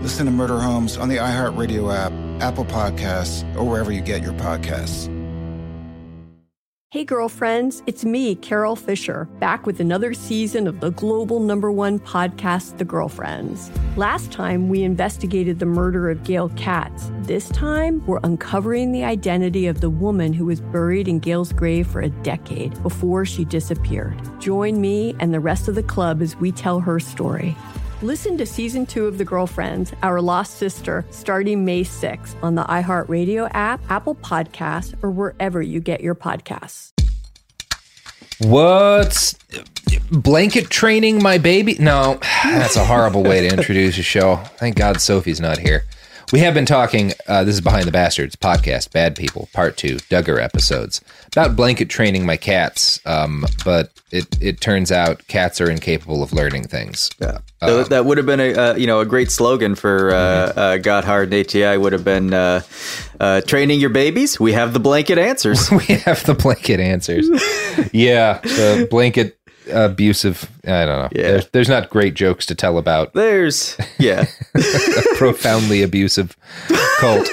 Listen 0.00 0.26
to 0.26 0.32
Murder 0.32 0.60
Homes 0.60 0.96
on 0.96 1.08
the 1.08 1.16
iHeartRadio 1.16 1.92
app, 1.92 2.12
Apple 2.40 2.64
Podcasts, 2.64 3.42
or 3.56 3.64
wherever 3.64 3.90
you 3.90 4.00
get 4.00 4.22
your 4.22 4.32
podcasts. 4.34 5.12
Hey, 6.90 7.04
girlfriends, 7.04 7.82
it's 7.86 8.04
me, 8.04 8.34
Carol 8.36 8.74
Fisher, 8.74 9.26
back 9.40 9.66
with 9.66 9.78
another 9.78 10.14
season 10.14 10.66
of 10.66 10.80
the 10.80 10.90
global 10.92 11.40
number 11.40 11.70
one 11.70 11.98
podcast, 11.98 12.78
The 12.78 12.84
Girlfriends. 12.84 13.70
Last 13.96 14.32
time, 14.32 14.70
we 14.70 14.84
investigated 14.84 15.58
the 15.58 15.66
murder 15.66 16.08
of 16.08 16.24
Gail 16.24 16.48
Katz. 16.56 17.10
This 17.22 17.50
time, 17.50 18.02
we're 18.06 18.20
uncovering 18.22 18.92
the 18.92 19.04
identity 19.04 19.66
of 19.66 19.82
the 19.82 19.90
woman 19.90 20.32
who 20.32 20.46
was 20.46 20.62
buried 20.62 21.08
in 21.08 21.18
Gail's 21.18 21.52
grave 21.52 21.86
for 21.86 22.00
a 22.00 22.08
decade 22.08 22.80
before 22.82 23.26
she 23.26 23.44
disappeared. 23.44 24.16
Join 24.40 24.80
me 24.80 25.14
and 25.20 25.34
the 25.34 25.40
rest 25.40 25.68
of 25.68 25.74
the 25.74 25.82
club 25.82 26.22
as 26.22 26.36
we 26.36 26.52
tell 26.52 26.80
her 26.80 26.98
story. 26.98 27.54
Listen 28.00 28.38
to 28.38 28.46
season 28.46 28.86
two 28.86 29.06
of 29.06 29.18
The 29.18 29.24
Girlfriends, 29.24 29.92
Our 30.04 30.20
Lost 30.20 30.56
Sister, 30.58 31.04
starting 31.10 31.64
May 31.64 31.82
6th 31.82 32.40
on 32.44 32.54
the 32.54 32.62
iHeartRadio 32.62 33.50
app, 33.52 33.80
Apple 33.90 34.14
Podcasts, 34.14 34.94
or 35.02 35.10
wherever 35.10 35.60
you 35.60 35.80
get 35.80 36.00
your 36.00 36.14
podcasts. 36.14 36.92
What's 38.38 39.34
blanket 40.12 40.70
training 40.70 41.20
my 41.24 41.38
baby? 41.38 41.76
No, 41.80 42.20
that's 42.44 42.76
a 42.76 42.84
horrible 42.84 43.24
way 43.24 43.40
to 43.40 43.48
introduce 43.48 43.98
a 43.98 44.04
show. 44.04 44.36
Thank 44.58 44.76
God 44.76 45.00
Sophie's 45.00 45.40
not 45.40 45.58
here. 45.58 45.84
We 46.30 46.40
have 46.40 46.52
been 46.52 46.66
talking, 46.66 47.12
uh, 47.26 47.44
this 47.44 47.54
is 47.54 47.62
Behind 47.62 47.86
the 47.86 47.90
Bastards 47.90 48.36
podcast, 48.36 48.92
Bad 48.92 49.16
People, 49.16 49.48
Part 49.54 49.78
2, 49.78 49.96
Duggar 49.96 50.38
episodes, 50.42 51.00
about 51.28 51.56
blanket 51.56 51.88
training 51.88 52.26
my 52.26 52.36
cats. 52.36 53.00
Um, 53.06 53.46
but 53.64 53.92
it, 54.10 54.26
it 54.40 54.60
turns 54.60 54.92
out 54.92 55.26
cats 55.28 55.58
are 55.58 55.70
incapable 55.70 56.22
of 56.22 56.34
learning 56.34 56.64
things. 56.68 57.10
Yeah. 57.18 57.38
that, 57.60 57.88
that 57.88 58.04
would 58.04 58.18
have 58.18 58.26
been 58.26 58.40
a 58.40 58.52
uh, 58.54 58.74
you 58.74 58.86
know 58.86 59.00
a 59.00 59.06
great 59.06 59.30
slogan 59.30 59.74
for 59.74 60.10
uh, 60.10 60.18
Mm-hmm. 60.18 60.58
uh, 60.58 60.76
Gothard 60.78 61.32
and 61.32 61.34
ATI 61.34 61.76
would 61.78 61.92
have 61.92 62.04
been 62.04 62.32
uh, 62.34 62.60
uh, 63.20 63.40
training 63.42 63.80
your 63.80 63.90
babies. 63.90 64.38
We 64.38 64.52
have 64.52 64.72
the 64.72 64.80
blanket 64.80 65.16
answers. 65.18 65.70
we 65.70 65.84
have 66.04 66.24
the 66.24 66.34
blanket 66.34 66.78
answers. 66.80 67.28
yeah, 67.92 68.38
the 68.42 68.86
blanket 68.90 69.37
abusive. 69.70 70.50
I 70.64 70.84
don't 70.84 71.02
know. 71.02 71.08
Yeah. 71.12 71.30
There's, 71.30 71.46
there's 71.48 71.68
not 71.68 71.90
great 71.90 72.14
jokes 72.14 72.46
to 72.46 72.54
tell 72.54 72.78
about 72.78 73.12
There's 73.14 73.76
yeah. 73.98 74.26
a 74.54 75.14
profoundly 75.16 75.82
abusive 75.82 76.36
cult. 76.98 77.28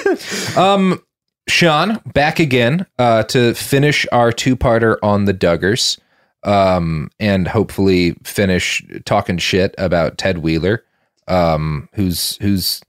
Um, 0.56 1.02
Sean, 1.48 2.00
back 2.12 2.40
again 2.40 2.86
uh, 2.98 3.22
to 3.24 3.54
finish 3.54 4.06
our 4.10 4.32
two-parter 4.32 4.96
on 5.02 5.26
the 5.26 5.34
Duggars, 5.34 5.98
um, 6.42 7.10
and 7.20 7.46
hopefully 7.46 8.16
finish 8.24 8.84
talking 9.04 9.38
shit 9.38 9.74
about 9.78 10.18
Ted 10.18 10.38
Wheeler, 10.38 10.84
um, 11.28 11.88
who's 11.94 12.36
who's 12.38 12.80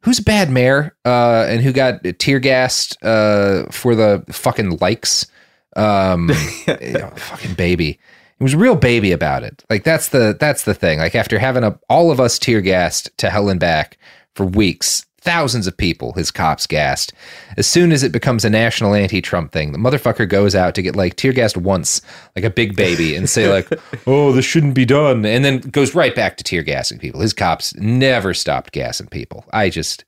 who's 0.00 0.18
a 0.18 0.22
bad 0.22 0.50
mayor, 0.50 0.96
uh, 1.04 1.46
and 1.48 1.60
who 1.60 1.72
got 1.72 2.02
tear 2.18 2.38
gassed 2.38 2.96
uh, 3.02 3.64
for 3.70 3.94
the 3.94 4.24
fucking 4.30 4.78
likes. 4.80 5.26
Um, 5.74 6.30
you 6.66 6.92
know, 6.92 7.10
fucking 7.16 7.54
baby. 7.54 7.98
He 8.38 8.44
was 8.44 8.54
a 8.54 8.58
real 8.58 8.76
baby 8.76 9.12
about 9.12 9.42
it. 9.42 9.64
Like 9.70 9.84
that's 9.84 10.10
the 10.10 10.36
that's 10.38 10.64
the 10.64 10.74
thing. 10.74 10.98
Like 10.98 11.14
after 11.14 11.38
having 11.38 11.64
a, 11.64 11.78
all 11.88 12.10
of 12.10 12.20
us 12.20 12.38
tear 12.38 12.60
gassed 12.60 13.16
to 13.18 13.30
hell 13.30 13.48
and 13.48 13.58
back 13.58 13.96
for 14.34 14.44
weeks, 14.44 15.06
thousands 15.26 15.66
of 15.66 15.76
people 15.76 16.12
his 16.12 16.30
cops 16.30 16.66
gassed. 16.66 17.12
As 17.56 17.66
soon 17.66 17.92
as 17.92 18.02
it 18.02 18.12
becomes 18.12 18.44
a 18.44 18.50
national 18.50 18.94
anti-Trump 18.94 19.52
thing, 19.52 19.72
the 19.72 19.78
motherfucker 19.78 20.28
goes 20.28 20.54
out 20.54 20.74
to 20.76 20.82
get 20.82 20.94
like 20.94 21.16
tear 21.16 21.32
gassed 21.32 21.56
once, 21.56 22.02
like 22.36 22.44
a 22.44 22.50
big 22.50 22.76
baby, 22.76 23.16
and 23.16 23.28
say 23.28 23.50
like, 23.50 23.68
"Oh, 24.06 24.32
this 24.32 24.44
shouldn't 24.44 24.74
be 24.74 24.84
done," 24.84 25.24
and 25.24 25.44
then 25.44 25.58
goes 25.58 25.94
right 25.94 26.14
back 26.14 26.36
to 26.36 26.44
tear 26.44 26.62
gassing 26.62 26.98
people. 26.98 27.20
His 27.20 27.32
cops 27.32 27.74
never 27.76 28.34
stopped 28.34 28.72
gassing 28.72 29.08
people. 29.08 29.44
I 29.52 29.68
just. 29.70 30.04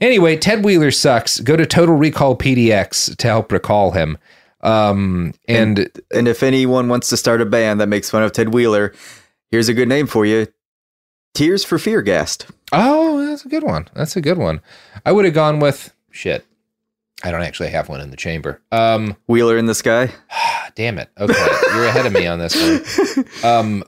Anyway, 0.00 0.34
Ted 0.34 0.64
Wheeler 0.64 0.90
sucks. 0.90 1.40
Go 1.40 1.56
to 1.56 1.66
Total 1.66 1.94
Recall 1.94 2.34
PDX 2.34 3.14
to 3.18 3.26
help 3.26 3.52
recall 3.52 3.90
him. 3.90 4.16
Um, 4.62 5.34
and 5.48 5.90
and 6.12 6.28
if 6.28 6.42
anyone 6.42 6.88
wants 6.88 7.08
to 7.10 7.16
start 7.16 7.40
a 7.40 7.46
band 7.46 7.80
that 7.80 7.88
makes 7.88 8.10
fun 8.10 8.22
of 8.22 8.32
Ted 8.32 8.52
Wheeler, 8.52 8.92
here's 9.50 9.68
a 9.68 9.74
good 9.74 9.88
name 9.88 10.06
for 10.06 10.26
you: 10.26 10.46
Tears 11.34 11.64
for 11.64 11.78
Fear 11.78 12.02
Gassed. 12.02 12.46
Oh, 12.72 13.24
that's 13.26 13.44
a 13.44 13.48
good 13.48 13.64
one. 13.64 13.88
That's 13.94 14.16
a 14.16 14.20
good 14.20 14.38
one. 14.38 14.60
I 15.04 15.12
would 15.12 15.24
have 15.24 15.34
gone 15.34 15.60
with 15.60 15.94
shit. 16.10 16.46
I 17.22 17.30
don't 17.30 17.42
actually 17.42 17.70
have 17.70 17.88
one 17.88 18.00
in 18.00 18.10
the 18.10 18.16
chamber. 18.16 18.62
Um, 18.72 19.16
Wheeler 19.26 19.58
in 19.58 19.66
the 19.66 19.74
Sky. 19.74 20.10
damn 20.74 20.98
it. 20.98 21.10
Okay, 21.18 21.46
you're 21.74 21.86
ahead 21.86 22.06
of 22.06 22.12
me 22.12 22.26
on 22.26 22.38
this 22.38 22.56
one. 22.56 23.24
Um, 23.44 23.84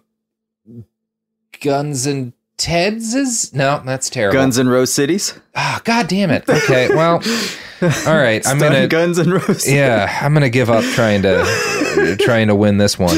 Guns 1.61 2.07
and 2.07 2.33
Ted's 2.63 3.13
is 3.13 3.53
no, 3.53 3.83
that's 3.85 4.09
terrible. 4.09 4.39
Guns 4.39 4.57
and 4.57 4.71
Rose 4.71 4.93
Cities. 4.93 5.37
Ah, 5.57 5.81
god 5.83 6.07
damn 6.07 6.31
it. 6.31 6.49
Okay, 6.49 6.89
well, 6.91 7.15
all 8.07 8.17
right. 8.17 8.47
I'm 8.47 8.61
gonna 8.61 8.87
Guns 8.87 9.19
and 9.19 9.33
Rose. 9.33 9.69
yeah, 9.69 10.21
I'm 10.23 10.33
gonna 10.33 10.49
give 10.49 10.71
up 10.71 10.85
trying 10.95 11.23
to 11.23 12.17
trying 12.21 12.47
to 12.47 12.55
win 12.55 12.79
this 12.79 12.97
one. 13.01 13.17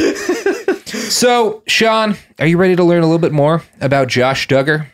So, 0.86 1.62
Sean, 1.66 2.16
are 2.38 2.46
you 2.46 2.56
ready 2.56 2.74
to 2.74 2.84
learn 2.84 3.02
a 3.02 3.06
little 3.06 3.18
bit 3.18 3.32
more 3.32 3.62
about 3.82 4.08
Josh 4.08 4.48
Duggar? 4.48 4.86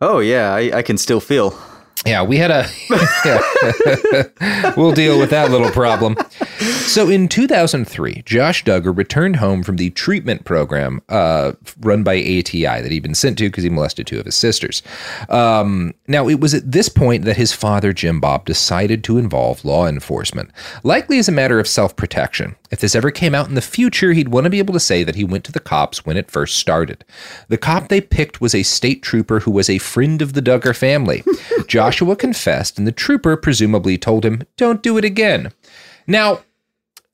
Oh 0.00 0.18
yeah, 0.18 0.52
I, 0.52 0.78
I 0.78 0.82
can 0.82 0.98
still 0.98 1.20
feel. 1.20 1.56
Yeah, 2.04 2.24
we 2.24 2.38
had 2.38 2.50
a. 2.50 2.66
we'll 4.76 4.90
deal 4.90 5.20
with 5.20 5.30
that 5.30 5.52
little 5.52 5.70
problem. 5.70 6.16
So 6.58 7.08
in 7.08 7.28
2003, 7.28 8.22
Josh 8.26 8.64
Duggar 8.64 8.96
returned 8.96 9.36
home 9.36 9.62
from 9.62 9.76
the 9.76 9.90
treatment 9.90 10.44
program 10.44 11.00
uh, 11.08 11.52
run 11.80 12.02
by 12.02 12.16
ATI 12.16 12.62
that 12.62 12.90
he'd 12.90 13.02
been 13.02 13.14
sent 13.14 13.38
to 13.38 13.48
because 13.48 13.64
he 13.64 13.70
molested 13.70 14.06
two 14.06 14.18
of 14.18 14.26
his 14.26 14.34
sisters. 14.34 14.82
Um, 15.28 15.94
now, 16.06 16.28
it 16.28 16.40
was 16.40 16.54
at 16.54 16.70
this 16.70 16.88
point 16.88 17.24
that 17.24 17.36
his 17.36 17.52
father, 17.52 17.92
Jim 17.92 18.20
Bob, 18.20 18.44
decided 18.44 19.02
to 19.04 19.18
involve 19.18 19.64
law 19.64 19.86
enforcement, 19.86 20.50
likely 20.82 21.18
as 21.18 21.28
a 21.28 21.32
matter 21.32 21.58
of 21.58 21.66
self 21.66 21.96
protection. 21.96 22.56
If 22.70 22.80
this 22.80 22.94
ever 22.94 23.10
came 23.10 23.34
out 23.34 23.48
in 23.48 23.54
the 23.54 23.60
future, 23.60 24.12
he'd 24.12 24.28
want 24.28 24.44
to 24.44 24.50
be 24.50 24.58
able 24.58 24.74
to 24.74 24.80
say 24.80 25.04
that 25.04 25.14
he 25.14 25.24
went 25.24 25.44
to 25.44 25.52
the 25.52 25.60
cops 25.60 26.04
when 26.04 26.16
it 26.16 26.30
first 26.30 26.56
started. 26.56 27.04
The 27.48 27.58
cop 27.58 27.88
they 27.88 28.00
picked 28.00 28.40
was 28.40 28.54
a 28.54 28.62
state 28.62 29.02
trooper 29.02 29.40
who 29.40 29.50
was 29.50 29.68
a 29.68 29.78
friend 29.78 30.22
of 30.22 30.32
the 30.32 30.42
Duggar 30.42 30.76
family. 30.76 31.22
Joshua 31.66 32.16
confessed, 32.16 32.78
and 32.78 32.86
the 32.86 32.92
trooper 32.92 33.36
presumably 33.36 33.98
told 33.98 34.24
him, 34.24 34.42
Don't 34.56 34.82
do 34.82 34.98
it 34.98 35.04
again. 35.04 35.52
Now, 36.06 36.40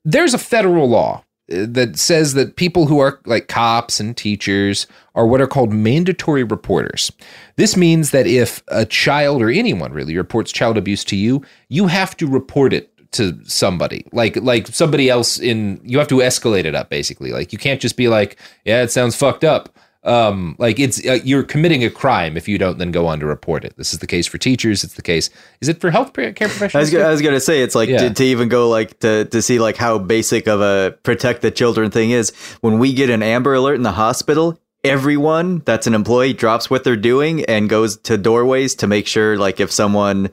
there's 0.05 0.35
a 0.35 0.39
federal 0.39 0.89
law 0.89 1.25
uh, 1.53 1.67
that 1.69 1.99
says 1.99 2.35
that 2.35 2.57
people 2.57 2.87
who 2.87 2.99
are 2.99 3.21
like 3.25 3.49
cops 3.49 4.01
and 4.01 4.17
teachers 4.17 4.87
are 5.15 5.27
what 5.27 5.41
are 5.41 5.47
called 5.47 5.73
mandatory 5.73 6.45
reporters. 6.45 7.11
This 7.57 7.77
means 7.77 8.11
that 8.11 8.27
if 8.27 8.63
a 8.69 8.85
child 8.85 9.43
or 9.43 9.51
anyone 9.51 9.93
really 9.93 10.17
reports 10.17 10.53
child 10.53 10.79
abuse 10.79 11.05
to 11.05 11.17
you, 11.17 11.43
you 11.69 11.87
have 11.87 12.17
to 12.19 12.27
report 12.27 12.73
it 12.73 12.93
to 13.13 13.39
somebody. 13.45 14.07
Like 14.13 14.37
like 14.37 14.67
somebody 14.69 15.09
else 15.09 15.39
in 15.39 15.81
you 15.83 15.99
have 15.99 16.09
to 16.09 16.17
escalate 16.17 16.65
it 16.65 16.75
up 16.75 16.91
basically. 16.91 17.33
Like 17.33 17.53
you 17.53 17.59
can't 17.59 17.81
just 17.81 17.97
be 17.97 18.09
like 18.09 18.39
yeah 18.65 18.83
it 18.83 18.91
sounds 18.91 19.17
fucked 19.17 19.45
up 19.45 19.75
um 20.05 20.55
like 20.59 20.79
it's 20.79 21.05
uh, 21.07 21.19
you're 21.25 21.43
committing 21.43 21.83
a 21.83 21.91
crime 21.91 22.37
if 22.37 22.47
you 22.47 22.57
don't 22.57 22.79
then 22.79 22.93
go 22.93 23.07
on 23.07 23.19
to 23.19 23.27
report 23.27 23.65
it 23.65 23.77
this 23.77 23.93
is 23.93 23.99
the 23.99 24.07
case 24.07 24.29
for 24.29 24.39
teachers 24.39 24.85
it's 24.85 24.95
the 24.95 25.03
case 25.03 25.29
is 25.61 25.69
it 25.69 25.81
for 25.81 25.91
health 25.91 26.13
care 26.13 26.29
I 26.29 26.33
professionals 26.33 26.93
was, 26.93 27.03
I 27.03 27.11
was 27.11 27.21
gonna 27.21 27.41
say 27.41 27.63
it's 27.63 27.75
like 27.75 27.89
Yeah. 27.89 28.09
to, 28.09 28.15
to 28.15 28.25
even 28.25 28.49
go 28.49 28.69
like 28.69 29.01
to 29.01 29.25
to 29.25 29.43
see 29.43 29.59
like 29.59 29.77
how 29.77 29.99
basic 29.99 30.47
of 30.47 30.61
a 30.61 30.97
protect 31.03 31.43
the 31.43 31.51
children 31.51 31.91
thing 31.91 32.11
is. 32.13 32.31
When 32.61 32.79
we 32.79 32.93
get 32.93 33.11
an 33.11 33.23
Amber 33.25 33.55
Alert 33.55 33.75
in 33.75 33.83
the 33.83 33.93
hospital, 33.93 34.59
everyone 34.85 35.63
that's 35.65 35.87
an 35.89 35.95
employee 35.95 36.33
drops 36.33 36.71
what 36.71 36.85
they're 36.85 36.97
doing 36.97 37.45
and 37.47 37.69
goes 37.69 37.97
to 37.99 38.17
doorways 38.17 38.77
to 38.77 38.87
make 38.87 39.07
sure 39.09 39.37
like 39.37 39.59
if 39.59 39.73
someone, 39.73 40.31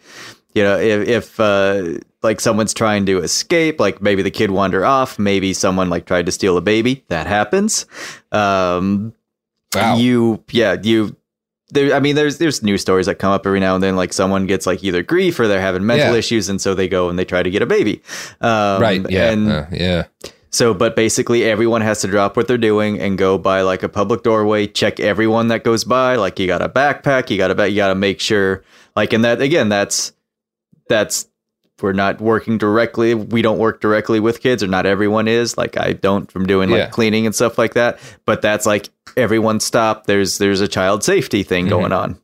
you 0.53 0.61
know, 0.63 0.77
if 0.77 1.07
if 1.07 1.39
uh, 1.39 1.97
like 2.21 2.39
someone's 2.39 2.73
trying 2.73 3.06
to 3.07 3.18
escape, 3.19 3.79
like 3.79 4.01
maybe 4.01 4.21
the 4.21 4.31
kid 4.31 4.51
wander 4.51 4.85
off, 4.85 5.18
maybe 5.18 5.53
someone 5.53 5.89
like 5.89 6.06
tried 6.06 6.27
to 6.27 6.31
steal 6.31 6.56
a 6.57 6.61
baby, 6.61 7.03
that 7.09 7.25
happens. 7.27 7.85
Um, 8.31 9.13
Wow. 9.75 9.98
you 9.98 10.44
yeah 10.51 10.77
you 10.81 11.16
there 11.69 11.94
i 11.95 12.00
mean 12.00 12.16
there's 12.16 12.38
there's 12.38 12.62
news 12.63 12.81
stories 12.81 13.06
that 13.07 13.16
come 13.16 13.31
up 13.31 13.45
every 13.48 13.60
now 13.60 13.74
and 13.75 13.83
then 13.83 13.95
like 13.95 14.13
someone 14.13 14.45
gets 14.45 14.66
like 14.68 14.83
either 14.83 15.01
grief 15.04 15.39
or 15.39 15.48
they're 15.48 15.60
having 15.62 15.86
mental 15.86 16.12
Yeah. 16.13 16.18
issues 16.19 16.48
and 16.50 16.62
so 16.62 16.74
they 16.75 16.88
go 16.88 17.10
and 17.10 17.18
they 17.18 17.25
try 17.25 17.42
to 17.44 17.50
get 17.50 17.62
a 17.62 17.66
baby 17.66 18.01
um, 18.42 18.81
right 18.81 19.06
yeah 19.10 19.31
and 19.31 19.51
uh, 19.51 19.66
yeah 19.72 20.04
so 20.51 20.74
but 20.74 20.95
basically 20.95 21.44
everyone 21.44 21.81
has 21.81 22.01
to 22.01 22.07
drop 22.07 22.38
what 22.38 22.48
they're 22.48 22.57
doing 22.57 23.00
and 23.00 23.18
go 23.18 23.38
by 23.38 23.62
like 23.62 23.81
a 23.83 23.89
public 23.89 24.22
doorway 24.24 24.68
check 24.68 25.00
everyone 25.00 25.48
that 25.50 25.63
goes 25.63 25.83
by 25.83 26.16
like 26.16 26.38
you 26.39 26.45
got 26.48 26.62
a 26.62 26.69
backpack 26.69 27.30
you 27.30 27.38
got 27.38 27.48
to 27.48 27.69
you 27.69 27.75
got 27.78 27.88
to 27.89 27.95
make 27.95 28.19
sure 28.19 28.63
like 28.95 29.12
and 29.12 29.25
that 29.25 29.42
again 29.42 29.68
that's 29.68 30.13
that's 30.88 31.28
we're 31.81 31.94
not 31.94 32.22
working 32.22 32.57
directly 32.57 33.13
we 33.13 33.42
don't 33.42 33.57
work 33.57 33.81
directly 33.81 34.19
with 34.19 34.42
kids 34.42 34.63
or 34.63 34.68
not 34.68 34.86
everyone 34.86 35.27
is 35.27 35.57
like 35.57 35.77
i 35.77 35.94
don't 35.94 36.31
from 36.31 36.45
doing 36.45 36.69
like 36.69 36.80
Yeah. 36.80 36.89
cleaning 36.89 37.25
and 37.25 37.36
stuff 37.36 37.57
like 37.57 37.74
that 37.74 38.00
but 38.25 38.42
that's 38.42 38.66
like 38.66 38.89
everyone 39.18 39.60
stop 39.60 40.06
there's 40.06 40.38
there's 40.38 40.62
a 40.62 40.68
child 40.68 41.04
safety 41.04 41.44
thing 41.44 41.68
going 41.68 41.92
mm-hmm. 41.92 42.13
on 42.13 42.19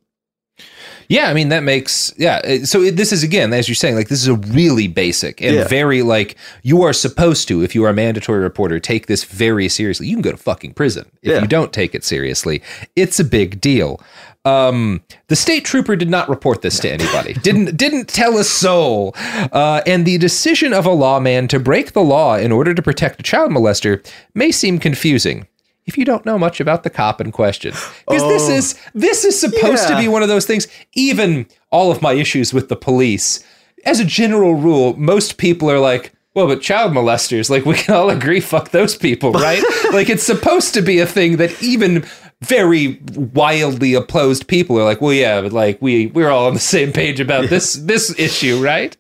Yeah, 1.10 1.28
I 1.30 1.34
mean 1.34 1.50
that 1.50 1.64
makes 1.64 2.14
yeah. 2.18 2.64
So 2.64 2.82
it, 2.82 2.96
this 2.96 3.12
is 3.12 3.22
again, 3.22 3.52
as 3.52 3.68
you're 3.68 3.76
saying, 3.76 3.96
like 3.96 4.08
this 4.08 4.22
is 4.22 4.30
a 4.30 4.36
really 4.36 4.88
basic 4.88 5.42
and 5.42 5.54
Yeah. 5.56 5.68
very 5.68 6.04
like 6.04 6.38
you 6.64 6.84
are 6.84 6.94
supposed 6.94 7.50
to, 7.50 7.62
if 7.64 7.76
you 7.76 7.84
are 7.84 7.90
a 7.90 7.94
mandatory 7.94 8.40
reporter, 8.42 8.80
take 8.80 9.08
this 9.08 9.26
very 9.26 9.68
seriously. 9.68 10.08
You 10.08 10.16
can 10.16 10.22
go 10.22 10.32
to 10.32 10.38
fucking 10.38 10.74
prison 10.74 11.12
if 11.22 11.32
Yeah. 11.32 11.42
you 11.42 11.48
don't 11.48 11.74
take 11.74 11.94
it 11.96 12.06
seriously. 12.06 12.62
It's 12.96 13.20
a 13.20 13.26
big 13.26 13.60
deal. 13.60 14.00
Um, 14.44 15.04
the 15.28 15.36
state 15.36 15.66
trooper 15.66 15.96
did 15.96 16.10
not 16.10 16.28
report 16.30 16.62
this 16.64 16.80
to 16.80 16.90
anybody. 16.92 17.34
didn't 17.44 17.78
didn't 17.78 18.08
tell 18.10 18.38
a 18.38 18.44
soul. 18.44 19.14
Uh, 19.16 19.82
and 19.86 20.06
the 20.06 20.18
decision 20.18 20.74
of 20.74 20.86
a 20.86 20.92
lawman 20.92 21.48
to 21.50 21.60
break 21.60 21.92
the 21.94 22.02
law 22.02 22.38
in 22.38 22.52
order 22.52 22.74
to 22.74 22.82
protect 22.82 23.20
a 23.20 23.24
child 23.24 23.52
molester 23.52 24.04
may 24.34 24.52
seem 24.52 24.80
confusing. 24.80 25.48
If 25.86 25.98
you 25.98 26.06
don't 26.06 26.26
know 26.26 26.38
much 26.38 26.60
about 26.60 26.84
the 26.84 26.90
cop 26.90 27.20
in 27.22 27.32
question, 27.32 27.72
because 28.08 28.24
this 28.24 28.50
Oh. 28.50 28.54
is 28.54 28.76
this 28.96 29.26
is 29.26 29.40
supposed 29.40 29.88
to 29.88 29.98
be 29.98 30.08
one 30.08 30.24
of 30.24 30.30
those 30.30 30.46
things. 30.46 30.68
Even 30.94 31.46
all 31.72 31.92
of 31.92 32.02
my 32.02 32.14
issues 32.14 32.54
with 32.54 32.70
the 32.70 32.76
police, 32.76 33.44
as 33.86 34.00
a 34.00 34.06
general 34.06 34.54
rule, 34.56 34.96
most 34.98 35.38
people 35.38 35.70
are 35.70 35.80
like, 35.80 36.14
well, 36.36 36.48
but 36.48 36.62
child 36.62 36.94
molesters, 36.94 37.50
like 37.50 37.66
we 37.66 37.74
can 37.76 37.94
all 37.96 38.10
agree, 38.18 38.40
fuck 38.40 38.70
those 38.70 38.96
people, 38.96 39.32
right? 39.34 39.62
like 39.92 40.10
it's 40.10 40.24
supposed 40.24 40.74
to 40.76 40.82
be 40.82 41.00
a 41.00 41.06
thing 41.06 41.38
that 41.38 41.62
even 41.62 42.06
very 42.42 43.00
wildly 43.16 43.94
opposed 43.94 44.48
people 44.48 44.78
are 44.80 44.84
like, 44.84 45.00
well, 45.00 45.14
yeah, 45.14 45.42
but 45.42 45.54
like 45.54 45.82
we 45.82 46.08
we're 46.08 46.30
all 46.30 46.48
on 46.48 46.54
the 46.54 46.60
same 46.60 46.92
page 46.92 47.20
about 47.20 47.50
this 47.50 47.74
this 47.74 48.18
issue, 48.20 48.62
right? 48.62 48.98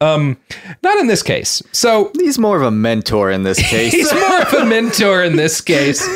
Um, 0.00 0.38
not 0.82 0.98
in 0.98 1.06
this 1.06 1.22
case. 1.22 1.62
So 1.72 2.10
he's 2.14 2.38
more 2.38 2.56
of 2.56 2.62
a 2.62 2.70
mentor 2.70 3.30
in 3.30 3.42
this 3.42 3.58
case 3.70 3.92
He's 3.92 4.12
more 4.12 4.42
of 4.42 4.52
a 4.54 4.64
mentor 4.64 5.22
in 5.22 5.36
this 5.36 5.60
case. 5.60 6.06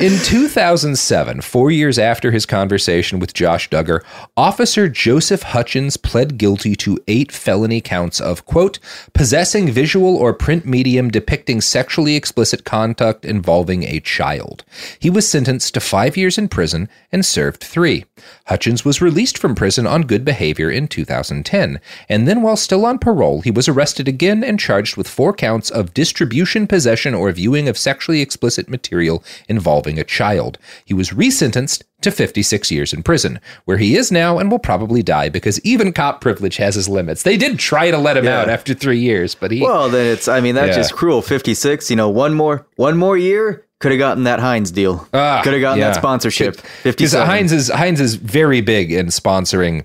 In 0.00 0.18
2007, 0.22 1.40
four 1.40 1.70
years 1.70 1.98
after 1.98 2.30
his 2.30 2.44
conversation 2.44 3.18
with 3.18 3.34
Josh 3.34 3.70
Duggar, 3.70 4.04
Officer 4.36 4.88
Joseph 4.88 5.42
Hutchins 5.42 5.96
pled 5.96 6.38
guilty 6.38 6.74
to 6.76 6.98
eight 7.08 7.32
felony 7.32 7.80
counts 7.80 8.20
of, 8.20 8.44
quote, 8.46 8.78
possessing 9.12 9.70
visual 9.70 10.16
or 10.16 10.34
print 10.34 10.66
medium 10.66 11.08
depicting 11.08 11.60
sexually 11.60 12.16
explicit 12.16 12.64
conduct 12.64 13.24
involving 13.24 13.84
a 13.84 14.00
child. 14.00 14.64
He 14.98 15.10
was 15.10 15.28
sentenced 15.28 15.74
to 15.74 15.80
five 15.96 16.14
years 16.14 16.36
in 16.36 16.46
prison 16.46 16.90
and 17.10 17.24
served 17.24 17.62
three. 17.64 18.04
Hutchins 18.48 18.84
was 18.84 19.00
released 19.00 19.38
from 19.38 19.54
prison 19.54 19.86
on 19.86 20.02
good 20.02 20.26
behavior 20.26 20.70
in 20.70 20.86
2010, 20.88 21.80
and 22.10 22.28
then 22.28 22.42
while 22.42 22.56
still 22.56 22.84
on 22.84 22.98
parole, 22.98 23.40
he 23.40 23.50
was 23.50 23.66
arrested 23.66 24.06
again 24.06 24.44
and 24.44 24.60
charged 24.60 24.98
with 24.98 25.08
four 25.08 25.32
counts 25.32 25.70
of 25.70 25.94
distribution, 25.94 26.66
possession, 26.66 27.14
or 27.14 27.32
viewing 27.32 27.66
of 27.66 27.78
sexually 27.78 28.20
explicit 28.20 28.68
material 28.68 29.24
involving 29.48 29.98
a 29.98 30.04
child. 30.04 30.58
He 30.84 30.92
was 30.92 31.10
resentenced 31.10 31.82
to 32.02 32.10
56 32.10 32.70
years 32.70 32.92
in 32.92 33.02
prison, 33.02 33.40
where 33.64 33.78
he 33.78 33.96
is 33.96 34.12
now 34.12 34.38
and 34.38 34.50
will 34.50 34.58
probably 34.58 35.02
die 35.02 35.30
because 35.30 35.58
even 35.64 35.94
cop 35.94 36.20
privilege 36.20 36.58
has 36.58 36.74
his 36.74 36.90
limits. 36.90 37.22
They 37.22 37.38
did 37.38 37.58
try 37.58 37.90
to 37.90 37.96
let 37.96 38.18
him 38.18 38.26
Yeah. 38.26 38.42
out 38.42 38.50
after 38.50 38.74
three 38.74 38.98
years, 38.98 39.34
but 39.34 39.50
he. 39.50 39.62
well 39.62 39.88
then 39.88 40.06
it's 40.12 40.28
i 40.28 40.40
mean 40.42 40.54
that's 40.56 40.76
Yeah. 40.76 40.82
just 40.82 40.92
cruel 40.92 41.22
56 41.22 41.88
you 41.90 41.96
know 41.96 42.10
one 42.10 42.34
more 42.34 42.66
one 42.76 42.98
more 42.98 43.16
year 43.16 43.64
could 43.80 43.92
have 43.92 43.98
gotten 43.98 44.24
that 44.24 44.40
heinz 44.40 44.70
deal 44.70 45.06
Ah, 45.12 45.40
could 45.44 45.52
have 45.52 45.60
gotten 45.60 45.78
yeah. 45.80 45.88
that 45.90 45.96
sponsorship 45.96 46.56
because 46.56 46.82
57 46.82 47.26
Heinz 47.26 47.52
is 47.52 47.68
Heinz 47.68 48.00
is 48.00 48.14
very 48.16 48.60
big 48.60 48.90
in 48.92 49.06
sponsoring 49.06 49.84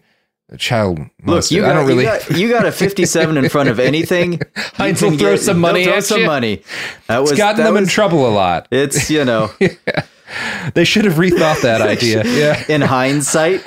child. 0.57 0.99
Look, 1.23 1.49
you 1.49 1.63
I 1.63 1.67
got, 1.69 1.73
don't 1.75 1.87
really. 1.87 2.03
you, 2.03 2.09
got, 2.09 2.31
you 2.37 2.49
got 2.49 2.65
a 2.65 2.71
57 2.73 3.37
in 3.37 3.47
front 3.49 3.69
of 3.69 3.79
anything. 3.91 4.41
Heinz 4.73 5.01
will 5.01 5.17
throw 5.17 5.37
some 5.37 5.59
money 5.59 5.85
throw 5.85 5.93
at 5.93 6.03
some 6.03 6.21
you. 6.21 6.27
money. 6.27 6.61
That 7.07 7.19
was 7.19 7.31
it's 7.31 7.37
gotten 7.37 7.63
them 7.63 7.77
in 7.77 7.87
trouble 7.87 8.27
a 8.27 8.31
lot. 8.31 8.67
It's 8.69 9.09
you 9.09 9.23
know, 9.23 9.49
They 10.73 10.83
should 10.85 11.03
have 11.05 11.15
rethought 11.15 11.61
that 11.61 11.81
idea. 11.95 12.23
Yeah. 12.25 12.63
in 12.69 12.81
hindsight, 12.81 13.61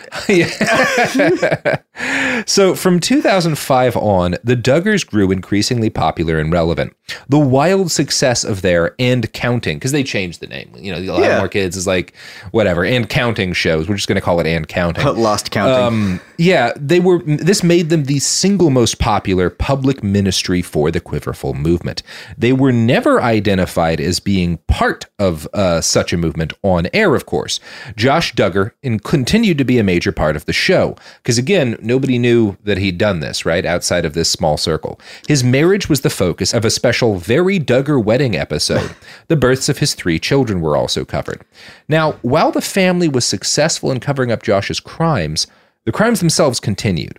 So 2.47 2.75
from 2.75 3.01
2005 3.01 3.97
on, 3.97 4.37
the 4.45 4.57
Duggars 4.57 5.07
grew 5.07 5.31
increasingly 5.31 5.91
popular 5.91 6.39
and 6.39 6.53
relevant. 6.53 6.95
The 7.29 7.39
wild 7.39 7.91
success 7.93 8.45
of 8.45 8.63
their 8.63 8.95
and 8.99 9.31
counting, 9.33 9.77
because 9.77 9.93
they 9.93 10.03
changed 10.03 10.41
the 10.41 10.47
name. 10.47 10.73
You 10.79 10.93
know, 10.93 10.99
a 10.99 11.13
lot 11.13 11.23
Yeah. 11.23 11.39
more 11.39 11.49
kids 11.49 11.77
is 11.77 11.87
like 11.87 12.15
whatever 12.51 12.85
and 12.85 13.09
counting 13.09 13.53
shows. 13.53 13.89
We're 13.89 13.97
just 13.97 14.09
going 14.09 14.17
to 14.17 14.23
call 14.23 14.41
it 14.41 14.47
and 14.47 14.67
counting. 14.67 15.05
lost 15.17 15.51
counting. 15.51 15.75
Um, 15.77 16.21
yeah, 16.39 16.73
they 16.77 17.01
were. 17.01 17.19
This 17.25 17.63
made 17.63 17.91
them 17.91 18.05
the 18.05 18.21
single 18.21 18.71
most 18.71 18.99
popular 18.99 19.51
public 19.51 20.03
ministry 20.03 20.63
for 20.63 20.91
the 20.91 21.01
Quiverful 21.01 21.53
movement. 21.55 22.03
They 22.39 22.53
were 22.55 22.73
never 22.73 23.21
identified 23.23 24.01
as 24.01 24.19
being 24.19 24.57
part 24.67 25.05
of 25.19 25.47
uh, 25.53 25.83
such 25.83 26.13
a 26.13 26.17
movement 26.17 26.55
on 26.63 26.89
air, 26.95 27.15
of 27.15 27.27
course. 27.27 27.61
Josh 27.97 28.35
Duggar 28.35 28.71
and 28.83 29.03
continued 29.05 29.59
to 29.59 29.65
be 29.65 29.79
a 29.79 29.85
major 29.85 30.11
part 30.11 30.37
of 30.37 30.47
the 30.47 30.53
show 30.55 30.97
because, 31.23 31.37
again, 31.37 31.77
nobody 31.83 32.19
knew 32.19 32.57
that 32.65 32.79
he'd 32.79 32.97
done 32.97 33.21
this 33.21 33.45
right 33.45 33.67
outside 33.67 34.05
of 34.07 34.15
this 34.15 34.31
small 34.31 34.57
circle. 34.57 34.99
His 35.29 35.45
marriage 35.45 35.89
was 35.89 36.01
the 36.01 36.11
focus 36.11 36.55
of 36.55 36.65
a 36.65 36.71
special 36.71 36.94
"Very 37.03 37.59
Duggar" 37.59 38.03
wedding 38.03 38.37
episode. 38.37 38.95
the 39.29 39.37
births 39.37 39.69
of 39.69 39.79
his 39.79 39.95
three 39.95 40.19
children 40.19 40.61
were 40.61 40.77
also 40.77 41.05
covered. 41.05 41.45
Now, 41.89 42.13
while 42.23 42.51
the 42.51 42.63
family 42.63 43.09
was 43.09 43.25
successful 43.25 43.91
in 43.91 44.01
covering 44.01 44.33
up 44.33 44.43
Josh's 44.43 44.81
crimes. 44.81 45.47
The 45.85 45.93
crimes 45.93 46.21
themselves 46.21 46.61
continued. 46.61 47.19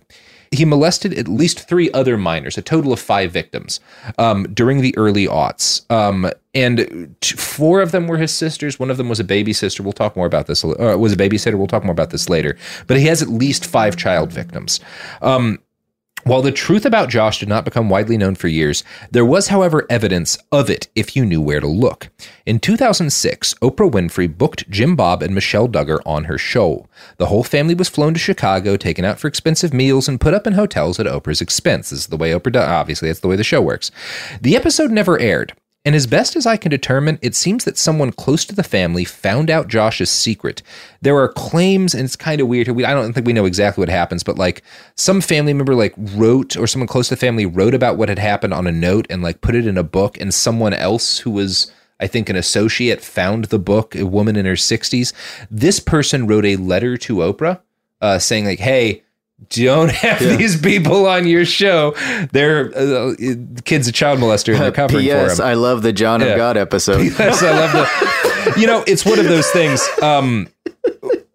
He 0.52 0.64
molested 0.64 1.12
at 1.18 1.28
least 1.28 1.68
three 1.68 1.90
other 1.92 2.16
minors, 2.16 2.56
a 2.56 2.62
total 2.62 2.92
of 2.92 3.00
five 3.00 3.32
victims, 3.32 3.80
um, 4.16 4.44
during 4.54 4.80
the 4.80 4.96
early 4.96 5.26
aughts. 5.26 5.88
Um, 5.90 6.30
and 6.54 7.14
four 7.22 7.80
of 7.80 7.90
them 7.90 8.06
were 8.06 8.16
his 8.16 8.32
sisters. 8.32 8.78
One 8.78 8.90
of 8.90 8.96
them 8.96 9.08
was 9.08 9.20
a 9.20 9.24
baby 9.24 9.52
sister. 9.52 9.82
We'll 9.82 9.92
talk 9.92 10.16
more 10.16 10.26
about 10.26 10.46
this. 10.46 10.64
Uh, 10.64 10.96
was 10.98 11.12
a 11.12 11.16
babysitter. 11.16 11.56
We'll 11.56 11.66
talk 11.66 11.84
more 11.84 11.92
about 11.92 12.10
this 12.10 12.28
later. 12.28 12.56
But 12.86 12.96
he 12.96 13.06
has 13.06 13.22
at 13.22 13.28
least 13.28 13.66
five 13.66 13.96
child 13.96 14.32
victims. 14.32 14.80
Um, 15.20 15.58
while 16.26 16.42
the 16.42 16.50
truth 16.50 16.84
about 16.84 17.08
Josh 17.08 17.38
did 17.38 17.48
not 17.48 17.64
become 17.64 17.88
widely 17.88 18.18
known 18.18 18.34
for 18.34 18.48
years, 18.48 18.82
there 19.12 19.24
was, 19.24 19.46
however, 19.46 19.86
evidence 19.88 20.36
of 20.50 20.68
it 20.68 20.88
if 20.96 21.14
you 21.14 21.24
knew 21.24 21.40
where 21.40 21.60
to 21.60 21.68
look. 21.68 22.08
In 22.44 22.58
2006, 22.58 23.54
Oprah 23.62 23.90
Winfrey 23.90 24.36
booked 24.36 24.68
Jim 24.68 24.96
Bob 24.96 25.22
and 25.22 25.32
Michelle 25.32 25.68
Duggar 25.68 26.00
on 26.04 26.24
her 26.24 26.36
show. 26.36 26.88
The 27.18 27.26
whole 27.26 27.44
family 27.44 27.74
was 27.74 27.88
flown 27.88 28.12
to 28.14 28.18
Chicago, 28.18 28.76
taken 28.76 29.04
out 29.04 29.20
for 29.20 29.28
expensive 29.28 29.72
meals, 29.72 30.08
and 30.08 30.20
put 30.20 30.34
up 30.34 30.48
in 30.48 30.54
hotels 30.54 30.98
at 30.98 31.06
Oprah's 31.06 31.40
expense. 31.40 31.90
This 31.90 32.00
is 32.00 32.06
the 32.08 32.16
way 32.16 32.32
Oprah 32.32 32.50
does. 32.50 32.68
Obviously, 32.68 33.08
that's 33.08 33.20
the 33.20 33.28
way 33.28 33.36
the 33.36 33.44
show 33.44 33.62
works. 33.62 33.92
The 34.40 34.56
episode 34.56 34.90
never 34.90 35.20
aired. 35.20 35.52
And 35.86 35.94
as 35.94 36.08
best 36.08 36.34
as 36.34 36.46
I 36.46 36.56
can 36.56 36.70
determine, 36.70 37.20
it 37.22 37.36
seems 37.36 37.62
that 37.64 37.78
someone 37.78 38.10
close 38.10 38.44
to 38.46 38.56
the 38.56 38.64
family 38.64 39.04
found 39.04 39.48
out 39.48 39.68
Josh's 39.68 40.10
secret. 40.10 40.60
There 41.00 41.16
are 41.16 41.28
claims, 41.28 41.94
and 41.94 42.04
it's 42.04 42.16
kind 42.16 42.40
of 42.40 42.48
weird. 42.48 42.66
We, 42.66 42.84
I 42.84 42.92
don't 42.92 43.12
think 43.12 43.24
we 43.24 43.32
know 43.32 43.44
exactly 43.44 43.82
what 43.82 43.88
happens, 43.88 44.24
but 44.24 44.36
like 44.36 44.64
some 44.96 45.20
family 45.20 45.54
member 45.54 45.76
like 45.76 45.94
wrote, 45.96 46.56
or 46.56 46.66
someone 46.66 46.88
close 46.88 47.06
to 47.08 47.14
the 47.14 47.20
family 47.20 47.46
wrote 47.46 47.72
about 47.72 47.96
what 47.96 48.08
had 48.08 48.18
happened 48.18 48.52
on 48.52 48.66
a 48.66 48.72
note 48.72 49.06
and 49.08 49.22
like 49.22 49.42
put 49.42 49.54
it 49.54 49.64
in 49.64 49.78
a 49.78 49.84
book, 49.84 50.20
and 50.20 50.34
someone 50.34 50.74
else 50.74 51.18
who 51.18 51.30
was 51.30 51.70
I 52.00 52.08
think 52.08 52.28
an 52.28 52.36
associate 52.36 53.00
found 53.00 53.46
the 53.46 53.58
book, 53.58 53.94
a 53.94 54.04
woman 54.04 54.34
in 54.34 54.44
her 54.44 54.54
60s. 54.54 55.12
This 55.50 55.78
person 55.78 56.26
wrote 56.26 56.44
a 56.44 56.56
letter 56.56 56.96
to 56.98 57.16
Oprah 57.16 57.60
uh, 58.00 58.18
saying, 58.18 58.44
like, 58.44 58.58
hey, 58.58 59.04
don't 59.50 59.90
have 59.92 60.20
Yeah. 60.20 60.36
these 60.36 60.60
people 60.60 61.06
on 61.06 61.26
your 61.26 61.44
show. 61.44 61.94
They're 62.32 62.72
uh, 62.76 63.14
kids 63.64 63.86
a 63.88 63.92
child 63.92 64.18
molester 64.20 64.52
and 64.54 64.62
they're 64.62 64.72
covering 64.72 65.04
for 65.04 65.10
P.S. 65.10 65.38
him. 65.38 65.44
I 65.46 65.54
love 65.54 65.82
the 65.82 65.92
John 65.92 66.20
Yeah. 66.20 66.28
of 66.28 66.36
God 66.36 66.56
episode. 66.56 67.02
Yes, 67.18 67.42
I 67.42 67.50
love 67.52 67.72
the. 67.72 68.60
You 68.60 68.66
know, 68.66 68.84
it's 68.86 69.04
one 69.04 69.18
of 69.18 69.26
those 69.26 69.48
things. 69.50 69.86
Um, 70.02 70.48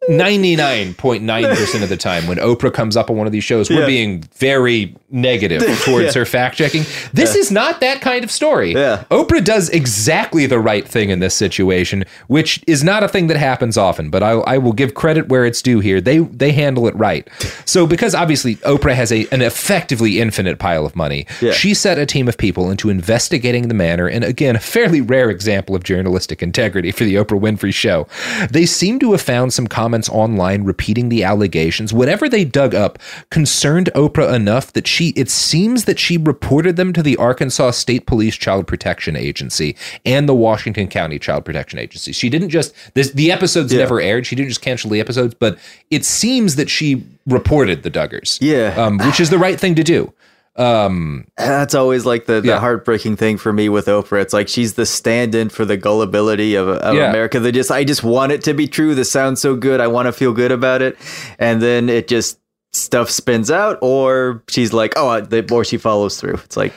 99.9% 0.09 1.83
of 1.83 1.89
the 1.89 1.97
time 1.97 2.25
when 2.25 2.37
Oprah 2.37 2.73
comes 2.73 2.97
up 2.97 3.09
on 3.11 3.17
one 3.17 3.27
of 3.27 3.33
these 3.33 3.43
shows, 3.43 3.69
we're 3.69 3.81
Yeah. 3.81 3.85
being 3.85 4.23
very 4.37 4.95
negative 5.11 5.61
towards 5.85 6.15
Yeah. 6.15 6.19
her 6.21 6.25
fact 6.25 6.57
checking. 6.57 6.85
This 7.13 7.35
is 7.35 7.51
not 7.51 7.81
that 7.81 8.01
kind 8.01 8.23
of 8.23 8.31
story. 8.31 8.73
Yeah. 8.73 9.03
Oprah 9.11 9.43
does 9.43 9.69
exactly 9.69 10.47
the 10.47 10.57
right 10.59 10.87
thing 10.87 11.09
in 11.11 11.19
this 11.19 11.35
situation, 11.35 12.03
which 12.27 12.63
is 12.65 12.83
not 12.83 13.03
a 13.03 13.07
thing 13.07 13.27
that 13.27 13.37
happens 13.37 13.77
often, 13.77 14.09
but 14.09 14.23
I, 14.23 14.31
I 14.31 14.57
will 14.57 14.73
give 14.73 14.95
credit 14.95 15.27
where 15.29 15.45
it's 15.45 15.61
due 15.61 15.79
here. 15.81 16.01
They 16.01 16.19
they 16.19 16.51
handle 16.51 16.87
it 16.87 16.95
right. 16.95 17.27
So 17.65 17.85
because 17.85 18.15
obviously 18.15 18.55
Oprah 18.57 18.95
has 18.95 19.11
a 19.11 19.27
an 19.31 19.41
effectively 19.43 20.19
infinite 20.19 20.57
pile 20.57 20.85
of 20.85 20.95
money, 20.95 21.27
Yeah. 21.41 21.51
she 21.51 21.73
set 21.75 21.99
a 21.99 22.05
team 22.07 22.27
of 22.27 22.37
people 22.37 22.71
into 22.71 22.89
investigating 22.89 23.67
the 23.67 23.73
manner, 23.75 24.07
and 24.07 24.23
again, 24.23 24.55
a 24.55 24.59
fairly 24.59 25.01
rare 25.01 25.29
example 25.29 25.75
of 25.75 25.83
journalistic 25.83 26.41
integrity 26.41 26.91
for 26.91 27.03
the 27.03 27.15
Oprah 27.15 27.39
Winfrey 27.39 27.73
show. 27.73 28.07
They 28.49 28.65
seem 28.65 28.97
to 28.99 29.11
have 29.11 29.21
found 29.21 29.53
some 29.53 29.67
comments 29.91 30.07
online 30.09 30.63
repeating 30.63 31.09
the 31.09 31.21
allegations. 31.21 31.91
Whatever 31.91 32.29
they 32.29 32.45
dug 32.45 32.73
up 32.73 32.97
concerned 33.29 33.89
Oprah 33.93 34.33
enough 34.33 34.71
that 34.71 34.87
she 34.87 35.09
it 35.17 35.29
seems 35.29 35.83
that 35.83 35.99
she 35.99 36.15
reported 36.17 36.77
them 36.77 36.93
to 36.93 37.03
the 37.03 37.17
Arkansas 37.17 37.71
State 37.71 38.05
Police 38.05 38.37
Child 38.37 38.67
Protection 38.67 39.17
Agency 39.17 39.75
and 40.05 40.29
the 40.29 40.33
Washington 40.33 40.87
County 40.87 41.19
Child 41.19 41.43
Protection 41.43 41.77
Agency. 41.77 42.13
She 42.13 42.29
didn't 42.29 42.49
just 42.51 42.73
this 42.93 43.11
the 43.11 43.33
episodes 43.33 43.73
Yeah. 43.73 43.79
never 43.79 43.99
aired. 43.99 44.25
She 44.25 44.33
didn't 44.37 44.47
just 44.49 44.61
cancel 44.61 44.89
the 44.89 45.01
episodes, 45.01 45.33
but 45.33 45.57
it 45.89 46.05
seems 46.05 46.55
that 46.55 46.69
she 46.69 47.03
reported 47.27 47.83
the 47.83 47.91
Duggars. 47.91 48.37
Yeah. 48.39 48.73
Um, 48.77 48.97
which 48.97 49.19
is 49.19 49.29
the 49.29 49.37
right 49.39 49.59
thing 49.59 49.75
to 49.75 49.83
do. 49.83 50.13
Um, 50.55 51.25
That's 51.37 51.73
always 51.75 52.05
like 52.05 52.25
the, 52.25 52.41
the 52.41 52.49
Yeah. 52.49 52.59
heartbreaking 52.59 53.15
thing 53.15 53.37
for 53.37 53.53
me 53.53 53.69
with 53.69 53.85
Oprah. 53.85 54.21
It's 54.21 54.33
like 54.33 54.47
she's 54.49 54.73
the 54.73 54.85
stand-in 54.85 55.49
for 55.49 55.63
the 55.65 55.77
gullibility 55.77 56.55
of, 56.55 56.67
of 56.67 56.95
Yeah. 56.95 57.09
America. 57.09 57.39
They 57.39 57.51
just 57.53 57.71
I 57.71 57.83
just 57.83 58.03
want 58.03 58.31
it 58.33 58.43
to 58.43 58.53
be 58.53 58.67
true. 58.67 58.93
This 58.93 59.09
sounds 59.11 59.39
so 59.41 59.55
good. 59.55 59.79
I 59.79 59.87
want 59.87 60.07
to 60.07 60.11
feel 60.11 60.33
good 60.33 60.51
about 60.51 60.81
it, 60.81 60.97
and 61.39 61.61
then 61.61 61.87
it 61.89 62.07
just 62.07 62.37
stuff 62.73 63.09
spins 63.09 63.49
out, 63.51 63.77
or 63.81 64.43
she's 64.49 64.71
like, 64.73 64.93
oh, 64.95 65.21
the, 65.21 65.47
or 65.53 65.63
she 65.65 65.77
follows 65.77 66.19
through. 66.19 66.35
It's 66.35 66.55
like, 66.57 66.73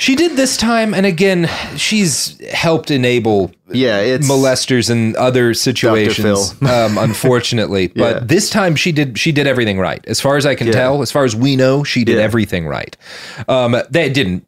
She 0.00 0.14
did 0.14 0.36
this 0.36 0.56
time, 0.56 0.94
and 0.94 1.04
again, 1.04 1.48
she's 1.76 2.40
helped 2.52 2.90
enable 2.92 3.50
yeah, 3.70 3.98
it's 3.98 4.26
molesters 4.28 4.88
and 4.90 5.14
other 5.16 5.52
situations. 5.54 6.54
Um, 6.62 6.96
unfortunately, 6.98 7.88
but 7.88 8.28
this 8.28 8.48
time 8.48 8.76
she 8.76 8.92
did 8.92 9.18
she 9.18 9.32
did 9.32 9.46
everything 9.46 9.78
right, 9.78 10.04
as 10.06 10.20
far 10.20 10.36
as 10.36 10.46
I 10.46 10.54
can 10.54 10.68
Yeah. 10.68 10.72
tell. 10.74 11.02
As 11.02 11.10
far 11.10 11.24
as 11.24 11.34
we 11.34 11.56
know, 11.56 11.82
she 11.82 12.04
did 12.04 12.16
Yeah. 12.16 12.22
everything 12.22 12.66
right. 12.66 12.96
Um, 13.48 13.72
that 13.72 13.92
didn't 13.92 14.46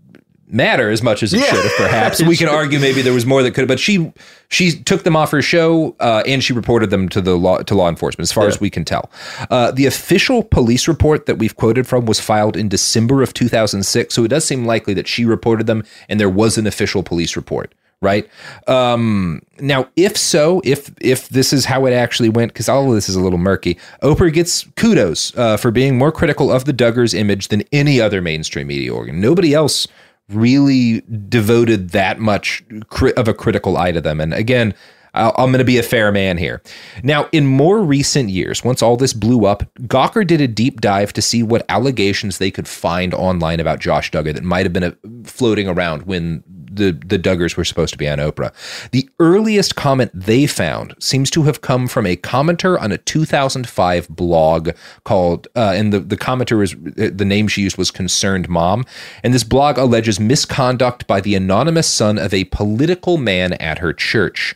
matter 0.53 0.91
as 0.91 1.03
much 1.03 1.23
as 1.23 1.33
it 1.33 1.41
Yeah. 1.41 1.47
should 1.47 1.63
have. 1.65 1.73
Perhaps 1.77 2.23
we 2.23 2.37
can 2.37 2.49
argue 2.49 2.79
maybe 2.79 3.03
there 3.03 3.13
was 3.13 3.27
more 3.27 3.43
that 3.43 3.53
could, 3.53 3.69
but 3.69 3.81
she 3.81 4.13
she 4.49 4.73
took 4.73 5.05
them 5.05 5.15
off 5.17 5.31
her 5.31 5.43
show 5.43 5.95
uh, 6.01 6.23
and 6.27 6.43
she 6.43 6.53
reported 6.53 6.91
them 6.91 7.09
to 7.11 7.21
the 7.21 7.37
law 7.37 7.59
to 7.59 7.75
law 7.75 7.89
enforcement. 7.89 8.23
As 8.25 8.33
far 8.33 8.47
as 8.49 8.61
we 8.61 8.71
can 8.71 8.85
tell, 8.85 9.11
uh, 9.51 9.71
the 9.71 9.87
official 9.87 10.43
police 10.43 10.89
report 10.89 11.27
that 11.27 11.37
we've 11.39 11.57
quoted 11.57 11.87
from 11.87 12.07
was 12.07 12.21
filed 12.21 12.57
in 12.57 12.69
December 12.69 13.23
of 13.23 13.33
2006, 13.35 14.15
so 14.15 14.25
it 14.25 14.29
does 14.29 14.45
seem 14.45 14.65
likely 14.65 14.95
that 14.95 15.07
she 15.09 15.25
reported 15.25 15.67
them 15.67 15.85
and 16.09 16.19
there 16.19 16.31
was 16.31 16.59
an 16.59 16.67
official 16.67 17.03
police 17.03 17.37
report. 17.37 17.75
Right 18.03 18.27
um, 18.67 19.43
now, 19.61 19.89
if 19.95 20.17
so, 20.17 20.63
if 20.65 20.91
if 21.03 21.29
this 21.29 21.53
is 21.53 21.67
how 21.67 21.85
it 21.85 21.93
actually 21.93 22.31
went, 22.31 22.53
because 22.55 22.67
all 22.67 22.89
of 22.89 22.95
this 22.95 23.11
is 23.11 23.15
a 23.15 23.21
little 23.21 23.39
murky, 23.39 23.77
Oprah 24.03 24.33
gets 24.33 24.67
kudos 24.77 25.37
uh, 25.37 25.59
for 25.59 25.71
being 25.71 25.99
more 25.99 26.11
critical 26.11 26.51
of 26.51 26.65
the 26.65 26.73
Duggars 26.73 27.13
image 27.13 27.49
than 27.49 27.63
any 27.73 28.01
other 28.01 28.23
mainstream 28.23 28.69
media 28.69 28.95
organ. 28.95 29.21
Nobody 29.21 29.53
else 29.53 29.87
really 30.33 31.03
devoted 31.29 31.91
that 31.91 32.19
much 32.19 32.63
cri- 32.89 33.15
of 33.15 33.29
a 33.29 33.35
critical 33.35 33.77
eye 33.77 33.93
to 33.93 34.01
them. 34.01 34.21
And 34.21 34.33
again, 34.35 34.75
I'll- 35.13 35.35
I'm 35.37 35.51
going 35.51 35.59
to 35.59 35.65
be 35.65 35.79
a 35.79 35.83
fair 35.83 36.13
man 36.13 36.39
here. 36.39 36.63
Now, 37.03 37.29
in 37.33 37.47
more 37.47 37.81
recent 37.83 38.29
years, 38.31 38.63
once 38.63 38.81
all 38.81 38.97
this 38.97 39.13
blew 39.13 39.45
up, 39.45 39.65
Gawker 39.83 40.25
did 40.25 40.41
a 40.41 40.47
deep 40.47 40.81
dive 40.81 41.13
to 41.15 41.23
see 41.23 41.43
what 41.43 41.65
allegations 41.69 42.39
they 42.39 42.51
could 42.53 42.69
find 42.69 43.13
online 43.13 43.59
about 43.59 43.81
Josh 43.81 44.11
Duggar 44.13 44.33
that 44.35 44.45
might 44.45 44.65
have 44.67 44.73
been 44.73 44.85
uh, 44.85 44.93
floating 45.25 45.67
around 45.69 46.03
when 46.05 46.45
the 46.71 46.93
the 46.93 47.19
Duggars 47.19 47.57
were 47.57 47.65
supposed 47.65 47.93
to 47.93 47.99
be 47.99 48.09
on 48.09 48.19
Oprah. 48.19 48.53
The 48.93 49.09
earliest 49.19 49.77
comment 49.77 50.11
they 50.15 50.47
found 50.47 50.95
seems 50.99 51.31
to 51.33 51.43
have 51.43 51.61
come 51.61 51.89
from 51.89 52.07
a 52.07 52.17
commenter 52.17 52.81
on 52.81 52.93
a 52.93 52.99
2005 52.99 54.09
blog 54.09 54.71
called, 55.05 55.49
uh, 55.57 55.73
and 55.75 55.93
the 55.93 56.01
the 56.01 56.17
commenter 56.17 56.63
is 56.63 56.75
the 57.17 57.25
name 57.25 57.49
she 57.49 57.63
used 57.63 57.77
was 57.77 57.91
Concerned 57.91 58.49
Mom, 58.49 58.85
and 59.23 59.35
this 59.35 59.45
blog 59.45 59.79
alleges 59.79 60.21
misconduct 60.21 61.07
by 61.07 61.21
the 61.21 61.35
anonymous 61.35 61.89
son 61.89 62.19
of 62.19 62.33
a 62.33 62.45
political 62.45 63.17
man 63.17 63.55
at 63.55 63.79
her 63.79 63.93
church. 63.93 64.55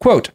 Quote. 0.00 0.30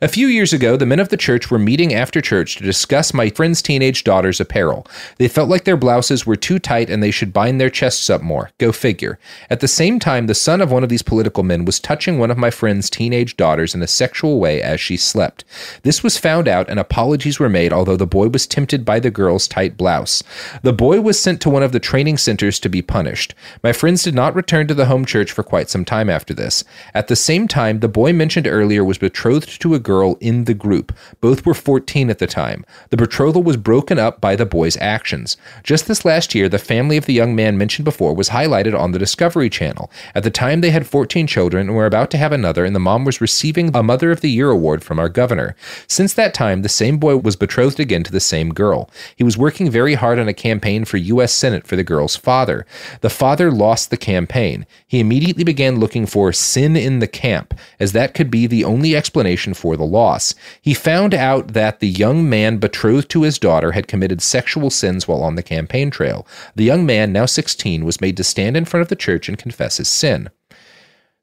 A 0.00 0.08
few 0.08 0.26
years 0.26 0.52
ago, 0.52 0.76
the 0.76 0.86
men 0.86 0.98
of 0.98 1.10
the 1.10 1.16
church 1.16 1.52
were 1.52 1.58
meeting 1.58 1.94
after 1.94 2.20
church 2.20 2.56
to 2.56 2.64
discuss 2.64 3.14
my 3.14 3.30
friend's 3.30 3.62
teenage 3.62 4.02
daughter's 4.02 4.40
apparel. 4.40 4.88
They 5.18 5.28
felt 5.28 5.48
like 5.48 5.62
their 5.62 5.76
blouses 5.76 6.26
were 6.26 6.34
too 6.34 6.58
tight 6.58 6.90
and 6.90 7.00
they 7.00 7.12
should 7.12 7.32
bind 7.32 7.60
their 7.60 7.70
chests 7.70 8.10
up 8.10 8.20
more. 8.20 8.50
Go 8.58 8.72
figure. 8.72 9.20
At 9.50 9.60
the 9.60 9.68
same 9.68 10.00
time, 10.00 10.26
the 10.26 10.34
son 10.34 10.60
of 10.60 10.72
one 10.72 10.82
of 10.82 10.88
these 10.88 11.02
political 11.02 11.44
men 11.44 11.64
was 11.64 11.78
touching 11.78 12.18
one 12.18 12.32
of 12.32 12.36
my 12.36 12.50
friend's 12.50 12.90
teenage 12.90 13.36
daughters 13.36 13.72
in 13.72 13.82
a 13.82 13.86
sexual 13.86 14.40
way 14.40 14.60
as 14.60 14.80
she 14.80 14.96
slept. 14.96 15.44
This 15.84 16.02
was 16.02 16.18
found 16.18 16.48
out 16.48 16.68
and 16.68 16.80
apologies 16.80 17.38
were 17.38 17.48
made, 17.48 17.72
although 17.72 17.96
the 17.96 18.04
boy 18.04 18.26
was 18.28 18.48
tempted 18.48 18.84
by 18.84 18.98
the 18.98 19.12
girl's 19.12 19.46
tight 19.46 19.76
blouse. 19.76 20.24
The 20.62 20.72
boy 20.72 21.02
was 21.02 21.20
sent 21.20 21.40
to 21.42 21.50
one 21.50 21.62
of 21.62 21.70
the 21.70 21.78
training 21.78 22.18
centers 22.18 22.58
to 22.60 22.68
be 22.68 22.82
punished. 22.82 23.32
My 23.62 23.72
friends 23.72 24.02
did 24.02 24.14
not 24.16 24.34
return 24.34 24.66
to 24.66 24.74
the 24.74 24.86
home 24.86 25.04
church 25.04 25.30
for 25.30 25.44
quite 25.44 25.70
some 25.70 25.84
time 25.84 26.10
after 26.10 26.34
this. 26.34 26.64
At 26.94 27.06
the 27.06 27.14
same 27.14 27.46
time, 27.46 27.78
the 27.78 27.88
boy 27.88 28.12
mentioned 28.12 28.48
earlier 28.48 28.84
was 28.84 28.98
betrothed 28.98 29.62
to 29.62 29.74
a 29.74 29.83
girl 29.84 30.16
in 30.20 30.44
the 30.44 30.54
group. 30.54 30.92
Both 31.20 31.46
were 31.46 31.54
14 31.54 32.10
at 32.10 32.18
the 32.18 32.26
time. 32.26 32.66
The 32.90 32.96
betrothal 32.96 33.44
was 33.44 33.56
broken 33.56 33.98
up 34.00 34.20
by 34.20 34.34
the 34.34 34.46
boy's 34.46 34.76
actions. 34.78 35.36
Just 35.62 35.86
this 35.86 36.04
last 36.04 36.34
year, 36.34 36.48
the 36.48 36.58
family 36.58 36.96
of 36.96 37.06
the 37.06 37.12
young 37.12 37.36
man 37.36 37.56
mentioned 37.56 37.84
before 37.84 38.14
was 38.14 38.30
highlighted 38.30 38.76
on 38.76 38.90
the 38.90 38.98
Discovery 38.98 39.48
Channel. 39.48 39.90
At 40.14 40.24
the 40.24 40.30
time, 40.30 40.60
they 40.60 40.70
had 40.70 40.86
14 40.86 41.28
children 41.28 41.68
and 41.68 41.76
were 41.76 41.86
about 41.86 42.10
to 42.10 42.18
have 42.18 42.32
another, 42.32 42.64
and 42.64 42.74
the 42.74 42.80
mom 42.80 43.04
was 43.04 43.20
receiving 43.20 43.70
a 43.74 43.82
Mother 43.82 44.10
of 44.10 44.20
the 44.20 44.30
Year 44.30 44.50
award 44.50 44.82
from 44.82 44.98
our 44.98 45.08
governor. 45.08 45.54
Since 45.86 46.14
that 46.14 46.34
time, 46.34 46.62
the 46.62 46.68
same 46.68 46.98
boy 46.98 47.18
was 47.18 47.36
betrothed 47.36 47.78
again 47.78 48.02
to 48.04 48.12
the 48.12 48.20
same 48.20 48.50
girl. 48.50 48.90
He 49.14 49.22
was 49.22 49.38
working 49.38 49.70
very 49.70 49.94
hard 49.94 50.18
on 50.18 50.26
a 50.26 50.34
campaign 50.34 50.84
for 50.84 50.96
U.S. 50.96 51.32
Senate 51.32 51.66
for 51.66 51.76
the 51.76 51.84
girl's 51.84 52.16
father. 52.16 52.66
The 53.02 53.10
father 53.10 53.50
lost 53.50 53.90
the 53.90 53.96
campaign. 53.96 54.66
He 54.86 55.00
immediately 55.00 55.44
began 55.44 55.78
looking 55.78 56.06
for 56.06 56.32
sin 56.32 56.76
in 56.76 56.98
the 56.98 57.06
camp, 57.06 57.54
as 57.78 57.92
that 57.92 58.14
could 58.14 58.30
be 58.30 58.46
the 58.46 58.64
only 58.64 58.96
explanation 58.96 59.54
for 59.54 59.73
the 59.76 59.84
loss. 59.84 60.34
He 60.60 60.74
found 60.74 61.14
out 61.14 61.48
that 61.48 61.80
the 61.80 61.88
young 61.88 62.28
man 62.28 62.58
betrothed 62.58 63.08
to 63.10 63.22
his 63.22 63.38
daughter 63.38 63.72
had 63.72 63.88
committed 63.88 64.22
sexual 64.22 64.70
sins 64.70 65.06
while 65.08 65.22
on 65.22 65.34
the 65.36 65.42
campaign 65.42 65.90
trail. 65.90 66.26
The 66.54 66.64
young 66.64 66.84
man, 66.86 67.12
now 67.12 67.26
16, 67.26 67.84
was 67.84 68.00
made 68.00 68.16
to 68.16 68.24
stand 68.24 68.56
in 68.56 68.64
front 68.64 68.82
of 68.82 68.88
the 68.88 68.96
church 68.96 69.28
and 69.28 69.38
confess 69.38 69.76
his 69.78 69.88
sin. 69.88 70.30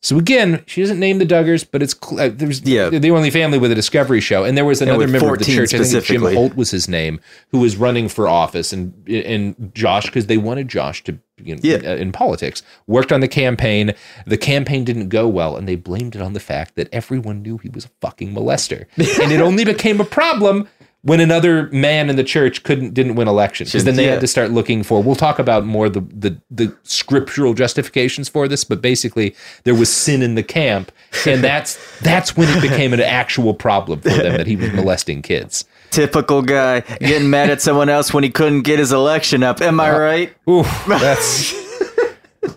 So 0.03 0.17
again, 0.17 0.63
she 0.65 0.81
doesn't 0.81 1.00
name 1.00 1.20
the 1.20 1.27
Duggars, 1.27 1.63
but 1.70 1.84
it's 1.84 1.93
uh, 2.17 2.31
there's 2.34 2.62
Yeah. 2.63 2.89
the 2.89 3.12
only 3.12 3.29
family 3.29 3.60
with 3.60 3.72
a 3.72 3.75
Discovery 3.75 4.20
Show, 4.20 4.43
and 4.43 4.58
there 4.58 4.65
was 4.65 4.81
another 4.81 5.08
member 5.08 5.31
of 5.34 5.38
the 5.39 5.46
church. 5.46 5.75
I 5.75 5.84
think 5.84 6.03
Jim. 6.05 6.24
Holt 6.24 6.55
was 6.55 6.72
his 6.72 6.88
name, 6.88 7.20
who 7.50 7.60
was 7.60 7.77
running 7.77 8.10
for 8.10 8.27
office, 8.27 8.74
and 8.74 8.93
and 9.08 9.72
Josh 9.75 10.08
because 10.08 10.25
they 10.25 10.38
wanted 10.38 10.70
Josh 10.70 11.03
to 11.03 11.20
you 11.45 11.55
know, 11.55 11.62
Yeah. 11.63 11.77
uh, 11.91 11.95
in 11.95 12.12
politics 12.12 12.63
worked 12.88 13.12
on 13.12 13.19
the 13.21 13.27
campaign. 13.27 13.93
The 14.25 14.38
campaign 14.38 14.83
didn't 14.83 15.10
go 15.10 15.27
well, 15.27 15.55
and 15.57 15.67
they 15.67 15.75
blamed 15.75 16.15
it 16.15 16.21
on 16.21 16.33
the 16.33 16.39
fact 16.39 16.75
that 16.75 16.88
everyone 16.91 17.41
knew 17.41 17.57
he 17.57 17.69
was 17.69 17.86
a 17.86 17.89
fucking 18.01 18.33
molester, 18.33 18.86
and 19.21 19.31
it 19.31 19.41
only 19.41 19.65
became 19.65 20.00
a 20.01 20.05
problem. 20.05 20.67
When 21.03 21.19
another 21.19 21.67
man 21.71 22.12
in 22.12 22.15
the 22.15 22.24
church 22.24 22.62
couldn't 22.62 22.93
didn't 22.93 23.15
win 23.15 23.27
elections, 23.27 23.71
because 23.71 23.86
then 23.86 23.95
they 23.95 24.05
Yeah. 24.05 24.12
had 24.12 24.21
to 24.21 24.27
start 24.27 24.51
looking 24.51 24.83
for. 24.83 25.01
We'll 25.01 25.15
talk 25.15 25.39
about 25.39 25.65
more 25.65 25.89
the, 25.89 26.01
the 26.01 26.39
the 26.51 26.75
scriptural 26.83 27.55
justifications 27.55 28.29
for 28.29 28.48
this, 28.48 28.63
but 28.63 28.83
basically 28.83 29.36
there 29.63 29.74
was 29.74 29.91
sin 29.91 30.21
in 30.21 30.36
the 30.36 30.43
camp, 30.43 30.91
and 31.25 31.43
that's 31.43 31.79
that's 32.01 32.38
when 32.38 32.48
it 32.55 32.62
became 32.62 32.93
an 32.93 33.01
actual 33.01 33.55
problem 33.55 34.00
for 34.01 34.10
them 34.10 34.38
that 34.38 34.45
he 34.45 34.55
was 34.55 34.71
molesting 34.74 35.24
kids. 35.24 35.65
Typical 35.91 36.41
guy 36.41 36.79
getting 37.00 37.29
mad 37.29 37.50
at 37.50 37.62
someone 37.62 37.89
else 37.89 38.13
when 38.13 38.24
he 38.24 38.29
couldn't 38.29 38.62
get 38.63 38.79
his 38.79 38.91
election 38.91 39.43
up. 39.43 39.62
Am 39.62 39.79
I 39.79 39.91
uh, 39.91 40.00
right? 40.00 40.33
Ooh, 40.50 40.63
that's 40.88 41.53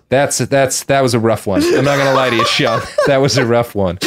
that's 0.08 0.38
that's 0.38 0.84
that 0.84 1.02
was 1.02 1.14
a 1.14 1.18
rough 1.18 1.46
one. 1.46 1.62
I'm 1.62 1.84
not 1.84 1.98
gonna 1.98 2.14
lie 2.14 2.30
to 2.30 2.36
you, 2.36 2.46
Sean. 2.46 2.80
That 3.06 3.18
was 3.18 3.36
a 3.36 3.44
rough 3.44 3.74
one. 3.74 3.98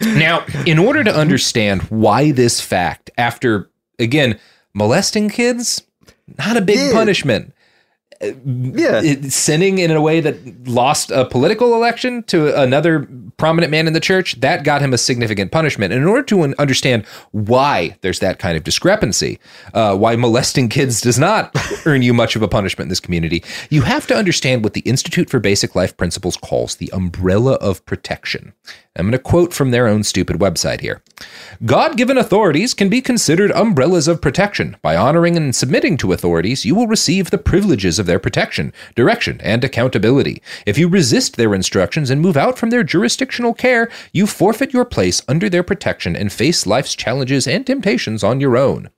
Now, 0.00 0.44
in 0.66 0.78
order 0.78 1.04
to 1.04 1.14
understand 1.14 1.82
why 1.82 2.32
this 2.32 2.60
fact, 2.60 3.10
after 3.16 3.70
again 3.98 4.38
molesting 4.74 5.28
kids, 5.28 5.82
not 6.38 6.56
a 6.56 6.60
big 6.60 6.78
Yeah. 6.78 6.92
punishment. 6.92 7.54
Yeah. 8.22 9.00
it- 9.02 9.32
sinning 9.32 9.78
in 9.78 9.90
a 9.90 10.00
way 10.00 10.20
that 10.20 10.68
lost 10.68 11.10
a 11.10 11.24
political 11.24 11.74
election 11.74 12.22
to 12.24 12.58
another 12.60 13.08
prominent 13.36 13.70
man 13.70 13.86
in 13.86 13.92
the 13.92 14.00
church, 14.00 14.38
that 14.40 14.62
got 14.62 14.80
him 14.80 14.92
a 14.92 14.98
significant 14.98 15.50
punishment. 15.50 15.92
And 15.92 16.02
in 16.02 16.08
order 16.08 16.22
to 16.24 16.54
understand 16.58 17.04
why 17.32 17.96
there's 18.02 18.20
that 18.20 18.38
kind 18.38 18.56
of 18.56 18.62
discrepancy, 18.64 19.38
uh, 19.74 19.96
why 19.96 20.14
molesting 20.16 20.68
kids 20.68 21.00
does 21.00 21.18
not 21.18 21.50
earn 21.86 22.02
you 22.02 22.14
much 22.14 22.36
of 22.36 22.42
a 22.42 22.48
punishment 22.48 22.86
in 22.86 22.88
this 22.90 23.00
community, 23.00 23.42
you 23.70 23.82
have 23.82 24.06
to 24.06 24.14
understand 24.16 24.62
what 24.62 24.74
the 24.74 24.80
Institute 24.80 25.28
for 25.28 25.40
Basic 25.40 25.74
Life 25.74 25.96
Principles 25.96 26.36
calls 26.36 26.76
the 26.76 26.90
umbrella 26.92 27.54
of 27.54 27.84
protection. 27.86 28.52
I'm 28.94 29.06
going 29.06 29.12
to 29.12 29.18
quote 29.18 29.54
from 29.54 29.70
their 29.70 29.88
own 29.88 30.02
stupid 30.04 30.36
website 30.36 30.80
here. 30.80 31.02
God 31.64 31.96
given 31.96 32.18
authorities 32.18 32.74
can 32.74 32.90
be 32.90 33.00
considered 33.00 33.50
umbrellas 33.52 34.06
of 34.06 34.20
protection. 34.20 34.76
By 34.82 34.96
honoring 34.96 35.34
and 35.36 35.54
submitting 35.56 35.96
to 35.98 36.12
authorities, 36.12 36.66
you 36.66 36.74
will 36.74 36.86
receive 36.86 37.30
the 37.30 37.38
privileges 37.38 37.98
of 37.98 38.04
their 38.12 38.18
protection, 38.18 38.74
direction, 38.94 39.40
and 39.42 39.64
accountability. 39.64 40.42
If 40.66 40.76
you 40.76 40.86
resist 40.86 41.36
their 41.36 41.54
instructions 41.54 42.10
and 42.10 42.20
move 42.20 42.36
out 42.36 42.58
from 42.58 42.68
their 42.68 42.84
jurisdictional 42.84 43.54
care, 43.54 43.90
you 44.12 44.26
forfeit 44.26 44.74
your 44.74 44.84
place 44.84 45.22
under 45.26 45.48
their 45.48 45.62
protection 45.62 46.14
and 46.14 46.30
face 46.30 46.66
life's 46.66 46.94
challenges 46.94 47.48
and 47.48 47.66
temptations 47.66 48.22
on 48.22 48.38
your 48.38 48.58
own. 48.58 48.90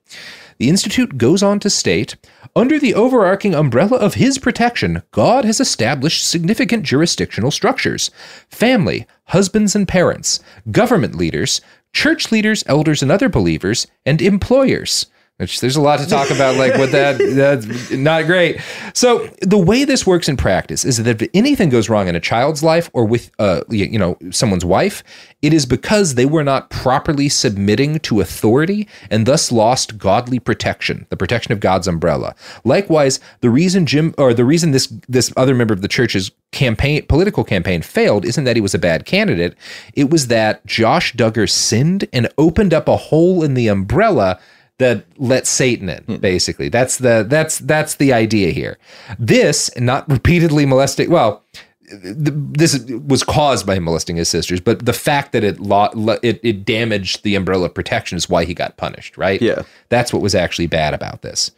The 0.59 0.68
Institute 0.68 1.16
goes 1.16 1.44
on 1.44 1.61
to 1.61 1.71
state 1.71 2.16
Under 2.56 2.76
the 2.80 2.94
overarching 2.94 3.54
umbrella 3.54 3.99
of 3.99 4.14
His 4.14 4.38
protection, 4.38 5.04
God 5.12 5.44
has 5.44 5.61
established 5.61 6.28
significant 6.28 6.83
jurisdictional 6.83 7.52
structures 7.52 8.11
family, 8.50 9.06
husbands 9.26 9.76
and 9.76 9.87
parents, 9.87 10.40
government 10.73 11.14
leaders, 11.14 11.61
church 11.92 12.33
leaders, 12.33 12.64
elders, 12.66 13.00
and 13.00 13.12
other 13.12 13.28
believers, 13.28 13.87
and 14.04 14.21
employers. 14.21 15.06
Which 15.38 15.60
there's 15.60 15.74
a 15.74 15.80
lot 15.80 15.98
to 15.98 16.06
talk 16.06 16.30
about, 16.30 16.54
like 16.54 16.76
what 16.78 16.92
that 16.92 17.18
that's 17.34 17.90
not 17.90 18.26
great. 18.26 18.60
So 18.92 19.28
the 19.40 19.58
way 19.58 19.82
this 19.82 20.06
works 20.06 20.28
in 20.28 20.36
practice 20.36 20.84
is 20.84 20.98
that 20.98 21.20
if 21.20 21.28
anything 21.34 21.70
goes 21.70 21.88
wrong 21.88 22.06
in 22.06 22.14
a 22.14 22.20
child's 22.20 22.62
life 22.62 22.88
or 22.92 23.04
with 23.04 23.32
uh 23.40 23.62
you 23.68 23.86
you 23.86 23.98
know 23.98 24.16
someone's 24.30 24.64
wife, 24.64 25.02
it 25.42 25.52
is 25.52 25.66
because 25.66 26.14
they 26.14 26.24
were 26.24 26.44
not 26.44 26.70
properly 26.70 27.28
submitting 27.28 27.98
to 28.00 28.20
authority 28.20 28.86
and 29.10 29.26
thus 29.26 29.50
lost 29.50 29.98
godly 29.98 30.38
protection, 30.38 31.04
the 31.10 31.16
protection 31.16 31.50
of 31.50 31.58
God's 31.58 31.88
umbrella. 31.88 32.36
Likewise, 32.62 33.18
the 33.40 33.50
reason 33.50 33.86
Jim 33.86 34.14
or 34.16 34.34
the 34.34 34.44
reason 34.44 34.70
this 34.70 34.86
this 35.08 35.32
other 35.36 35.56
member 35.56 35.74
of 35.74 35.82
the 35.82 35.88
church's 35.88 36.30
campaign 36.52 37.04
political 37.06 37.42
campaign 37.42 37.82
failed 37.82 38.24
isn't 38.24 38.44
that 38.44 38.54
he 38.54 38.62
was 38.62 38.74
a 38.74 38.78
bad 38.78 39.04
candidate. 39.04 39.56
It 39.94 40.10
was 40.10 40.28
that 40.28 40.64
Josh 40.64 41.12
Duggar 41.12 41.50
sinned 41.50 42.06
and 42.12 42.28
opened 42.38 42.72
up 42.72 42.86
a 42.86 42.96
hole 42.96 43.42
in 43.42 43.54
the 43.54 43.66
umbrella 43.66 44.38
that 44.78 45.04
let 45.19 45.47
Satan 45.47 45.88
in. 45.88 46.19
Basically, 46.19 46.69
that's 46.69 46.99
the 46.99 47.25
that's 47.28 47.59
that's 47.61 47.95
the 47.97 48.12
idea 48.12 48.50
here. 48.50 48.78
This 49.19 49.71
not 49.78 50.09
repeatedly 50.09 50.66
molesting. 50.66 51.11
Well, 51.11 51.43
th- 51.88 52.35
this 52.35 52.85
was 53.07 53.23
caused 53.23 53.66
by 53.66 53.76
him 53.76 53.85
molesting 53.85 54.16
his 54.16 54.28
sisters, 54.28 54.61
but 54.61 54.85
the 54.85 54.93
fact 54.93 55.33
that 55.33 55.45
it 55.45 55.61
lo- 55.61 55.90
lo- 55.95 56.19
it, 56.23 56.40
it 56.43 56.64
damaged 56.64 57.23
the 57.23 57.35
umbrella 57.37 57.66
of 57.66 57.75
protection 57.75 58.16
is 58.16 58.28
why 58.28 58.45
he 58.45 58.54
got 58.54 58.76
punished. 58.76 59.16
Right? 59.16 59.40
Yeah. 59.40 59.62
that's 59.90 60.12
what 60.12 60.23
was 60.23 60.35
actually 60.35 60.66
bad 60.66 60.93
about 60.95 61.23
this. 61.23 61.50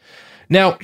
Now, 0.49 0.79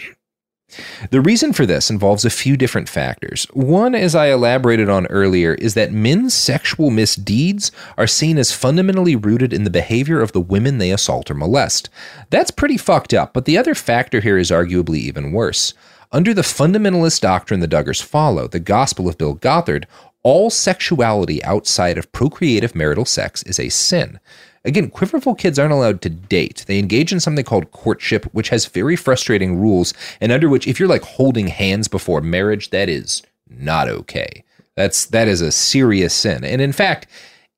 the 1.11 1.21
reason 1.21 1.53
for 1.53 1.67
this 1.67 1.91
involves 1.91 2.25
a 2.25 2.31
few 2.31 2.57
different 2.57 2.89
factors. 2.89 3.47
One, 3.53 3.95
as 3.95 4.15
I 4.15 4.29
elaborated 4.29 4.89
on 4.89 5.07
earlier, 5.07 5.55
is 5.55 5.75
that 5.75 5.93
men's 5.93 6.35
sexual 6.35 6.91
misdeeds 6.91 7.73
are 7.97 8.07
seen 8.07 8.39
as 8.39 8.53
fundamentally 8.53 9.17
rooted 9.17 9.53
in 9.53 9.65
the 9.65 9.71
behavior 9.71 10.21
of 10.21 10.33
the 10.33 10.41
women 10.41 10.79
they 10.79 10.91
assault 10.91 11.31
or 11.31 11.35
molest. 11.35 11.89
That's 12.31 12.51
pretty 12.51 12.77
fucked 12.77 13.15
up, 13.15 13.33
but 13.33 13.45
the 13.45 13.59
other 13.59 13.75
factor 13.75 14.21
here 14.21 14.39
is 14.39 14.51
arguably 14.51 14.99
even 14.99 15.33
worse. 15.33 15.75
Under 16.11 16.35
the 16.35 16.43
fundamentalist 16.43 17.21
doctrine 17.21 17.61
the 17.61 17.69
Duggars 17.69 18.03
follow, 18.03 18.47
the 18.47 18.61
Gospel 18.61 19.09
of 19.09 19.17
Bill 19.17 19.35
Gothard, 19.35 19.87
all 20.23 20.51
sexuality 20.51 21.43
outside 21.43 21.99
of 21.99 22.13
procreative 22.13 22.75
marital 22.75 23.05
sex 23.05 23.43
is 23.43 23.59
a 23.59 23.71
sin. 23.71 24.21
Again, 24.65 24.91
quiverful 24.91 25.35
kids 25.35 25.59
aren't 25.59 25.73
allowed 25.73 26.01
to 26.03 26.11
date. 26.11 26.65
They 26.69 26.79
engage 26.79 27.13
in 27.13 27.21
something 27.21 27.45
called 27.45 27.73
courtship, 27.73 28.25
which 28.33 28.51
has 28.51 28.67
very 28.67 28.95
frustrating 28.95 29.59
rules, 29.59 29.93
and 30.21 30.31
under 30.31 30.49
which, 30.49 30.69
if 30.69 30.79
you're 30.79 30.89
like 30.89 31.03
holding 31.03 31.49
hands 31.49 31.89
before 31.89 32.21
marriage, 32.21 32.71
that 32.71 32.89
is 32.89 33.23
not 33.49 33.89
okay. 33.89 34.45
That's 34.77 35.07
that 35.07 35.29
is 35.29 35.41
a 35.41 35.53
serious 35.53 36.15
sin, 36.15 36.45
and 36.45 36.63
in 36.63 36.73
fact, 36.73 37.07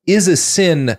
is 0.05 0.27
a 0.27 0.35
sin 0.35 0.97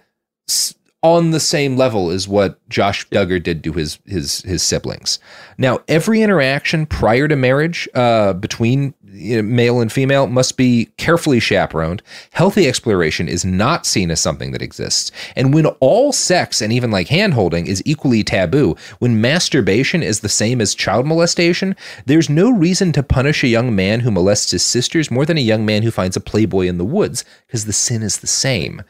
on 1.02 1.30
the 1.30 1.40
same 1.40 1.76
level 1.76 2.10
as 2.10 2.26
what 2.26 2.66
Josh 2.68 3.08
Duggar 3.10 3.42
did 3.42 3.62
to 3.64 3.72
his 3.72 3.98
his 4.06 4.42
his 4.42 4.62
siblings. 4.62 5.18
Now, 5.58 5.80
every 5.88 6.22
interaction 6.22 6.86
prior 6.86 7.28
to 7.28 7.36
marriage 7.36 7.88
uh, 7.94 8.32
between 8.32 8.94
you 9.16 9.36
know, 9.36 9.42
male 9.42 9.80
and 9.80 9.90
female 9.90 10.26
must 10.26 10.56
be 10.56 10.90
carefully 10.98 11.40
chaperoned. 11.40 12.02
Healthy 12.32 12.68
exploration 12.68 13.28
is 13.28 13.44
not 13.44 13.86
seen 13.86 14.10
as 14.10 14.20
something 14.20 14.52
that 14.52 14.62
exists. 14.62 15.10
And 15.34 15.54
when 15.54 15.66
all 15.80 16.12
sex 16.12 16.60
and 16.60 16.72
even 16.72 16.90
like 16.90 17.08
hand 17.08 17.34
holding 17.34 17.66
is 17.66 17.82
equally 17.84 18.22
taboo, 18.22 18.76
when 18.98 19.20
masturbation 19.20 20.02
is 20.02 20.20
the 20.20 20.28
same 20.28 20.60
as 20.60 20.74
child 20.74 21.06
molestation, 21.06 21.74
there's 22.04 22.28
no 22.28 22.50
reason 22.50 22.92
to 22.92 23.02
punish 23.02 23.42
a 23.42 23.48
young 23.48 23.74
man 23.74 24.00
who 24.00 24.10
molests 24.10 24.50
his 24.50 24.62
sisters 24.62 25.10
more 25.10 25.24
than 25.24 25.38
a 25.38 25.40
young 25.40 25.64
man 25.64 25.82
who 25.82 25.90
finds 25.90 26.16
a 26.16 26.20
playboy 26.20 26.66
in 26.66 26.78
the 26.78 26.84
woods, 26.84 27.24
because 27.46 27.64
the 27.64 27.72
sin 27.72 28.02
is 28.02 28.18
the 28.18 28.26
same, 28.26 28.82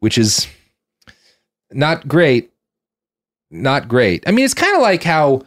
which 0.00 0.16
is 0.16 0.46
not 1.70 2.08
great. 2.08 2.50
Not 3.50 3.88
great. 3.88 4.24
I 4.26 4.32
mean, 4.32 4.44
it's 4.44 4.54
kind 4.54 4.74
of 4.74 4.82
like 4.82 5.04
how 5.04 5.42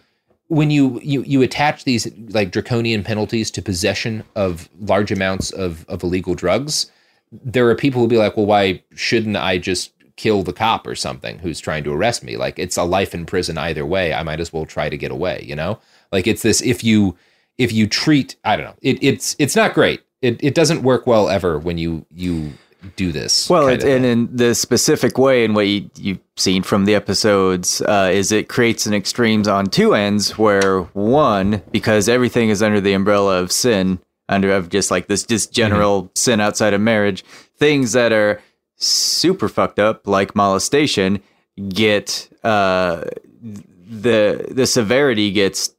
when 0.50 0.72
you, 0.72 1.00
you 1.04 1.22
you 1.24 1.42
attach 1.42 1.86
these 1.86 2.12
like 2.30 2.52
draconian 2.52 3.04
penalties 3.04 3.50
to 3.52 3.62
possession 3.62 4.24
of 4.36 4.68
large 4.82 5.12
amounts 5.12 5.52
of, 5.52 5.86
of 5.88 6.04
illegal 6.04 6.34
drugs, 6.36 6.92
there 7.32 7.70
are 7.70 7.76
people 7.76 8.02
who 8.02 8.08
be 8.08 8.18
like, 8.18 8.36
well, 8.36 8.48
why 8.48 8.84
shouldn't 8.96 9.38
I 9.38 9.60
just 9.60 9.94
kill 10.16 10.44
the 10.44 10.52
cop 10.52 10.86
or 10.88 10.96
something 10.96 11.40
who's 11.40 11.60
trying 11.60 11.84
to 11.84 11.94
arrest 11.94 12.24
me? 12.24 12.36
Like 12.36 12.58
it's 12.58 12.78
a 12.78 12.84
life 12.84 13.14
in 13.14 13.26
prison 13.26 13.58
either 13.58 13.86
way. 13.86 14.12
I 14.14 14.24
might 14.24 14.40
as 14.40 14.52
well 14.52 14.66
try 14.66 14.90
to 14.90 14.98
get 14.98 15.12
away, 15.12 15.46
you 15.48 15.56
know? 15.56 15.80
Like 16.12 16.26
it's 16.26 16.42
this 16.42 16.62
if 16.62 16.84
you 16.84 17.16
if 17.60 17.72
you 17.72 17.86
treat 17.88 18.36
I 18.44 18.56
don't 18.56 18.66
know, 18.66 18.76
it, 18.82 19.02
it's 19.04 19.36
it's 19.38 19.56
not 19.56 19.76
great. 19.76 20.02
It 20.24 20.44
it 20.44 20.56
doesn't 20.56 20.82
work 20.82 21.06
well 21.06 21.30
ever 21.30 21.60
when 21.60 21.78
you 21.78 22.08
you 22.12 22.54
do 22.96 23.12
this. 23.12 23.50
Well, 23.50 23.68
it, 23.68 23.84
and 23.84 24.06
in 24.06 24.36
the 24.36 24.56
specific 24.56 25.18
way, 25.18 25.44
and 25.44 25.56
what 25.56 25.68
you, 25.68 25.90
you've 25.96 26.20
seen 26.38 26.64
from 26.64 26.86
the 26.86 26.96
episodes, 26.96 27.82
uh, 27.82 28.10
is 28.12 28.32
it 28.32 28.48
creates 28.48 28.86
an 28.86 28.94
extremes 28.94 29.48
on 29.48 29.68
two 29.68 29.94
ends. 29.94 30.38
Where 30.38 30.82
one, 30.94 31.62
because 31.72 32.08
everything 32.08 32.50
is 32.50 32.64
under 32.64 32.80
the 32.80 32.94
umbrella 32.94 33.42
of 33.42 33.52
sin, 33.52 34.00
under 34.28 34.52
of 34.52 34.70
just 34.70 34.92
like 34.92 35.08
this 35.08 35.24
just 35.24 35.52
general 35.52 36.12
sin 36.16 36.40
outside 36.40 36.74
of 36.74 36.82
marriage, 36.82 37.24
things 37.58 37.92
that 37.94 38.14
are 38.14 38.42
super 38.78 39.50
fucked 39.50 39.80
up, 39.80 40.08
like 40.08 40.36
molestation, 40.36 41.22
get 41.68 42.30
uh, 42.44 43.04
the 43.42 44.46
the 44.50 44.68
severity 44.68 45.32
gets 45.32 45.74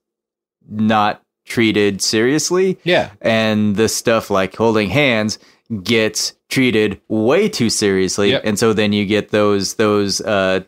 not 0.68 1.22
treated 1.46 2.00
seriously 2.00 2.78
yeah. 2.84 3.10
and 3.20 3.74
the 3.74 3.88
stuff 3.88 4.30
like 4.30 4.54
holding 4.54 4.88
hands 4.88 5.38
gets 5.82 6.34
treated 6.50 7.00
way 7.08 7.48
too 7.48 7.70
seriously 7.70 8.30
Yep. 8.32 8.42
and 8.44 8.58
so 8.58 8.72
then 8.72 8.92
you 8.92 9.06
get 9.06 9.30
those 9.30 9.74
those 9.74 10.20
uh 10.20 10.60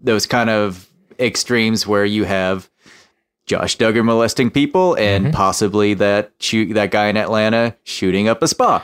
those 0.00 0.26
kind 0.26 0.50
of 0.50 0.88
extremes 1.18 1.86
where 1.86 2.04
you 2.04 2.24
have 2.24 2.68
Josh 3.46 3.76
Duggar 3.76 4.04
molesting 4.04 4.50
people 4.50 4.94
and 4.94 5.26
Mm-hmm. 5.26 5.34
possibly 5.34 5.94
that 5.94 6.32
shoot 6.40 6.72
that 6.74 6.90
guy 6.90 7.06
in 7.08 7.16
Atlanta 7.16 7.76
shooting 7.84 8.26
up 8.28 8.42
a 8.42 8.48
spa. 8.48 8.82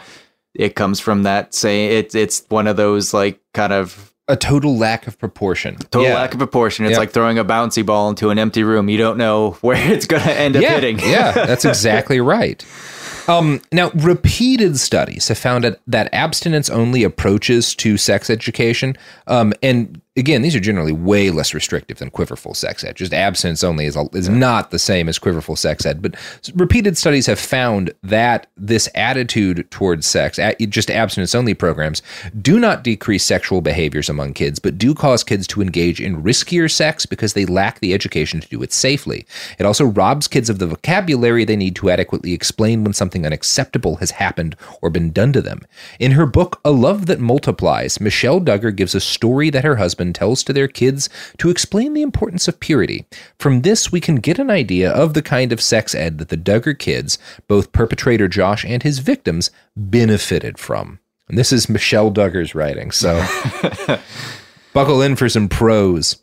It 0.55 0.75
comes 0.75 1.01
from 1.01 1.23
that 1.25 1.55
saying 1.55 1.93
it's 1.93 2.15
it's 2.15 2.45
one 2.49 2.67
of 2.67 2.77
those 2.77 3.15
like 3.15 3.41
kind 3.55 3.73
of 3.73 4.13
A 4.29 4.37
total 4.37 4.77
lack 4.77 5.07
of 5.07 5.19
proportion. 5.19 5.77
total 5.91 6.09
Yeah. 6.09 6.15
lack 6.17 6.33
of 6.35 6.39
proportion. 6.39 6.85
It's 6.85 6.93
Yep. 6.93 6.99
like 6.99 7.11
throwing 7.13 7.39
a 7.39 7.45
bouncy 7.45 7.85
ball 7.87 8.11
into 8.11 8.29
an 8.31 8.39
empty 8.39 8.63
room. 8.63 8.89
You 8.91 8.99
don't 8.99 9.17
know 9.17 9.53
where 9.63 9.77
it's 9.93 10.07
going 10.07 10.23
to 10.25 10.33
end 10.33 10.57
up 10.57 10.63
yeah, 10.63 10.75
hitting. 10.75 10.99
yeah, 10.99 11.33
that's 11.33 11.65
exactly 11.75 12.21
right. 12.21 12.63
Um, 13.29 13.61
now, 13.73 13.91
repeated 13.91 14.79
studies 14.79 15.29
have 15.29 15.39
found 15.39 15.65
that, 15.65 15.81
that 15.87 16.13
abstinence 16.13 16.71
only 16.71 17.05
approaches 17.05 17.75
to 17.77 17.97
sex 17.97 18.31
education, 18.31 18.97
um, 19.27 19.53
and 19.63 20.01
again, 20.21 20.43
these 20.43 20.55
are 20.55 20.61
generally 20.61 20.93
way 20.93 21.31
less 21.31 21.55
restrictive 21.55 21.99
than 21.99 22.11
quiverful 22.11 22.55
sex 22.55 22.85
ed. 22.85 22.95
Just 22.95 23.13
abstinence 23.13 23.65
only 23.65 23.87
is, 23.87 23.97
a, 23.97 24.07
is 24.13 24.29
not 24.29 24.71
the 24.71 24.79
same 24.79 25.09
as 25.09 25.19
quiverful 25.19 25.57
sex 25.57 25.85
ed, 25.85 26.03
but 26.03 26.15
repeated 26.55 26.97
studies 26.97 27.27
have 27.27 27.41
found 27.41 27.93
that 28.03 28.47
this 28.57 28.89
attitude 28.95 29.69
towards 29.71 30.07
sex, 30.07 30.39
just 30.69 30.91
abstinence 30.91 31.35
only 31.35 31.55
programs, 31.55 32.03
do 32.41 32.61
not 32.61 32.85
decrease 32.85 33.25
sexual 33.25 33.61
behaviors 33.61 34.09
among 34.09 34.35
kids, 34.35 34.59
but 34.59 34.79
do 34.79 34.95
cause 34.95 35.25
kids 35.25 35.47
to 35.47 35.63
engage 35.63 36.01
in 36.01 36.23
riskier 36.23 36.71
sex 36.71 37.07
because 37.07 37.33
they 37.33 37.47
lack 37.47 37.81
the 37.81 37.95
education 37.95 38.41
to 38.41 38.49
do 38.49 38.63
it 38.63 38.73
safely. 38.73 39.27
It 39.59 39.65
also 39.65 39.87
robs 39.87 40.29
kids 40.29 40.51
of 40.51 40.59
the 40.59 40.67
vocabulary 40.67 41.45
they 41.45 41.57
need 41.57 41.77
to 41.77 41.91
adequately 41.91 42.35
explain 42.35 42.85
when 42.85 42.93
something 42.93 43.25
unacceptable 43.25 43.97
has 43.97 44.11
happened 44.11 44.55
or 44.83 44.91
been 44.91 45.13
done 45.13 45.33
to 45.33 45.41
them. 45.41 45.63
In 45.99 46.13
her 46.13 46.27
book, 46.27 46.61
A 46.65 46.71
Love 46.71 47.07
That 47.07 47.21
Multiplies, 47.21 48.01
Michelle 48.01 48.41
Duggar 48.41 48.77
gives 48.77 48.95
a 48.95 49.01
story 49.01 49.49
that 49.49 49.65
her 49.65 49.77
husband 49.77 50.10
tells 50.13 50.43
to 50.45 50.53
their 50.53 50.69
kids 50.69 51.09
to 51.39 51.51
explain 51.51 51.95
the 51.95 52.03
importance 52.03 52.49
of 52.49 52.61
purity. 52.61 53.07
From 53.39 53.63
this, 53.63 53.93
we 53.93 54.01
can 54.01 54.17
get 54.17 54.39
an 54.39 54.51
idea 54.51 54.91
of 54.91 55.15
the 55.15 55.23
kind 55.23 55.53
of 55.53 55.61
sex 55.61 55.95
ed 55.95 56.19
that 56.19 56.29
the 56.29 56.37
Duggar 56.37 56.79
kids, 56.79 57.19
both 57.49 57.73
perpetrator 57.73 58.29
Josh 58.29 58.65
and 58.65 58.83
his 58.83 58.99
victims, 58.99 59.51
benefited 59.77 60.59
from. 60.59 61.01
And 61.29 61.39
this 61.39 61.53
is 61.53 61.69
Michelle 61.69 62.11
Duggar's 62.11 62.55
writing, 62.55 62.91
so 62.91 63.25
buckle 64.73 65.01
in 65.01 65.17
for 65.17 65.29
some 65.29 65.49
prose. 65.49 66.21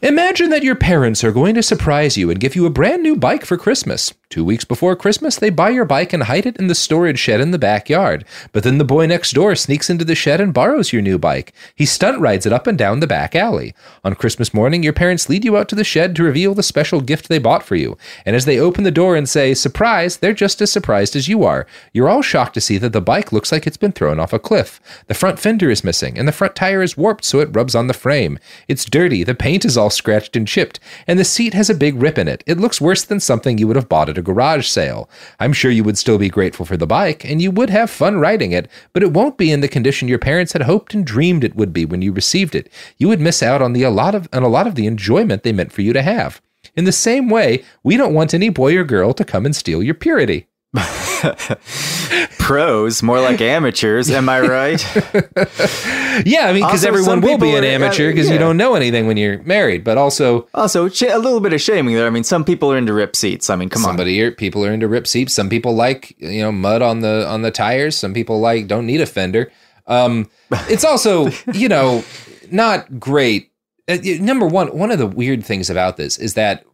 Imagine 0.00 0.50
that 0.50 0.62
your 0.62 0.74
parents 0.74 1.22
are 1.22 1.32
going 1.32 1.54
to 1.54 1.62
surprise 1.62 2.16
you 2.16 2.30
and 2.30 2.40
give 2.40 2.56
you 2.56 2.66
a 2.66 2.70
brand 2.70 3.02
new 3.02 3.14
bike 3.14 3.44
for 3.44 3.56
Christmas. 3.56 4.12
Two 4.32 4.46
weeks 4.46 4.64
before 4.64 4.96
Christmas, 4.96 5.36
they 5.36 5.50
buy 5.50 5.68
your 5.68 5.84
bike 5.84 6.14
and 6.14 6.22
hide 6.22 6.46
it 6.46 6.56
in 6.56 6.66
the 6.66 6.74
storage 6.74 7.18
shed 7.18 7.38
in 7.38 7.50
the 7.50 7.58
backyard. 7.58 8.24
But 8.52 8.62
then 8.62 8.78
the 8.78 8.84
boy 8.84 9.04
next 9.04 9.32
door 9.32 9.54
sneaks 9.54 9.90
into 9.90 10.06
the 10.06 10.14
shed 10.14 10.40
and 10.40 10.54
borrows 10.54 10.90
your 10.90 11.02
new 11.02 11.18
bike. 11.18 11.52
He 11.76 11.84
stunt 11.84 12.18
rides 12.18 12.46
it 12.46 12.52
up 12.52 12.66
and 12.66 12.78
down 12.78 13.00
the 13.00 13.06
back 13.06 13.36
alley. 13.36 13.74
On 14.02 14.14
Christmas 14.14 14.54
morning, 14.54 14.82
your 14.82 14.94
parents 14.94 15.28
lead 15.28 15.44
you 15.44 15.58
out 15.58 15.68
to 15.68 15.74
the 15.74 15.84
shed 15.84 16.16
to 16.16 16.22
reveal 16.22 16.54
the 16.54 16.62
special 16.62 17.02
gift 17.02 17.28
they 17.28 17.38
bought 17.38 17.62
for 17.62 17.76
you. 17.76 17.98
And 18.24 18.34
as 18.34 18.46
they 18.46 18.58
open 18.58 18.84
the 18.84 18.90
door 18.90 19.16
and 19.16 19.28
say, 19.28 19.52
Surprise, 19.52 20.16
they're 20.16 20.32
just 20.32 20.62
as 20.62 20.72
surprised 20.72 21.14
as 21.14 21.28
you 21.28 21.44
are. 21.44 21.66
You're 21.92 22.08
all 22.08 22.22
shocked 22.22 22.54
to 22.54 22.62
see 22.62 22.78
that 22.78 22.94
the 22.94 23.02
bike 23.02 23.32
looks 23.32 23.52
like 23.52 23.66
it's 23.66 23.76
been 23.76 23.92
thrown 23.92 24.18
off 24.18 24.32
a 24.32 24.38
cliff. 24.38 24.80
The 25.08 25.14
front 25.14 25.40
fender 25.40 25.68
is 25.68 25.84
missing, 25.84 26.18
and 26.18 26.26
the 26.26 26.32
front 26.32 26.56
tire 26.56 26.82
is 26.82 26.96
warped 26.96 27.26
so 27.26 27.40
it 27.40 27.54
rubs 27.54 27.74
on 27.74 27.86
the 27.86 27.92
frame. 27.92 28.38
It's 28.66 28.86
dirty, 28.86 29.24
the 29.24 29.34
paint 29.42 29.64
is 29.64 29.76
all 29.76 29.90
scratched 29.90 30.36
and 30.36 30.46
chipped, 30.46 30.78
and 31.08 31.18
the 31.18 31.24
seat 31.24 31.52
has 31.52 31.68
a 31.68 31.74
big 31.74 32.00
rip 32.00 32.16
in 32.16 32.28
it. 32.28 32.44
It 32.46 32.60
looks 32.60 32.80
worse 32.80 33.02
than 33.02 33.18
something 33.18 33.58
you 33.58 33.66
would 33.66 33.74
have 33.74 33.88
bought 33.88 34.08
at 34.08 34.16
a 34.16 34.22
garage 34.22 34.68
sale. 34.68 35.10
I'm 35.40 35.52
sure 35.52 35.72
you 35.72 35.82
would 35.82 35.98
still 35.98 36.16
be 36.16 36.28
grateful 36.28 36.64
for 36.64 36.76
the 36.76 36.86
bike, 36.86 37.24
and 37.24 37.42
you 37.42 37.50
would 37.50 37.68
have 37.68 37.90
fun 37.90 38.20
riding 38.20 38.52
it, 38.52 38.70
but 38.92 39.02
it 39.02 39.12
won't 39.12 39.36
be 39.36 39.50
in 39.50 39.60
the 39.60 39.66
condition 39.66 40.06
your 40.06 40.20
parents 40.20 40.52
had 40.52 40.62
hoped 40.62 40.94
and 40.94 41.04
dreamed 41.04 41.42
it 41.42 41.56
would 41.56 41.72
be 41.72 41.84
when 41.84 42.02
you 42.02 42.12
received 42.12 42.54
it. 42.54 42.70
You 42.98 43.08
would 43.08 43.20
miss 43.20 43.42
out 43.42 43.60
on 43.60 43.72
the 43.72 43.82
a 43.82 43.90
lot 43.90 44.14
of 44.14 44.28
on 44.32 44.44
a 44.44 44.48
lot 44.48 44.68
of 44.68 44.76
the 44.76 44.86
enjoyment 44.86 45.42
they 45.42 45.52
meant 45.52 45.72
for 45.72 45.82
you 45.82 45.92
to 45.92 46.02
have. 46.02 46.40
In 46.76 46.84
the 46.84 46.92
same 46.92 47.28
way, 47.28 47.64
we 47.82 47.96
don't 47.96 48.14
want 48.14 48.34
any 48.34 48.48
boy 48.48 48.76
or 48.76 48.84
girl 48.84 49.12
to 49.12 49.24
come 49.24 49.44
and 49.44 49.56
steal 49.56 49.82
your 49.82 49.94
purity. 49.94 50.46
Pros, 52.38 53.02
more 53.02 53.20
like 53.20 53.40
amateurs. 53.40 54.10
Am 54.10 54.28
I 54.28 54.40
right? 54.40 54.84
Yeah, 56.26 56.46
I 56.46 56.52
mean, 56.52 56.64
because 56.64 56.84
everyone 56.84 57.22
will 57.22 57.38
be 57.38 57.54
an 57.54 57.64
are- 57.64 57.66
amateur 57.66 58.10
because 58.10 58.26
yeah. 58.26 58.34
you 58.34 58.38
don't 58.38 58.58
know 58.58 58.74
anything 58.74 59.06
when 59.06 59.16
you're 59.16 59.42
married. 59.44 59.82
But 59.82 59.96
also, 59.96 60.46
also, 60.52 60.86
a 60.86 61.18
little 61.18 61.40
bit 61.40 61.54
of 61.54 61.60
shaming 61.60 61.94
there. 61.94 62.06
I 62.06 62.10
mean, 62.10 62.24
some 62.24 62.44
people 62.44 62.70
are 62.70 62.76
into 62.76 62.92
rip 62.92 63.16
seats. 63.16 63.48
I 63.48 63.56
mean, 63.56 63.70
come 63.70 63.82
on. 63.82 63.90
somebody 63.90 64.30
people 64.32 64.64
are 64.64 64.72
into 64.72 64.88
rip 64.88 65.06
seats. 65.06 65.32
Some 65.32 65.48
people 65.48 65.74
like 65.74 66.14
you 66.18 66.42
know 66.42 66.52
mud 66.52 66.82
on 66.82 67.00
the 67.00 67.26
on 67.26 67.40
the 67.42 67.50
tires. 67.50 67.96
Some 67.96 68.12
people 68.12 68.40
like 68.40 68.66
don't 68.66 68.86
need 68.86 69.00
a 69.00 69.06
fender. 69.06 69.50
Um, 69.86 70.30
it's 70.68 70.84
also 70.84 71.30
you 71.52 71.68
know 71.68 72.04
not 72.50 73.00
great. 73.00 73.50
Uh, 73.88 73.96
number 74.20 74.46
one, 74.46 74.68
one 74.68 74.90
of 74.90 74.98
the 74.98 75.06
weird 75.06 75.44
things 75.44 75.70
about 75.70 75.96
this 75.96 76.18
is 76.18 76.34
that 76.34 76.64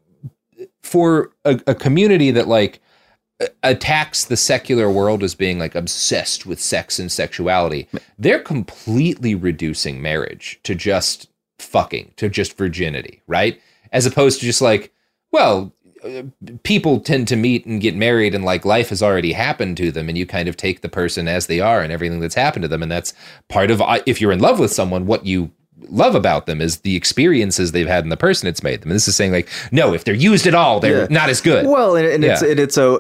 for 0.83 1.31
a, 1.45 1.61
a 1.69 1.75
community 1.75 2.31
that 2.33 2.49
like 2.49 2.81
attacks 3.63 4.25
the 4.25 4.37
secular 4.37 4.91
world 4.91 5.23
as 5.23 5.35
being 5.35 5.59
like 5.59 5.75
obsessed 5.75 6.47
with 6.47 6.61
sex 6.61 6.99
and 6.99 7.11
sexuality, 7.11 7.89
they're 8.19 8.41
completely 8.41 9.35
reducing 9.35 10.03
marriage 10.03 10.59
to 10.65 10.75
just 10.75 11.29
fucking, 11.59 12.13
to 12.17 12.29
just 12.29 12.57
virginity, 12.57 13.23
right? 13.27 13.61
As 13.93 14.07
opposed 14.07 14.41
to 14.41 14.47
just 14.47 14.61
like, 14.61 14.93
well, 15.31 15.73
uh, 16.05 16.23
people 16.63 17.01
tend 17.01 17.27
to 17.29 17.37
meet 17.37 17.67
and 17.67 17.81
get 17.81 17.97
married 17.97 18.35
and 18.35 18.45
like 18.45 18.65
life 18.65 18.91
has 18.91 19.03
already 19.03 19.33
happened 19.33 19.77
to 19.77 19.91
them 19.91 20.09
and 20.09 20.17
you 20.17 20.27
kind 20.27 20.49
of 20.49 20.57
take 20.57 20.81
the 20.81 20.89
person 20.89 21.27
as 21.27 21.47
they 21.47 21.61
are 21.61 21.81
and 21.81 21.93
everything 21.93 22.21
that's 22.21 22.37
happened 22.37 22.63
to 22.63 22.69
them 22.69 22.83
and 22.83 22.93
that's 22.93 23.13
part 23.49 23.71
of 23.71 23.83
if 24.07 24.21
you're 24.21 24.31
in 24.31 24.39
love 24.39 24.61
with 24.61 24.73
someone 24.73 25.07
what 25.07 25.27
you 25.27 25.51
love 25.89 26.15
about 26.15 26.47
them 26.47 26.61
is 26.61 26.79
the 26.81 26.97
experiences 26.97 27.73
they've 27.73 27.87
had 27.87 28.05
and 28.05 28.11
the 28.13 28.17
person 28.17 28.49
it's 28.49 28.63
made 28.63 28.81
them 28.83 28.91
and 28.91 28.97
this 28.97 29.07
is 29.09 29.15
saying 29.17 29.33
like 29.33 29.49
no 29.73 29.95
if 29.95 30.05
they're 30.05 30.15
used 30.15 30.47
at 30.47 30.55
all 30.55 30.81
they're 30.81 31.03
Yeah. 31.03 31.07
not 31.11 31.29
as 31.31 31.41
good 31.41 31.67
Well, 31.67 31.97
and, 31.97 32.07
and 32.07 32.25
it's 32.25 32.43
and 32.43 32.59
it's 32.61 32.77
a 32.77 32.93
uh, 32.95 32.99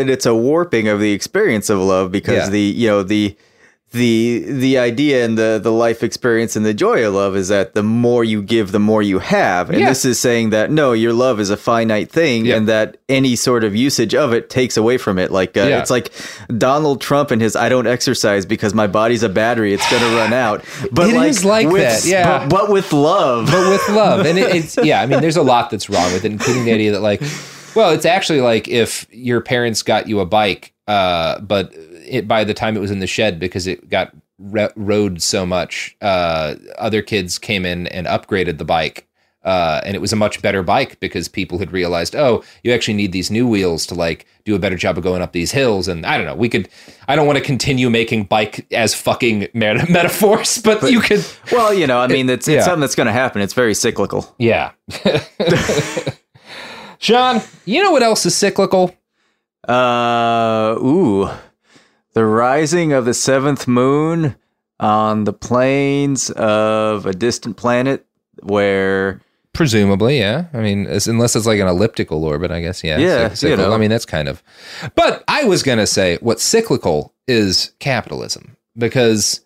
and 0.00 0.08
it's 0.08 0.24
a 0.24 0.34
warping 0.34 0.88
of 0.88 1.00
the 1.00 1.12
experience 1.12 1.68
of 1.68 1.78
love 1.80 2.12
because 2.12 2.44
Yeah. 2.44 2.48
the 2.50 2.60
you 2.60 2.88
know 2.88 3.02
the 3.02 3.36
the 3.92 4.44
the 4.48 4.78
idea 4.78 5.24
and 5.24 5.36
the 5.38 5.60
the 5.62 5.70
life 5.72 6.02
experience 6.02 6.56
and 6.56 6.64
the 6.66 6.74
joy 6.74 7.06
of 7.06 7.14
love 7.14 7.36
is 7.36 7.48
that 7.48 7.74
the 7.74 7.82
more 7.82 8.24
you 8.24 8.42
give, 8.42 8.72
the 8.72 8.80
more 8.80 9.02
you 9.02 9.18
have, 9.18 9.70
and 9.70 9.80
Yeah. 9.80 9.88
this 9.88 10.04
is 10.04 10.18
saying 10.18 10.50
that 10.50 10.70
no, 10.70 10.92
your 10.92 11.12
love 11.12 11.38
is 11.40 11.50
a 11.50 11.56
finite 11.56 12.10
thing, 12.10 12.46
Yep. 12.46 12.56
and 12.56 12.68
that 12.68 12.96
any 13.08 13.36
sort 13.36 13.64
of 13.64 13.76
usage 13.76 14.14
of 14.14 14.32
it 14.32 14.50
takes 14.50 14.76
away 14.76 14.96
from 14.98 15.18
it. 15.18 15.30
Like 15.30 15.56
uh, 15.56 15.62
Yeah. 15.62 15.78
it's 15.80 15.90
like 15.90 16.10
Donald 16.58 17.00
Trump 17.00 17.30
and 17.30 17.40
his 17.42 17.54
"I 17.54 17.68
don't 17.68 17.86
exercise 17.86 18.46
because 18.46 18.74
my 18.74 18.86
body's 18.86 19.22
a 19.22 19.28
battery; 19.28 19.72
it's 19.74 19.88
going 19.90 20.02
to 20.02 20.16
run 20.16 20.32
out." 20.46 20.64
But 20.90 21.10
It 21.10 21.14
like, 21.16 21.28
is 21.30 21.44
like 21.44 21.68
with, 21.68 21.82
that, 21.82 22.04
yeah. 22.08 22.38
But, 22.40 22.48
but 22.48 22.70
with 22.70 22.92
love, 22.92 23.46
but 23.46 23.68
with 23.70 23.88
love 23.90 24.26
and 24.26 24.38
it, 24.38 24.54
it's 24.54 24.76
yeah 24.82 25.00
i 25.02 25.06
mean 25.06 25.20
there's 25.20 25.36
a 25.36 25.42
lot 25.42 25.70
that's 25.70 25.88
wrong 25.90 26.12
with 26.12 26.24
it 26.24 26.32
including 26.32 26.64
the 26.64 26.72
idea 26.72 26.92
that 26.92 27.00
like 27.02 27.20
well 27.74 27.90
it's 27.90 28.04
actually 28.06 28.40
like 28.40 28.68
if 28.68 29.06
your 29.10 29.40
parents 29.40 29.82
got 29.82 30.08
you 30.08 30.20
a 30.20 30.26
bike 30.26 30.72
uh 30.88 31.38
but 31.40 31.72
it 32.06 32.26
by 32.28 32.44
the 32.44 32.54
time 32.54 32.76
it 32.76 32.80
was 32.80 32.90
in 32.90 33.00
the 33.00 33.06
shed 33.06 33.38
because 33.40 33.66
it 33.66 33.88
got 33.88 34.12
re- 34.38 34.68
rode 34.76 35.22
so 35.22 35.44
much 35.46 35.96
uh 36.02 36.54
other 36.78 37.02
kids 37.02 37.38
came 37.38 37.64
in 37.66 37.86
and 37.88 38.06
upgraded 38.06 38.58
the 38.58 38.64
bike 38.64 39.06
uh, 39.44 39.80
and 39.84 39.96
it 39.96 39.98
was 40.00 40.12
a 40.12 40.16
much 40.16 40.40
better 40.40 40.62
bike 40.62 41.00
because 41.00 41.26
people 41.26 41.58
had 41.58 41.72
realized, 41.72 42.14
oh, 42.14 42.44
you 42.62 42.72
actually 42.72 42.94
need 42.94 43.10
these 43.10 43.28
new 43.28 43.44
wheels 43.44 43.84
to 43.86 43.92
like 43.96 44.24
do 44.44 44.54
a 44.54 44.58
better 44.60 44.76
job 44.76 44.96
of 44.96 45.02
going 45.02 45.20
up 45.20 45.32
these 45.32 45.50
hills. 45.50 45.88
And 45.88 46.06
I 46.06 46.16
don't 46.16 46.26
know, 46.26 46.36
we 46.36 46.48
could, 46.48 46.68
I 47.08 47.16
don't 47.16 47.26
want 47.26 47.38
to 47.38 47.44
continue 47.44 47.90
making 47.90 48.26
bike 48.26 48.64
as 48.72 48.94
fucking 48.94 49.48
meta- 49.52 49.86
metaphors, 49.90 50.58
but, 50.62 50.88
you 50.88 51.00
could, 51.00 51.26
well, 51.50 51.74
you 51.74 51.88
know, 51.88 51.98
I 51.98 52.06
mean, 52.16 52.30
it's, 52.30 52.46
Yeah. 52.46 52.58
it's 52.58 52.66
something 52.66 52.82
that's 52.82 52.94
going 52.94 53.08
to 53.08 53.12
happen. 53.12 53.42
It's 53.42 53.52
very 53.52 53.74
cyclical. 53.74 54.32
Yeah. 54.38 54.70
Sean, 56.98 57.40
you 57.64 57.82
know 57.82 57.90
what 57.90 58.04
else 58.04 58.24
is 58.24 58.36
cyclical? 58.36 58.94
Uh, 59.66 60.76
ooh, 60.78 61.28
the 62.14 62.24
rising 62.24 62.92
of 62.92 63.04
the 63.04 63.14
seventh 63.14 63.66
moon 63.66 64.36
on 64.80 65.24
the 65.24 65.32
plains 65.32 66.30
of 66.30 67.06
a 67.06 67.12
distant 67.12 67.56
planet 67.56 68.06
where 68.42 69.20
Presumably, 69.54 70.18
yeah. 70.18 70.46
I 70.54 70.60
mean, 70.60 70.86
as, 70.86 71.06
unless 71.06 71.36
it's 71.36 71.46
like 71.46 71.60
an 71.60 71.68
elliptical 71.68 72.24
orbit, 72.24 72.50
I 72.50 72.62
guess, 72.62 72.82
yeah. 72.82 72.96
Yeah, 72.96 73.28
Cyc- 73.28 73.50
you 73.50 73.56
know. 73.56 73.72
I 73.72 73.78
mean, 73.78 73.90
that's 73.90 74.06
kind 74.06 74.26
of. 74.26 74.42
But 74.94 75.22
I 75.28 75.44
was 75.44 75.62
going 75.62 75.78
to 75.78 75.86
say 75.86 76.16
what 76.22 76.40
cyclical 76.40 77.12
is 77.28 77.72
capitalism 77.78 78.56
because 78.78 79.42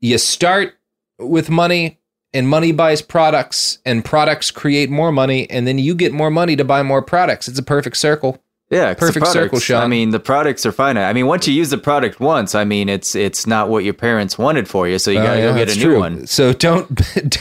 you 0.00 0.18
start 0.18 0.74
with 1.18 1.50
money 1.50 1.98
and 2.32 2.48
money 2.48 2.70
buys 2.70 3.02
products 3.02 3.78
and 3.84 4.04
products 4.04 4.52
create 4.52 4.88
more 4.88 5.10
money 5.10 5.50
and 5.50 5.66
then 5.66 5.78
you 5.78 5.96
get 5.96 6.12
more 6.12 6.30
money 6.30 6.54
to 6.54 6.64
buy 6.64 6.84
more 6.84 7.02
products. 7.02 7.48
It's 7.48 7.58
a 7.58 7.62
perfect 7.62 7.96
circle. 7.96 8.40
Yeah, 8.70 8.94
Perfect 8.94 9.26
circle, 9.28 9.60
Sean. 9.60 9.82
I 9.82 9.86
mean, 9.86 10.10
the 10.10 10.18
products 10.18 10.64
are 10.66 10.72
finite. 10.72 11.04
I 11.04 11.12
mean, 11.12 11.26
once 11.26 11.46
you 11.46 11.54
use 11.54 11.70
the 11.70 11.78
product 11.78 12.18
once, 12.18 12.54
I 12.54 12.64
mean, 12.64 12.88
it's 12.88 13.14
it's 13.14 13.46
not 13.46 13.68
what 13.68 13.84
your 13.84 13.94
parents 13.94 14.36
wanted 14.38 14.66
for 14.68 14.88
you, 14.88 14.98
so 14.98 15.10
you 15.10 15.20
Oh, 15.20 15.22
gotta 15.24 15.40
yeah, 15.40 15.46
go 15.52 15.54
get 15.56 15.74
a 15.76 15.78
new 15.78 15.84
true. 15.84 15.98
one. 16.00 16.26
So 16.26 16.52
don't 16.52 16.88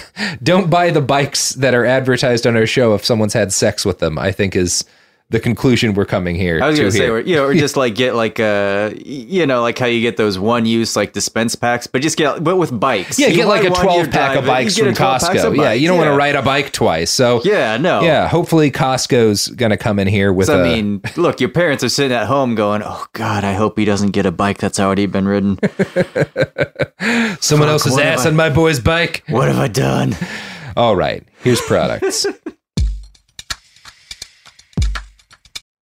don't 0.43 0.69
buy 0.69 0.89
the 0.91 1.01
bikes 1.01 1.51
that 1.53 1.73
are 1.73 1.85
advertised 1.85 2.45
on 2.45 2.55
our 2.55 2.65
show 2.67 2.93
if 2.93 3.03
someone's 3.05 3.33
had 3.33 3.51
sex 3.53 3.85
with 3.85 3.99
them. 3.99 4.19
I 4.19 4.31
think 4.31 4.55
is 4.55 4.83
the 5.33 5.39
conclusion 5.39 5.95
we're 5.95 6.05
coming 6.05 6.35
here. 6.35 6.61
I 6.63 6.67
was 6.67 6.77
to 6.77 6.83
gonna 6.83 6.91
say, 6.91 7.09
or, 7.09 7.19
you 7.19 7.35
know, 7.35 7.45
or 7.45 7.53
just 7.55 7.75
like 7.83 7.95
get 7.95 8.13
like 8.15 8.39
uh, 8.39 8.91
you 9.03 9.45
know, 9.47 9.61
like 9.63 9.77
how 9.79 9.87
you 9.87 9.99
get 9.99 10.15
those 10.15 10.37
one 10.37 10.65
use 10.65 10.95
like 10.95 11.11
dispense 11.11 11.55
packs, 11.55 11.87
but 11.87 12.01
just 12.03 12.17
get 12.17 12.43
but 12.43 12.55
with 12.55 12.79
bikes. 12.79 13.17
Yeah, 13.17 13.27
You 13.29 13.37
get 13.37 13.47
like 13.47 13.63
a 13.63 13.69
12 13.71 14.11
pack 14.11 14.37
of 14.37 14.45
bikes 14.45 14.77
from 14.77 14.85
get 14.85 14.93
a 14.93 14.95
12 14.95 15.21
packs 15.21 15.41
Costco. 15.41 15.47
of 15.47 15.55
Yeah, 15.55 15.73
you 15.73 15.87
don't 15.87 15.97
want 15.97 16.09
to 16.11 16.15
ride 16.15 16.35
a 16.35 16.41
bike 16.43 16.71
twice. 16.71 17.09
So 17.11 17.41
Yeah, 17.43 17.77
no. 17.77 18.01
yeah, 18.03 18.27
hopefully 18.27 18.69
Costco's 18.71 19.47
going 19.49 19.71
to 19.71 19.77
come 19.77 19.97
in 19.99 20.07
here 20.07 20.31
with 20.31 20.45
So, 20.47 20.59
a 20.59 20.61
I 20.61 20.63
mean, 20.75 21.01
look, 21.17 21.39
your 21.41 21.49
parents 21.49 21.83
are 21.83 21.89
sitting 21.89 22.15
at 22.15 22.27
home 22.27 22.53
going, 22.53 22.83
"Oh 22.85 23.05
God, 23.13 23.43
I 23.43 23.53
hope 23.53 23.77
he 23.79 23.85
doesn't 23.85 24.11
get 24.11 24.25
a 24.27 24.31
bike 24.31 24.59
that's 24.59 24.79
already 24.79 25.07
been 25.07 25.27
ridden. 25.27 25.57
someone 27.41 27.67
fuck, 27.67 27.73
else's 27.73 27.97
ass 27.97 28.25
I- 28.25 28.29
on 28.29 28.35
my 28.35 28.49
boy's 28.49 28.79
bike. 28.79 29.23
what 29.29 29.47
have 29.47 29.57
I 29.57 29.67
done?" 29.67 30.15
All 30.77 30.95
right, 30.95 31.23
here's 31.43 31.61
products. 31.61 32.25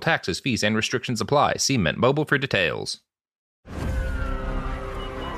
taxes, 0.00 0.40
fees, 0.40 0.62
and 0.62 0.74
restrictions 0.74 1.20
apply. 1.20 1.54
See 1.54 1.78
Mint 1.78 1.98
Mobile 1.98 2.24
for 2.24 2.38
details. 2.38 3.00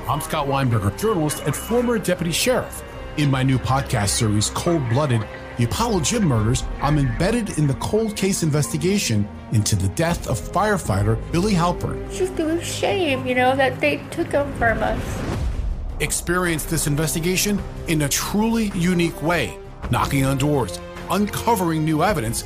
I'm 0.09 0.21
Scott 0.21 0.47
Weinberger, 0.47 0.97
journalist 0.99 1.43
and 1.45 1.55
former 1.55 1.99
deputy 1.99 2.31
sheriff. 2.31 2.83
In 3.17 3.29
my 3.29 3.43
new 3.43 3.59
podcast 3.59 4.09
series, 4.09 4.49
Cold 4.49 4.87
Blooded, 4.89 5.23
the 5.57 5.65
Apollo 5.65 5.99
Gym 5.99 6.23
murders, 6.23 6.63
I'm 6.81 6.97
embedded 6.97 7.59
in 7.59 7.67
the 7.67 7.75
cold 7.75 8.15
case 8.15 8.41
investigation 8.41 9.27
into 9.51 9.75
the 9.75 9.89
death 9.89 10.27
of 10.27 10.39
firefighter 10.39 11.19
Billy 11.31 11.53
Halpern. 11.53 12.03
It's 12.07 12.17
just 12.17 12.39
a 12.39 12.63
shame, 12.63 13.27
you 13.27 13.35
know, 13.35 13.55
that 13.55 13.79
they 13.79 13.97
took 14.09 14.31
him 14.31 14.51
from 14.53 14.81
us. 14.81 15.21
Experience 15.99 16.63
this 16.65 16.87
investigation 16.87 17.61
in 17.87 18.01
a 18.01 18.09
truly 18.09 18.71
unique 18.73 19.21
way, 19.21 19.59
knocking 19.91 20.25
on 20.25 20.37
doors, 20.37 20.79
uncovering 21.11 21.83
new 21.83 22.03
evidence, 22.03 22.45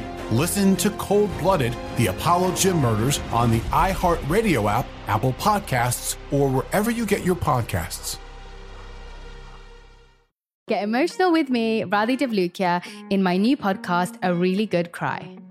Listen 0.31 0.77
to 0.77 0.89
Cold 0.91 1.29
Blooded, 1.39 1.75
the 1.97 2.07
Apollo 2.07 2.55
Gym 2.55 2.77
Murders 2.77 3.19
on 3.33 3.51
the 3.51 3.59
iHeartRadio 3.71 4.71
app, 4.71 4.85
Apple 5.07 5.33
Podcasts, 5.33 6.15
or 6.31 6.47
wherever 6.47 6.89
you 6.89 7.05
get 7.05 7.25
your 7.25 7.35
podcasts. 7.35 8.17
Get 10.69 10.83
emotional 10.83 11.33
with 11.33 11.49
me, 11.49 11.81
Radhi 11.83 12.17
Devlukia, 12.17 12.81
in 13.09 13.21
my 13.21 13.35
new 13.35 13.57
podcast, 13.57 14.17
A 14.23 14.33
Really 14.33 14.65
Good 14.65 14.93
Cry. 14.93 15.37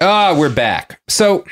Ah, 0.00 0.34
we're 0.38 0.52
back. 0.54 1.00
So, 1.08 1.44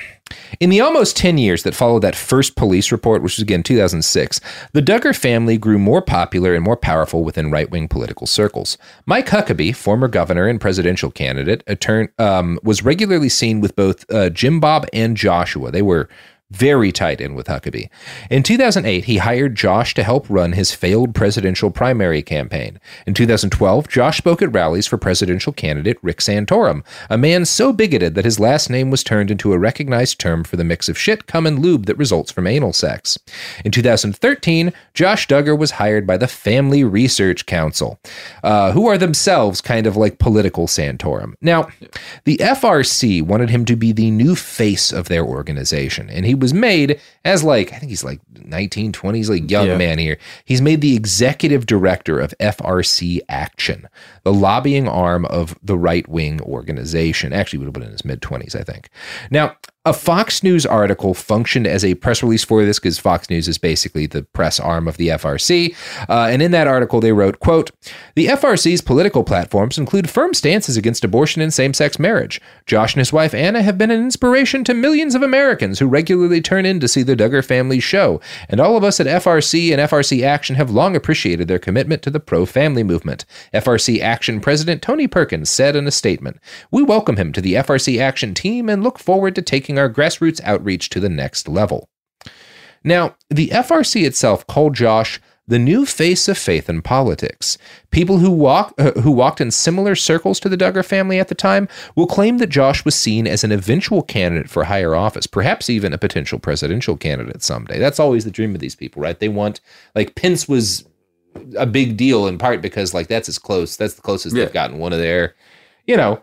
in 0.61 0.71
the 0.71 0.81
almost 0.81 1.17
10 1.17 1.39
years 1.39 1.63
that 1.63 1.75
followed 1.75 2.03
that 2.03 2.17
first 2.17 2.57
police 2.57 2.91
report, 2.93 3.23
which 3.23 3.37
was 3.37 3.43
again 3.43 3.63
2006, 3.63 4.41
the 4.73 4.83
Duggar 4.83 5.15
family 5.17 5.57
grew 5.59 5.79
more 5.79 6.03
popular 6.03 6.55
and 6.55 6.65
more 6.65 6.77
powerful 6.77 7.25
within 7.25 7.51
right 7.51 7.71
wing 7.71 7.89
political 7.89 8.27
circles. 8.27 8.77
Mike 9.07 9.27
Huckabee, 9.27 9.75
former 9.75 10.09
governor 10.09 10.47
and 10.47 10.61
presidential 10.61 11.11
candidate, 11.11 11.63
attorn- 11.67 12.09
um, 12.19 12.59
was 12.63 12.83
regularly 12.85 13.29
seen 13.29 13.61
with 13.61 13.75
both 13.77 14.05
uh, 14.13 14.31
Jim 14.31 14.61
Bob 14.61 14.87
and 14.93 15.17
Joshua. 15.17 15.71
They 15.71 15.83
were 15.83 16.09
very 16.51 16.93
tight 16.93 17.21
in 17.21 17.35
with 17.35 17.49
Huckabee. 17.49 17.91
In 18.31 18.45
2008, 18.45 19.05
he 19.05 19.19
hired 19.19 19.57
Josh 19.57 19.95
to 19.95 20.05
help 20.05 20.27
run 20.31 20.53
his 20.53 20.73
failed 20.73 21.13
presidential 21.13 21.73
primary 21.73 22.23
campaign. 22.23 22.79
In 23.05 23.15
2012, 23.15 23.89
Josh 23.89 24.19
spoke 24.19 24.41
at 24.41 24.53
rallies 24.53 24.87
for 24.87 24.97
presidential 24.97 25.53
candidate 25.53 25.99
Rick 26.03 26.19
Santorum, 26.19 26.85
a 27.11 27.19
man 27.19 27.47
so 27.47 27.73
bigoted 27.73 28.15
that 28.15 28.25
his 28.25 28.39
last 28.39 28.71
name 28.71 28.91
was 28.91 29.03
turned 29.03 29.31
into 29.31 29.53
a 29.53 29.59
recognized 29.59 30.21
term 30.21 30.45
for 30.45 30.57
the 30.57 30.63
mix 30.63 30.89
of 30.89 30.97
shit, 30.97 31.27
cum, 31.27 31.47
and 31.47 31.59
lube 31.59 31.87
that 31.87 31.99
results 31.99 32.31
from 32.31 32.47
anal 32.47 32.73
sex. 32.73 33.19
In 33.65 33.73
2013, 33.73 34.73
Josh 34.95 35.27
Duggar 35.27 35.59
was 35.59 35.73
hired 35.73 36.07
by 36.07 36.17
the 36.17 36.29
Family 36.29 36.85
Research 36.85 37.47
Council, 37.47 37.99
uh, 38.45 38.71
who 38.71 38.87
are 38.87 38.99
themselves 38.99 39.61
kind 39.61 39.87
of 39.87 39.97
like 39.97 40.21
political 40.21 40.69
Santorum. 40.69 41.35
Now, 41.41 41.69
the 42.23 42.37
FRC 42.37 43.21
wanted 43.21 43.51
him 43.51 43.65
to 43.65 43.75
be 43.75 43.91
the 43.91 44.13
new 44.13 44.37
face 44.37 44.93
of 44.93 45.09
their 45.09 45.25
organization, 45.25 46.09
and 46.09 46.25
he 46.25 46.36
was 46.37 46.55
made 46.55 47.01
as 47.25 47.43
like 47.45 47.73
I 47.73 47.79
think 47.79 47.91
he's 47.91 48.05
like 48.05 48.21
19, 48.45 48.93
20, 48.93 49.19
he's 49.19 49.31
like 49.31 49.51
young 49.51 49.67
Yeah. 49.69 49.77
man 49.79 49.99
here. 49.99 50.19
He's 50.45 50.63
made 50.63 50.81
the 50.81 50.95
executive 50.97 51.67
director 51.67 52.19
of 52.21 52.35
FRC 52.41 53.21
Action, 53.29 53.89
the 54.25 54.33
lobbying 54.33 54.89
arm 54.89 55.25
of 55.27 55.57
the 55.63 55.77
right 55.79 56.09
wing 56.09 56.41
organization. 56.43 57.33
Actually, 57.33 57.61
would 57.61 57.67
have 57.67 57.75
been 57.75 57.83
in 57.85 57.93
his 57.93 58.05
mid 58.05 58.23
twenties, 58.23 58.55
I 58.55 58.63
think. 58.63 58.89
Now. 59.31 59.57
A 59.87 59.93
Fox 59.93 60.43
News 60.43 60.67
article 60.67 61.15
functioned 61.15 61.65
as 61.65 61.85
a 61.85 61.95
press 61.95 62.21
release 62.21 62.43
for 62.43 62.65
this 62.65 62.81
because 62.81 62.99
Fox 62.99 63.31
News 63.31 63.47
is 63.47 63.57
basically 63.57 64.07
the 64.07 64.25
press 64.25 64.59
arm 64.59 64.89
of 64.89 64.97
the 64.97 65.11
FRC. 65.11 65.77
Uh, 66.09 66.27
and 66.29 66.43
in 66.43 66.51
that 66.51 66.67
article, 66.67 67.01
they 67.01 67.13
wrote, 67.13 67.39
quote, 67.39 67.71
The 68.17 68.27
FRC's 68.27 68.81
political 68.81 69.23
platforms 69.23 69.79
include 69.79 70.11
firm 70.11 70.35
stances 70.35 70.77
against 70.77 71.05
abortion 71.05 71.41
and 71.41 71.55
same-sex 71.55 72.01
marriage. 72.01 72.41
Josh 72.67 72.95
and 72.95 72.99
his 72.99 73.13
wife 73.13 73.33
Anna 73.33 73.63
have 73.63 73.79
been 73.79 73.93
an 73.93 74.03
inspiration 74.03 74.65
to 74.65 74.75
millions 74.75 75.15
of 75.15 75.23
Americans 75.23 75.79
who 75.79 75.87
regularly 75.87 76.41
turn 76.41 76.67
in 76.67 76.81
to 76.81 76.89
see 76.89 77.05
the 77.05 77.15
Duggar 77.15 77.45
family 77.45 77.79
show. 77.79 78.21
And 78.49 78.59
all 78.59 78.77
of 78.77 78.83
us 78.83 78.99
at 78.99 79.07
FRC 79.07 79.71
and 79.71 79.81
FRC 79.81 80.25
Action 80.25 80.57
have 80.57 80.69
long 80.69 80.97
appreciated 80.97 81.47
their 81.47 81.61
commitment 81.61 82.03
to 82.03 82.11
the 82.11 82.19
pro-family 82.19 82.83
movement. 82.83 83.25
FRC 83.55 84.01
Action 84.01 84.41
President 84.41 84.83
Tony 84.83 85.07
Perkins 85.07 85.49
said 85.49 85.77
in 85.77 85.87
a 85.87 85.93
statement, 85.93 86.41
We 86.73 86.83
welcome 86.83 87.19
him 87.19 87.33
to 87.35 87.41
the 87.41 87.55
FRC 87.55 88.01
Action 88.01 88.35
team 88.35 88.69
and 88.69 88.83
look 88.83 88.99
forward 88.99 89.37
to 89.37 89.43
taking 89.43 89.76
taking 89.77 89.79
our 89.79 89.91
grassroots 89.93 90.41
outreach 90.43 90.91
to 90.91 91.01
the 91.01 91.09
next 91.09 91.49
level. 91.49 91.89
Now, 92.85 93.17
the 93.31 93.49
FRC 93.49 94.07
itself 94.07 94.47
called 94.47 94.75
Josh 94.75 95.21
the 95.49 95.59
new 95.61 95.87
face 95.87 96.27
of 96.29 96.37
faith 96.37 96.69
in 96.69 96.83
politics. 96.83 97.57
People 97.93 98.19
who 98.19 98.31
walk 98.33 98.75
uh, 98.79 98.91
who 99.03 99.13
walked 99.13 99.41
in 99.41 99.53
similar 99.53 99.95
circles 99.95 100.41
to 100.41 100.49
the 100.49 100.57
Duggar 100.57 100.85
family 100.85 101.21
at 101.21 101.29
the 101.29 101.37
time 101.37 101.69
will 101.95 102.09
claim 102.09 102.39
that 102.39 102.49
Josh 102.49 102.85
was 102.85 102.97
seen 102.97 103.29
as 103.29 103.45
an 103.45 103.53
eventual 103.53 104.03
candidate 104.03 104.51
for 104.51 104.65
higher 104.65 104.97
office, 104.97 105.29
perhaps 105.29 105.71
even 105.71 105.93
a 105.93 105.99
potential 105.99 106.41
presidential 106.41 106.97
candidate 106.97 107.43
someday. 107.45 107.79
That's 107.79 108.01
always 108.01 108.25
the 108.25 108.31
dream 108.33 108.55
of 108.57 108.61
these 108.61 108.75
people, 108.75 109.01
right? 109.03 109.19
They 109.19 109.29
want 109.29 109.61
like 109.95 110.17
Pence 110.17 110.49
was 110.49 110.85
a 111.57 111.67
big 111.67 111.97
deal 111.97 112.27
in 112.27 112.39
part 112.39 112.61
because 112.61 112.93
like 112.95 113.07
that's 113.09 113.29
as 113.29 113.39
close 113.39 113.77
that's 113.77 113.95
the 113.95 114.03
closest 114.03 114.35
Yeah. 114.35 114.45
they've 114.45 114.55
gotten 114.55 114.79
one 114.79 114.93
of 114.95 114.99
their 114.99 115.35
you 115.87 115.95
know 115.97 116.23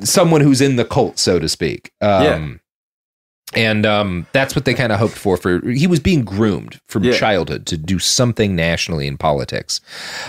someone 0.00 0.40
who's 0.40 0.60
in 0.60 0.76
the 0.76 0.84
cult 0.84 1.18
so 1.18 1.38
to 1.38 1.48
speak 1.48 1.92
um 2.00 2.22
Yeah. 2.24 2.48
and 3.54 3.84
um 3.86 4.26
that's 4.32 4.54
what 4.54 4.64
they 4.64 4.74
kind 4.74 4.92
of 4.92 4.98
hoped 4.98 5.16
for 5.18 5.36
for 5.36 5.60
he 5.68 5.86
was 5.86 6.00
being 6.00 6.24
groomed 6.24 6.80
from 6.88 7.04
Yeah. 7.04 7.12
childhood 7.18 7.66
to 7.66 7.76
do 7.76 7.98
something 7.98 8.56
nationally 8.56 9.06
in 9.06 9.16
politics 9.18 9.80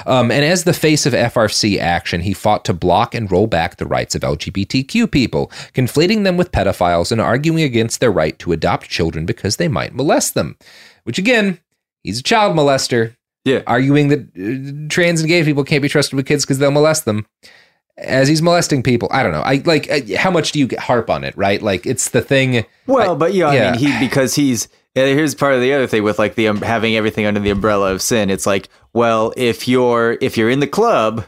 um 0.06 0.32
and 0.32 0.44
as 0.44 0.64
the 0.64 0.74
face 0.74 1.06
of 1.06 1.14
FRC 1.14 1.78
action 1.80 2.22
he 2.22 2.34
fought 2.34 2.66
to 2.66 2.74
block 2.74 3.16
and 3.16 3.32
roll 3.32 3.48
back 3.48 3.78
the 3.78 3.86
rights 3.86 4.16
of 4.16 4.22
LGBTQ 4.24 5.10
people 5.12 5.48
conflating 5.74 6.24
them 6.24 6.36
with 6.38 6.52
pedophiles 6.52 7.12
and 7.12 7.22
arguing 7.22 7.64
against 7.64 8.00
their 8.00 8.12
right 8.12 8.38
to 8.40 8.52
adopt 8.52 8.90
children 8.90 9.26
because 9.26 9.56
they 9.58 9.68
might 9.68 9.94
molest 9.96 10.34
them 10.34 10.58
which 11.04 11.18
again 11.18 11.60
he's 12.04 12.20
a 12.20 12.24
child 12.24 12.56
molester 12.58 13.16
Yeah. 13.46 13.62
arguing 13.68 14.08
that 14.10 14.20
uh, 14.36 14.88
trans 14.90 15.22
and 15.22 15.30
gay 15.30 15.44
people 15.44 15.64
can't 15.64 15.82
be 15.82 15.90
trusted 15.90 16.16
with 16.18 16.26
kids 16.26 16.44
because 16.44 16.58
they'll 16.60 16.72
molest 16.72 17.06
them 17.06 17.26
as 17.98 18.28
he's 18.28 18.42
molesting 18.42 18.82
people 18.82 19.08
i 19.12 19.22
don't 19.22 19.32
know 19.32 19.42
i 19.42 19.62
like 19.66 19.90
uh, 19.92 20.00
how 20.18 20.32
much 20.32 20.52
do 20.52 20.60
you 20.60 20.68
get 20.68 20.80
harp 20.80 21.10
on 21.10 21.24
it 21.24 21.36
right 21.38 21.62
like 21.62 21.86
it's 21.86 22.10
the 22.10 22.22
thing 22.22 22.66
Well, 22.88 23.16
but 23.16 23.34
yeah, 23.34 23.48
I 23.48 23.72
mean, 23.72 23.80
he 23.80 24.00
because 24.00 24.36
he's 24.36 24.68
yeah, 24.96 25.06
here's 25.06 25.34
part 25.34 25.56
of 25.56 25.62
the 25.62 25.74
other 25.74 25.88
thing 25.88 26.04
with 26.04 26.20
like 26.20 26.36
the 26.36 26.48
um, 26.50 26.62
having 26.62 26.96
everything 26.96 27.26
under 27.26 27.40
the 27.40 27.50
umbrella 27.50 27.92
of 27.92 28.02
sin. 28.02 28.30
It's 28.30 28.46
like, 28.46 28.70
well, 28.94 29.34
if 29.38 29.68
you're 29.68 30.18
if 30.22 30.38
you're 30.38 30.50
in 30.50 30.60
the 30.60 30.68
club 30.68 31.26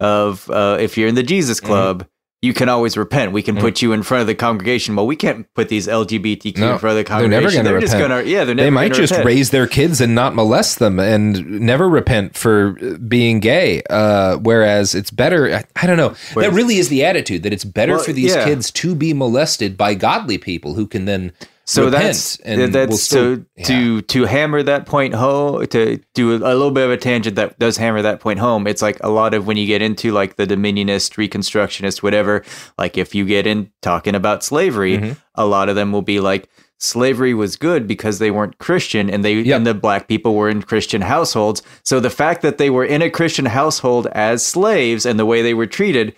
of 0.00 0.48
uh, 0.50 0.76
if 0.80 0.96
you're 0.96 1.08
in 1.08 1.14
the 1.14 1.22
Jesus 1.22 1.60
Mm-hmm. 2.00 2.08
You 2.42 2.52
can 2.52 2.68
always 2.68 2.96
repent. 2.96 3.30
We 3.30 3.40
can 3.40 3.56
put 3.56 3.80
you 3.80 3.92
in 3.92 4.02
front 4.02 4.20
of 4.22 4.26
the 4.26 4.34
congregation. 4.34 4.96
Well, 4.96 5.06
we 5.06 5.14
can't 5.14 5.46
put 5.54 5.68
these 5.68 5.86
LGBTQ 5.86 6.58
No, 6.58 6.72
in 6.72 6.78
front 6.80 6.98
of 6.98 7.04
the 7.04 7.04
congregation. 7.04 7.30
they're 7.30 7.40
never 7.40 7.52
going 7.52 7.64
to 7.66 7.72
repent. 7.74 7.90
just 7.92 7.98
gonna 7.98 8.22
yeah, 8.24 8.44
they're 8.44 8.54
never 8.56 8.66
they 8.66 8.70
might 8.70 8.92
just 8.92 9.12
repent. 9.12 9.26
raise 9.26 9.50
their 9.50 9.68
kids 9.68 10.00
and 10.00 10.14
not 10.14 10.34
molest 10.34 10.80
them 10.80 10.98
and 10.98 11.60
never 11.60 11.88
repent 11.88 12.36
for 12.36 12.72
being 12.98 13.38
gay. 13.38 13.80
Uh, 13.88 14.38
whereas 14.38 14.94
it's 14.96 15.12
better. 15.12 15.54
I, 15.54 15.64
I 15.76 15.86
don't 15.86 15.96
know. 15.96 16.16
that 16.34 16.52
really 16.52 16.78
is 16.78 16.88
the 16.88 17.04
attitude 17.04 17.44
that 17.44 17.52
it's 17.52 17.64
better 17.64 17.94
Well, 17.94 18.02
for 18.04 18.12
these 18.12 18.34
yeah. 18.34 18.44
kids 18.44 18.72
to 18.72 18.96
be 18.96 19.14
molested 19.14 19.76
by 19.76 19.94
godly 19.94 20.36
people 20.36 20.74
who 20.74 20.88
can 20.88 21.04
then 21.04 21.32
so 21.64 21.84
repent 21.84 22.02
that's 22.02 22.36
and 22.40 22.74
that's 22.74 22.90
will 22.90 22.96
still, 22.96 23.36
so 23.36 23.64
to 23.64 24.02
to 24.02 24.24
hammer 24.24 24.62
that 24.62 24.84
point 24.86 25.14
home 25.14 25.64
to 25.66 25.98
do 26.14 26.34
a 26.34 26.38
little 26.38 26.70
bit 26.72 26.84
of 26.84 26.90
a 26.90 26.96
tangent 26.96 27.36
that 27.36 27.58
does 27.58 27.76
hammer 27.76 28.02
that 28.02 28.18
point 28.20 28.38
home 28.40 28.66
it's 28.66 28.82
like 28.82 28.98
a 29.02 29.08
lot 29.08 29.32
of 29.32 29.46
when 29.46 29.56
you 29.56 29.66
get 29.66 29.80
into 29.80 30.10
like 30.12 30.36
the 30.36 30.46
dominionist 30.46 31.14
reconstructionist 31.16 32.02
whatever 32.02 32.44
like 32.78 32.98
if 32.98 33.14
you 33.14 33.24
get 33.24 33.46
in 33.46 33.70
talking 33.80 34.14
about 34.14 34.42
slavery 34.42 34.98
Mm-hmm. 34.98 35.12
a 35.36 35.46
lot 35.46 35.68
of 35.68 35.76
them 35.76 35.92
will 35.92 36.02
be 36.02 36.18
like 36.20 36.48
slavery 36.82 37.32
was 37.32 37.56
good 37.56 37.86
because 37.86 38.18
they 38.18 38.30
weren't 38.30 38.58
christian 38.58 39.08
and 39.08 39.24
they 39.24 39.48
and 39.52 39.66
the 39.66 39.72
black 39.74 40.08
people 40.08 40.34
were 40.34 40.48
in 40.48 40.60
christian 40.62 41.00
households 41.02 41.62
so 41.84 42.00
the 42.00 42.10
fact 42.10 42.42
that 42.42 42.58
they 42.58 42.68
were 42.70 42.84
in 42.84 43.00
a 43.02 43.08
christian 43.10 43.46
household 43.46 44.06
as 44.12 44.44
slaves 44.44 45.06
and 45.06 45.18
the 45.18 45.26
way 45.26 45.42
they 45.42 45.54
were 45.54 45.66
treated 45.66 46.14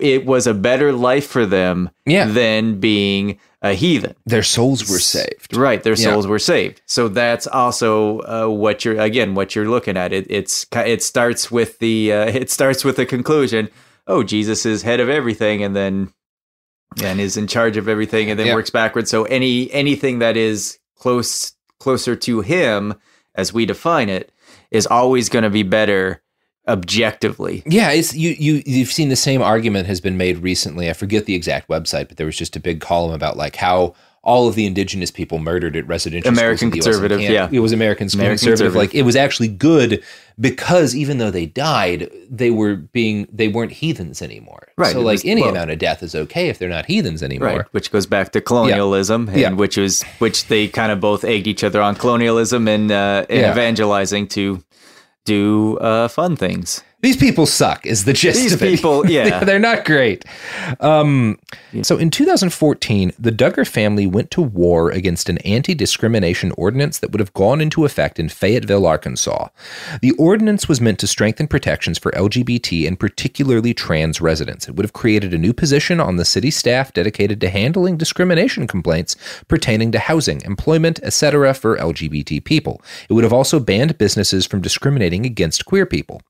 it 0.00 0.26
was 0.26 0.46
a 0.46 0.54
better 0.54 0.92
life 0.92 1.26
for 1.26 1.46
them 1.46 1.88
Yeah. 2.06 2.26
than 2.26 2.78
being 2.78 3.38
a 3.62 3.72
heathen 3.74 4.14
their 4.26 4.42
souls 4.42 4.90
were 4.90 4.98
saved. 4.98 5.56
Right, 5.56 5.82
their 5.82 5.94
Yeah. 5.94 6.10
souls 6.12 6.26
were 6.26 6.40
saved. 6.40 6.82
So 6.86 7.08
that's 7.08 7.46
also 7.46 8.18
uh, 8.20 8.48
what 8.48 8.84
you're 8.84 9.00
again 9.00 9.34
what 9.36 9.54
you're 9.54 9.68
looking 9.70 9.96
at. 9.96 10.12
It 10.12 10.26
it's 10.28 10.66
it 10.74 11.00
starts 11.02 11.50
with 11.50 11.78
the 11.78 12.12
uh, 12.12 12.26
it 12.42 12.50
starts 12.50 12.84
with 12.84 12.96
the 12.96 13.06
conclusion. 13.06 13.68
Oh, 14.08 14.24
Jesus 14.24 14.66
is 14.66 14.82
head 14.82 14.98
of 14.98 15.08
everything, 15.08 15.62
and 15.62 15.76
then 15.76 16.12
and 17.02 17.20
is 17.20 17.36
in 17.36 17.46
charge 17.46 17.76
of 17.76 17.88
everything, 17.88 18.30
and 18.30 18.38
then 18.38 18.46
Yeah. 18.48 18.54
works 18.54 18.70
backwards. 18.70 19.10
So 19.10 19.24
any 19.24 19.70
anything 19.72 20.18
that 20.20 20.36
is 20.36 20.78
close 20.96 21.52
closer 21.78 22.14
to 22.16 22.40
him, 22.40 22.94
as 23.34 23.52
we 23.52 23.66
define 23.66 24.08
it, 24.08 24.30
is 24.70 24.86
always 24.86 25.28
going 25.28 25.42
to 25.44 25.50
be 25.50 25.62
better 25.62 26.22
objectively. 26.68 27.62
Yeah, 27.66 27.90
it's 27.90 28.14
you 28.14 28.34
you 28.38 28.62
you've 28.66 28.92
seen 28.92 29.08
the 29.08 29.16
same 29.16 29.42
argument 29.42 29.86
has 29.86 30.00
been 30.00 30.16
made 30.16 30.38
recently. 30.38 30.88
I 30.90 30.92
forget 30.92 31.26
the 31.26 31.34
exact 31.34 31.68
website, 31.68 32.08
but 32.08 32.16
there 32.16 32.26
was 32.26 32.36
just 32.36 32.56
a 32.56 32.60
big 32.60 32.80
column 32.80 33.12
about 33.12 33.36
like 33.36 33.56
how 33.56 33.94
all 34.24 34.46
of 34.46 34.54
the 34.54 34.66
indigenous 34.66 35.10
people 35.10 35.38
murdered 35.40 35.74
at 35.76 35.86
residential 35.88 36.30
American 36.30 36.70
schools 36.70 36.70
in 36.70 36.70
the 36.70 36.78
US 36.78 36.84
conservative, 37.08 37.20
yeah. 37.20 37.48
It 37.50 37.58
was 37.60 37.72
American 37.72 38.08
American 38.14 38.38
conservative. 38.38 38.74
Like 38.76 38.94
it 38.94 39.02
was 39.02 39.16
actually 39.16 39.48
good 39.48 40.00
because 40.40 40.94
even 40.94 41.18
though 41.18 41.30
they 41.32 41.46
died, 41.46 42.08
they 42.30 42.50
were 42.50 42.76
being 42.76 43.26
they 43.32 43.48
weren't 43.48 43.72
heathens 43.72 44.22
anymore. 44.22 44.68
Right, 44.76 44.92
So 44.92 45.00
like 45.00 45.14
was- 45.14 45.24
any 45.24 45.40
well- 45.42 45.50
amount 45.50 45.70
of 45.72 45.78
death 45.78 46.02
is 46.04 46.14
okay 46.14 46.48
if 46.48 46.58
they're 46.58 46.68
not 46.68 46.86
heathens 46.86 47.22
anymore. 47.22 47.48
Right, 47.48 47.66
which 47.72 47.90
goes 47.90 48.06
back 48.06 48.30
to 48.32 48.40
colonialism, 48.40 49.28
Yeah. 49.34 49.48
and 49.48 49.58
which 49.58 49.76
was 49.76 50.02
which 50.20 50.46
they 50.46 50.68
kind 50.68 50.92
of 50.92 51.00
both 51.00 51.24
egged 51.24 51.46
each 51.48 51.64
other 51.64 51.82
on 51.82 51.96
colonialism 51.96 52.68
and 52.68 52.92
uh, 52.92 53.26
and 53.28 53.40
Yeah. 53.40 53.50
evangelizing 53.52 54.28
to 54.28 54.62
do 55.24 55.78
uh, 55.78 56.08
fun 56.08 56.36
things. 56.36 56.82
These 57.02 57.16
people 57.16 57.46
suck 57.46 57.84
is 57.84 58.04
the 58.04 58.12
gist 58.12 58.38
These 58.40 58.52
of 58.52 58.62
it. 58.62 58.76
people, 58.76 59.04
yeah. 59.10 59.42
They're 59.42 59.58
not 59.58 59.84
great. 59.84 60.24
Um, 60.80 61.38
So 61.82 61.98
in 61.98 62.10
2014, 62.10 63.12
the 63.18 63.32
Duggar 63.32 63.66
family 63.66 64.06
went 64.06 64.30
to 64.30 64.40
war 64.40 64.90
against 64.90 65.28
an 65.28 65.38
anti 65.38 65.74
discrimination 65.74 66.52
ordinance 66.56 66.98
that 66.98 67.10
would 67.10 67.18
have 67.18 67.32
gone 67.34 67.60
into 67.60 67.84
effect 67.84 68.20
in 68.20 68.28
Fayetteville, 68.28 68.86
Arkansas. 68.86 69.48
The 70.00 70.12
ordinance 70.12 70.68
was 70.68 70.80
meant 70.80 71.00
to 71.00 71.06
strengthen 71.08 71.48
protections 71.48 71.98
for 71.98 72.12
LGBT 72.12 72.86
and 72.86 73.00
particularly 73.00 73.74
trans 73.74 74.20
residents. 74.20 74.68
It 74.68 74.76
would 74.76 74.84
have 74.84 74.92
created 74.92 75.34
a 75.34 75.38
new 75.38 75.52
position 75.52 75.98
on 75.98 76.16
the 76.16 76.24
city 76.24 76.52
staff 76.52 76.92
dedicated 76.92 77.40
to 77.40 77.48
handling 77.48 77.96
discrimination 77.96 78.68
complaints 78.68 79.16
pertaining 79.48 79.90
to 79.92 79.98
housing, 79.98 80.40
employment, 80.42 81.00
etc. 81.02 81.52
for 81.54 81.76
LGBT 81.78 82.44
people. 82.44 82.80
It 83.08 83.14
would 83.14 83.24
have 83.24 83.32
also 83.32 83.58
banned 83.58 83.98
businesses 83.98 84.46
from 84.46 84.60
discriminating 84.60 85.26
against 85.26 85.64
queer 85.64 85.84
people. 85.86 86.22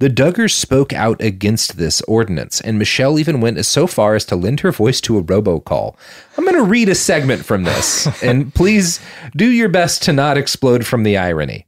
The 0.00 0.07
Duggars 0.08 0.52
spoke 0.52 0.92
out 0.92 1.20
against 1.22 1.76
this 1.76 2.00
ordinance, 2.02 2.60
and 2.60 2.78
Michelle 2.78 3.18
even 3.18 3.40
went 3.40 3.64
so 3.64 3.86
far 3.86 4.14
as 4.14 4.24
to 4.26 4.36
lend 4.36 4.60
her 4.60 4.72
voice 4.72 5.00
to 5.02 5.18
a 5.18 5.22
robocall. 5.22 5.96
I'm 6.36 6.44
going 6.44 6.56
to 6.56 6.62
read 6.62 6.88
a 6.88 6.94
segment 6.94 7.44
from 7.44 7.64
this, 7.64 8.06
and 8.22 8.54
please 8.54 9.00
do 9.36 9.46
your 9.46 9.68
best 9.68 10.02
to 10.04 10.12
not 10.12 10.36
explode 10.36 10.86
from 10.86 11.04
the 11.04 11.16
irony. 11.16 11.67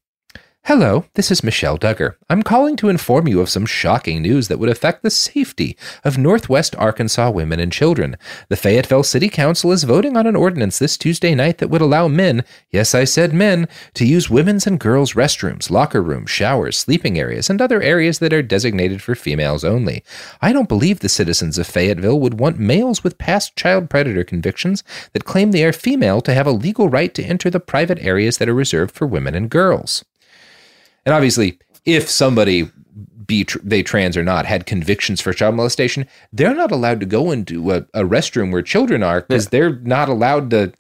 Hello, 0.65 1.07
this 1.15 1.33
is 1.33 1.43
Michelle 1.43 1.77
Duggar. 1.77 2.15
I'm 2.29 2.45
calling 2.45 2.77
to 2.77 2.91
inform 2.91 3.27
you 3.27 3.41
of 3.41 3.49
some 3.49 3.67
shocking 3.67 4.23
news 4.23 4.47
that 4.47 4.61
would 4.61 4.69
affect 4.69 5.03
the 5.03 5.11
safety 5.11 5.77
of 6.05 6.17
Northwest 6.17 6.77
Arkansas 6.77 7.29
women 7.31 7.59
and 7.59 7.73
children. 7.73 8.17
The 8.49 8.57
Fayetteville 8.57 9.03
City 9.03 9.29
Council 9.29 9.73
is 9.73 9.83
voting 9.83 10.17
on 10.17 10.29
an 10.29 10.37
ordinance 10.37 10.79
this 10.79 10.97
Tuesday 10.97 11.35
night 11.35 11.59
that 11.59 11.71
would 11.71 11.81
allow 11.81 12.07
men, 12.07 12.45
yes, 12.71 12.95
I 12.95 13.03
said 13.03 13.33
men, 13.33 13.67
to 13.95 14.07
use 14.07 14.31
women's 14.31 14.65
and 14.65 14.79
girls' 14.79 15.15
restrooms, 15.15 15.71
locker 15.71 16.01
rooms, 16.01 16.31
showers, 16.31 16.79
sleeping 16.79 17.19
areas, 17.19 17.51
and 17.51 17.61
other 17.61 17.83
areas 17.83 18.21
that 18.21 18.33
are 18.33 18.41
designated 18.41 19.03
for 19.03 19.17
females 19.17 19.65
only. 19.65 20.05
I 20.41 20.53
don't 20.53 20.69
believe 20.69 21.01
the 21.01 21.09
citizens 21.09 21.59
of 21.59 21.67
Fayetteville 21.67 22.21
would 22.21 22.39
want 22.39 22.61
males 22.61 23.03
with 23.03 23.19
past 23.19 23.57
child 23.57 23.91
predator 23.91 24.23
convictions 24.23 24.85
that 25.15 25.25
claim 25.25 25.51
they 25.51 25.65
are 25.65 25.73
female 25.73 26.21
to 26.21 26.35
have 26.35 26.47
a 26.47 26.53
legal 26.53 26.89
right 26.89 27.13
to 27.15 27.25
enter 27.25 27.51
the 27.51 27.59
private 27.59 27.99
areas 27.99 28.39
that 28.39 28.49
are 28.49 28.55
reserved 28.55 28.95
for 28.95 29.07
women 29.07 29.35
and 29.35 29.51
girls. 29.51 30.05
And 31.07 31.15
obviously, 31.15 31.59
if 31.85 32.09
somebody 32.11 32.71
be 33.27 33.45
tr- 33.45 33.59
they 33.63 33.83
trans 33.83 34.17
or 34.17 34.23
not 34.25 34.45
had 34.47 34.67
convictions 34.67 35.21
for 35.21 35.33
child 35.33 35.55
molestation, 35.55 36.07
they're 36.33 36.55
not 36.55 36.73
allowed 36.73 37.01
to 37.01 37.07
go 37.07 37.31
into 37.31 37.71
a, 37.71 37.77
a 37.95 38.03
restroom 38.03 38.51
where 38.53 38.63
children 38.63 39.03
are 39.03 39.21
because 39.23 39.49
they're 39.49 39.77
not 39.81 40.09
allowed 40.09 40.51
to 40.51 40.73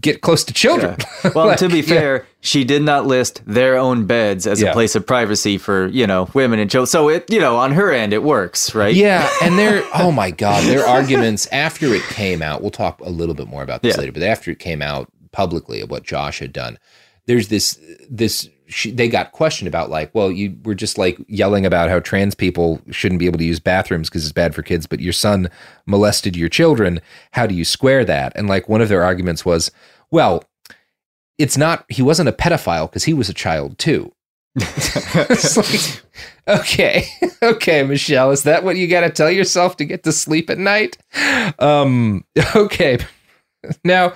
get 0.00 0.22
close 0.22 0.42
to 0.42 0.52
children. 0.52 0.96
Well, 1.36 1.46
Like, 1.46 1.58
to 1.58 1.68
be 1.68 1.76
yeah. 1.80 1.82
fair, 1.86 2.26
she 2.40 2.64
did 2.64 2.82
not 2.82 3.06
list 3.06 3.42
their 3.46 3.76
own 3.78 4.06
beds 4.06 4.44
as 4.48 4.60
Yeah. 4.60 4.70
a 4.70 4.72
place 4.72 4.96
of 4.96 5.06
privacy 5.06 5.56
for 5.56 5.86
you 5.86 6.04
know 6.04 6.28
women 6.34 6.58
and 6.58 6.68
children. 6.68 6.86
So 6.88 7.08
it 7.08 7.30
you 7.32 7.38
know 7.38 7.56
on 7.56 7.70
her 7.72 7.92
end 7.92 8.12
it 8.12 8.24
works, 8.24 8.74
right? 8.74 8.92
Yeah, 8.94 9.28
and 9.40 9.56
their 9.56 9.84
oh 9.94 10.10
my 10.10 10.32
god, 10.32 10.64
their 10.64 10.84
arguments 10.84 11.46
after 11.52 11.94
it 11.94 12.02
came 12.08 12.42
out. 12.42 12.60
We'll 12.60 12.72
talk 12.72 13.00
a 13.00 13.08
little 13.10 13.36
bit 13.36 13.46
more 13.46 13.62
about 13.62 13.82
this 13.82 13.94
Yeah. 13.94 14.00
later, 14.00 14.12
but 14.12 14.24
after 14.24 14.50
it 14.50 14.58
came 14.58 14.82
out 14.82 15.08
publicly 15.30 15.80
of 15.80 15.90
what 15.92 16.02
Josh 16.02 16.40
had 16.40 16.52
done, 16.52 16.76
there's 17.26 17.46
this 17.46 17.78
this 18.10 18.48
she, 18.72 18.90
they 18.90 19.08
got 19.08 19.32
questioned 19.32 19.68
about 19.68 19.90
like, 19.90 20.14
well, 20.14 20.30
you 20.30 20.56
were 20.64 20.74
just 20.74 20.98
like 20.98 21.18
yelling 21.28 21.66
about 21.66 21.88
how 21.88 22.00
trans 22.00 22.34
people 22.34 22.80
shouldn't 22.90 23.18
be 23.18 23.26
able 23.26 23.38
to 23.38 23.44
use 23.44 23.60
bathrooms 23.60 24.08
because 24.08 24.24
it's 24.24 24.32
bad 24.32 24.54
for 24.54 24.62
kids, 24.62 24.86
but 24.86 25.00
your 25.00 25.12
son 25.12 25.50
molested 25.86 26.36
your 26.36 26.48
children. 26.48 27.00
How 27.32 27.46
do 27.46 27.54
you 27.54 27.64
square 27.64 28.04
that? 28.04 28.32
And 28.34 28.48
like 28.48 28.68
one 28.68 28.80
of 28.80 28.88
their 28.88 29.04
arguments 29.04 29.44
was, 29.44 29.70
well, 30.10 30.44
it's 31.38 31.56
not 31.56 31.84
he 31.88 32.02
wasn't 32.02 32.28
a 32.28 32.32
pedophile 32.32 32.88
because 32.88 33.04
he 33.04 33.14
was 33.14 33.28
a 33.28 33.34
child 33.34 33.78
too. 33.78 34.12
Like, 35.14 36.02
okay, 36.48 37.04
okay, 37.42 37.82
Michelle, 37.82 38.30
is 38.30 38.42
that 38.42 38.64
what 38.64 38.76
you 38.76 38.88
got 38.88 39.02
to 39.02 39.10
tell 39.10 39.30
yourself 39.30 39.76
to 39.76 39.84
get 39.84 40.02
to 40.04 40.12
sleep 40.12 40.50
at 40.50 40.58
night? 40.58 40.98
Um, 41.58 42.24
okay. 42.56 42.98
Now, 43.84 44.14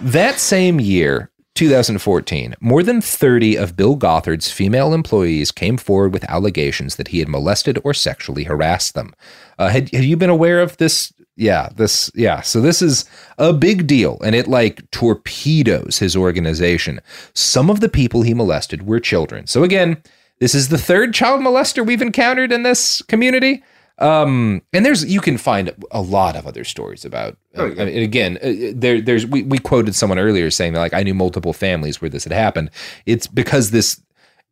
that 0.00 0.38
same 0.38 0.78
year, 0.80 1.30
2014, 1.58 2.54
more 2.60 2.84
than 2.84 3.00
30 3.00 3.56
of 3.56 3.74
Bill 3.74 3.96
Gothard's 3.96 4.48
female 4.48 4.94
employees 4.94 5.50
came 5.50 5.76
forward 5.76 6.12
with 6.12 6.22
allegations 6.30 6.94
that 6.94 7.08
he 7.08 7.18
had 7.18 7.28
molested 7.28 7.80
or 7.82 7.92
sexually 7.92 8.44
harassed 8.44 8.94
them. 8.94 9.12
Uh, 9.58 9.68
had, 9.68 9.92
had 9.92 10.04
you 10.04 10.16
been 10.16 10.30
aware 10.30 10.60
of 10.60 10.76
this? 10.76 11.12
Yeah, 11.34 11.70
this, 11.74 12.12
yeah. 12.14 12.42
So 12.42 12.60
this 12.60 12.80
is 12.80 13.06
a 13.38 13.52
big 13.52 13.88
deal 13.88 14.20
and 14.22 14.36
it 14.36 14.46
like 14.46 14.88
torpedoes 14.92 15.98
his 15.98 16.14
organization. 16.14 17.00
Some 17.34 17.70
of 17.70 17.80
the 17.80 17.88
people 17.88 18.22
he 18.22 18.34
molested 18.34 18.86
were 18.86 19.00
children. 19.00 19.48
So 19.48 19.64
again, 19.64 20.00
this 20.38 20.54
is 20.54 20.68
the 20.68 20.78
third 20.78 21.12
child 21.12 21.40
molester 21.40 21.84
we've 21.84 22.00
encountered 22.00 22.52
in 22.52 22.62
this 22.62 23.02
community. 23.02 23.64
Um, 24.00 24.62
and 24.72 24.84
there's 24.86 25.04
you 25.04 25.20
can 25.20 25.38
find 25.38 25.72
a 25.90 26.00
lot 26.00 26.36
of 26.36 26.46
other 26.46 26.64
stories 26.64 27.04
about. 27.04 27.36
Uh, 27.56 27.64
I 27.64 27.84
mean, 27.86 28.02
again, 28.02 28.38
uh, 28.42 28.72
there 28.74 29.00
there's 29.00 29.26
we, 29.26 29.42
we 29.42 29.58
quoted 29.58 29.94
someone 29.94 30.18
earlier 30.18 30.50
saying 30.50 30.72
that 30.74 30.80
like 30.80 30.94
I 30.94 31.02
knew 31.02 31.14
multiple 31.14 31.52
families 31.52 32.00
where 32.00 32.08
this 32.08 32.24
had 32.24 32.32
happened. 32.32 32.70
It's 33.06 33.26
because 33.26 33.70
this, 33.72 34.00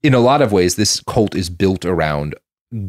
in 0.03 0.14
a 0.14 0.18
lot 0.20 0.42
of 0.42 0.51
ways, 0.53 0.74
this 0.76 1.01
cult 1.07 1.34
is 1.36 1.49
built 1.49 1.84
around 1.84 2.34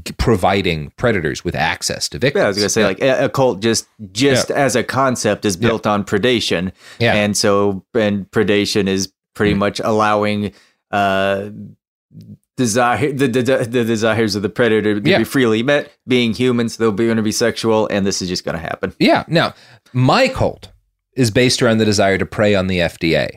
g- 0.03 0.13
providing 0.17 0.91
predators 0.97 1.43
with 1.45 1.53
access 1.55 2.09
to 2.09 2.17
victims. 2.17 2.41
Yeah, 2.41 2.45
I 2.45 2.47
was 2.47 2.57
gonna 2.57 2.69
say 2.69 2.85
like 2.85 3.01
a, 3.01 3.25
a 3.25 3.29
cult 3.29 3.61
just 3.61 3.85
just 4.11 4.49
Yeah. 4.49 4.55
as 4.55 4.75
a 4.75 4.83
concept 4.83 5.45
is 5.45 5.55
built 5.57 5.85
on 5.85 6.03
predation. 6.03 6.71
Yeah. 6.99 7.13
and 7.13 7.37
so 7.37 7.85
and 7.93 8.29
predation 8.31 8.87
is 8.87 9.13
pretty 9.35 9.53
Mm. 9.53 9.57
much 9.59 9.79
allowing 9.83 10.53
uh 10.89 11.49
desire 12.57 13.11
the, 13.13 13.27
the 13.27 13.41
the 13.69 13.83
desires 13.85 14.35
of 14.35 14.41
the 14.41 14.49
predator 14.49 14.99
to 14.99 15.09
Yeah. 15.09 15.19
be 15.19 15.23
freely 15.23 15.63
met. 15.63 15.91
Being 16.07 16.33
humans, 16.33 16.75
they'll 16.77 16.91
be 16.91 17.05
going 17.05 17.17
to 17.17 17.23
be 17.23 17.31
sexual, 17.31 17.87
and 17.87 18.05
this 18.05 18.21
is 18.21 18.27
just 18.27 18.43
going 18.43 18.55
to 18.55 18.61
happen. 18.61 18.93
Yeah. 18.99 19.23
Now, 19.27 19.53
my 19.93 20.27
cult 20.27 20.69
is 21.15 21.31
based 21.31 21.61
around 21.61 21.77
the 21.77 21.85
desire 21.85 22.17
to 22.17 22.25
prey 22.25 22.53
on 22.55 22.67
the 22.67 22.79
FDA, 22.79 23.29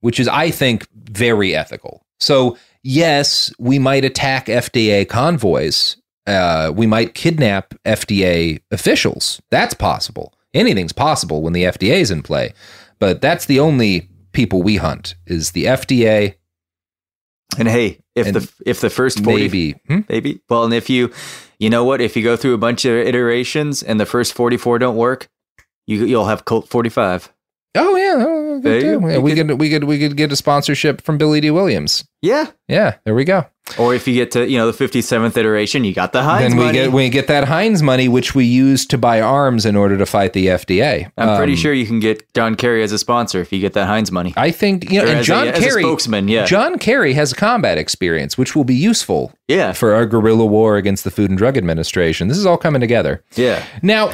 which 0.00 0.20
is, 0.20 0.28
I 0.28 0.50
think, 0.50 0.86
very 0.94 1.54
ethical. 1.56 2.04
So, 2.20 2.56
yes, 2.82 3.52
we 3.58 3.78
might 3.78 4.04
attack 4.04 4.46
FDA 4.46 5.08
convoys. 5.08 5.96
Uh, 6.26 6.72
we 6.74 6.86
might 6.86 7.14
kidnap 7.14 7.74
FDA 7.84 8.60
officials. 8.70 9.40
That's 9.50 9.74
possible. 9.74 10.34
Anything's 10.54 10.92
possible 10.92 11.42
when 11.42 11.52
the 11.52 11.64
FDA 11.64 12.00
is 12.00 12.10
in 12.10 12.22
play. 12.22 12.52
But 12.98 13.20
that's 13.20 13.46
the 13.46 13.60
only 13.60 14.08
people 14.32 14.62
we 14.62 14.76
hunt 14.76 15.14
is 15.26 15.52
the 15.52 15.64
FDA. 15.64 16.34
And 17.58 17.68
hey, 17.68 18.00
if 18.14 18.26
And 18.26 18.36
the 18.36 18.52
if 18.66 18.80
the 18.80 18.90
first 18.90 19.22
40, 19.22 19.38
maybe 19.38 19.72
hmm? 19.88 20.00
maybe 20.08 20.40
well, 20.48 20.64
and 20.64 20.74
if 20.74 20.90
you 20.90 21.12
you 21.58 21.70
know 21.70 21.84
what, 21.84 22.00
if 22.00 22.16
you 22.16 22.22
go 22.22 22.36
through 22.36 22.54
a 22.54 22.58
bunch 22.58 22.84
of 22.84 22.92
iterations 22.92 23.82
and 23.82 23.98
the 23.98 24.06
first 24.06 24.34
forty 24.34 24.56
four 24.56 24.78
don't 24.78 24.96
work, 24.96 25.28
you 25.86 26.04
you'll 26.04 26.26
have 26.26 26.44
Colt 26.44 26.68
forty 26.68 26.90
five. 26.90 27.32
Oh 27.76 27.96
yeah, 27.96 28.14
oh, 28.18 28.60
good 28.60 28.80
too. 28.80 28.86
Yeah, 29.08 29.18
we 29.18 29.34
could- 29.34 29.48
could 29.48 29.60
we 29.60 29.70
could 29.70 29.84
we 29.84 29.98
could 29.98 30.16
get 30.16 30.32
a 30.32 30.36
sponsorship 30.36 31.00
from 31.02 31.18
Billy 31.18 31.40
Dee 31.40 31.50
Williams. 31.50 32.04
Yeah. 32.22 32.46
Yeah, 32.68 32.96
there 33.04 33.14
we 33.14 33.24
go. 33.24 33.46
Or 33.78 33.94
if 33.94 34.06
you 34.08 34.14
get 34.14 34.30
to 34.32 34.48
you 34.48 34.58
know 34.58 34.66
the 34.66 34.72
fifty 34.72 35.00
seventh 35.02 35.36
iteration, 35.36 35.84
you 35.84 35.92
got 35.92 36.12
the 36.12 36.22
Heinz 36.22 36.50
then 36.50 36.58
we 36.58 36.64
money. 36.66 36.78
get 36.78 36.92
we 36.92 37.08
get 37.08 37.26
that 37.28 37.44
Heinz 37.44 37.82
money, 37.82 38.08
which 38.08 38.34
we 38.34 38.44
use 38.44 38.86
to 38.86 38.98
buy 38.98 39.20
arms 39.20 39.66
in 39.66 39.74
order 39.76 39.96
to 39.98 40.06
fight 40.06 40.32
the 40.32 40.46
FDA. 40.46 41.10
I'm 41.18 41.36
pretty 41.36 41.52
Um, 41.52 41.56
sure 41.58 41.72
you 41.72 41.86
can 41.86 41.98
get 42.00 42.32
John 42.34 42.54
Kerry 42.54 42.82
as 42.82 42.92
a 42.92 42.98
sponsor 42.98 43.40
if 43.40 43.52
you 43.52 43.60
get 43.60 43.72
that 43.74 43.86
Heinz 43.86 44.10
money. 44.12 44.32
I 44.36 44.50
think 44.52 44.90
you 44.90 45.00
know, 45.02 45.06
Or 45.08 45.14
and 45.16 45.24
John 45.24 45.48
as 45.48 45.58
a 45.58 45.62
Kerry, 45.68 45.82
spokesman, 45.82 46.28
yeah. 46.28 46.44
John 46.46 46.78
Kerry 46.78 47.12
has 47.14 47.32
combat 47.32 47.76
experience, 47.78 48.38
which 48.38 48.54
will 48.56 48.64
be 48.64 48.74
useful, 48.74 49.32
Yeah. 49.48 49.72
for 49.72 49.94
our 49.94 50.06
guerrilla 50.06 50.46
war 50.46 50.76
against 50.76 51.02
the 51.04 51.10
Food 51.10 51.30
and 51.30 51.38
Drug 51.38 51.56
Administration. 51.56 52.28
This 52.28 52.38
is 52.38 52.46
all 52.46 52.56
coming 52.58 52.80
together. 52.80 53.22
Yeah. 53.34 53.64
Now, 53.82 54.10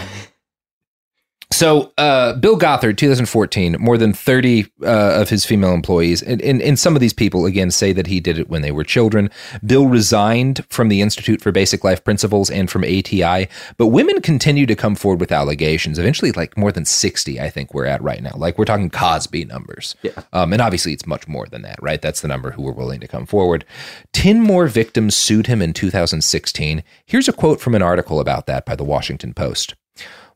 so 1.53 1.93
uh, 1.99 2.35
Bill 2.35 2.57
Gothard, 2.57 2.99
2014, 2.99 3.77
more 3.79 3.99
than 3.99 4.13
30 4.13 4.67
uh, 4.83 5.21
of 5.21 5.29
his 5.29 5.45
female 5.45 5.73
employees, 5.73 6.23
and, 6.23 6.41
and, 6.43 6.61
and 6.63 6.79
some 6.79 6.97
of 6.97 7.01
these 7.01 7.13
people, 7.13 7.47
again, 7.47 7.71
say 7.71 7.93
that 7.93 8.07
he 8.07 8.21
did 8.21 8.39
it 8.39 8.49
when 8.49 8.63
they 8.63 8.73
were 8.73 8.85
children. 8.85 9.31
Bill 9.65 9.87
resigned 9.87 10.65
from 10.69 10.89
the 10.89 11.01
Institute 11.01 11.41
for 11.41 11.53
Basic 11.53 11.85
Life 11.85 12.03
Principles 12.05 12.51
and 12.51 12.71
from 12.71 12.85
ATI, 12.85 13.49
but 13.77 13.89
women 13.89 14.21
continue 14.21 14.67
to 14.67 14.75
come 14.75 14.95
forward 14.95 15.21
with 15.21 15.33
allegations. 15.33 15.99
Eventually, 15.99 16.33
like 16.33 16.57
more 16.57 16.73
than 16.73 16.85
60, 16.85 17.41
I 17.41 17.51
think 17.51 17.75
we're 17.75 17.87
at 17.87 18.03
right 18.03 18.23
now. 18.23 18.33
Like 18.37 18.59
we're 18.59 18.65
talking 18.65 18.91
Cosby 18.91 19.45
numbers. 19.45 19.95
Yeah. 20.03 20.23
Um, 20.33 20.53
and 20.53 20.63
obviously, 20.63 20.93
it's 20.93 21.07
much 21.07 21.29
more 21.29 21.47
than 21.47 21.63
that, 21.63 21.81
right? 21.83 22.01
That's 22.01 22.21
the 22.21 22.29
number 22.29 22.53
who 22.53 22.63
were 22.63 22.73
willing 22.73 23.01
to 23.01 23.09
come 23.09 23.27
forward. 23.27 23.65
10 24.13 24.41
more 24.41 24.67
victims 24.67 25.17
sued 25.17 25.47
him 25.47 25.63
in 25.63 25.73
2016. 25.73 26.83
Here's 27.07 27.29
a 27.29 27.33
quote 27.33 27.61
from 27.61 27.75
an 27.75 27.83
article 27.83 28.21
about 28.21 28.47
that 28.47 28.65
by 28.65 28.77
the 28.77 28.85
Washington 28.85 29.35
Post. 29.35 29.75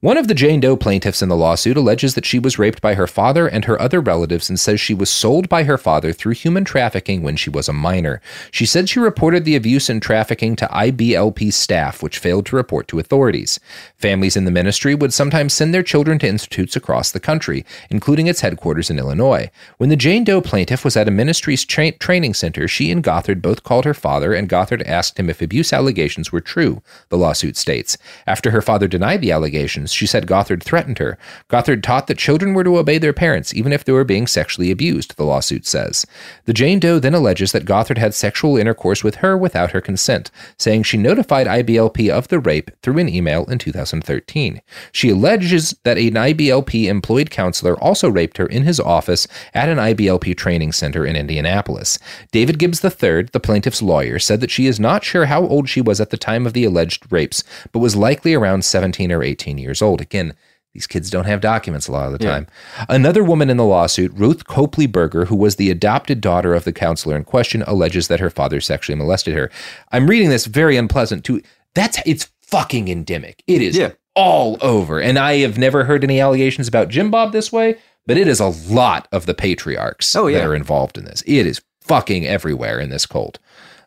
One 0.00 0.18
of 0.18 0.28
the 0.28 0.34
Jane 0.34 0.60
Doe 0.60 0.76
plaintiffs 0.76 1.22
in 1.22 1.30
the 1.30 1.36
lawsuit 1.36 1.78
alleges 1.78 2.14
that 2.14 2.26
she 2.26 2.38
was 2.38 2.58
raped 2.58 2.82
by 2.82 2.92
her 2.94 3.06
father 3.06 3.46
and 3.46 3.64
her 3.64 3.80
other 3.80 3.98
relatives 3.98 4.50
and 4.50 4.60
says 4.60 4.78
she 4.78 4.92
was 4.92 5.08
sold 5.08 5.48
by 5.48 5.64
her 5.64 5.78
father 5.78 6.12
through 6.12 6.34
human 6.34 6.66
trafficking 6.66 7.22
when 7.22 7.34
she 7.34 7.48
was 7.48 7.66
a 7.66 7.72
minor. 7.72 8.20
She 8.50 8.66
said 8.66 8.90
she 8.90 9.00
reported 9.00 9.46
the 9.46 9.56
abuse 9.56 9.88
and 9.88 10.02
trafficking 10.02 10.54
to 10.56 10.66
IBLP 10.66 11.50
staff, 11.50 12.02
which 12.02 12.18
failed 12.18 12.44
to 12.46 12.56
report 12.56 12.88
to 12.88 12.98
authorities. 12.98 13.58
Families 13.96 14.36
in 14.36 14.44
the 14.44 14.50
ministry 14.50 14.94
would 14.94 15.14
sometimes 15.14 15.54
send 15.54 15.72
their 15.72 15.82
children 15.82 16.18
to 16.18 16.28
institutes 16.28 16.76
across 16.76 17.10
the 17.10 17.18
country, 17.18 17.64
including 17.88 18.26
its 18.26 18.42
headquarters 18.42 18.90
in 18.90 18.98
Illinois. 18.98 19.50
When 19.78 19.88
the 19.88 19.96
Jane 19.96 20.24
Doe 20.24 20.42
plaintiff 20.42 20.84
was 20.84 20.98
at 20.98 21.08
a 21.08 21.10
ministry's 21.10 21.64
tra- 21.64 21.92
training 21.92 22.34
center, 22.34 22.68
she 22.68 22.90
and 22.90 23.02
Gothard 23.02 23.40
both 23.40 23.62
called 23.62 23.86
her 23.86 23.94
father, 23.94 24.34
and 24.34 24.46
Gothard 24.46 24.82
asked 24.82 25.18
him 25.18 25.30
if 25.30 25.40
abuse 25.40 25.72
allegations 25.72 26.30
were 26.30 26.42
true, 26.42 26.82
the 27.08 27.16
lawsuit 27.16 27.56
states. 27.56 27.96
After 28.26 28.50
her 28.50 28.60
father 28.60 28.88
denied 28.88 29.22
the 29.22 29.32
allegations, 29.32 29.85
she 29.92 30.06
said 30.06 30.26
Gothard 30.26 30.62
threatened 30.62 30.98
her. 30.98 31.18
Gothard 31.48 31.82
taught 31.82 32.06
that 32.06 32.18
children 32.18 32.54
were 32.54 32.64
to 32.64 32.78
obey 32.78 32.98
their 32.98 33.12
parents, 33.12 33.54
even 33.54 33.72
if 33.72 33.84
they 33.84 33.92
were 33.92 34.04
being 34.04 34.26
sexually 34.26 34.70
abused, 34.70 35.16
the 35.16 35.24
lawsuit 35.24 35.66
says. 35.66 36.06
The 36.44 36.52
Jane 36.52 36.78
Doe 36.78 36.98
then 36.98 37.14
alleges 37.14 37.52
that 37.52 37.64
Gothard 37.64 37.98
had 37.98 38.14
sexual 38.14 38.56
intercourse 38.56 39.02
with 39.02 39.16
her 39.16 39.36
without 39.36 39.72
her 39.72 39.80
consent, 39.80 40.30
saying 40.58 40.82
she 40.82 40.96
notified 40.96 41.46
IBLP 41.46 42.08
of 42.08 42.28
the 42.28 42.38
rape 42.38 42.70
through 42.82 42.98
an 42.98 43.08
email 43.08 43.44
in 43.46 43.58
2013. 43.58 44.60
She 44.92 45.10
alleges 45.10 45.76
that 45.84 45.98
an 45.98 46.14
IBLP 46.14 46.86
employed 46.86 47.30
counselor 47.30 47.78
also 47.80 48.08
raped 48.08 48.36
her 48.38 48.46
in 48.46 48.62
his 48.62 48.80
office 48.80 49.26
at 49.54 49.68
an 49.68 49.78
IBLP 49.78 50.36
training 50.36 50.72
center 50.72 51.04
in 51.04 51.16
Indianapolis. 51.16 51.98
David 52.32 52.58
Gibbs 52.58 52.84
III, 52.84 53.24
the 53.32 53.40
plaintiff's 53.40 53.82
lawyer, 53.82 54.18
said 54.18 54.40
that 54.40 54.50
she 54.50 54.66
is 54.66 54.80
not 54.80 55.04
sure 55.04 55.26
how 55.26 55.46
old 55.46 55.68
she 55.68 55.80
was 55.80 56.00
at 56.00 56.10
the 56.10 56.16
time 56.16 56.46
of 56.46 56.52
the 56.52 56.64
alleged 56.64 57.10
rapes, 57.10 57.44
but 57.72 57.78
was 57.78 57.96
likely 57.96 58.34
around 58.34 58.64
17 58.64 59.12
or 59.12 59.22
18 59.22 59.58
years 59.58 59.75
old. 59.82 60.00
Again, 60.00 60.34
these 60.74 60.86
kids 60.86 61.08
don't 61.08 61.24
have 61.24 61.40
documents 61.40 61.88
a 61.88 61.92
lot 61.92 62.12
of 62.12 62.18
the 62.18 62.24
Yeah. 62.24 62.30
time. 62.32 62.46
Another 62.88 63.24
woman 63.24 63.48
in 63.48 63.56
the 63.56 63.64
lawsuit, 63.64 64.12
Ruth 64.14 64.44
Copley 64.46 64.86
Berger, 64.86 65.24
who 65.24 65.36
was 65.36 65.56
the 65.56 65.70
adopted 65.70 66.20
daughter 66.20 66.54
of 66.54 66.64
the 66.64 66.72
counselor 66.72 67.16
in 67.16 67.24
question, 67.24 67.62
alleges 67.66 68.08
that 68.08 68.20
her 68.20 68.28
father 68.30 68.60
sexually 68.60 68.96
molested 68.98 69.34
her. 69.34 69.50
I'm 69.92 70.06
reading 70.06 70.28
this 70.28 70.44
very 70.46 70.76
unpleasant 70.76 71.24
to 71.24 71.40
that's 71.74 71.98
it's 72.06 72.30
fucking 72.42 72.88
endemic. 72.88 73.42
It 73.46 73.60
is 73.62 73.76
Yeah. 73.76 73.92
all 74.14 74.58
over. 74.60 75.00
And 75.00 75.18
I 75.18 75.36
have 75.38 75.58
never 75.58 75.84
heard 75.84 76.04
any 76.04 76.20
allegations 76.20 76.68
about 76.68 76.88
Jim 76.88 77.10
Bob 77.10 77.32
this 77.32 77.50
way, 77.52 77.76
but 78.06 78.16
it 78.16 78.28
is 78.28 78.40
a 78.40 78.46
lot 78.48 79.08
of 79.12 79.26
the 79.26 79.34
patriarchs 79.34 80.14
Oh, 80.14 80.26
yeah. 80.26 80.38
that 80.38 80.46
are 80.46 80.54
involved 80.54 80.96
in 80.98 81.04
this. 81.04 81.22
It 81.26 81.46
is 81.46 81.60
fucking 81.82 82.26
everywhere 82.26 82.78
in 82.80 82.88
this 82.90 83.04
cult. 83.06 83.38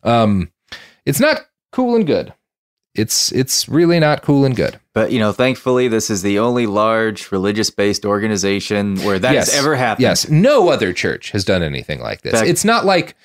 Um, 0.03 0.51
it's 1.05 1.19
not 1.19 1.41
cool 1.71 1.95
and 1.95 2.05
good. 2.05 2.33
It's 2.99 3.31
it's 3.31 3.69
really 3.69 3.99
not 3.99 4.21
cool 4.21 4.45
and 4.45 4.55
good. 4.55 4.79
But 4.93 5.11
you 5.11 5.19
know, 5.19 5.31
thankfully, 5.31 5.87
this 5.87 6.09
is 6.09 6.21
the 6.21 6.39
only 6.39 6.65
large 6.67 7.31
religious-based 7.31 8.05
organization 8.05 8.97
where 8.97 9.19
that 9.19 9.35
has 9.35 9.55
ever 9.55 9.75
happened. 9.75 10.03
Yes, 10.03 10.29
no 10.29 10.69
other 10.69 10.93
church 10.93 11.31
has 11.31 11.45
done 11.45 11.63
anything 11.63 12.01
like 12.01 12.21
this. 12.21 12.33
Fact- 12.33 12.47
it's 12.47 12.65
not 12.65 12.85
like 12.85 13.15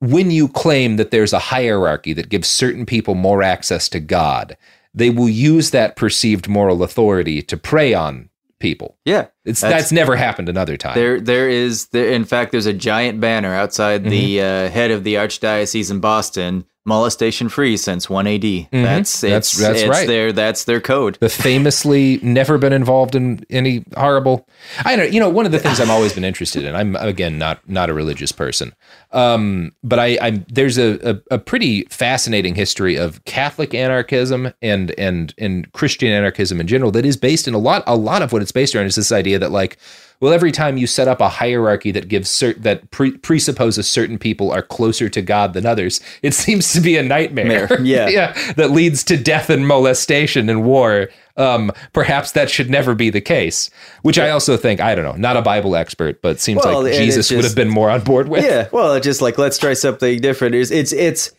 when 0.00 0.30
you 0.30 0.48
claim 0.48 0.96
that 0.96 1.10
there's 1.10 1.32
a 1.32 1.38
hierarchy 1.38 2.12
that 2.14 2.28
gives 2.28 2.48
certain 2.48 2.86
people 2.86 3.14
more 3.14 3.42
access 3.42 3.88
to 3.90 4.00
God, 4.00 4.56
they 4.94 5.10
will 5.10 5.28
use 5.28 5.70
that 5.70 5.94
perceived 5.94 6.48
moral 6.48 6.82
authority 6.82 7.42
to 7.42 7.56
prey 7.56 7.94
on 7.94 8.28
people. 8.58 8.96
Yeah, 9.04 9.26
It's 9.44 9.60
That's- 9.62 9.82
that's, 9.84 9.92
never 9.92 10.16
happened 10.16 10.48
another 10.48 10.76
time. 10.76 10.94
There, 10.94 11.18
there 11.20 11.48
is. 11.48 11.86
There, 11.88 12.10
in 12.10 12.24
fact, 12.24 12.52
there's 12.52 12.66
a 12.66 12.72
giant 12.74 13.20
banner 13.20 13.54
outside 13.54 14.04
the 14.04 14.36
Mm-hmm. 14.36 14.66
uh, 14.66 14.70
head 14.70 14.90
of 14.90 15.02
the 15.04 15.14
archdiocese 15.14 15.90
in 15.90 16.00
Boston, 16.00 16.64
molestation 16.86 17.48
free 17.48 17.76
since 17.76 18.08
1 18.10 18.26
AD. 18.26 18.42
That's 18.72 19.20
That's- 19.20 19.22
it's, 19.22 19.58
that's 19.58 19.80
it's 19.80 19.88
right. 19.88 20.06
Their, 20.06 20.32
that's 20.32 20.64
their 20.64 20.80
code. 20.80 21.16
the 21.20 21.28
famously 21.28 22.18
never 22.22 22.58
been 22.58 22.72
involved 22.72 23.14
in 23.14 23.44
any 23.50 23.84
horrible 23.96 24.46
i 24.84 24.96
don't 24.96 25.12
you 25.12 25.20
know 25.20 25.28
one 25.28 25.46
of 25.46 25.52
the 25.52 25.58
things 25.58 25.78
i've 25.80 25.90
always 25.90 26.12
been 26.12 26.24
interested 26.24 26.64
in 26.64 26.74
i'm 26.74 26.96
again 26.96 27.38
not 27.38 27.60
not 27.68 27.88
a 27.90 27.94
religious 27.94 28.30
person 28.32 28.74
um 29.12 29.72
but 29.82 29.98
i 29.98 30.18
i'm 30.20 30.44
there's 30.48 30.78
a, 30.78 30.98
a 31.10 31.34
a 31.34 31.38
pretty 31.38 31.82
fascinating 31.90 32.54
history 32.54 32.96
of 32.96 33.22
catholic 33.24 33.74
anarchism 33.74 34.52
and 34.62 34.92
and 34.98 35.34
and 35.38 35.70
christian 35.72 36.10
anarchism 36.10 36.60
in 36.60 36.66
general 36.66 36.90
that 36.90 37.04
is 37.06 37.16
based 37.16 37.46
in 37.48 37.54
a 37.54 37.58
lot 37.58 37.82
a 37.86 37.96
lot 37.96 38.22
of 38.22 38.32
what 38.32 38.42
it's 38.42 38.52
based 38.52 38.74
around 38.74 38.86
is 38.86 38.96
this 38.96 39.12
idea 39.12 39.29
idea 39.30 39.38
that 39.38 39.52
like 39.52 39.78
well 40.20 40.32
every 40.32 40.52
time 40.52 40.76
you 40.76 40.86
set 40.86 41.08
up 41.08 41.20
a 41.20 41.28
hierarchy 41.28 41.90
that 41.92 42.08
gives 42.08 42.28
cert- 42.28 42.62
that 42.62 42.90
pre- 42.90 43.16
presupposes 43.18 43.88
certain 43.88 44.18
people 44.18 44.50
are 44.50 44.62
closer 44.62 45.08
to 45.08 45.22
god 45.22 45.52
than 45.54 45.64
others 45.64 46.00
it 46.22 46.34
seems 46.44 46.72
to 46.72 46.80
be 46.80 46.96
a 46.96 47.02
nightmare 47.02 47.46
Mayor, 47.46 47.80
yeah. 47.82 48.08
yeah 48.08 48.52
that 48.54 48.70
leads 48.70 49.04
to 49.04 49.16
death 49.16 49.50
and 49.50 49.66
molestation 49.66 50.48
and 50.48 50.64
war 50.64 51.08
um, 51.36 51.72
perhaps 51.94 52.32
that 52.32 52.50
should 52.50 52.68
never 52.68 52.94
be 52.94 53.08
the 53.08 53.20
case 53.20 53.70
which 54.02 54.18
i 54.18 54.30
also 54.30 54.56
think 54.56 54.80
i 54.80 54.94
don't 54.94 55.04
know 55.04 55.16
not 55.16 55.36
a 55.36 55.42
bible 55.42 55.76
expert 55.76 56.20
but 56.20 56.40
seems 56.40 56.62
Well, 56.64 56.82
like 56.82 56.92
jesus 56.92 57.30
it's 57.30 57.36
would 57.36 57.44
have 57.44 57.54
been 57.54 57.70
more 57.70 57.88
on 57.88 58.02
board 58.02 58.28
with 58.28 58.44
Yeah, 58.44 58.68
well, 58.72 58.98
just 59.00 59.22
like 59.22 59.38
let's 59.38 59.56
try 59.58 59.74
something 59.74 60.20
different. 60.20 60.54
It's 60.54 60.70
it's, 60.70 60.92
it's 60.92 61.30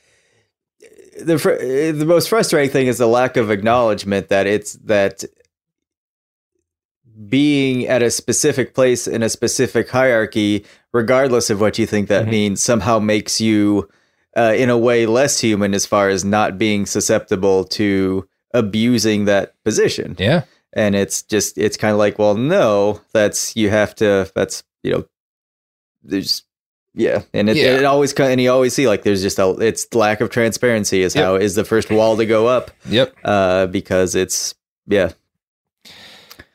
the 1.22 1.38
fr- 1.38 1.60
the 1.60 2.06
most 2.06 2.30
frustrating 2.30 2.72
thing 2.72 2.88
is 2.88 2.98
the 2.98 3.08
lack 3.08 3.38
of 3.38 3.52
acknowledgement 3.52 4.30
that 4.30 4.48
it's 4.48 4.74
that 4.86 5.24
being 7.28 7.88
at 7.88 8.02
a 8.02 8.10
specific 8.12 8.74
place 8.74 9.08
in 9.08 9.22
a 9.24 9.30
specific 9.30 9.90
hierarchy, 9.90 10.66
regardless 10.94 11.50
of 11.50 11.60
what 11.62 11.78
you 11.78 11.86
think 11.86 12.08
that 12.10 12.24
Mm-hmm. 12.24 12.32
means, 12.32 12.64
somehow 12.64 13.00
makes 13.00 13.40
you, 13.42 13.90
uh, 14.36 14.54
in 14.56 14.70
a 14.70 14.78
way, 14.78 15.06
less 15.06 15.40
human 15.40 15.74
as 15.74 15.86
far 15.86 16.10
as 16.10 16.24
not 16.26 16.58
being 16.58 16.86
susceptible 16.86 17.64
to 17.66 18.28
abusing 18.54 19.26
that 19.26 19.54
position. 19.64 20.16
Yeah. 20.20 20.44
And 20.74 20.96
it's 20.96 21.22
just, 21.22 21.58
it's 21.58 21.78
kind 21.78 21.92
of 21.92 22.00
like, 22.00 22.18
well, 22.18 22.36
no, 22.36 23.02
that's, 23.14 23.56
you 23.56 23.70
have 23.70 23.94
to, 23.96 24.32
that's, 24.34 24.64
you 24.84 24.92
know, 24.92 25.06
there's, 26.04 26.44
yeah. 26.94 27.24
And 27.34 27.50
it, 27.50 27.58
Yeah. 27.58 27.78
it 27.78 27.86
always, 27.86 28.14
and 28.14 28.40
you 28.42 28.52
always 28.52 28.74
see 28.74 28.88
like 28.88 29.04
there's 29.04 29.22
just 29.22 29.38
a, 29.38 29.50
it's 29.60 29.94
lack 29.94 30.22
of 30.22 30.30
transparency 30.30 31.02
is 31.02 31.16
Yep. 31.16 31.24
how 31.26 31.36
is 31.36 31.56
the 31.56 31.64
first 31.66 31.90
wall 31.92 32.18
to 32.18 32.26
go 32.26 32.48
up. 32.48 32.72
Yep. 32.88 33.14
Uh, 33.24 33.68
because 33.68 34.16
it's, 34.16 34.56
yeah. 34.88 35.12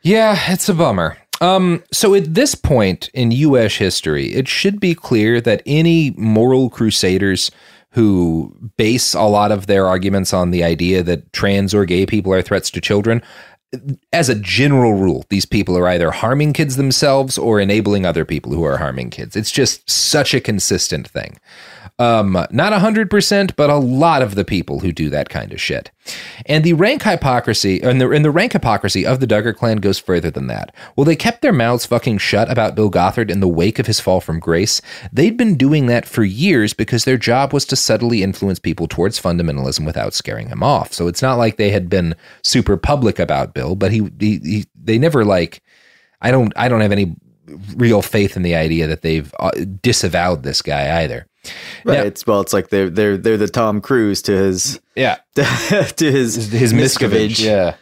Yeah, 0.06 0.38
it's 0.52 0.68
a 0.68 0.74
bummer. 0.74 1.18
Um, 1.40 1.82
so 1.90 2.14
at 2.14 2.32
this 2.32 2.54
point 2.54 3.08
in 3.08 3.32
U.S. 3.32 3.74
history, 3.74 4.32
it 4.32 4.46
should 4.46 4.78
be 4.78 4.94
clear 4.94 5.40
that 5.40 5.64
any 5.66 6.12
moral 6.12 6.70
crusaders 6.70 7.50
who 7.90 8.56
base 8.76 9.14
a 9.14 9.22
lot 9.22 9.50
of 9.50 9.66
their 9.66 9.88
arguments 9.88 10.32
on 10.32 10.52
the 10.52 10.62
idea 10.62 11.02
that 11.02 11.32
trans 11.32 11.74
or 11.74 11.84
gay 11.84 12.06
people 12.06 12.32
are 12.32 12.40
threats 12.40 12.70
to 12.70 12.80
children, 12.80 13.20
as 14.12 14.28
a 14.28 14.36
general 14.36 14.94
rule, 14.94 15.24
these 15.28 15.44
people 15.44 15.76
are 15.76 15.88
either 15.88 16.12
harming 16.12 16.52
kids 16.52 16.76
themselves 16.76 17.36
or 17.36 17.58
enabling 17.58 18.06
other 18.06 18.24
people 18.24 18.52
who 18.52 18.62
are 18.62 18.76
harming 18.76 19.10
kids. 19.10 19.34
It's 19.34 19.50
just 19.50 19.90
such 19.90 20.34
a 20.34 20.40
consistent 20.40 21.08
thing. 21.08 21.36
Um, 21.98 22.32
not 22.50 22.74
100%, 22.74 23.56
but 23.56 23.70
a 23.70 23.76
lot 23.76 24.20
of 24.20 24.34
the 24.34 24.44
people 24.44 24.80
who 24.80 24.92
do 24.92 25.08
that 25.08 25.30
kind 25.30 25.50
of 25.52 25.60
shit. 25.60 25.90
And 26.44 26.62
the 26.62 26.74
rank 26.74 27.04
hypocrisy, 27.04 27.80
and 27.82 27.98
the, 27.98 28.10
and 28.10 28.22
the 28.22 28.30
rank 28.30 28.52
hypocrisy 28.52 29.06
of 29.06 29.18
the 29.18 29.26
Duggar 29.26 29.56
clan 29.56 29.78
goes 29.78 29.98
further 29.98 30.30
than 30.30 30.46
that. 30.48 30.74
Well, 30.94 31.06
they 31.06 31.16
kept 31.16 31.40
their 31.40 31.54
mouths 31.54 31.86
fucking 31.86 32.18
shut 32.18 32.50
about 32.50 32.74
Bill 32.74 32.90
Gothard 32.90 33.30
in 33.30 33.40
the 33.40 33.48
wake 33.48 33.78
of 33.78 33.86
his 33.86 33.98
fall 33.98 34.20
from 34.20 34.40
grace. 34.40 34.82
They'd 35.10 35.38
been 35.38 35.56
doing 35.56 35.86
that 35.86 36.04
for 36.04 36.22
years 36.22 36.74
because 36.74 37.06
their 37.06 37.16
job 37.16 37.54
was 37.54 37.64
to 37.66 37.76
subtly 37.76 38.22
influence 38.22 38.58
people 38.58 38.86
towards 38.86 39.20
fundamentalism 39.20 39.86
without 39.86 40.12
scaring 40.12 40.48
him 40.48 40.62
off. 40.62 40.92
So 40.92 41.08
it's 41.08 41.22
not 41.22 41.38
like 41.38 41.56
they 41.56 41.70
had 41.70 41.88
been 41.88 42.14
super 42.42 42.76
public 42.76 43.18
about 43.18 43.54
Bill, 43.54 43.74
but 43.74 43.90
he, 43.90 44.10
he, 44.20 44.38
he 44.40 44.64
they 44.74 44.98
never 44.98 45.24
like, 45.24 45.62
I 46.20 46.30
don't, 46.30 46.52
I 46.56 46.68
don't 46.68 46.82
have 46.82 46.92
any 46.92 47.16
real 47.74 48.02
faith 48.02 48.36
in 48.36 48.42
the 48.42 48.54
idea 48.54 48.86
that 48.86 49.02
they've 49.02 49.32
uh, 49.38 49.52
disavowed 49.80 50.42
this 50.42 50.60
guy 50.60 51.02
either. 51.02 51.26
Right. 51.84 51.98
Now- 51.98 52.02
it's 52.04 52.26
well, 52.26 52.40
it's 52.40 52.52
like 52.52 52.68
they're 52.68 52.90
they're 52.90 53.16
they're 53.16 53.36
the 53.36 53.48
Tom 53.48 53.80
Cruise 53.80 54.22
to 54.22 54.32
his 54.32 54.80
yeah 54.94 55.18
to 55.34 55.42
his 56.10 56.50
his 56.52 56.72
Miscavige. 56.72 57.30
Miscavige. 57.30 57.44
Yeah. 57.44 57.74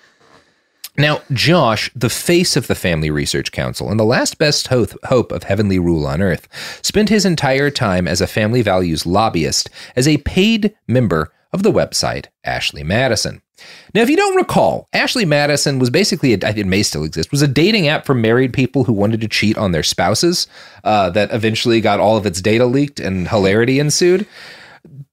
Now, 0.96 1.22
Josh, 1.32 1.90
the 1.96 2.08
face 2.08 2.56
of 2.56 2.68
the 2.68 2.76
Family 2.76 3.10
Research 3.10 3.50
Council 3.50 3.90
and 3.90 3.98
the 3.98 4.04
last 4.04 4.38
best 4.38 4.68
ho- 4.68 4.86
hope 5.06 5.32
of 5.32 5.42
heavenly 5.42 5.80
rule 5.80 6.06
on 6.06 6.22
earth, 6.22 6.46
spent 6.82 7.08
his 7.08 7.24
entire 7.24 7.68
time 7.68 8.06
as 8.06 8.20
a 8.20 8.28
family 8.28 8.62
values 8.62 9.04
lobbyist 9.04 9.68
as 9.96 10.06
a 10.06 10.18
paid 10.18 10.72
member 10.86 11.32
of 11.54 11.62
the 11.62 11.72
website 11.72 12.26
Ashley 12.44 12.82
Madison. 12.82 13.40
Now, 13.94 14.02
if 14.02 14.10
you 14.10 14.16
don't 14.16 14.36
recall, 14.36 14.88
Ashley 14.92 15.24
Madison 15.24 15.78
was 15.78 15.88
basically, 15.88 16.34
a, 16.34 16.38
it 16.38 16.66
may 16.66 16.82
still 16.82 17.04
exist, 17.04 17.30
was 17.30 17.42
a 17.42 17.48
dating 17.48 17.86
app 17.86 18.04
for 18.04 18.14
married 18.14 18.52
people 18.52 18.82
who 18.84 18.92
wanted 18.92 19.20
to 19.20 19.28
cheat 19.28 19.56
on 19.56 19.70
their 19.72 19.84
spouses 19.84 20.48
uh, 20.82 21.10
that 21.10 21.32
eventually 21.32 21.80
got 21.80 22.00
all 22.00 22.16
of 22.16 22.26
its 22.26 22.42
data 22.42 22.66
leaked 22.66 22.98
and 22.98 23.28
hilarity 23.28 23.78
ensued. 23.78 24.26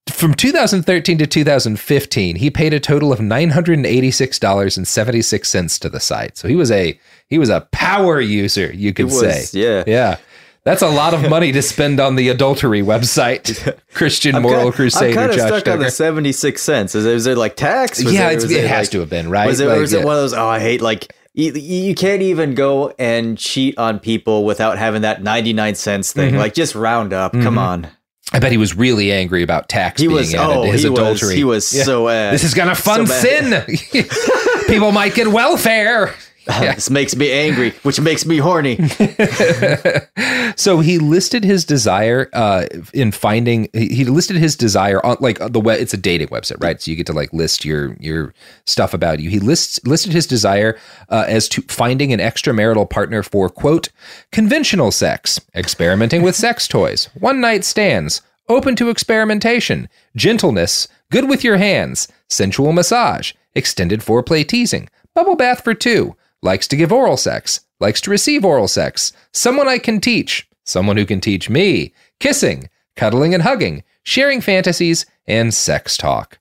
From 0.10 0.34
2013 0.34 1.20
to 1.20 1.28
2015, 1.28 2.36
he 2.36 2.50
paid 2.50 2.74
a 2.74 2.80
total 2.80 3.14
of 3.14 3.20
$986.76 3.20 5.80
to 5.80 5.90
the 5.90 6.00
site. 6.00 6.38
So 6.38 6.48
he 6.48 6.56
was 6.56 6.72
a 6.72 7.00
he 7.28 7.38
was 7.38 7.50
a 7.50 7.62
power 7.72 8.20
user, 8.20 8.74
you 8.74 8.94
could 8.94 9.06
was, 9.06 9.52
say. 9.52 9.60
yeah. 9.60 9.84
Yeah. 9.86 10.18
That's 10.64 10.84
a 10.84 10.88
lot 10.90 11.16
of 11.16 11.28
money 11.28 11.52
to 11.54 11.62
spend 11.64 12.00
on 12.00 12.16
the 12.16 12.30
adultery 12.30 12.82
website. 12.84 13.76
Christian 13.96 14.36
I'm 14.36 14.44
Moral 14.44 14.60
kinda- 14.66 14.76
Crusader 14.76 15.08
I'm 15.08 15.14
kind 15.16 15.32
of 15.32 15.38
Josh 15.38 15.48
stuck 15.48 15.68
on 15.74 15.80
the 15.80 15.90
76 15.90 16.62
cents. 16.62 16.94
Is 16.94 17.06
it, 17.06 17.14
is 17.16 17.26
it 17.26 17.38
like 17.38 17.56
tax? 17.56 18.04
Was 18.04 18.14
Yeah, 18.14 18.28
it, 18.30 18.34
it's- 18.34 18.44
was 18.44 18.52
it 18.52 18.68
has 18.68 18.86
like- 18.88 18.92
to 18.92 19.00
have 19.00 19.10
been, 19.10 19.30
right? 19.32 19.48
Was 19.48 19.60
it, 19.60 19.68
Like, 19.68 19.80
is 19.80 19.94
it 19.94 20.00
yeah. 20.00 20.06
one 20.06 20.16
of 20.16 20.22
those, 20.22 20.34
oh, 20.34 20.46
I 20.48 20.60
hate, 20.60 20.82
like, 20.82 21.16
you, 21.34 21.52
you 21.54 21.96
can't 21.96 22.22
even 22.22 22.54
go 22.54 22.94
and 23.00 23.38
cheat 23.38 23.78
on 23.80 24.00
people 24.00 24.46
without 24.46 24.78
having 24.78 25.02
that 25.02 25.24
99 25.24 25.74
cents 25.76 26.12
thing. 26.14 26.36
Mhm. 26.36 26.38
Like, 26.38 26.54
just 26.54 26.76
round 26.76 27.12
up. 27.14 27.32
Come 27.32 27.56
Mhm. 27.56 27.58
on. 27.58 27.88
I 28.34 28.40
bet 28.40 28.52
he 28.52 28.58
was 28.58 28.78
really 28.78 29.12
angry 29.12 29.42
about 29.42 29.68
tax 29.68 30.00
He 30.00 30.08
being 30.08 30.20
was- 30.20 30.34
added 30.36 30.58
oh, 30.58 30.66
to 30.66 30.72
his 30.72 30.84
he 30.84 30.90
was- 30.90 31.00
adultery. 31.00 31.36
he 31.38 31.44
was 31.44 31.68
so, 31.68 32.08
uh, 32.08 32.32
this 32.32 32.44
is 32.44 32.54
gonna 32.54 32.76
fund 32.76 33.08
so 33.08 33.14
sin. 33.16 33.64
People 34.68 34.92
might 34.92 35.16
get 35.16 35.28
welfare. 35.30 36.14
this 36.60 36.90
makes 36.90 37.16
me 37.16 37.32
angry, 37.32 37.72
which 37.84 38.00
makes 38.02 38.26
me 38.26 38.38
horny. 38.38 38.78
so 40.56 40.80
he 40.80 40.98
listed 40.98 41.44
his 41.44 41.66
desire 41.66 42.30
uh, 42.34 42.66
in 42.94 43.12
finding. 43.12 43.70
He 43.74 43.90
he 43.90 44.06
listed 44.06 44.38
his 44.38 44.56
desire 44.56 45.06
on 45.06 45.18
like 45.20 45.38
the 45.40 45.60
web. 45.60 45.80
It's 45.80 45.94
a 45.94 45.98
dating 45.98 46.30
website, 46.30 46.62
right? 46.64 46.82
So 46.82 46.90
you 46.90 46.98
get 46.98 47.06
to 47.08 47.14
like 47.14 47.32
list 47.32 47.64
your 47.64 47.96
your 48.00 48.34
stuff 48.66 48.94
about 48.96 49.20
you. 49.20 49.30
He 49.30 49.40
lists 49.40 49.80
listed 49.86 50.14
his 50.14 50.26
desire 50.26 50.80
uh, 51.10 51.26
as 51.28 51.48
to 51.50 51.62
finding 51.64 52.12
an 52.12 52.20
extramarital 52.20 52.90
partner 52.90 53.22
for 53.22 53.48
quote 53.48 53.90
conventional 54.32 54.92
sex, 54.92 55.40
experimenting 55.54 56.24
with 56.24 56.36
sex 56.36 56.68
toys, 56.68 57.08
one 57.20 57.40
night 57.40 57.64
stands, 57.64 58.24
open 58.50 58.76
to 58.78 58.90
experimentation, 58.90 59.88
gentleness, 60.16 60.88
good 61.12 61.30
with 61.30 61.44
your 61.44 61.58
hands, 61.58 62.08
sensual 62.30 62.72
massage, 62.72 63.34
extended 63.54 64.00
foreplay 64.00 64.48
teasing, 64.48 64.90
bubble 65.14 65.36
bath 65.36 65.64
for 65.64 65.74
two, 65.76 66.16
likes 66.42 66.68
to 66.70 66.76
give 66.76 66.92
oral 66.92 67.18
sex, 67.18 67.62
likes 67.80 68.02
to 68.02 68.10
receive 68.12 68.44
oral 68.46 68.68
sex, 68.68 69.14
someone 69.34 69.68
I 69.68 69.78
can 69.78 70.00
teach, 70.02 70.48
someone 70.66 70.98
who 70.98 71.06
can 71.06 71.22
teach 71.22 71.50
me, 71.50 71.94
kissing, 72.20 72.70
cuddling 72.96 73.34
and 73.34 73.44
hugging, 73.44 73.84
sharing 74.04 74.42
fantasies, 74.42 75.06
and 75.28 75.54
sex 75.54 75.98
talk. 75.98 76.40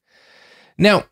Now, 0.79 1.05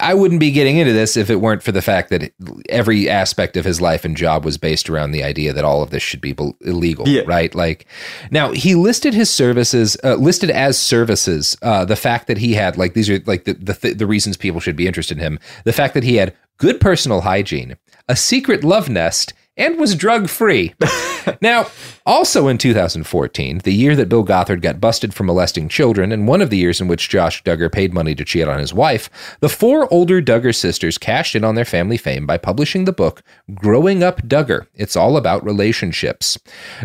I 0.00 0.12
wouldn't 0.14 0.40
be 0.40 0.50
getting 0.50 0.78
into 0.78 0.92
this 0.92 1.16
if 1.16 1.30
it 1.30 1.36
weren't 1.40 1.62
for 1.62 1.70
the 1.70 1.82
fact 1.82 2.10
that 2.10 2.32
every 2.68 3.08
aspect 3.08 3.56
of 3.56 3.64
his 3.64 3.80
life 3.80 4.04
and 4.04 4.16
job 4.16 4.44
was 4.44 4.58
based 4.58 4.90
around 4.90 5.12
the 5.12 5.22
idea 5.22 5.52
that 5.52 5.64
all 5.64 5.82
of 5.82 5.90
this 5.90 6.02
should 6.02 6.20
be 6.20 6.34
illegal, 6.62 7.06
Yeah. 7.06 7.22
right? 7.26 7.54
Like, 7.54 7.86
now 8.32 8.50
he 8.50 8.74
listed 8.74 9.14
his 9.14 9.30
services, 9.30 9.96
uh, 10.02 10.16
listed 10.16 10.50
as 10.50 10.76
services, 10.78 11.56
uh, 11.62 11.84
the 11.84 11.94
fact 11.94 12.26
that 12.26 12.38
he 12.38 12.54
had 12.54 12.76
like 12.76 12.94
these 12.94 13.08
are 13.08 13.20
like 13.26 13.44
the 13.44 13.52
the, 13.54 13.94
the 13.94 14.06
reasons 14.06 14.36
people 14.36 14.60
should 14.60 14.74
be 14.76 14.88
interested 14.88 15.16
in 15.18 15.22
him, 15.22 15.38
the 15.64 15.72
fact 15.72 15.94
that 15.94 16.02
he 16.02 16.16
had 16.16 16.34
good 16.58 16.80
personal 16.80 17.20
hygiene, 17.20 17.76
a 18.08 18.16
secret 18.16 18.62
love 18.64 18.88
nest, 18.88 19.32
and 19.56 19.78
was 19.78 19.94
drug 19.94 20.28
free. 20.28 20.74
now, 21.40 21.66
also 22.04 22.48
in 22.48 22.58
2014, 22.58 23.58
the 23.58 23.72
year 23.72 23.94
that 23.94 24.08
Bill 24.08 24.24
Gothard 24.24 24.60
got 24.60 24.80
busted 24.80 25.14
for 25.14 25.22
molesting 25.22 25.68
children, 25.68 26.12
and 26.12 26.26
one 26.26 26.42
of 26.42 26.50
the 26.50 26.56
years 26.56 26.80
in 26.80 26.88
which 26.88 27.08
Josh 27.08 27.42
Duggar 27.44 27.70
paid 27.70 27.94
money 27.94 28.14
to 28.14 28.24
cheat 28.24 28.48
on 28.48 28.58
his 28.58 28.74
wife, 28.74 29.08
the 29.40 29.48
four 29.48 29.92
older 29.92 30.20
Duggar 30.20 30.54
sisters 30.54 30.98
cashed 30.98 31.36
in 31.36 31.44
on 31.44 31.54
their 31.54 31.64
family 31.64 31.96
fame 31.96 32.26
by 32.26 32.36
publishing 32.36 32.84
the 32.84 32.92
book 32.92 33.22
Growing 33.54 34.02
Up 34.02 34.22
Duggar. 34.22 34.66
It's 34.74 34.96
all 34.96 35.16
about 35.16 35.44
relationships. 35.44 36.38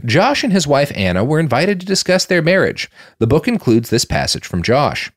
Josh 0.05 0.43
and 0.43 0.53
his 0.53 0.67
wife 0.67 0.91
Anna 0.95 1.23
were 1.23 1.39
invited 1.39 1.79
to 1.79 1.85
discuss 1.85 2.25
their 2.25 2.41
marriage. 2.41 2.89
The 3.17 3.27
book 3.27 3.47
includes 3.47 3.89
this 3.89 4.05
passage 4.05 4.45
from 4.45 4.63
Josh. 4.63 5.11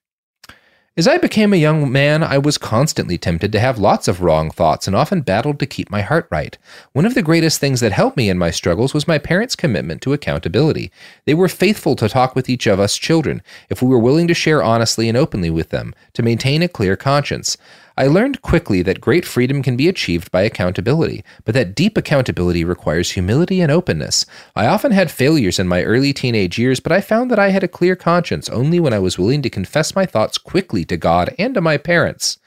As 0.94 1.08
I 1.08 1.16
became 1.16 1.54
a 1.54 1.56
young 1.56 1.90
man, 1.90 2.22
I 2.22 2.36
was 2.36 2.58
constantly 2.58 3.16
tempted 3.16 3.50
to 3.52 3.60
have 3.60 3.78
lots 3.78 4.08
of 4.08 4.20
wrong 4.20 4.50
thoughts 4.50 4.86
and 4.86 4.94
often 4.94 5.22
battled 5.22 5.58
to 5.60 5.66
keep 5.66 5.90
my 5.90 6.02
heart 6.02 6.28
right. 6.30 6.58
One 6.92 7.06
of 7.06 7.14
the 7.14 7.22
greatest 7.22 7.58
things 7.58 7.80
that 7.80 7.92
helped 7.92 8.14
me 8.14 8.28
in 8.28 8.36
my 8.36 8.50
struggles 8.50 8.92
was 8.92 9.08
my 9.08 9.16
parents' 9.16 9.56
commitment 9.56 10.02
to 10.02 10.12
accountability. 10.12 10.92
They 11.24 11.32
were 11.32 11.48
faithful 11.48 11.96
to 11.96 12.10
talk 12.10 12.36
with 12.36 12.50
each 12.50 12.66
of 12.66 12.78
us 12.78 12.98
children 12.98 13.40
if 13.70 13.80
we 13.80 13.88
were 13.88 13.98
willing 13.98 14.28
to 14.28 14.34
share 14.34 14.62
honestly 14.62 15.08
and 15.08 15.16
openly 15.16 15.48
with 15.48 15.70
them, 15.70 15.94
to 16.12 16.22
maintain 16.22 16.60
a 16.60 16.68
clear 16.68 16.94
conscience. 16.94 17.56
I 17.96 18.06
learned 18.06 18.42
quickly 18.42 18.82
that 18.82 19.00
great 19.00 19.24
freedom 19.24 19.62
can 19.62 19.76
be 19.76 19.88
achieved 19.88 20.30
by 20.30 20.42
accountability, 20.42 21.24
but 21.44 21.54
that 21.54 21.74
deep 21.74 21.96
accountability 21.98 22.64
requires 22.64 23.12
humility 23.12 23.60
and 23.60 23.70
openness. 23.70 24.24
I 24.56 24.66
often 24.66 24.92
had 24.92 25.10
failures 25.10 25.58
in 25.58 25.68
my 25.68 25.82
early 25.82 26.12
teenage 26.12 26.58
years, 26.58 26.80
but 26.80 26.92
I 26.92 27.00
found 27.00 27.30
that 27.30 27.38
I 27.38 27.50
had 27.50 27.62
a 27.62 27.68
clear 27.68 27.94
conscience 27.96 28.48
only 28.48 28.80
when 28.80 28.92
I 28.92 28.98
was 28.98 29.18
willing 29.18 29.42
to 29.42 29.50
confess 29.50 29.94
my 29.94 30.06
thoughts 30.06 30.38
quickly 30.38 30.84
to 30.86 30.96
God 30.96 31.34
and 31.38 31.54
to 31.54 31.60
my 31.60 31.76
parents. 31.76 32.38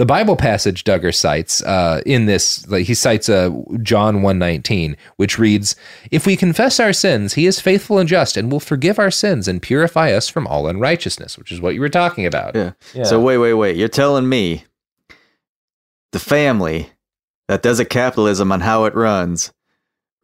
the 0.00 0.06
Bible 0.06 0.34
passage 0.34 0.84
Duggar 0.84 1.14
cites 1.14 1.62
uh, 1.62 2.00
in 2.06 2.24
this, 2.24 2.66
like 2.68 2.86
he 2.86 2.94
cites 2.94 3.28
uh, 3.28 3.50
John 3.82 4.22
one 4.22 4.38
nineteen, 4.38 4.96
which 5.16 5.38
reads, 5.38 5.76
"If 6.10 6.24
we 6.24 6.36
confess 6.36 6.80
our 6.80 6.94
sins, 6.94 7.34
He 7.34 7.44
is 7.46 7.60
faithful 7.60 7.98
and 7.98 8.08
just, 8.08 8.38
and 8.38 8.50
will 8.50 8.60
forgive 8.60 8.98
our 8.98 9.10
sins 9.10 9.46
and 9.46 9.60
purify 9.60 10.12
us 10.12 10.26
from 10.26 10.46
all 10.46 10.68
unrighteousness," 10.68 11.36
which 11.36 11.52
is 11.52 11.60
what 11.60 11.74
you 11.74 11.82
were 11.82 11.90
talking 11.90 12.24
about. 12.24 12.54
Yeah. 12.54 13.04
So 13.04 13.20
wait, 13.20 13.36
wait, 13.36 13.52
wait. 13.52 13.76
You're 13.76 13.88
telling 13.88 14.26
me 14.26 14.64
the 16.12 16.18
family 16.18 16.90
that 17.48 17.62
does 17.62 17.80
a 17.80 17.84
capitalism 17.84 18.52
on 18.52 18.60
how 18.60 18.84
it 18.84 18.94
runs 18.94 19.52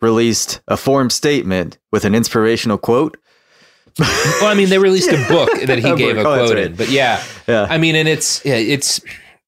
released 0.00 0.60
a 0.68 0.76
form 0.76 1.10
statement 1.10 1.78
with 1.90 2.04
an 2.04 2.14
inspirational 2.14 2.78
quote? 2.78 3.16
well, 3.98 4.46
I 4.46 4.54
mean, 4.54 4.68
they 4.68 4.78
released 4.78 5.10
a 5.10 5.26
book 5.28 5.48
that 5.64 5.78
he 5.78 5.88
A 5.90 5.96
gave 5.96 6.18
a 6.18 6.22
book. 6.22 6.26
Oh, 6.26 6.44
quote 6.46 6.54
right. 6.56 6.66
in, 6.66 6.76
but 6.76 6.90
yeah, 6.90 7.22
Yeah. 7.48 7.66
I 7.68 7.78
mean, 7.78 7.94
and 7.96 8.06
it's 8.08 8.44
yeah, 8.44 8.56
it's 8.56 9.00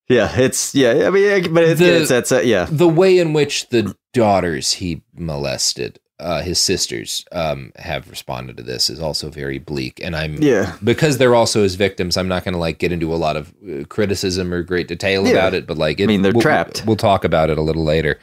Yeah, 0.09 0.31
it's 0.41 0.75
yeah. 0.75 1.07
I 1.07 1.11
mean, 1.11 1.53
but 1.53 1.65
it's, 1.65 1.81
The- 1.81 2.01
it's 2.01 2.09
that's 2.09 2.33
uh, 2.33 2.41
yeah. 2.41 2.67
the 2.71 2.89
way 2.89 3.19
in 3.19 3.35
which 3.35 3.69
the 3.69 3.95
daughters 4.15 4.73
he 4.75 5.03
molested, 5.15 6.01
uh, 6.21 6.43
his 6.43 6.59
sisters, 6.59 7.25
um, 7.33 7.73
have 7.77 8.11
responded 8.11 8.57
to 8.57 8.63
this 8.63 8.91
is 8.91 9.01
also 9.01 9.31
very 9.31 9.59
bleak. 9.59 10.01
And 10.03 10.17
I'm 10.17 10.35
Yeah. 10.43 10.75
because 10.83 11.19
they're 11.19 11.35
also 11.37 11.63
his 11.63 11.77
victims. 11.77 12.17
I'm 12.17 12.29
not 12.29 12.43
going 12.45 12.55
to 12.55 12.59
like 12.59 12.79
get 12.79 12.91
into 12.93 13.15
a 13.15 13.17
lot 13.17 13.37
of 13.37 13.53
uh, 13.69 13.85
criticism 13.89 14.53
or 14.53 14.63
great 14.63 14.89
detail 14.89 15.25
Yeah. 15.25 15.33
about 15.33 15.55
it, 15.55 15.67
but 15.67 15.79
like, 15.79 16.01
it, 16.01 16.05
I 16.05 16.07
mean, 16.07 16.23
they're 16.23 16.33
we'll- 16.33 16.43
trapped. 16.43 16.85
We'll 16.87 16.97
talk 16.97 17.25
about 17.25 17.51
it 17.51 17.59
a 17.59 17.63
little 17.63 17.85
later. 17.85 18.19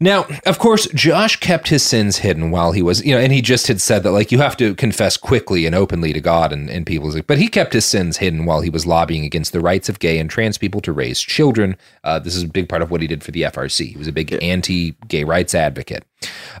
Now, 0.00 0.26
of 0.44 0.58
course, 0.58 0.88
Josh 0.88 1.36
kept 1.36 1.68
his 1.68 1.82
sins 1.84 2.18
hidden 2.18 2.50
while 2.50 2.72
he 2.72 2.82
was, 2.82 3.04
you 3.06 3.14
know, 3.14 3.20
and 3.20 3.32
he 3.32 3.40
just 3.40 3.68
had 3.68 3.80
said 3.80 4.02
that, 4.02 4.10
like, 4.10 4.32
you 4.32 4.38
have 4.40 4.56
to 4.56 4.74
confess 4.74 5.16
quickly 5.16 5.66
and 5.66 5.74
openly 5.74 6.12
to 6.12 6.20
God 6.20 6.52
and, 6.52 6.68
and 6.68 6.84
people. 6.84 7.12
But 7.24 7.38
he 7.38 7.46
kept 7.46 7.72
his 7.72 7.84
sins 7.84 8.16
hidden 8.16 8.44
while 8.44 8.60
he 8.60 8.70
was 8.70 8.86
lobbying 8.86 9.24
against 9.24 9.52
the 9.52 9.60
rights 9.60 9.88
of 9.88 10.00
gay 10.00 10.18
and 10.18 10.28
trans 10.28 10.58
people 10.58 10.80
to 10.80 10.92
raise 10.92 11.20
children. 11.20 11.76
Uh, 12.02 12.18
this 12.18 12.34
is 12.34 12.42
a 12.42 12.48
big 12.48 12.68
part 12.68 12.82
of 12.82 12.90
what 12.90 13.02
he 13.02 13.06
did 13.06 13.22
for 13.22 13.30
the 13.30 13.42
FRC. 13.42 13.86
He 13.92 13.96
was 13.96 14.08
a 14.08 14.12
big 14.12 14.36
anti 14.42 14.96
gay 15.06 15.22
rights 15.22 15.54
advocate. 15.54 16.04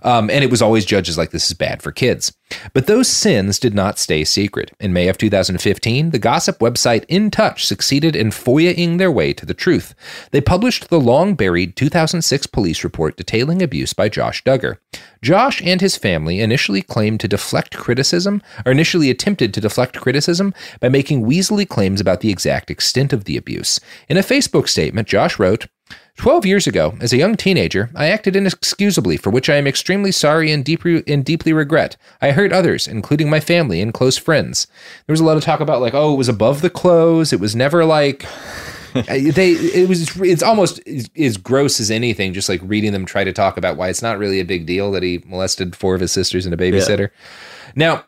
Um, 0.02 0.30
and 0.30 0.44
it 0.44 0.50
was 0.50 0.62
always 0.62 0.84
judged 0.84 1.08
as 1.08 1.18
like, 1.18 1.30
this 1.30 1.46
is 1.46 1.54
bad 1.54 1.82
for 1.82 1.92
kids. 1.92 2.32
But 2.72 2.86
those 2.86 3.08
sins 3.08 3.58
did 3.58 3.74
not 3.74 3.98
stay 3.98 4.24
secret. 4.24 4.72
In 4.78 4.92
May 4.92 5.08
of 5.08 5.18
2015, 5.18 6.10
the 6.10 6.18
gossip 6.18 6.58
website 6.58 7.04
In 7.08 7.30
Touch 7.30 7.64
succeeded 7.64 8.14
in 8.14 8.28
FOIA-ing 8.30 8.98
their 8.98 9.10
way 9.10 9.32
to 9.32 9.46
the 9.46 9.54
truth. 9.54 9.94
They 10.30 10.40
published 10.40 10.88
the 10.88 11.00
long 11.00 11.34
buried 11.34 11.74
2006 11.76 12.46
police 12.48 12.84
report 12.84 13.16
detailing 13.16 13.62
abuse 13.62 13.92
by 13.92 14.08
Josh 14.08 14.44
Duggar. 14.44 14.76
Josh 15.22 15.62
and 15.62 15.80
his 15.80 15.96
family 15.96 16.40
initially 16.40 16.82
claimed 16.82 17.20
to 17.20 17.28
deflect 17.28 17.76
criticism, 17.76 18.42
or 18.66 18.72
initially 18.72 19.10
attempted 19.10 19.54
to 19.54 19.60
deflect 19.60 20.00
criticism 20.00 20.52
by 20.80 20.88
making 20.88 21.24
weaselly 21.24 21.66
claims 21.66 22.00
about 22.00 22.20
the 22.20 22.30
exact 22.30 22.70
extent 22.70 23.12
of 23.12 23.24
the 23.24 23.36
abuse. 23.36 23.80
In 24.08 24.18
a 24.18 24.20
Facebook 24.20 24.68
statement, 24.68 25.08
Josh 25.08 25.38
wrote, 25.38 25.66
12 26.16 26.46
years 26.46 26.66
ago, 26.66 26.96
as 27.00 27.12
a 27.12 27.16
young 27.16 27.36
teenager, 27.36 27.90
I 27.94 28.06
acted 28.06 28.36
inexcusably, 28.36 29.16
for 29.16 29.30
which 29.30 29.50
I 29.50 29.56
am 29.56 29.66
extremely 29.66 30.12
sorry 30.12 30.52
and, 30.52 30.64
deeply 30.64 31.02
and 31.06 31.24
deeply 31.24 31.52
regret. 31.52 31.96
I 32.22 32.30
hurt 32.30 32.52
others, 32.52 32.86
including 32.86 33.28
my 33.28 33.40
family 33.40 33.80
and 33.80 33.92
close 33.92 34.16
friends. 34.16 34.66
There 35.06 35.12
was 35.12 35.20
a 35.20 35.24
lot 35.24 35.36
of 35.36 35.42
talk 35.42 35.60
about, 35.60 35.80
like, 35.80 35.94
oh, 35.94 36.14
it 36.14 36.16
was 36.16 36.28
above 36.28 36.62
the 36.62 36.70
clothes. 36.70 37.32
It 37.32 37.40
was 37.40 37.56
never 37.56 37.84
like. 37.84 38.26
they 38.94 39.50
it 39.50 39.88
was 39.88 40.16
it's 40.20 40.42
almost 40.42 40.80
as, 40.86 41.10
as 41.18 41.36
gross 41.36 41.80
as 41.80 41.90
anything 41.90 42.32
just 42.32 42.48
like 42.48 42.60
reading 42.62 42.92
them 42.92 43.04
try 43.04 43.24
to 43.24 43.32
talk 43.32 43.56
about 43.56 43.76
why 43.76 43.88
it's 43.88 44.02
not 44.02 44.18
really 44.18 44.38
a 44.38 44.44
big 44.44 44.66
deal 44.66 44.92
that 44.92 45.02
he 45.02 45.20
molested 45.26 45.74
four 45.74 45.96
of 45.96 46.00
his 46.00 46.12
sisters 46.12 46.46
and 46.46 46.54
a 46.54 46.56
babysitter 46.56 47.10
now 47.74 48.04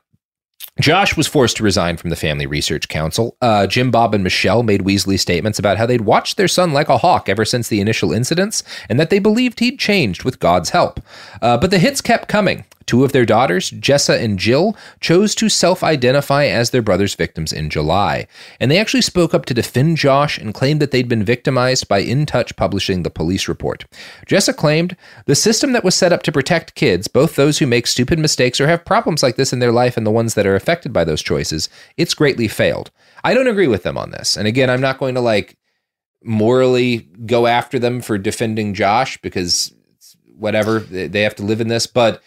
Josh 0.78 1.16
was 1.16 1.26
forced 1.26 1.56
to 1.56 1.62
resign 1.62 1.96
from 1.96 2.10
the 2.10 2.16
Family 2.16 2.44
Research 2.44 2.88
Council. 2.88 3.34
Uh, 3.40 3.66
Jim, 3.66 3.90
Bob, 3.90 4.14
and 4.14 4.22
Michelle 4.22 4.62
made 4.62 4.82
Weasley 4.82 5.18
statements 5.18 5.58
about 5.58 5.78
how 5.78 5.86
they'd 5.86 6.02
watched 6.02 6.36
their 6.36 6.48
son 6.48 6.74
like 6.74 6.90
a 6.90 6.98
hawk 6.98 7.30
ever 7.30 7.46
since 7.46 7.68
the 7.68 7.80
initial 7.80 8.12
incidents 8.12 8.62
and 8.90 9.00
that 9.00 9.08
they 9.08 9.18
believed 9.18 9.60
he'd 9.60 9.78
changed 9.78 10.22
with 10.22 10.38
God's 10.38 10.70
help. 10.70 11.00
Uh, 11.40 11.56
but 11.56 11.70
the 11.70 11.78
hits 11.78 12.02
kept 12.02 12.28
coming. 12.28 12.64
Two 12.86 13.04
of 13.04 13.12
their 13.12 13.26
daughters, 13.26 13.70
Jessa 13.72 14.22
and 14.22 14.38
Jill, 14.38 14.76
chose 15.00 15.34
to 15.36 15.48
self 15.48 15.82
identify 15.82 16.46
as 16.46 16.70
their 16.70 16.82
brother's 16.82 17.14
victims 17.14 17.52
in 17.52 17.68
July. 17.68 18.26
And 18.60 18.70
they 18.70 18.78
actually 18.78 19.02
spoke 19.02 19.34
up 19.34 19.44
to 19.46 19.54
defend 19.54 19.96
Josh 19.96 20.38
and 20.38 20.54
claimed 20.54 20.80
that 20.80 20.92
they'd 20.92 21.08
been 21.08 21.24
victimized 21.24 21.88
by 21.88 21.98
In 21.98 22.26
Touch 22.26 22.54
publishing 22.56 23.02
the 23.02 23.10
police 23.10 23.48
report. 23.48 23.86
Jessa 24.26 24.54
claimed 24.56 24.96
the 25.26 25.34
system 25.34 25.72
that 25.72 25.84
was 25.84 25.94
set 25.94 26.12
up 26.12 26.22
to 26.22 26.32
protect 26.32 26.76
kids, 26.76 27.08
both 27.08 27.34
those 27.34 27.58
who 27.58 27.66
make 27.66 27.86
stupid 27.86 28.18
mistakes 28.18 28.60
or 28.60 28.68
have 28.68 28.84
problems 28.84 29.22
like 29.22 29.36
this 29.36 29.52
in 29.52 29.58
their 29.58 29.72
life 29.72 29.96
and 29.96 30.06
the 30.06 30.10
ones 30.10 30.34
that 30.34 30.46
are 30.46 30.54
affected 30.54 30.92
by 30.92 31.04
those 31.04 31.22
choices, 31.22 31.68
it's 31.96 32.14
greatly 32.14 32.48
failed. 32.48 32.90
I 33.24 33.34
don't 33.34 33.48
agree 33.48 33.68
with 33.68 33.82
them 33.82 33.98
on 33.98 34.10
this. 34.12 34.36
And 34.36 34.46
again, 34.46 34.70
I'm 34.70 34.80
not 34.80 34.98
going 34.98 35.16
to 35.16 35.20
like 35.20 35.56
morally 36.22 37.08
go 37.26 37.46
after 37.46 37.78
them 37.78 38.00
for 38.00 38.18
defending 38.18 38.74
Josh 38.74 39.16
because 39.18 39.72
whatever 40.36 40.80
they 40.80 41.06
they 41.06 41.22
have 41.22 41.34
to 41.36 41.42
live 41.42 41.60
in 41.60 41.68
this, 41.68 41.86
but 41.86 42.22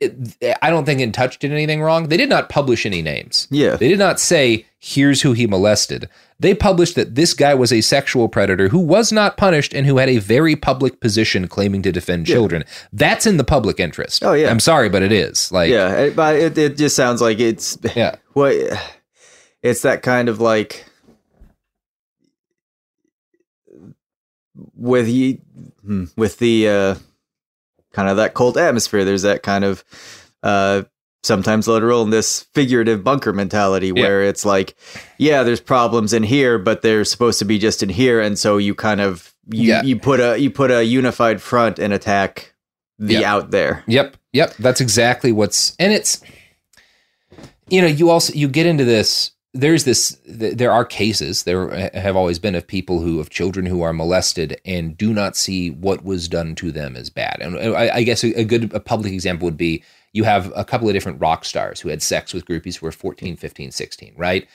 it, 0.00 0.58
I 0.62 0.70
don't 0.70 0.84
think 0.86 1.00
In 1.00 1.12
Touch 1.12 1.38
did 1.38 1.52
anything 1.52 1.82
wrong. 1.82 2.08
They 2.08 2.16
did 2.16 2.28
not 2.30 2.48
publish 2.48 2.86
any 2.86 3.02
names. 3.02 3.46
Yeah. 3.50 3.76
They 3.76 3.88
did 3.88 3.98
not 3.98 4.18
say, 4.18 4.66
here's 4.78 5.22
who 5.22 5.32
he 5.34 5.46
molested. 5.46 6.08
They 6.38 6.54
published 6.54 6.94
that 6.94 7.14
this 7.16 7.34
guy 7.34 7.54
was 7.54 7.70
a 7.70 7.82
sexual 7.82 8.28
predator 8.28 8.68
who 8.68 8.78
was 8.78 9.12
not 9.12 9.36
punished 9.36 9.74
and 9.74 9.86
who 9.86 9.98
had 9.98 10.08
a 10.08 10.16
very 10.18 10.56
public 10.56 11.00
position 11.00 11.48
claiming 11.48 11.82
to 11.82 11.92
defend 11.92 12.28
Yeah. 12.28 12.36
children. 12.36 12.64
That's 12.92 13.26
in 13.26 13.36
the 13.36 13.44
public 13.44 13.78
interest. 13.78 14.24
Oh, 14.24 14.32
yeah. 14.32 14.50
I'm 14.50 14.60
sorry, 14.60 14.88
but 14.88 15.02
it 15.02 15.12
is. 15.12 15.52
Like, 15.52 15.70
yeah, 15.70 15.94
it, 15.96 16.16
but 16.16 16.36
it, 16.36 16.56
it 16.56 16.76
just 16.78 16.96
sounds 16.96 17.20
like 17.20 17.38
it's 17.38 17.76
yeah. 17.94 18.16
what 18.32 18.54
it's 19.62 19.82
that 19.82 20.02
kind 20.02 20.30
of 20.30 20.40
like 20.40 20.86
with 24.74 25.08
you 25.08 25.38
hmm, 25.84 26.04
with 26.16 26.38
the 26.38 26.68
uh 26.68 26.94
kind 27.92 28.08
of 28.08 28.16
that 28.16 28.34
cold 28.34 28.56
atmosphere 28.56 29.04
there's 29.04 29.22
that 29.22 29.42
kind 29.42 29.64
of 29.64 29.84
uh 30.42 30.82
sometimes 31.22 31.68
literal 31.68 32.02
and 32.02 32.12
this 32.12 32.42
figurative 32.54 33.04
bunker 33.04 33.32
mentality 33.32 33.92
where 33.92 34.22
it's 34.22 34.44
like 34.46 34.74
yeah 35.18 35.42
there's 35.42 35.60
problems 35.60 36.12
in 36.12 36.22
here 36.22 36.58
but 36.58 36.80
they're 36.82 37.04
supposed 37.04 37.38
to 37.38 37.44
be 37.44 37.58
just 37.58 37.82
in 37.82 37.88
here 37.90 38.20
and 38.20 38.38
so 38.38 38.56
you 38.56 38.74
kind 38.74 39.00
of 39.00 39.34
you 39.52 39.68
Yeah. 39.68 39.82
you 39.82 39.98
put 39.98 40.18
a 40.20 40.38
you 40.38 40.50
put 40.50 40.70
a 40.70 40.82
unified 40.84 41.42
front 41.42 41.78
and 41.78 41.92
attack 41.92 42.54
the 42.98 43.14
Yeah. 43.14 43.32
out 43.34 43.50
there 43.50 43.84
Yep, 43.86 44.16
yep. 44.32 44.54
That's 44.58 44.80
exactly 44.80 45.30
what's 45.32 45.74
and 45.78 45.92
it's 45.92 46.22
you 47.68 47.80
know 47.82 47.86
you 47.88 48.08
also 48.10 48.32
you 48.32 48.48
get 48.48 48.66
into 48.66 48.84
this. 48.84 49.30
There's 49.52 49.82
this. 49.82 50.16
There 50.26 50.70
are 50.70 50.84
cases. 50.84 51.42
There 51.42 51.90
have 51.92 52.14
always 52.14 52.38
been 52.38 52.54
of 52.54 52.66
people 52.68 53.00
who 53.00 53.18
of 53.18 53.30
children 53.30 53.66
who 53.66 53.82
are 53.82 53.92
molested 53.92 54.60
and 54.64 54.96
do 54.96 55.12
not 55.12 55.36
see 55.36 55.70
what 55.70 56.04
was 56.04 56.28
done 56.28 56.54
to 56.56 56.70
them 56.70 56.94
as 56.94 57.10
bad. 57.10 57.38
And 57.40 57.58
I, 57.58 57.96
I 57.96 58.02
guess 58.04 58.22
a, 58.22 58.44
good 58.44 58.72
a 58.72 58.78
public 58.78 59.12
example 59.12 59.46
would 59.46 59.56
be 59.56 59.82
you 60.12 60.22
have 60.22 60.52
a 60.54 60.64
couple 60.64 60.86
of 60.88 60.94
different 60.94 61.20
rock 61.20 61.44
stars 61.44 61.80
who 61.80 61.88
had 61.88 62.00
sex 62.00 62.32
with 62.32 62.44
groupies 62.46 62.76
who 62.78 62.86
were 62.86 62.92
14, 62.92 63.36
15, 63.36 63.70
16, 63.72 64.14
right? 64.16 64.46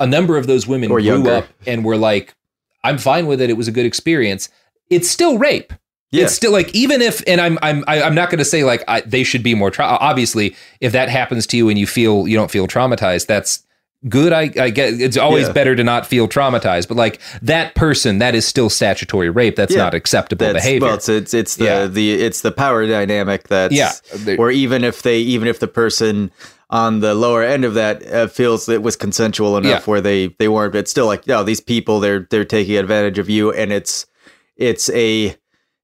A 0.00 0.06
number 0.06 0.36
of 0.36 0.46
those 0.46 0.66
women 0.66 0.90
Or 0.90 0.98
grew 0.98 1.06
younger. 1.06 1.30
up 1.32 1.46
and 1.66 1.82
were 1.82 1.96
like, 1.96 2.34
"I'm 2.84 2.98
fine 2.98 3.26
with 3.26 3.40
it. 3.40 3.48
It 3.48 3.56
was 3.56 3.68
a 3.68 3.72
good 3.72 3.86
experience." 3.86 4.50
It's 4.90 5.08
still 5.10 5.38
rape. 5.38 5.72
Yeah. 6.10 6.24
It's 6.24 6.34
still 6.34 6.52
like 6.52 6.74
even 6.74 7.00
if, 7.00 7.22
and 7.26 7.40
I'm 7.40 7.58
I'm 7.62 7.84
I- 7.88 8.02
I'm 8.02 8.14
not 8.14 8.28
going 8.28 8.38
to 8.38 8.44
say 8.44 8.64
like 8.64 8.84
I, 8.86 9.00
they 9.00 9.24
should 9.24 9.42
be 9.42 9.54
more. 9.54 9.70
Tra- 9.70 9.86
obviously, 9.86 10.54
if 10.82 10.92
that 10.92 11.08
happens 11.08 11.46
to 11.48 11.56
you 11.56 11.70
and 11.70 11.78
you 11.78 11.86
feel 11.86 12.28
you 12.28 12.36
don't 12.36 12.50
feel 12.50 12.66
traumatized, 12.68 13.26
that's 13.26 13.62
good. 14.08 14.32
I, 14.32 14.50
I 14.60 14.70
get 14.70 15.00
it's 15.00 15.16
always 15.16 15.46
Yeah. 15.46 15.52
better 15.52 15.74
to 15.76 15.84
not 15.84 16.06
feel 16.06 16.28
traumatized, 16.28 16.88
but 16.88 16.96
like 16.96 17.20
that 17.42 17.74
person, 17.74 18.18
that 18.18 18.34
is 18.34 18.46
still 18.46 18.70
statutory 18.70 19.30
rape. 19.30 19.56
That's 19.56 19.72
Yeah. 19.74 19.84
not 19.84 19.94
acceptable 19.94 20.46
That's- 20.46 20.64
behavior. 20.64 20.86
Well, 20.88 20.96
it's 20.96 21.08
it's, 21.08 21.34
it's 21.34 21.56
the 21.56 21.64
Yeah. 21.64 21.86
the 21.86 22.12
it's 22.14 22.40
the 22.42 22.52
power 22.52 22.86
dynamic 22.86 23.48
that's 23.48 23.74
Yeah. 23.74 23.92
Or 24.38 24.50
even 24.50 24.84
if 24.84 25.02
they 25.02 25.18
even 25.18 25.48
if 25.48 25.58
the 25.60 25.68
person 25.68 26.30
on 26.68 26.98
the 27.00 27.14
lower 27.14 27.42
end 27.44 27.64
of 27.64 27.74
that 27.74 28.04
uh, 28.12 28.26
feels 28.26 28.68
it 28.68 28.82
was 28.82 28.96
consensual 28.96 29.56
enough 29.56 29.86
where 29.86 30.00
they 30.00 30.34
they 30.38 30.48
weren't, 30.48 30.72
but 30.72 30.88
still 30.88 31.06
like 31.06 31.26
no, 31.26 31.42
these 31.44 31.60
people 31.60 32.00
they're 32.00 32.26
they're 32.30 32.44
taking 32.44 32.76
advantage 32.76 33.18
of 33.18 33.30
you, 33.30 33.52
and 33.52 33.72
it's 33.72 34.04
it's 34.56 34.90
a 34.90 35.36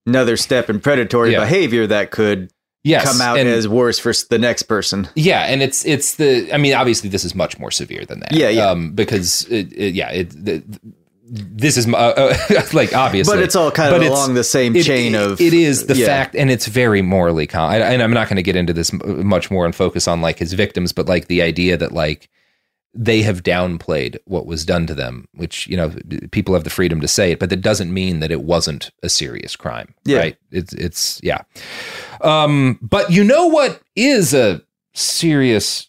another 0.06 0.36
step 0.36 0.68
in 0.68 0.80
predatory 0.80 1.30
behavior 1.36 1.86
that 1.86 2.10
could 2.10 2.50
Yes, 2.84 3.04
come 3.10 3.20
out 3.20 3.38
and- 3.38 3.48
as 3.48 3.68
worse 3.68 3.98
for 3.98 4.12
the 4.28 4.38
next 4.38 4.64
person. 4.64 5.08
Yeah, 5.14 5.42
and 5.42 5.62
it's 5.62 5.84
it's 5.84 6.16
the. 6.16 6.52
I 6.52 6.56
mean, 6.58 6.74
obviously, 6.74 7.08
this 7.08 7.24
is 7.24 7.34
much 7.34 7.58
more 7.58 7.70
severe 7.70 8.04
than 8.04 8.20
that. 8.20 8.32
Yeah, 8.32 8.48
yeah. 8.48 8.70
Um, 8.70 8.92
because 8.92 9.44
it, 9.50 9.72
it, 9.72 9.94
yeah, 9.94 10.10
it. 10.10 10.30
The, 10.30 10.62
this 11.34 11.76
is 11.78 11.86
uh, 11.86 11.96
uh, 11.96 12.62
like 12.74 12.94
obviously, 12.94 13.34
But 13.36 13.42
it's 13.42 13.54
all 13.56 13.70
kind 13.70 13.88
of 13.94 14.00
but 14.00 14.04
it's- 14.04 14.18
along 14.18 14.34
the 14.34 14.44
same 14.44 14.74
it- 14.76 14.84
chain 14.84 15.14
it- 15.14 15.20
of- 15.22 15.40
It 15.40 15.54
is 15.54 15.86
the 15.86 15.94
yeah. 15.94 16.06
fact, 16.06 16.34
and 16.34 16.50
it's 16.50 16.66
very 16.66 17.02
morally. 17.02 17.46
Con- 17.46 17.70
I, 17.70 17.76
and 17.78 18.02
I'm 18.02 18.12
not 18.12 18.28
going 18.28 18.36
to 18.36 18.42
get 18.42 18.56
into 18.56 18.72
this 18.72 18.92
m- 18.92 19.26
much 19.26 19.50
more 19.50 19.64
and 19.64 19.74
focus 19.74 20.08
on 20.08 20.20
like 20.20 20.38
his 20.38 20.52
victims, 20.52 20.92
but 20.92 21.06
like 21.06 21.28
the 21.28 21.40
idea 21.40 21.76
that 21.76 21.92
like 21.92 22.28
they 22.94 23.22
have 23.22 23.42
downplayed 23.42 24.18
what 24.26 24.44
was 24.44 24.66
done 24.66 24.86
to 24.86 24.94
them, 24.94 25.26
which 25.34 25.66
you 25.68 25.76
know 25.78 25.94
people 26.32 26.52
have 26.52 26.64
the 26.64 26.68
freedom 26.70 27.00
to 27.00 27.08
say 27.08 27.30
it, 27.32 27.38
but 27.38 27.48
that 27.48 27.62
doesn't 27.62 27.94
mean 27.94 28.20
that 28.20 28.30
it 28.30 28.42
wasn't 28.42 28.90
a 29.02 29.08
serious 29.08 29.56
crime. 29.56 29.94
Yeah. 30.04 30.18
Right? 30.18 30.36
It's 30.50 30.74
it's 30.74 31.18
yeah. 31.22 31.42
Um, 32.22 32.78
but 32.80 33.10
you 33.10 33.24
know 33.24 33.46
what 33.46 33.80
is 33.96 34.32
a 34.34 34.62
serious 34.94 35.88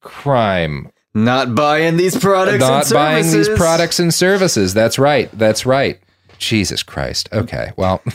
crime? 0.00 0.90
Not 1.14 1.54
buying 1.54 1.96
these 1.96 2.16
products 2.16 2.60
Not 2.60 2.84
and 2.84 2.92
buying 2.92 3.30
these 3.30 3.48
products 3.50 4.00
and 4.00 4.12
services. 4.12 4.74
That's 4.74 4.98
right. 4.98 5.30
That's 5.32 5.64
right. 5.64 6.00
Jesus 6.38 6.82
Christ. 6.82 7.28
Okay. 7.32 7.72
Well, 7.76 8.02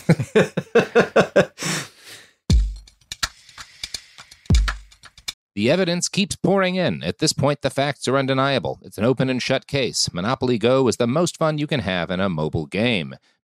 The 5.60 5.70
evidence 5.70 6.08
keeps 6.08 6.38
pouring 6.38 6.76
in. 6.76 7.04
At 7.04 7.18
this 7.18 7.34
point, 7.34 7.64
the 7.64 7.70
facts 7.70 8.08
are 8.08 8.16
undeniable. 8.16 8.80
It's 8.82 8.98
an 8.98 9.04
open 9.04 9.30
and 9.30 9.42
shut 9.42 9.68
case. 9.68 10.10
Monopoly 10.14 10.58
Go 10.58 10.88
is 10.88 10.96
the 10.96 11.06
most 11.06 11.36
fun 11.36 11.58
you 11.58 11.68
can 11.68 11.82
have 11.82 12.10
in 12.10 12.22
a 12.22 12.30
mobile 12.30 12.66
game. 12.66 13.16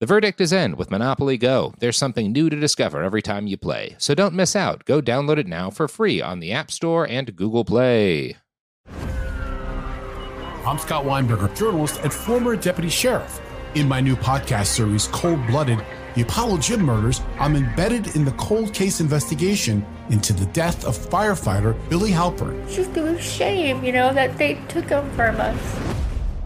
The 0.00 0.06
verdict 0.06 0.40
is 0.40 0.52
in 0.52 0.76
with 0.76 0.90
Monopoly 0.90 1.38
Go. 1.38 1.72
There's 1.78 1.96
something 1.96 2.32
new 2.32 2.50
to 2.50 2.56
discover 2.58 3.04
every 3.04 3.22
time 3.22 3.46
you 3.46 3.56
play. 3.56 3.94
So 3.98 4.12
don't 4.12 4.34
miss 4.34 4.56
out. 4.56 4.84
Go 4.86 5.00
download 5.00 5.38
it 5.38 5.46
now 5.46 5.70
for 5.70 5.86
free 5.86 6.20
on 6.20 6.40
the 6.40 6.50
App 6.50 6.72
Store 6.72 7.06
and 7.06 7.36
Google 7.36 7.64
Play. 7.64 8.36
I'm 10.66 10.78
Scott 10.80 11.04
Weinberger, 11.04 11.56
journalist 11.56 12.00
and 12.02 12.12
former 12.12 12.56
deputy 12.56 12.88
sheriff. 12.88 13.40
In 13.76 13.86
my 13.86 14.00
new 14.00 14.16
podcast 14.16 14.66
series, 14.66 15.06
Cold 15.08 15.46
Blooded 15.46 15.78
The 16.16 16.22
Apollo 16.22 16.58
Gym 16.58 16.82
Murders, 16.82 17.20
I'm 17.38 17.54
embedded 17.54 18.16
in 18.16 18.24
the 18.24 18.32
cold 18.32 18.74
case 18.74 18.98
investigation 18.98 19.86
into 20.10 20.32
the 20.32 20.46
death 20.46 20.84
of 20.84 20.98
firefighter 20.98 21.76
Billy 21.88 22.10
Halpern. 22.10 22.60
It's 22.64 22.74
just 22.74 22.96
a 22.96 23.16
shame, 23.20 23.84
you 23.84 23.92
know, 23.92 24.12
that 24.12 24.36
they 24.38 24.54
took 24.66 24.86
him 24.86 25.08
from 25.12 25.36
us. 25.36 26.04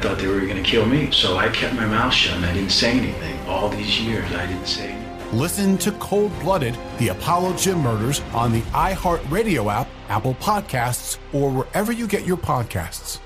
Thought 0.00 0.18
they 0.18 0.26
were 0.26 0.40
going 0.40 0.56
to 0.56 0.62
kill 0.62 0.86
me, 0.86 1.10
so 1.10 1.36
I 1.36 1.48
kept 1.50 1.74
my 1.74 1.84
mouth 1.84 2.12
shut 2.12 2.36
and 2.36 2.46
I 2.46 2.54
didn't 2.54 2.70
say 2.70 2.92
anything. 2.92 3.38
All 3.46 3.68
these 3.68 4.00
years, 4.00 4.30
I 4.32 4.46
didn't 4.46 4.66
say 4.66 4.88
anything. 4.88 5.38
Listen 5.38 5.78
to 5.78 5.92
Cold 5.92 6.32
Blooded, 6.40 6.76
the 6.98 7.08
Apollo 7.08 7.56
Gym 7.56 7.80
Murders 7.80 8.20
on 8.32 8.52
the 8.52 8.62
iHeartRadio 8.72 9.70
app, 9.72 9.88
Apple 10.08 10.34
Podcasts, 10.34 11.18
or 11.32 11.50
wherever 11.50 11.92
you 11.92 12.06
get 12.06 12.26
your 12.26 12.36
podcasts. 12.38 13.20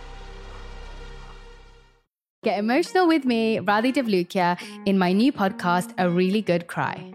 Get 2.43 2.59
emotional 2.59 3.07
with 3.07 3.25
me, 3.25 3.59
Radhi 3.59 3.95
Devlukia, 3.95 4.59
in 4.85 4.99
my 4.99 5.13
new 5.13 5.33
podcast, 5.33 5.95
A 5.97 6.11
Really 6.11 6.43
Good 6.43 6.67
Cry. 6.67 7.15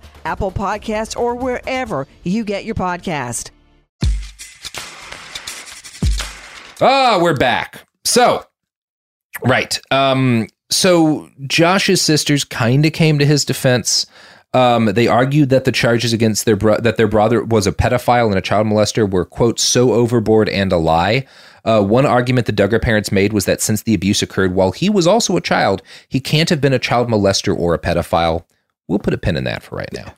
Apple 0.25 0.51
Podcasts, 0.51 1.17
or 1.17 1.35
wherever 1.35 2.07
you 2.23 2.43
get 2.43 2.65
your 2.65 2.75
podcast. 2.75 3.51
Ah, 6.83 7.19
we're 7.21 7.37
back. 7.37 7.87
So, 8.03 8.43
right. 9.45 9.79
Um, 9.91 10.47
so 10.71 11.29
Josh's 11.45 12.01
sisters 12.01 12.43
kind 12.43 12.85
of 12.85 12.93
came 12.93 13.19
to 13.19 13.25
his 13.25 13.45
defense. 13.45 14.07
Um, 14.53 14.85
they 14.87 15.07
argued 15.07 15.49
that 15.49 15.65
the 15.65 15.71
charges 15.71 16.11
against 16.11 16.45
their 16.45 16.55
bro- 16.55 16.79
that 16.79 16.97
their 16.97 17.07
brother 17.07 17.43
was 17.43 17.67
a 17.67 17.71
pedophile 17.71 18.27
and 18.27 18.37
a 18.37 18.41
child 18.41 18.67
molester 18.67 19.09
were 19.09 19.25
quote 19.25 19.59
so 19.59 19.93
overboard 19.93 20.49
and 20.49 20.71
a 20.71 20.77
lie. 20.77 21.25
Uh, 21.63 21.83
one 21.83 22.05
argument 22.05 22.47
the 22.47 22.53
Duggar 22.53 22.81
parents 22.81 23.11
made 23.11 23.31
was 23.31 23.45
that 23.45 23.61
since 23.61 23.83
the 23.83 23.93
abuse 23.93 24.21
occurred 24.21 24.55
while 24.55 24.71
he 24.71 24.89
was 24.89 25.05
also 25.05 25.37
a 25.37 25.41
child, 25.41 25.81
he 26.09 26.19
can't 26.19 26.49
have 26.49 26.59
been 26.59 26.73
a 26.73 26.79
child 26.79 27.07
molester 27.07 27.55
or 27.55 27.73
a 27.73 27.79
pedophile. 27.79 28.43
We'll 28.87 28.99
put 28.99 29.13
a 29.13 29.17
pin 29.17 29.37
in 29.37 29.45
that 29.45 29.63
for 29.63 29.75
right 29.75 29.91
now. 29.93 30.15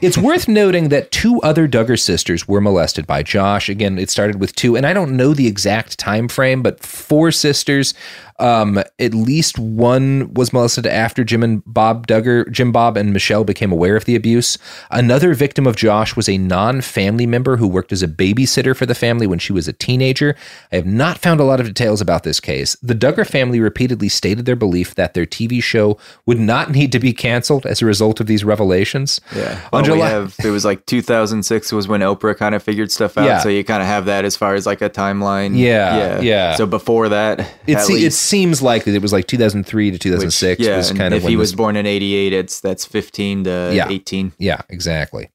It's 0.00 0.18
worth 0.18 0.48
noting 0.48 0.88
that 0.88 1.10
two 1.10 1.40
other 1.42 1.66
Duggar 1.68 1.98
sisters 1.98 2.46
were 2.48 2.60
molested 2.60 3.06
by 3.06 3.22
Josh. 3.22 3.68
Again, 3.68 3.98
it 3.98 4.10
started 4.10 4.40
with 4.40 4.54
two, 4.54 4.76
and 4.76 4.86
I 4.86 4.92
don't 4.92 5.16
know 5.16 5.34
the 5.34 5.46
exact 5.46 5.98
time 5.98 6.28
frame, 6.28 6.62
but 6.62 6.80
four 6.80 7.30
sisters. 7.30 7.94
Um, 8.40 8.78
at 8.98 9.14
least 9.14 9.58
one 9.60 10.34
was 10.34 10.52
molested 10.52 10.86
after 10.86 11.22
Jim 11.22 11.42
and 11.44 11.62
Bob 11.66 12.06
Duggar, 12.06 12.50
Jim 12.50 12.72
Bob 12.72 12.96
and 12.96 13.12
Michelle 13.12 13.44
became 13.44 13.70
aware 13.70 13.96
of 13.96 14.06
the 14.06 14.16
abuse. 14.16 14.58
Another 14.90 15.34
victim 15.34 15.66
of 15.66 15.76
Josh 15.76 16.16
was 16.16 16.28
a 16.28 16.36
non-family 16.36 17.26
member 17.26 17.56
who 17.56 17.68
worked 17.68 17.92
as 17.92 18.02
a 18.02 18.08
babysitter 18.08 18.76
for 18.76 18.86
the 18.86 18.94
family 18.94 19.26
when 19.26 19.38
she 19.38 19.52
was 19.52 19.68
a 19.68 19.72
teenager. 19.72 20.34
I 20.72 20.76
have 20.76 20.86
not 20.86 21.18
found 21.18 21.38
a 21.38 21.44
lot 21.44 21.60
of 21.60 21.66
details 21.66 22.00
about 22.00 22.24
this 22.24 22.40
case. 22.40 22.76
The 22.82 22.94
Duggar 22.94 23.26
family 23.26 23.60
repeatedly 23.60 24.08
stated 24.08 24.46
their 24.46 24.56
belief 24.56 24.96
that 24.96 25.14
their 25.14 25.26
TV 25.26 25.62
show 25.62 25.96
would 26.26 26.40
not 26.40 26.70
need 26.74 26.90
to 26.92 26.98
be 26.98 27.12
canceled 27.12 27.66
as 27.66 27.82
a 27.82 27.86
result 27.86 28.18
of 28.18 28.26
these 28.26 28.42
revelations. 28.42 29.20
Yeah. 29.34 29.43
On 29.52 29.58
Well, 29.72 29.82
we 29.82 29.86
July- 29.88 30.08
have, 30.10 30.36
it 30.44 30.50
was 30.50 30.64
like 30.64 30.86
2006 30.86 31.72
was 31.72 31.86
when 31.88 32.00
Oprah 32.00 32.36
kind 32.36 32.54
of 32.54 32.62
figured 32.62 32.90
stuff 32.90 33.16
out. 33.18 33.24
Yeah. 33.24 33.38
So 33.40 33.48
you 33.48 33.64
kind 33.64 33.82
of 33.82 33.88
have 33.88 34.06
that 34.06 34.24
as 34.24 34.36
far 34.36 34.54
as 34.54 34.66
like 34.66 34.82
a 34.82 34.90
timeline. 34.90 35.56
Yeah, 35.56 35.96
yeah. 35.96 36.20
yeah. 36.20 36.54
So 36.56 36.66
before 36.66 37.08
that, 37.10 37.40
It, 37.66 37.78
se- 37.80 38.04
it 38.04 38.12
seems 38.12 38.62
likely 38.62 38.92
that 38.92 38.98
it 38.98 39.02
was 39.02 39.12
like 39.12 39.26
2003 39.26 39.90
to 39.90 39.92
which- 39.94 40.02
2006 40.02 40.60
yeah, 40.60 40.76
was 40.76 40.90
kind 40.92 41.14
of 41.14 41.18
if 41.18 41.22
when 41.24 41.30
he 41.30 41.36
was 41.36 41.54
born 41.54 41.76
in 41.76 41.86
88, 41.86 42.32
it's 42.32 42.60
that's 42.60 42.84
15 42.84 43.44
to 43.44 43.70
Yeah. 43.74 43.88
18. 43.88 44.32
Yeah, 44.38 44.62
exactly. 44.68 45.30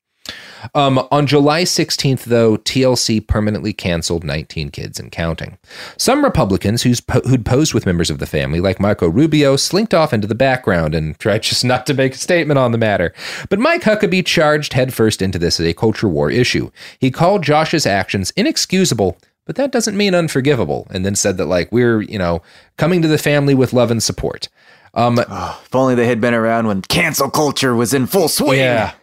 Um, 0.76 1.06
on 1.12 1.28
July 1.28 1.64
16th, 1.64 2.24
though, 2.26 2.58
TLC 2.58 3.26
permanently 3.26 3.74
canceled 3.74 4.24
19 4.24 4.70
Kids 4.70 5.00
and 5.00 5.12
Counting. 5.12 5.58
Some 5.98 6.24
Republicans 6.24 6.84
who's 6.84 7.02
po- 7.02 7.22
who'd 7.22 7.46
posed 7.46 7.74
with 7.74 7.86
members 7.86 8.10
of 8.10 8.20
the 8.20 8.26
family, 8.26 8.60
like 8.60 8.80
Marco 8.80 9.08
Rubio, 9.08 9.56
slinked 9.56 9.94
off 9.94 10.14
into 10.14 10.28
the 10.28 10.36
background 10.36 10.96
and 10.96 11.18
tried 11.20 11.44
just 11.44 11.64
not 11.64 11.86
to 11.88 11.94
make 11.94 12.14
a 12.14 12.18
statement 12.18 12.58
on 12.58 12.72
the 12.72 12.78
matter. 12.78 13.14
But 13.50 13.60
Mike 13.60 13.84
Huckabee 13.84 14.26
charged 14.26 14.74
headfirst 14.74 15.22
into 15.22 15.40
this 15.40 15.60
as 15.60 15.66
a 15.66 15.74
culture 15.74 16.08
war 16.08 16.30
issue. 16.30 16.72
He 17.00 17.12
called 17.12 17.44
Josh's 17.44 17.86
actions 17.86 18.32
inexcusable, 18.36 19.18
but 19.46 19.56
that 19.56 19.72
doesn't 19.72 19.98
mean 19.98 20.14
unforgivable, 20.14 20.88
and 20.92 21.06
then 21.06 21.16
said 21.16 21.38
that, 21.38 21.46
like, 21.46 21.72
we're, 21.72 22.02
you 22.02 22.20
know, 22.20 22.42
coming 22.78 23.02
to 23.02 23.08
the 23.08 23.18
family 23.18 23.56
with 23.56 23.74
love 23.74 23.92
and 23.92 24.02
support. 24.04 24.48
Um, 24.94 25.20
If 25.20 25.76
only 25.76 25.96
they 25.96 26.08
had 26.08 26.20
been 26.20 26.34
around 26.34 26.68
when 26.68 26.82
cancel 26.82 27.30
culture 27.30 27.76
was 27.76 27.94
in 27.94 28.08
full 28.08 28.28
swing. 28.28 28.60
Yeah. 28.60 28.94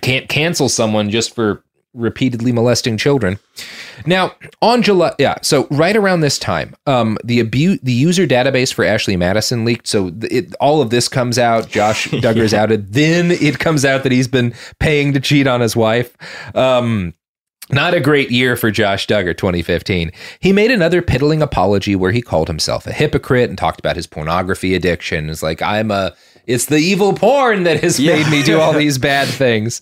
Can't 0.00 0.28
cancel 0.28 0.68
someone 0.68 1.10
just 1.10 1.34
for 1.34 1.62
repeatedly 1.94 2.52
molesting 2.52 2.96
children. 2.96 3.38
Now, 4.06 4.34
on 4.62 4.82
July, 4.82 5.12
yeah, 5.18 5.36
so 5.42 5.66
right 5.70 5.96
around 5.96 6.20
this 6.20 6.38
time, 6.38 6.74
um, 6.86 7.18
the 7.24 7.40
abuse, 7.40 7.80
the 7.82 7.92
user 7.92 8.26
database 8.26 8.72
for 8.72 8.84
Ashley 8.84 9.16
Madison 9.16 9.64
leaked. 9.64 9.86
So 9.86 10.12
it, 10.22 10.54
all 10.60 10.80
of 10.80 10.90
this 10.90 11.08
comes 11.08 11.38
out. 11.38 11.68
Josh 11.68 12.08
Duggar's 12.10 12.54
outed. 12.54 12.92
Then 12.92 13.30
it 13.30 13.58
comes 13.58 13.84
out 13.84 14.02
that 14.04 14.12
he's 14.12 14.28
been 14.28 14.54
paying 14.78 15.12
to 15.12 15.20
cheat 15.20 15.46
on 15.46 15.60
his 15.60 15.76
wife. 15.76 16.16
Um, 16.54 17.14
not 17.72 17.94
a 17.94 18.00
great 18.00 18.30
year 18.30 18.56
for 18.56 18.70
Josh 18.70 19.06
Duggar, 19.06 19.36
2015. 19.36 20.10
He 20.40 20.52
made 20.52 20.70
another 20.72 21.02
piddling 21.02 21.40
apology 21.40 21.94
where 21.94 22.10
he 22.10 22.20
called 22.20 22.48
himself 22.48 22.86
a 22.86 22.92
hypocrite 22.92 23.48
and 23.48 23.56
talked 23.56 23.78
about 23.78 23.96
his 23.96 24.08
pornography 24.08 24.74
addiction. 24.74 25.30
It's 25.30 25.42
like, 25.42 25.62
I'm 25.62 25.90
a, 25.92 26.12
it's 26.50 26.66
the 26.66 26.78
evil 26.78 27.12
porn 27.12 27.62
that 27.64 27.80
has 27.82 27.98
Yeah. 28.00 28.16
made 28.16 28.30
me 28.30 28.42
do 28.42 28.58
all 28.60 28.72
these 28.72 28.98
bad 29.12 29.28
things. 29.28 29.80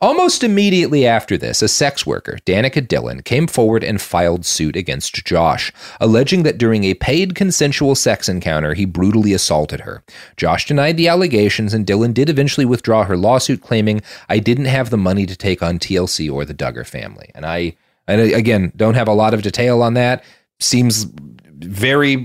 Almost 0.00 0.42
immediately 0.42 1.06
after 1.06 1.36
this, 1.36 1.62
a 1.62 1.68
sex 1.68 2.06
worker, 2.06 2.38
Danica 2.46 2.86
Dillon, 2.86 3.22
came 3.22 3.46
forward 3.46 3.84
and 3.84 4.00
filed 4.00 4.44
suit 4.46 4.76
against 4.76 5.24
Josh, 5.24 5.72
alleging 6.00 6.42
that 6.44 6.58
during 6.58 6.84
a 6.84 6.94
paid 6.94 7.34
consensual 7.34 7.94
sex 7.94 8.28
encounter, 8.28 8.74
he 8.74 8.84
brutally 8.84 9.32
assaulted 9.32 9.80
her. 9.80 10.02
Josh 10.36 10.66
denied 10.66 10.96
the 10.96 11.08
allegations, 11.08 11.74
and 11.74 11.86
Dillon 11.86 12.12
did 12.12 12.28
eventually 12.28 12.66
withdraw 12.66 13.04
her 13.04 13.16
lawsuit, 13.16 13.60
claiming, 13.62 14.00
I 14.28 14.38
didn't 14.38 14.64
have 14.66 14.90
the 14.90 14.96
money 14.96 15.26
to 15.26 15.36
take 15.36 15.62
on 15.62 15.78
TLC 15.78 16.30
or 16.32 16.44
the 16.44 16.54
Duggar 16.54 16.86
family. 16.86 17.30
And 17.34 17.44
I, 17.46 17.76
and 18.08 18.20
again, 18.20 18.72
don't 18.76 18.94
have 18.94 19.08
a 19.08 19.12
lot 19.14 19.34
of 19.34 19.42
detail 19.42 19.82
on 19.82 19.94
that. 19.94 20.24
Seems 20.58 21.06
very 21.58 22.16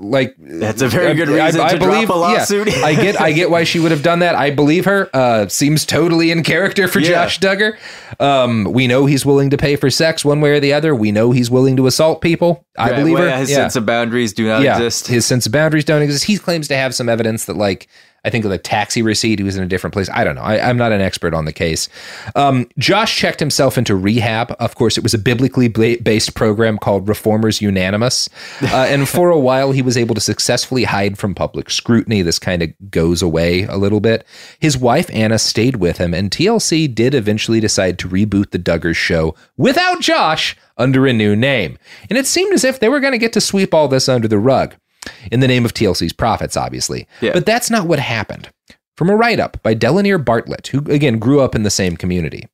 like 0.00 0.34
That's 0.38 0.82
a 0.82 0.88
very 0.88 1.14
good 1.14 1.28
reason 1.28 1.60
to 1.68 1.78
drop 1.78 1.90
a 1.94 2.00
yeah, 2.00 2.06
lawsuit. 2.08 2.68
I 2.82 2.94
get 2.94 3.20
I 3.20 3.32
get 3.32 3.50
why 3.50 3.64
she 3.64 3.78
would 3.78 3.90
have 3.90 4.02
done 4.02 4.20
that. 4.20 4.34
I 4.34 4.50
believe 4.50 4.84
her. 4.86 5.08
Uh, 5.14 5.46
seems 5.48 5.84
totally 5.84 6.30
in 6.30 6.42
character 6.42 6.88
for 6.88 6.98
Yeah. 7.00 7.08
Josh 7.24 7.38
Duggar. 7.40 7.76
Um, 8.18 8.64
we 8.64 8.86
know 8.86 9.06
he's 9.06 9.24
willing 9.26 9.50
to 9.50 9.56
pay 9.56 9.76
for 9.76 9.90
sex 9.90 10.24
one 10.24 10.40
way 10.40 10.50
or 10.50 10.60
the 10.60 10.72
other. 10.72 10.94
We 10.94 11.12
know 11.12 11.30
he's 11.32 11.50
willing 11.50 11.76
to 11.76 11.86
assault 11.86 12.20
people. 12.20 12.64
I 12.76 12.90
Right, 12.90 12.96
believe 12.96 13.14
well, 13.14 13.30
her. 13.30 13.36
His 13.38 13.50
Yeah. 13.50 13.56
sense 13.56 13.76
of 13.76 13.86
boundaries 13.86 14.32
do 14.32 14.46
not 14.46 14.62
yeah, 14.62 14.76
exist. 14.76 15.06
his 15.08 15.26
sense 15.26 15.46
of 15.46 15.52
boundaries 15.52 15.84
don't 15.84 16.02
exist. 16.02 16.24
He 16.24 16.38
claims 16.38 16.68
to 16.68 16.76
have 16.76 16.94
some 16.94 17.08
evidence 17.08 17.44
that 17.44 17.56
like 17.56 17.86
I 18.24 18.30
think 18.30 18.44
of 18.44 18.50
the 18.50 18.58
taxi 18.58 19.02
receipt. 19.02 19.38
He 19.38 19.44
was 19.44 19.56
in 19.56 19.62
a 19.62 19.66
different 19.66 19.92
place. 19.92 20.10
I 20.12 20.24
don't 20.24 20.34
know. 20.34 20.42
I, 20.42 20.68
I'm 20.68 20.76
not 20.76 20.92
an 20.92 21.00
expert 21.00 21.34
on 21.34 21.44
the 21.44 21.52
case. 21.52 21.88
Um, 22.34 22.68
Josh 22.78 23.16
checked 23.16 23.40
himself 23.40 23.78
into 23.78 23.96
rehab. 23.96 24.54
Of 24.58 24.74
course, 24.74 24.98
it 24.98 25.02
was 25.02 25.14
a 25.14 25.18
biblically 25.18 25.68
based 25.68 26.34
program 26.34 26.78
called 26.78 27.08
Reformers 27.08 27.60
Unanimous. 27.60 28.28
Uh, 28.62 28.86
and 28.88 29.08
for 29.08 29.30
a 29.30 29.38
while, 29.38 29.72
he 29.72 29.82
was 29.82 29.96
able 29.96 30.14
to 30.14 30.20
successfully 30.20 30.84
hide 30.84 31.18
from 31.18 31.34
public 31.34 31.70
scrutiny. 31.70 32.22
This 32.22 32.38
kind 32.38 32.62
of 32.62 32.90
goes 32.90 33.22
away 33.22 33.62
a 33.64 33.76
little 33.76 34.00
bit. 34.00 34.26
His 34.58 34.76
wife, 34.76 35.10
Anna, 35.12 35.38
stayed 35.38 35.76
with 35.76 35.98
him, 35.98 36.14
and 36.14 36.30
TLC 36.30 36.92
did 36.94 37.14
eventually 37.14 37.60
decide 37.60 37.98
to 37.98 38.08
reboot 38.08 38.50
the 38.50 38.58
Duggars 38.58 38.96
show 38.96 39.34
without 39.56 40.00
Josh 40.00 40.56
under 40.76 41.06
a 41.06 41.12
new 41.12 41.36
name. 41.36 41.78
And 42.08 42.18
it 42.18 42.26
seemed 42.26 42.52
as 42.52 42.64
if 42.64 42.80
they 42.80 42.88
were 42.88 43.00
going 43.00 43.12
to 43.12 43.18
get 43.18 43.32
to 43.34 43.40
sweep 43.40 43.74
all 43.74 43.88
this 43.88 44.08
under 44.08 44.28
the 44.28 44.38
rug 44.38 44.74
in 45.30 45.40
the 45.40 45.48
name 45.48 45.64
of 45.64 45.74
TLC's 45.74 46.12
profits, 46.12 46.56
obviously. 46.56 47.06
Yeah. 47.20 47.32
But 47.32 47.46
that's 47.46 47.70
not 47.70 47.86
what 47.86 47.98
happened. 47.98 48.50
From 48.96 49.08
a 49.08 49.16
write 49.16 49.40
up 49.40 49.62
by 49.62 49.74
Delanere 49.74 50.22
Bartlett, 50.22 50.66
who 50.68 50.78
again 50.90 51.18
grew 51.18 51.40
up 51.40 51.54
in 51.54 51.62
the 51.62 51.70
same 51.70 51.96
community. 51.96 52.48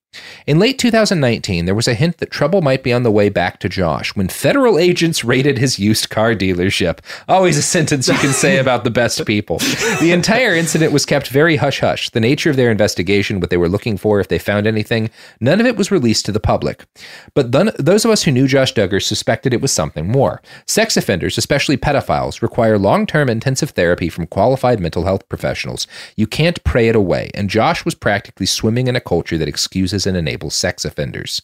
In 0.46 0.58
late 0.58 0.78
2019, 0.78 1.64
there 1.64 1.74
was 1.74 1.88
a 1.88 1.94
hint 1.94 2.18
that 2.18 2.30
trouble 2.30 2.62
might 2.62 2.82
be 2.82 2.92
on 2.92 3.02
the 3.02 3.10
way 3.10 3.28
back 3.28 3.58
to 3.60 3.68
Josh 3.68 4.14
when 4.14 4.28
federal 4.28 4.78
agents 4.78 5.24
raided 5.24 5.58
his 5.58 5.78
used 5.78 6.10
car 6.10 6.34
dealership. 6.34 7.00
Always 7.28 7.56
a 7.56 7.62
sentence 7.62 8.08
you 8.08 8.14
can 8.14 8.32
say 8.32 8.58
about 8.66 8.84
the 8.84 8.90
best 8.90 9.24
people. 9.26 9.58
The 10.00 10.12
entire 10.12 10.54
incident 10.54 10.92
was 10.92 11.06
kept 11.06 11.28
very 11.28 11.56
hush 11.56 11.80
hush. 11.80 12.10
The 12.10 12.20
nature 12.20 12.50
of 12.50 12.56
their 12.56 12.70
investigation, 12.70 13.40
what 13.40 13.50
they 13.50 13.56
were 13.56 13.68
looking 13.68 13.96
for, 13.96 14.20
if 14.20 14.28
they 14.28 14.38
found 14.38 14.66
anything, 14.66 15.10
none 15.40 15.60
of 15.60 15.66
it 15.66 15.76
was 15.76 15.90
released 15.90 16.26
to 16.26 16.32
the 16.32 16.40
public. 16.40 16.84
But 17.34 17.52
then, 17.52 17.72
those 17.78 18.04
of 18.04 18.10
us 18.10 18.22
who 18.22 18.32
knew 18.32 18.46
Josh 18.46 18.74
Duggar 18.74 19.02
suspected 19.02 19.52
it 19.52 19.60
was 19.60 19.72
something 19.72 20.08
more. 20.08 20.42
Sex 20.66 20.96
offenders, 20.96 21.38
especially 21.38 21.76
pedophiles, 21.76 22.42
require 22.42 22.78
long 22.78 23.06
term 23.06 23.28
intensive 23.28 23.70
therapy 23.70 24.08
from 24.08 24.26
qualified 24.26 24.80
mental 24.80 25.04
health 25.04 25.28
professionals. 25.28 25.86
You 26.16 26.26
can't 26.26 26.62
pray 26.64 26.88
it 26.88 26.96
away, 26.96 27.30
and 27.34 27.50
Josh 27.50 27.84
was 27.84 27.94
practically 27.94 28.46
swimming 28.46 28.86
in 28.86 28.96
a 28.96 29.00
culture 29.00 29.38
that 29.38 29.48
excuses 29.48 30.05
and 30.06 30.16
enables 30.16 30.54
sex 30.54 30.84
offenders. 30.84 31.42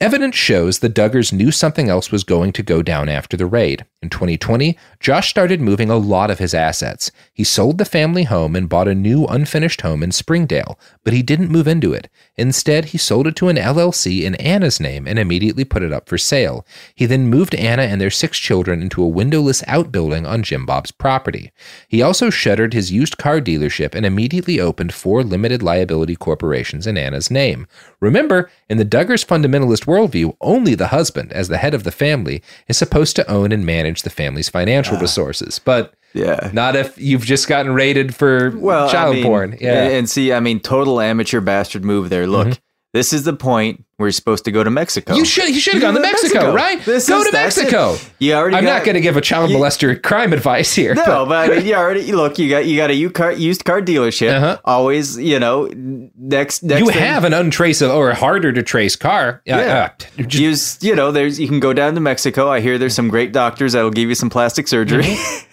Evidence 0.00 0.36
shows 0.36 0.78
the 0.78 0.88
Duggars 0.88 1.32
knew 1.32 1.50
something 1.50 1.88
else 1.88 2.10
was 2.10 2.24
going 2.24 2.52
to 2.52 2.62
go 2.62 2.82
down 2.82 3.08
after 3.08 3.36
the 3.36 3.46
raid. 3.46 3.84
In 4.00 4.10
2020, 4.10 4.78
Josh 5.00 5.28
started 5.28 5.60
moving 5.60 5.90
a 5.90 5.96
lot 5.96 6.30
of 6.30 6.38
his 6.38 6.54
assets. 6.54 7.10
He 7.32 7.42
sold 7.42 7.78
the 7.78 7.84
family 7.84 8.24
home 8.24 8.54
and 8.54 8.68
bought 8.68 8.86
a 8.86 8.94
new 8.94 9.26
unfinished 9.26 9.80
home 9.80 10.04
in 10.04 10.12
Springdale, 10.12 10.78
but 11.02 11.12
he 11.12 11.22
didn't 11.22 11.50
move 11.50 11.66
into 11.66 11.92
it. 11.92 12.08
Instead, 12.36 12.86
he 12.86 12.98
sold 12.98 13.26
it 13.26 13.34
to 13.36 13.48
an 13.48 13.56
LLC 13.56 14.22
in 14.22 14.36
Anna's 14.36 14.78
name 14.78 15.08
and 15.08 15.18
immediately 15.18 15.64
put 15.64 15.82
it 15.82 15.92
up 15.92 16.08
for 16.08 16.16
sale. 16.16 16.64
He 16.94 17.06
then 17.06 17.26
moved 17.26 17.56
Anna 17.56 17.82
and 17.82 18.00
their 18.00 18.10
six 18.10 18.38
children 18.38 18.82
into 18.82 19.02
a 19.02 19.08
windowless 19.08 19.64
outbuilding 19.66 20.26
on 20.26 20.44
Jim 20.44 20.64
Bob's 20.64 20.92
property. 20.92 21.50
He 21.88 22.00
also 22.00 22.30
shuttered 22.30 22.74
his 22.74 22.92
used 22.92 23.18
car 23.18 23.40
dealership 23.40 23.96
and 23.96 24.06
immediately 24.06 24.60
opened 24.60 24.94
four 24.94 25.24
limited 25.24 25.60
liability 25.60 26.14
corporations 26.14 26.86
in 26.86 26.96
Anna's 26.96 27.32
name. 27.32 27.57
Remember, 28.00 28.50
in 28.68 28.78
the 28.78 28.84
Duggars 28.84 29.24
fundamentalist 29.26 29.86
worldview, 29.86 30.36
only 30.40 30.74
the 30.74 30.88
husband, 30.88 31.32
as 31.32 31.48
the 31.48 31.58
head 31.58 31.74
of 31.74 31.84
the 31.84 31.90
family, 31.90 32.42
is 32.68 32.76
supposed 32.76 33.16
to 33.16 33.30
own 33.30 33.50
and 33.52 33.64
manage 33.66 34.02
the 34.02 34.10
family's 34.10 34.48
financial 34.48 34.98
resources. 34.98 35.58
But 35.58 35.94
yeah. 36.14 36.50
not 36.52 36.76
if 36.76 36.96
you've 36.98 37.24
just 37.24 37.48
gotten 37.48 37.72
raided 37.74 38.14
for 38.14 38.52
well, 38.56 38.90
child 38.90 39.12
I 39.12 39.14
mean, 39.16 39.24
porn. 39.24 39.56
Yeah. 39.60 39.88
And, 39.88 40.08
see, 40.08 40.32
I 40.32 40.40
mean, 40.40 40.60
total 40.60 41.00
amateur 41.00 41.40
bastard 41.40 41.84
move 41.84 42.10
there. 42.10 42.26
Look, 42.26 42.48
Mhm. 42.48 42.58
This 42.94 43.12
is 43.12 43.24
the 43.24 43.34
point 43.34 43.84
where 43.98 44.06
you're 44.06 44.12
supposed 44.12 44.44
to 44.46 44.50
go 44.52 44.64
to 44.64 44.70
Mexico. 44.70 45.14
You 45.14 45.24
should 45.24 45.50
you 45.50 45.60
should 45.60 45.74
have 45.74 45.82
gone 45.82 45.94
to 45.94 46.00
Mexico, 46.00 46.54
right? 46.54 46.82
This 46.84 47.08
Go 47.08 47.18
is- 47.20 47.26
to 47.26 47.32
that's 47.32 47.58
it. 47.58 47.62
Mexico. 47.64 47.96
You 48.18 48.32
already 48.34 48.56
I'm 48.56 48.64
got- 48.64 48.78
not 48.78 48.84
going 48.84 48.94
to 48.94 49.00
give 49.00 49.16
a 49.16 49.20
child 49.20 49.50
molester 49.50 50.00
crime 50.02 50.32
advice 50.32 50.72
here. 50.74 50.94
No, 50.94 51.26
but 51.26 51.50
I 51.50 51.56
mean, 51.56 51.66
you 51.66 51.74
already 51.74 52.10
look. 52.12 52.38
You 52.38 52.48
got 52.48 52.64
you 52.66 52.76
got 52.76 52.90
a 52.90 52.94
used 52.94 53.14
car, 53.14 53.32
used 53.32 53.64
car 53.64 53.82
dealership. 53.82 54.60
Always, 54.64 55.18
you 55.18 55.38
know, 55.38 55.66
next 55.74 56.62
next. 56.62 56.62
Uh-huh. 56.64 56.78
you 56.78 56.90
thing- 56.90 56.98
have 57.02 57.24
an 57.24 57.34
untraceable 57.34 57.92
or 57.94 58.12
harder 58.14 58.52
to 58.52 58.62
trace 58.62 58.96
car. 58.96 59.42
Yeah, 59.44 59.90
uh, 60.18 60.22
Use, 60.28 60.78
you 60.82 60.94
know, 60.94 61.10
there's 61.12 61.38
you 61.38 61.48
can 61.48 61.60
go 61.60 61.72
down 61.72 61.94
to 61.94 62.00
Mexico. 62.00 62.48
I 62.50 62.60
hear 62.60 62.78
there's 62.78 62.94
some 62.94 63.08
great 63.08 63.32
doctors 63.32 63.72
that'll 63.74 63.90
give 63.90 64.08
you 64.08 64.14
some 64.14 64.30
plastic 64.30 64.66
surgery. 64.68 65.04
Mm-hmm. 65.04 65.44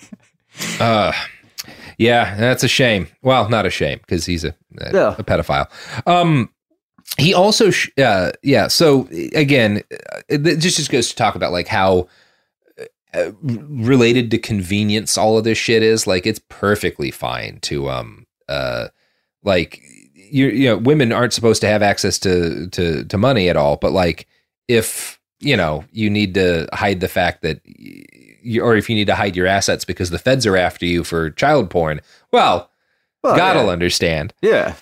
uh, 0.82 1.12
yeah, 1.98 2.36
that's 2.38 2.64
a 2.64 2.68
shame. 2.68 3.08
Well, 3.22 3.50
not 3.50 3.66
a 3.66 3.70
shame 3.70 4.00
because 4.00 4.26
he's 4.26 4.44
a, 4.44 4.56
a, 4.80 4.94
Yeah. 4.94 5.16
a 5.18 5.24
pedophile. 5.24 5.68
Um, 6.08 6.50
he 7.18 7.34
also, 7.34 7.72
sh- 7.72 7.90
uh, 7.98 8.32
yeah. 8.44 8.68
So 8.68 9.08
again, 9.34 9.84
uh, 9.92 10.22
it 10.28 10.58
just 10.60 10.78
just 10.78 10.92
goes 10.92 11.10
to 11.10 11.16
talk 11.16 11.36
about 11.36 11.52
like 11.52 11.68
how 11.68 12.08
uh, 13.14 13.32
related 13.42 14.32
to 14.32 14.38
convenience 14.38 15.18
all 15.18 15.38
of 15.38 15.44
this 15.44 15.58
shit 15.58 15.82
is. 15.84 16.06
Like, 16.08 16.26
it's 16.26 16.42
perfectly 16.50 17.12
fine 17.12 17.60
to 17.62 17.90
um 17.90 18.26
uh 18.50 18.90
like 19.44 19.82
you 20.14 20.48
you 20.48 20.68
know 20.68 20.78
women 20.78 21.12
aren't 21.12 21.34
supposed 21.34 21.62
to 21.62 21.68
have 21.68 21.82
access 21.82 22.20
to 22.20 22.68
to 22.72 23.04
to 23.06 23.18
money 23.18 23.48
at 23.50 23.56
all, 23.58 23.78
but 23.78 23.92
like 23.92 24.28
if 24.68 25.20
you 25.40 25.56
know 25.56 25.84
you 25.92 26.10
need 26.10 26.34
to 26.34 26.68
hide 26.74 27.00
the 27.00 27.08
fact 27.08 27.42
that 27.44 27.62
you, 27.66 28.62
or 28.62 28.76
if 28.76 28.90
you 28.90 28.96
need 28.96 29.08
to 29.08 29.16
hide 29.16 29.36
your 29.36 29.48
assets 29.48 29.86
because 29.86 30.10
the 30.10 30.20
feds 30.20 30.46
are 30.46 30.58
after 30.58 30.86
you 30.86 31.04
for 31.04 31.30
child 31.32 31.70
porn 31.70 32.00
well, 32.32 32.70
Well, 33.24 33.36
God 33.36 33.56
yeah. 33.56 33.64
will 33.64 33.70
understand. 33.70 34.34
yeah. 34.42 34.76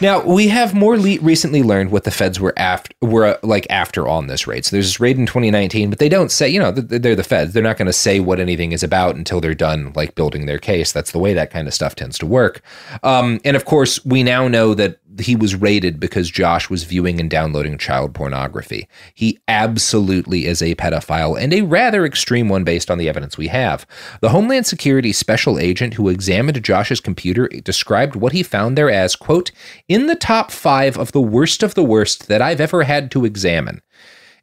Now 0.00 0.24
we 0.24 0.48
have 0.48 0.74
more 0.74 0.98
le- 0.98 1.20
recently 1.20 1.62
learned 1.62 1.90
what 1.90 2.04
the 2.04 2.10
feds 2.10 2.40
were 2.40 2.54
after 2.56 2.94
were 3.02 3.26
uh, 3.26 3.36
like 3.42 3.66
after 3.70 4.08
on 4.08 4.26
this 4.26 4.46
raid. 4.46 4.64
So 4.64 4.76
there's 4.76 4.86
this 4.86 5.00
raid 5.00 5.18
in 5.18 5.26
2019, 5.26 5.90
but 5.90 5.98
they 5.98 6.08
don't 6.08 6.30
say 6.30 6.48
you 6.48 6.60
know 6.60 6.72
th- 6.72 7.02
they're 7.02 7.16
the 7.16 7.24
feds. 7.24 7.52
They're 7.52 7.62
not 7.62 7.76
going 7.76 7.86
to 7.86 7.92
say 7.92 8.20
what 8.20 8.40
anything 8.40 8.72
is 8.72 8.82
about 8.82 9.16
until 9.16 9.40
they're 9.40 9.54
done 9.54 9.92
like 9.94 10.14
building 10.14 10.46
their 10.46 10.58
case. 10.58 10.92
That's 10.92 11.12
the 11.12 11.18
way 11.18 11.34
that 11.34 11.50
kind 11.50 11.68
of 11.68 11.74
stuff 11.74 11.94
tends 11.94 12.18
to 12.18 12.26
work. 12.26 12.62
Um, 13.02 13.40
and 13.44 13.56
of 13.56 13.64
course, 13.64 14.04
we 14.04 14.22
now 14.22 14.48
know 14.48 14.74
that 14.74 14.99
he 15.18 15.34
was 15.34 15.54
raided 15.54 15.98
because 15.98 16.30
Josh 16.30 16.70
was 16.70 16.84
viewing 16.84 17.18
and 17.18 17.28
downloading 17.28 17.78
child 17.78 18.14
pornography. 18.14 18.88
He 19.14 19.38
absolutely 19.48 20.46
is 20.46 20.62
a 20.62 20.74
pedophile 20.76 21.40
and 21.40 21.52
a 21.52 21.62
rather 21.62 22.04
extreme 22.04 22.48
one 22.48 22.64
based 22.64 22.90
on 22.90 22.98
the 22.98 23.08
evidence 23.08 23.36
we 23.36 23.48
have. 23.48 23.86
The 24.20 24.28
Homeland 24.28 24.66
Security 24.66 25.12
special 25.12 25.58
agent 25.58 25.94
who 25.94 26.08
examined 26.08 26.62
Josh's 26.62 27.00
computer 27.00 27.48
described 27.48 28.14
what 28.14 28.32
he 28.32 28.42
found 28.42 28.78
there 28.78 28.90
as, 28.90 29.16
quote, 29.16 29.50
in 29.88 30.06
the 30.06 30.14
top 30.14 30.50
five 30.50 30.96
of 30.96 31.12
the 31.12 31.20
worst 31.20 31.62
of 31.62 31.74
the 31.74 31.84
worst 31.84 32.28
that 32.28 32.42
I've 32.42 32.60
ever 32.60 32.84
had 32.84 33.10
to 33.12 33.24
examine. 33.24 33.82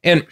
And 0.04 0.26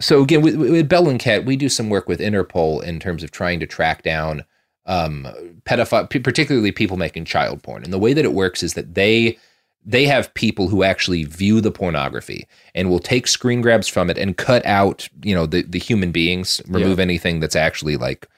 so 0.00 0.22
again, 0.22 0.42
with, 0.42 0.56
with 0.56 0.88
Bellingcat, 0.88 1.44
we 1.44 1.56
do 1.56 1.68
some 1.68 1.88
work 1.88 2.08
with 2.08 2.20
Interpol 2.20 2.82
in 2.82 3.00
terms 3.00 3.22
of 3.22 3.30
trying 3.30 3.60
to 3.60 3.66
track 3.66 4.02
down 4.02 4.44
um, 4.86 5.28
pedophile, 5.64 6.10
particularly 6.22 6.72
people 6.72 6.96
making 6.96 7.24
child 7.24 7.62
porn. 7.62 7.84
And 7.84 7.92
the 7.92 7.98
way 7.98 8.12
that 8.12 8.24
it 8.24 8.32
works 8.32 8.62
is 8.62 8.74
that 8.74 8.94
they 8.94 9.38
they 9.84 10.06
have 10.06 10.32
people 10.34 10.68
who 10.68 10.82
actually 10.82 11.24
view 11.24 11.60
the 11.60 11.72
pornography 11.72 12.46
and 12.74 12.88
will 12.88 12.98
take 12.98 13.26
screen 13.26 13.60
grabs 13.60 13.88
from 13.88 14.10
it 14.10 14.18
and 14.18 14.36
cut 14.36 14.64
out, 14.64 15.08
you 15.22 15.34
know, 15.34 15.46
the 15.46 15.62
the 15.62 15.78
human 15.78 16.12
beings, 16.12 16.60
remove 16.68 16.98
yeah. 16.98 17.02
anything 17.02 17.40
that's 17.40 17.56
actually 17.56 17.96
like 17.96 18.28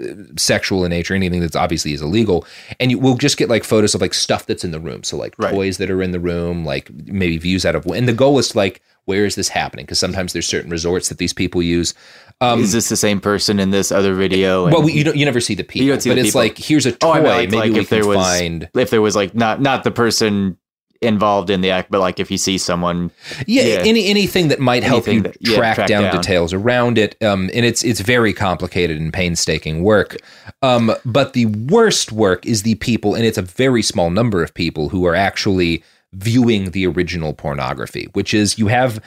uh, 0.00 0.14
sexual 0.36 0.84
in 0.84 0.90
nature, 0.90 1.14
anything 1.14 1.40
that's 1.40 1.56
obviously 1.56 1.92
is 1.92 2.02
illegal, 2.02 2.44
and 2.80 2.90
you, 2.90 2.98
we'll 2.98 3.16
just 3.16 3.36
get 3.36 3.48
like 3.48 3.64
photos 3.64 3.94
of 3.94 4.00
like 4.00 4.14
stuff 4.14 4.46
that's 4.46 4.64
in 4.64 4.72
the 4.72 4.80
room. 4.80 5.04
So 5.04 5.16
like 5.16 5.34
right. 5.38 5.52
toys 5.52 5.78
that 5.78 5.90
are 5.90 6.02
in 6.02 6.10
the 6.10 6.20
room, 6.20 6.64
like 6.64 6.90
maybe 7.06 7.38
views 7.38 7.64
out 7.64 7.74
of. 7.74 7.86
And 7.86 8.08
the 8.08 8.12
goal 8.12 8.38
is 8.38 8.48
to, 8.48 8.58
like 8.58 8.82
where 9.04 9.24
is 9.24 9.36
this 9.36 9.48
happening? 9.48 9.86
Because 9.86 9.98
sometimes 9.98 10.34
there's 10.34 10.46
certain 10.46 10.70
resorts 10.70 11.08
that 11.08 11.16
these 11.18 11.32
people 11.32 11.62
use. 11.62 11.94
Um, 12.40 12.60
is 12.60 12.72
this 12.72 12.88
the 12.88 12.96
same 12.96 13.20
person 13.20 13.58
in 13.58 13.70
this 13.70 13.90
other 13.90 14.14
video? 14.14 14.66
And, 14.66 14.74
well, 14.74 14.82
we, 14.82 14.92
you 14.92 15.02
don't. 15.02 15.16
You 15.16 15.24
never 15.24 15.40
see 15.40 15.54
the 15.54 15.64
people. 15.64 15.86
You 15.86 15.92
don't 15.92 16.00
see 16.00 16.10
but 16.10 16.18
it's 16.18 16.28
people. 16.28 16.40
like 16.42 16.58
here's 16.58 16.86
a 16.86 16.92
toy. 16.92 17.08
Oh, 17.08 17.12
I 17.12 17.16
mean, 17.16 17.24
like, 17.24 17.50
maybe 17.50 17.56
like 17.56 17.72
we 17.72 17.78
if 17.80 17.88
can 17.88 18.00
there 18.00 18.06
was, 18.06 18.18
find 18.18 18.70
if 18.74 18.90
there 18.90 19.02
was 19.02 19.16
like 19.16 19.34
not 19.34 19.60
not 19.60 19.82
the 19.82 19.90
person 19.90 20.58
involved 21.00 21.50
in 21.50 21.60
the 21.60 21.70
act, 21.70 21.90
but 21.90 22.00
like 22.00 22.18
if 22.20 22.30
you 22.30 22.38
see 22.38 22.58
someone, 22.58 23.10
yeah, 23.46 23.62
yeah. 23.62 23.78
any 23.80 24.06
anything 24.06 24.48
that 24.48 24.60
might 24.60 24.82
help 24.82 25.06
you 25.06 25.22
that, 25.22 25.36
yeah, 25.40 25.56
track, 25.56 25.74
track 25.76 25.88
down, 25.88 26.04
down, 26.04 26.16
details 26.16 26.52
around 26.52 26.98
it, 26.98 27.20
um, 27.22 27.50
and 27.54 27.64
it's 27.64 27.84
it's 27.84 28.00
very 28.00 28.32
complicated 28.32 29.00
and 29.00 29.12
painstaking 29.12 29.82
work. 29.82 30.16
Um, 30.62 30.92
but 31.04 31.32
the 31.32 31.46
worst 31.46 32.12
work 32.12 32.44
is 32.46 32.62
the 32.62 32.74
people, 32.76 33.14
and 33.14 33.24
it's 33.24 33.38
a 33.38 33.42
very 33.42 33.82
small 33.82 34.10
number 34.10 34.42
of 34.42 34.54
people 34.54 34.88
who 34.88 35.06
are 35.06 35.14
actually 35.14 35.82
viewing 36.12 36.70
the 36.70 36.86
original 36.86 37.34
pornography, 37.34 38.08
which 38.12 38.32
is 38.32 38.58
you 38.58 38.68
have 38.68 39.00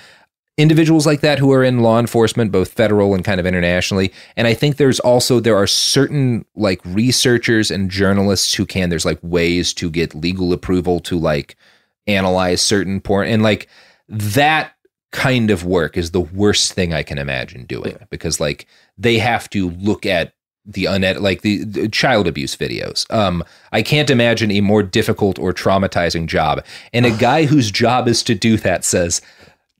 individuals 0.57 1.07
like 1.07 1.21
that 1.21 1.39
who 1.39 1.51
are 1.51 1.63
in 1.63 1.79
law 1.79 1.99
enforcement 1.99 2.51
both 2.51 2.71
federal 2.73 3.15
and 3.15 3.25
kind 3.25 3.39
of 3.39 3.45
internationally. 3.45 4.13
And 4.35 4.47
i 4.47 4.53
think 4.53 4.77
there's 4.77 4.99
also 4.99 5.39
there 5.39 5.55
are 5.55 5.67
certain 5.67 6.45
like 6.55 6.81
researchers 6.85 7.71
and 7.71 7.89
journalists 7.89 8.53
who 8.53 8.65
can 8.65 8.89
there's 8.89 9.05
like 9.05 9.19
ways 9.21 9.73
to 9.75 9.89
get 9.89 10.13
legal 10.13 10.53
approval 10.53 10.99
to 11.01 11.17
like 11.17 11.55
analyze 12.15 12.61
certain 12.61 13.01
porn 13.01 13.27
and 13.27 13.43
like 13.43 13.67
that 14.07 14.73
kind 15.11 15.51
of 15.51 15.65
work 15.65 15.97
is 15.97 16.11
the 16.11 16.21
worst 16.21 16.73
thing 16.73 16.93
I 16.93 17.03
can 17.03 17.17
imagine 17.17 17.65
doing 17.65 17.97
yeah. 17.99 18.05
because 18.09 18.39
like 18.39 18.67
they 18.97 19.19
have 19.19 19.49
to 19.51 19.71
look 19.71 20.05
at 20.05 20.33
the 20.65 20.83
uned 20.83 21.19
like 21.19 21.41
the, 21.41 21.63
the, 21.63 21.89
child 21.89 22.27
abuse 22.27 22.55
videos. 22.55 23.11
Um, 23.11 23.43
I 23.71 23.81
can't 23.81 24.09
imagine 24.09 24.51
a 24.51 24.61
more 24.61 24.83
difficult 24.83 25.39
or 25.39 25.53
traumatizing 25.53 26.27
job. 26.27 26.63
And 26.93 27.05
a 27.05 27.11
guy 27.17 27.45
whose 27.45 27.71
job 27.71 28.07
is 28.07 28.23
to 28.23 28.35
do 28.35 28.57
that 28.57 28.85
says, 28.85 29.21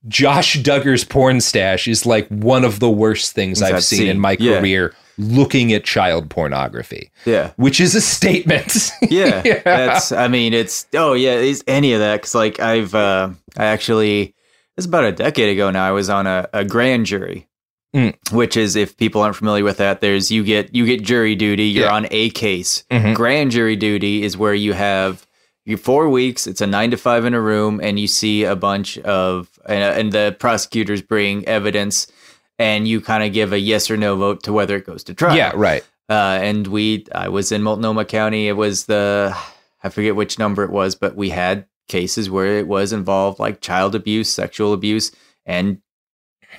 Josh 0.07 0.57
Duggar's 0.57 1.03
porn 1.03 1.41
stash 1.41 1.88
is 1.88 2.07
like 2.07 2.27
one 2.29 2.63
of 2.63 2.79
the 2.79 2.89
worst 2.89 3.34
things 3.34 3.61
I've, 3.61 3.75
I've 3.75 3.84
seen, 3.84 3.99
seen, 3.99 4.07
in 4.07 4.19
my 4.19 4.36
yeah. 4.39 4.59
career 4.59 4.95
looking 5.22 5.72
at 5.74 5.84
child 5.84 6.30
pornography. 6.30 7.11
Yeah. 7.26 7.51
Which 7.55 7.80
is 7.80 7.95
a 7.95 8.01
statement. 8.01 8.91
yeah, 9.09 9.41
yeah. 9.45 9.61
That's, 9.63 10.11
I 10.11 10.28
mean, 10.28 10.53
it's, 10.53 10.88
oh, 10.93 11.13
yeah, 11.13 11.36
it's 11.36 11.63
any 11.67 11.93
of 11.93 11.99
that. 11.99 12.22
Cause 12.22 12.36
like 12.36 12.59
I've, 12.59 12.93
uh, 12.95 13.30
I 13.57 13.65
actually, 13.65 14.36
it's 14.78 14.88
about 14.88 15.03
a 15.03 15.11
decade 15.11 15.49
ago 15.49 15.69
now, 15.72 15.88
I 15.88 15.91
was 15.91 16.09
on 16.09 16.28
a, 16.28 16.49
a 16.53 16.65
grand 16.65 17.05
jury. 17.05 17.47
Mm. 17.93 18.15
Which 18.32 18.55
is, 18.55 18.78
if 18.78 18.95
people 18.95 19.22
aren't 19.22 19.36
familiar 19.36 19.65
with 19.65 19.76
that, 19.78 19.99
there's 19.99 20.32
you 20.32 20.45
get 20.45 20.74
you 20.74 20.86
get 20.86 21.03
jury 21.03 21.36
duty. 21.36 21.65
You're 21.65 21.88
yeah. 21.88 21.93
on 21.93 22.07
a 22.09 22.30
case. 22.30 22.86
Mm-hmm. 22.89 23.15
Grand 23.15 23.51
jury 23.51 23.76
duty 23.76 24.24
is 24.24 24.38
where 24.38 24.53
you 24.53 24.72
have 24.72 25.28
you 25.65 25.76
four 25.76 26.07
weeks. 26.07 26.47
It's 26.47 26.61
a 26.61 26.67
nine 26.67 26.91
to 26.91 26.97
five 26.97 27.26
in 27.26 27.34
a 27.34 27.41
room, 27.41 27.82
and 27.84 27.99
you 27.99 28.07
see 28.07 28.45
a 28.45 28.55
bunch 28.55 28.97
of 28.99 29.49
and, 29.65 29.84
and 29.84 30.11
the 30.13 30.36
prosecutors 30.39 31.01
bring 31.01 31.45
evidence 31.49 32.07
and 32.62 32.88
you 32.88 33.01
kind 33.01 33.24
of 33.24 33.34
give 33.34 33.53
a 33.53 33.59
yes 33.59 33.89
or 33.89 33.97
no 33.97 34.16
vote 34.16 34.43
to 34.43 34.53
whether 34.53 34.76
it 34.76 34.86
goes 34.86 35.03
to 35.05 35.16
trial. 35.16 35.36
Yeah, 35.36 35.51
right. 35.55 35.84
Uh, 36.07 36.39
and 36.41 36.68
we, 36.68 37.05
I 37.16 37.30
was 37.30 37.51
in 37.51 37.64
Multnomah 37.64 38.05
County. 38.05 38.47
It 38.47 38.55
was 38.55 38.86
the, 38.86 39.36
I 39.84 39.89
forget 39.89 40.16
which 40.16 40.38
number 40.38 40.64
it 40.64 40.70
was, 40.70 40.93
but 40.93 41.16
we 41.16 41.30
had 41.30 41.66
cases 41.88 42.30
where 42.30 42.59
it 42.59 42.68
was 42.68 42.93
involved 42.93 43.39
like 43.39 43.62
child 43.62 43.95
abuse, 43.95 44.32
sexual 44.32 44.74
abuse, 44.74 45.12
and 45.45 45.82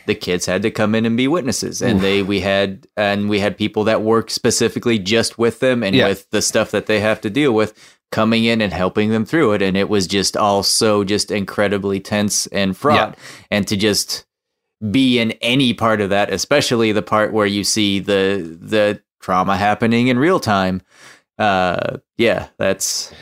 the 0.06 0.14
kids 0.14 0.46
had 0.46 0.62
to 0.62 0.70
come 0.70 0.94
in 0.94 1.06
and 1.06 1.16
be 1.16 1.28
witnesses. 1.28 1.82
And 1.82 1.96
Oof. 1.96 2.02
they, 2.02 2.22
we 2.22 2.40
had, 2.40 2.86
and 2.96 3.28
we 3.28 3.38
had 3.38 3.56
people 3.56 3.84
that 3.84 4.02
work 4.02 4.30
specifically 4.30 4.98
just 4.98 5.38
with 5.38 5.60
them 5.60 5.82
and 5.82 5.94
yeah. 5.94 6.08
with 6.08 6.28
the 6.30 6.42
stuff 6.42 6.72
that 6.72 6.86
they 6.86 6.98
have 6.98 7.20
to 7.20 7.30
deal 7.30 7.52
with 7.52 7.78
coming 8.10 8.44
in 8.44 8.60
and 8.60 8.72
helping 8.72 9.10
them 9.10 9.24
through 9.24 9.52
it. 9.52 9.62
And 9.62 9.76
it 9.76 9.88
was 9.88 10.06
just 10.06 10.36
all 10.36 10.62
so 10.62 11.04
just 11.04 11.30
incredibly 11.30 12.00
tense 12.00 12.48
and 12.48 12.76
fraught. 12.76 13.10
Yeah. 13.10 13.24
And 13.50 13.68
to 13.68 13.76
just, 13.76 14.24
be 14.90 15.18
in 15.18 15.32
any 15.42 15.74
part 15.74 16.00
of 16.00 16.10
that, 16.10 16.32
especially 16.32 16.92
the 16.92 17.02
part 17.02 17.32
where 17.32 17.46
you 17.46 17.64
see 17.64 18.00
the 18.00 18.58
the 18.60 19.00
trauma 19.20 19.56
happening 19.56 20.08
in 20.08 20.18
real 20.18 20.40
time. 20.40 20.82
Uh, 21.38 21.98
yeah, 22.16 22.48
that's 22.58 23.12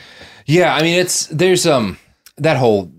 yeah. 0.45 0.73
I 0.73 0.81
mean, 0.81 0.97
it's 0.97 1.27
there's 1.27 1.67
um 1.67 1.97
that 2.37 2.57
whole 2.57 2.91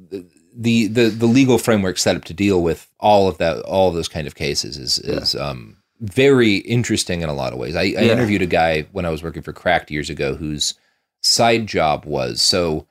the 0.54 0.86
the 0.86 1.08
the 1.08 1.26
legal 1.26 1.58
framework 1.58 1.98
set 1.98 2.16
up 2.16 2.24
to 2.24 2.34
deal 2.34 2.62
with 2.62 2.88
all 3.00 3.28
of 3.28 3.38
that 3.38 3.60
all 3.62 3.88
of 3.88 3.94
those 3.94 4.08
kind 4.08 4.26
of 4.26 4.34
cases 4.34 4.76
is 4.78 4.98
is 5.00 5.34
yeah. 5.34 5.48
um 5.48 5.76
very 6.00 6.56
interesting 6.56 7.22
in 7.22 7.28
a 7.28 7.34
lot 7.34 7.52
of 7.52 7.58
ways. 7.58 7.76
I, 7.76 7.80
I 7.80 7.84
yeah. 7.84 8.00
interviewed 8.12 8.42
a 8.42 8.46
guy 8.46 8.82
when 8.92 9.06
I 9.06 9.10
was 9.10 9.22
working 9.22 9.42
for 9.42 9.52
Cracked 9.52 9.90
years 9.90 10.10
ago 10.10 10.34
whose 10.34 10.74
side 11.20 11.66
job 11.66 12.04
was 12.04 12.42
so 12.42 12.86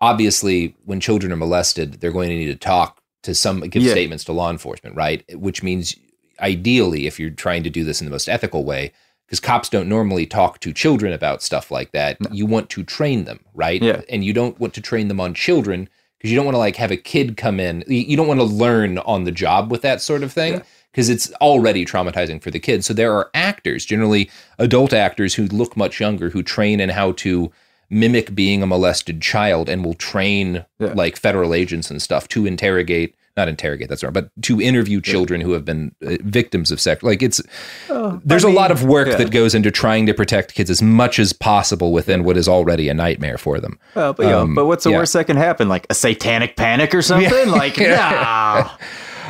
obviously 0.00 0.76
when 0.84 1.00
children 1.00 1.32
are 1.32 1.36
molested, 1.36 1.94
they're 1.94 2.12
going 2.12 2.30
to 2.30 2.36
need 2.36 2.46
to 2.46 2.56
talk 2.56 2.97
to 3.28 3.34
some 3.34 3.60
give 3.60 3.82
yeah. 3.82 3.92
statements 3.92 4.24
to 4.24 4.32
law 4.32 4.50
enforcement, 4.50 4.96
right? 4.96 5.22
Which 5.38 5.62
means 5.62 5.94
ideally, 6.40 7.06
if 7.06 7.20
you're 7.20 7.28
trying 7.28 7.62
to 7.62 7.68
do 7.68 7.84
this 7.84 8.00
in 8.00 8.06
the 8.06 8.10
most 8.10 8.26
ethical 8.26 8.64
way, 8.64 8.90
because 9.26 9.38
cops 9.38 9.68
don't 9.68 9.86
normally 9.86 10.24
talk 10.24 10.60
to 10.60 10.72
children 10.72 11.12
about 11.12 11.42
stuff 11.42 11.70
like 11.70 11.92
that, 11.92 12.18
no. 12.22 12.30
you 12.32 12.46
want 12.46 12.70
to 12.70 12.82
train 12.82 13.24
them, 13.24 13.40
right? 13.52 13.82
Yeah. 13.82 14.00
And 14.08 14.24
you 14.24 14.32
don't 14.32 14.58
want 14.58 14.72
to 14.74 14.80
train 14.80 15.08
them 15.08 15.20
on 15.20 15.34
children 15.34 15.90
because 16.16 16.30
you 16.30 16.36
don't 16.36 16.46
want 16.46 16.54
to 16.54 16.58
like 16.58 16.76
have 16.76 16.90
a 16.90 16.96
kid 16.96 17.36
come 17.36 17.60
in. 17.60 17.84
You 17.86 18.16
don't 18.16 18.26
want 18.26 18.40
to 18.40 18.44
learn 18.44 18.96
on 18.96 19.24
the 19.24 19.30
job 19.30 19.70
with 19.70 19.82
that 19.82 20.00
sort 20.00 20.22
of 20.22 20.32
thing. 20.32 20.62
Because 20.90 21.10
yeah. 21.10 21.16
it's 21.16 21.30
already 21.34 21.84
traumatizing 21.84 22.40
for 22.40 22.50
the 22.50 22.58
kids. 22.58 22.86
So 22.86 22.94
there 22.94 23.12
are 23.12 23.30
actors, 23.34 23.84
generally 23.84 24.30
adult 24.58 24.94
actors 24.94 25.34
who 25.34 25.44
look 25.48 25.76
much 25.76 26.00
younger, 26.00 26.30
who 26.30 26.42
train 26.42 26.80
in 26.80 26.88
how 26.88 27.12
to 27.12 27.52
mimic 27.90 28.34
being 28.34 28.62
a 28.62 28.66
molested 28.66 29.20
child 29.20 29.68
and 29.68 29.84
will 29.84 29.94
train 29.94 30.64
yeah. 30.78 30.92
like 30.94 31.16
federal 31.16 31.54
agents 31.54 31.90
and 31.90 32.02
stuff 32.02 32.28
to 32.28 32.46
interrogate 32.46 33.14
not 33.36 33.48
interrogate 33.48 33.88
that's 33.88 34.02
wrong 34.02 34.12
but 34.12 34.30
to 34.42 34.60
interview 34.60 35.00
children 35.00 35.40
yeah. 35.40 35.46
who 35.46 35.52
have 35.52 35.64
been 35.64 35.94
uh, 36.04 36.16
victims 36.22 36.70
of 36.72 36.80
sex 36.80 37.02
like 37.02 37.22
it's 37.22 37.40
oh, 37.88 38.20
there's 38.24 38.44
I 38.44 38.48
mean, 38.48 38.56
a 38.56 38.60
lot 38.60 38.70
of 38.70 38.82
work 38.82 39.08
yeah. 39.08 39.16
that 39.16 39.30
goes 39.30 39.54
into 39.54 39.70
trying 39.70 40.06
to 40.06 40.14
protect 40.14 40.54
kids 40.54 40.70
as 40.70 40.82
much 40.82 41.18
as 41.18 41.32
possible 41.32 41.92
within 41.92 42.24
what 42.24 42.36
is 42.36 42.48
already 42.48 42.88
a 42.88 42.94
nightmare 42.94 43.38
for 43.38 43.60
them. 43.60 43.78
Well, 43.94 44.12
but, 44.12 44.26
um, 44.26 44.54
but 44.54 44.66
what's 44.66 44.84
the 44.84 44.90
worst 44.90 45.12
that 45.12 45.26
can 45.26 45.36
happen? 45.36 45.68
Like 45.68 45.86
a 45.88 45.94
satanic 45.94 46.56
panic 46.56 46.94
or 46.94 47.02
something? 47.02 47.48
Like 47.48 47.78
nah. 47.78 48.70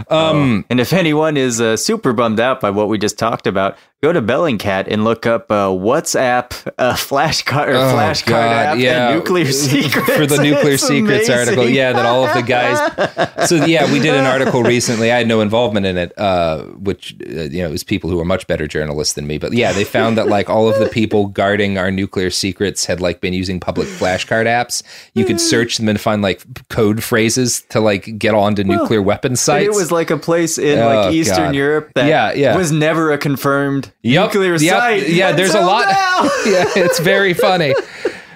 Um, 0.08 0.64
and 0.70 0.80
if 0.80 0.92
anyone 0.92 1.36
is 1.36 1.60
uh, 1.60 1.76
super 1.76 2.12
bummed 2.12 2.40
out 2.40 2.60
by 2.60 2.70
what 2.70 2.88
we 2.88 2.98
just 2.98 3.18
talked 3.18 3.46
about, 3.46 3.76
go 4.00 4.12
to 4.12 4.22
Bellingcat 4.22 4.86
and 4.88 5.02
look 5.02 5.26
up 5.26 5.50
uh, 5.50 5.66
WhatsApp 5.66 6.72
uh, 6.78 6.92
flashcard 6.94 7.68
or 7.68 7.74
oh, 7.74 7.92
flashcard 7.94 8.28
God, 8.28 8.52
app 8.52 8.78
yeah. 8.78 9.12
nuclear 9.12 9.46
secrets 9.52 10.14
for 10.14 10.26
the 10.26 10.40
nuclear 10.40 10.74
it's 10.74 10.86
secrets 10.86 11.28
amazing. 11.28 11.34
article. 11.34 11.68
Yeah, 11.68 11.92
that 11.92 12.06
all 12.06 12.24
of 12.24 12.34
the 12.34 12.42
guys. 12.42 13.48
so 13.48 13.64
yeah, 13.64 13.90
we 13.92 13.98
did 13.98 14.14
an 14.14 14.24
article 14.24 14.62
recently. 14.62 15.10
I 15.10 15.18
had 15.18 15.26
no 15.26 15.40
involvement 15.40 15.86
in 15.86 15.96
it, 15.96 16.16
uh, 16.16 16.62
which 16.64 17.16
uh, 17.26 17.42
you 17.42 17.62
know 17.62 17.68
it 17.68 17.72
was 17.72 17.82
people 17.82 18.08
who 18.08 18.16
were 18.16 18.24
much 18.24 18.46
better 18.46 18.68
journalists 18.68 19.14
than 19.14 19.26
me. 19.26 19.38
But 19.38 19.52
yeah, 19.52 19.72
they 19.72 19.84
found 19.84 20.16
that 20.16 20.28
like 20.28 20.48
all 20.48 20.68
of 20.68 20.78
the 20.78 20.88
people 20.88 21.26
guarding 21.26 21.76
our 21.76 21.90
nuclear 21.90 22.30
secrets 22.30 22.86
had 22.86 23.00
like 23.00 23.20
been 23.20 23.32
using 23.32 23.58
public 23.58 23.88
flashcard 23.88 24.46
apps. 24.46 24.82
You 25.14 25.24
could 25.24 25.40
search 25.40 25.76
them 25.76 25.88
and 25.88 26.00
find 26.00 26.22
like 26.22 26.44
code 26.68 27.02
phrases 27.02 27.62
to 27.70 27.80
like 27.80 28.16
get 28.18 28.34
onto 28.34 28.62
well, 28.66 28.78
nuclear 28.78 29.02
weapons 29.02 29.40
sites. 29.40 29.66
It 29.66 29.72
was 29.72 29.90
like 29.90 30.10
a 30.10 30.18
place 30.18 30.56
in 30.56 30.78
oh, 30.78 30.86
like 30.86 31.14
Eastern 31.14 31.46
God. 31.46 31.54
Europe 31.56 31.92
that 31.94 32.06
yeah, 32.06 32.32
yeah. 32.32 32.56
was 32.56 32.70
never 32.70 33.12
a 33.12 33.18
confirmed 33.18 33.87
yep, 34.02 34.26
nuclear 34.26 34.56
yep, 34.56 34.60
site. 34.78 35.08
Yeah, 35.08 35.32
there's 35.32 35.54
a 35.54 35.60
lot. 35.60 35.86
yeah, 36.46 36.64
it's 36.76 36.98
very 37.00 37.34
funny. 37.34 37.74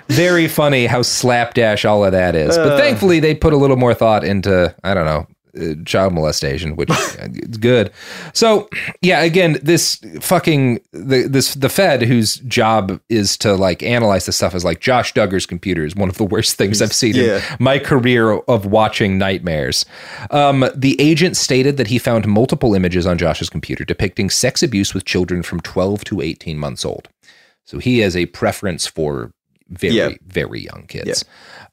very 0.09 0.47
funny 0.49 0.87
how 0.87 1.03
slapdash 1.03 1.85
all 1.85 2.05
of 2.05 2.13
that 2.13 2.35
is. 2.37 2.57
But 2.57 2.73
Uh. 2.73 2.77
thankfully, 2.79 3.21
they 3.21 3.35
put 3.35 3.53
a 3.53 3.57
little 3.57 3.77
more 3.77 3.95
thought 3.95 4.25
into 4.25 4.75
I 4.85 4.95
don't 4.95 5.07
know 5.07 5.27
child 5.85 6.13
molestation, 6.15 6.77
which 6.77 6.91
is 6.91 7.57
good. 7.61 7.93
So 8.33 8.69
yeah, 9.03 9.21
again, 9.23 9.59
this 9.63 10.01
fucking 10.21 10.81
the 10.93 11.27
this 11.29 11.55
the 11.55 11.69
Fed 11.69 12.03
whose 12.03 12.37
job 12.37 13.01
is 13.09 13.37
to 13.39 13.55
like 13.55 13.83
analyze 13.83 14.27
this 14.27 14.37
stuff 14.37 14.55
is 14.55 14.65
like 14.65 14.81
Josh 14.81 15.13
Duggar's 15.13 15.47
computer 15.47 15.85
is 15.85 15.95
one 15.95 16.09
of 16.09 16.17
the 16.17 16.25
worst 16.25 16.57
things 16.57 16.81
I've 16.81 16.93
seen 16.93 17.15
Yeah. 17.15 17.37
in 17.37 17.57
my 17.59 17.79
career 17.79 18.33
of 18.33 18.67
watching 18.67 19.19
nightmares. 19.19 19.85
Um, 20.31 20.65
the 20.75 21.01
agent 21.01 21.37
stated 21.37 21.77
that 21.77 21.89
he 21.89 21.99
found 21.99 22.27
multiple 22.27 22.75
images 22.75 23.07
on 23.07 23.19
Josh's 23.19 23.51
computer 23.51 23.85
depicting 23.85 24.31
sex 24.31 24.63
abuse 24.63 24.95
with 24.95 25.05
children 25.05 25.43
from 25.43 25.61
12 25.61 26.05
to 26.05 26.21
18 26.21 26.59
months 26.59 26.85
old. 26.85 27.09
So 27.65 27.79
he 27.79 27.99
has 28.01 28.17
a 28.17 28.27
preference 28.27 28.87
for 28.87 29.33
very, 29.69 29.95
Yeah. 29.95 30.11
very 30.27 30.61
young 30.61 30.85
kids. 30.89 31.25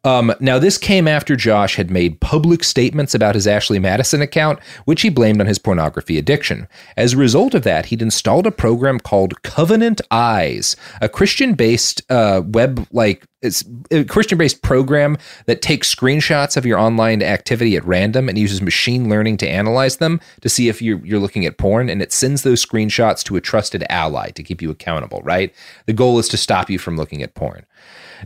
Um, 0.05 0.33
now, 0.39 0.59
this 0.59 0.77
came 0.77 1.09
after 1.09 1.35
Josh 1.35 1.75
had 1.75 1.91
made 1.91 2.21
public 2.21 2.63
statements 2.63 3.13
about 3.13 3.35
his 3.35 3.45
Ashley 3.45 3.79
Madison 3.79 4.21
account, 4.21 4.59
which 4.85 5.01
he 5.01 5.09
blamed 5.09 5.41
on 5.41 5.47
his 5.47 5.59
pornography 5.59 6.17
addiction. 6.17 6.69
As 6.95 7.13
a 7.13 7.17
result 7.17 7.53
of 7.53 7.63
that, 7.63 7.87
he'd 7.87 8.01
installed 8.01 8.47
a 8.47 8.51
program 8.51 9.01
called 9.01 9.41
Covenant 9.43 9.99
Eyes, 10.09 10.77
a 11.01 11.09
Christian-based 11.09 12.09
uh, 12.09 12.43
web 12.45 12.87
like 12.91 13.25
it's 13.41 13.63
Christian-based 14.09 14.61
program 14.61 15.17
that 15.45 15.61
takes 15.61 15.93
screenshots 15.93 16.57
of 16.57 16.65
your 16.65 16.77
online 16.77 17.23
activity 17.23 17.77
at 17.77 17.85
random 17.85 18.27
and 18.27 18.37
uses 18.37 18.61
machine 18.61 19.07
learning 19.07 19.37
to 19.37 19.47
analyze 19.47 19.97
them 19.97 20.19
to 20.41 20.49
see 20.49 20.67
if 20.67 20.81
you're 20.81 20.99
you're 21.05 21.19
looking 21.19 21.45
at 21.45 21.57
porn, 21.57 21.89
and 21.89 22.01
it 22.01 22.11
sends 22.11 22.43
those 22.43 22.65
screenshots 22.65 23.23
to 23.23 23.37
a 23.37 23.41
trusted 23.41 23.85
ally 23.89 24.29
to 24.31 24.43
keep 24.43 24.61
you 24.61 24.69
accountable. 24.69 25.21
Right? 25.23 25.53
The 25.85 25.93
goal 25.93 26.19
is 26.19 26.27
to 26.29 26.37
stop 26.37 26.69
you 26.69 26.77
from 26.77 26.97
looking 26.97 27.23
at 27.23 27.33
porn. 27.33 27.65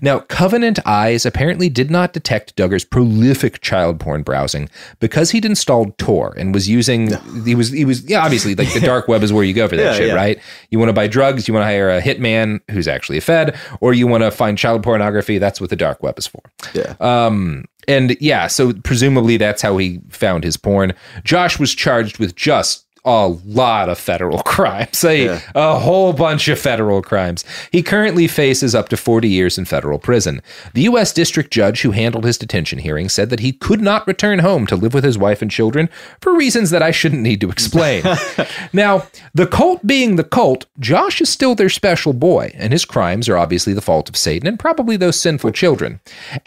Now, 0.02 0.20
Covenant 0.20 0.80
Eyes 0.86 1.26
apparently 1.26 1.70
did 1.70 1.92
not 1.92 2.14
detect 2.14 2.56
Duggar's 2.56 2.84
prolific 2.86 3.62
child 3.62 4.00
porn 4.00 4.24
browsing 4.24 4.70
because 5.00 5.32
he'd 5.32 5.46
installed 5.46 5.98
Tor 5.98 6.34
and 6.38 6.54
was 6.54 6.70
using 6.70 7.12
he 7.46 7.56
was 7.56 7.70
he 7.72 7.86
was 7.86 8.04
yeah 8.10 8.24
obviously 8.24 8.56
like 8.56 8.74
the 8.74 8.80
dark 8.86 9.08
web 9.08 9.24
is 9.24 9.32
where 9.34 9.44
you 9.44 9.54
go 9.54 9.68
for 9.68 9.76
that 9.76 9.84
Yeah, 9.84 9.94
shit 9.98 10.08
yeah. 10.10 10.14
right 10.16 10.40
you 10.70 10.80
want 10.80 10.90
to 10.90 10.94
buy 10.94 11.08
drugs 11.08 11.48
you 11.48 11.54
want 11.54 11.62
to 11.64 11.66
hire 11.68 11.90
a 11.90 12.02
hitman 12.02 12.60
who's 12.72 12.88
actually 12.88 13.18
a 13.18 13.22
Fed 13.22 13.56
or 13.82 13.94
you 13.94 14.08
want 14.08 14.24
to 14.24 14.32
find 14.32 14.58
child 14.58 14.84
pornography 14.84 15.38
that's 15.38 15.62
what 15.62 15.70
the 15.70 15.76
dark 15.76 16.02
web 16.04 16.18
is 16.18 16.28
for 16.28 16.42
Yeah. 16.74 16.96
um 17.00 17.66
and 17.88 18.16
yeah 18.22 18.48
so 18.48 18.74
presumably 18.74 19.38
that's 19.38 19.62
how 19.62 19.78
he 19.78 20.00
found 20.10 20.44
his 20.44 20.58
porn 20.58 20.94
Josh 21.24 21.60
was 21.60 21.74
charged 21.76 22.18
with 22.20 22.36
just 22.36 22.83
a 23.06 23.28
lot 23.46 23.90
of 23.90 23.98
federal 23.98 24.40
crimes, 24.44 25.04
a, 25.04 25.42
a 25.56 25.80
whole 25.80 26.14
bunch 26.14 26.48
of 26.48 26.60
federal 26.60 27.02
crimes. 27.02 27.44
He 27.72 27.84
currently 27.84 28.28
faces 28.28 28.74
up 28.74 28.90
to 28.90 28.98
40 28.98 29.28
years 29.28 29.58
in 29.58 29.66
federal 29.66 30.00
prison. 30.00 30.42
The 30.74 30.84
U.S. 30.84 31.12
District 31.14 31.52
Judge 31.52 31.82
who 31.82 31.92
handled 31.92 32.26
his 32.26 32.38
detention 32.38 32.80
hearing 32.80 33.10
said 33.10 33.30
that 33.30 33.42
he 33.42 33.52
could 33.52 33.82
not 33.82 34.08
return 34.08 34.40
home 34.40 34.66
to 34.68 34.76
live 34.76 34.94
with 34.94 35.04
his 35.04 35.18
wife 35.18 35.42
and 35.42 35.52
children 35.52 35.90
for 36.22 36.36
reasons 36.36 36.70
that 36.70 36.82
I 36.82 36.92
shouldn't 36.92 37.22
need 37.22 37.42
to 37.42 37.50
explain. 37.50 38.04
now, 38.74 39.08
the 39.34 39.48
cult 39.48 39.86
being 39.86 40.16
the 40.16 40.24
cult, 40.24 40.66
Josh 40.80 41.20
is 41.22 41.30
still 41.30 41.56
their 41.56 41.70
special 41.70 42.14
boy, 42.14 42.52
and 42.56 42.72
his 42.72 42.86
crimes 42.86 43.28
are 43.28 43.38
obviously 43.38 43.74
the 43.74 43.82
fault 43.82 44.10
of 44.10 44.16
Satan 44.16 44.48
and 44.48 44.60
probably 44.60 44.96
those 44.96 45.20
sinful 45.20 45.52
children. 45.52 46.00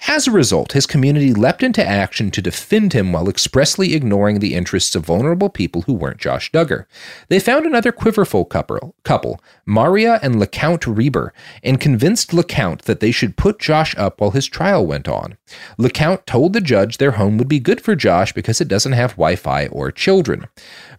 As 0.09 0.27
a 0.27 0.31
result, 0.33 0.73
his 0.73 0.87
community 0.87 1.35
leapt 1.35 1.63
into 1.63 1.85
action 1.85 2.31
to 2.31 2.43
defend 2.43 2.93
him 2.93 3.13
while 3.13 3.29
expressly 3.29 3.95
ignoring 3.95 4.39
the 4.39 4.55
interests 4.55 4.95
of 4.95 5.05
vulnerable 5.05 5.51
people 5.51 5.83
who 5.83 5.93
weren't 5.93 6.19
Josh 6.19 6.46
Duggar. 6.53 6.87
They 7.29 7.41
found 7.41 7.67
another 7.67 7.93
quiverful 7.93 8.45
couple, 8.45 8.95
couple 9.05 9.41
Maria 9.65 10.19
and 10.23 10.39
LaCount 10.39 10.87
Reber, 10.87 11.33
and 11.63 11.81
convinced 11.81 12.33
LaCount 12.33 12.83
that 12.83 13.01
they 13.01 13.11
should 13.11 13.37
put 13.37 13.59
Josh 13.59 13.97
up 13.97 14.21
while 14.21 14.31
his 14.31 14.47
trial 14.47 14.87
went 14.87 15.09
on. 15.09 15.37
LaCount 15.79 16.27
told 16.27 16.53
the 16.53 16.61
judge 16.61 16.99
their 16.99 17.13
home 17.13 17.39
would 17.39 17.49
be 17.49 17.61
good 17.61 17.81
for 17.81 17.95
Josh 17.95 18.33
because 18.33 18.61
it 18.61 18.69
doesn't 18.69 18.93
have 18.93 19.13
Wi 19.13 19.37
Fi 19.37 19.67
or 19.69 19.91
children. 19.91 20.47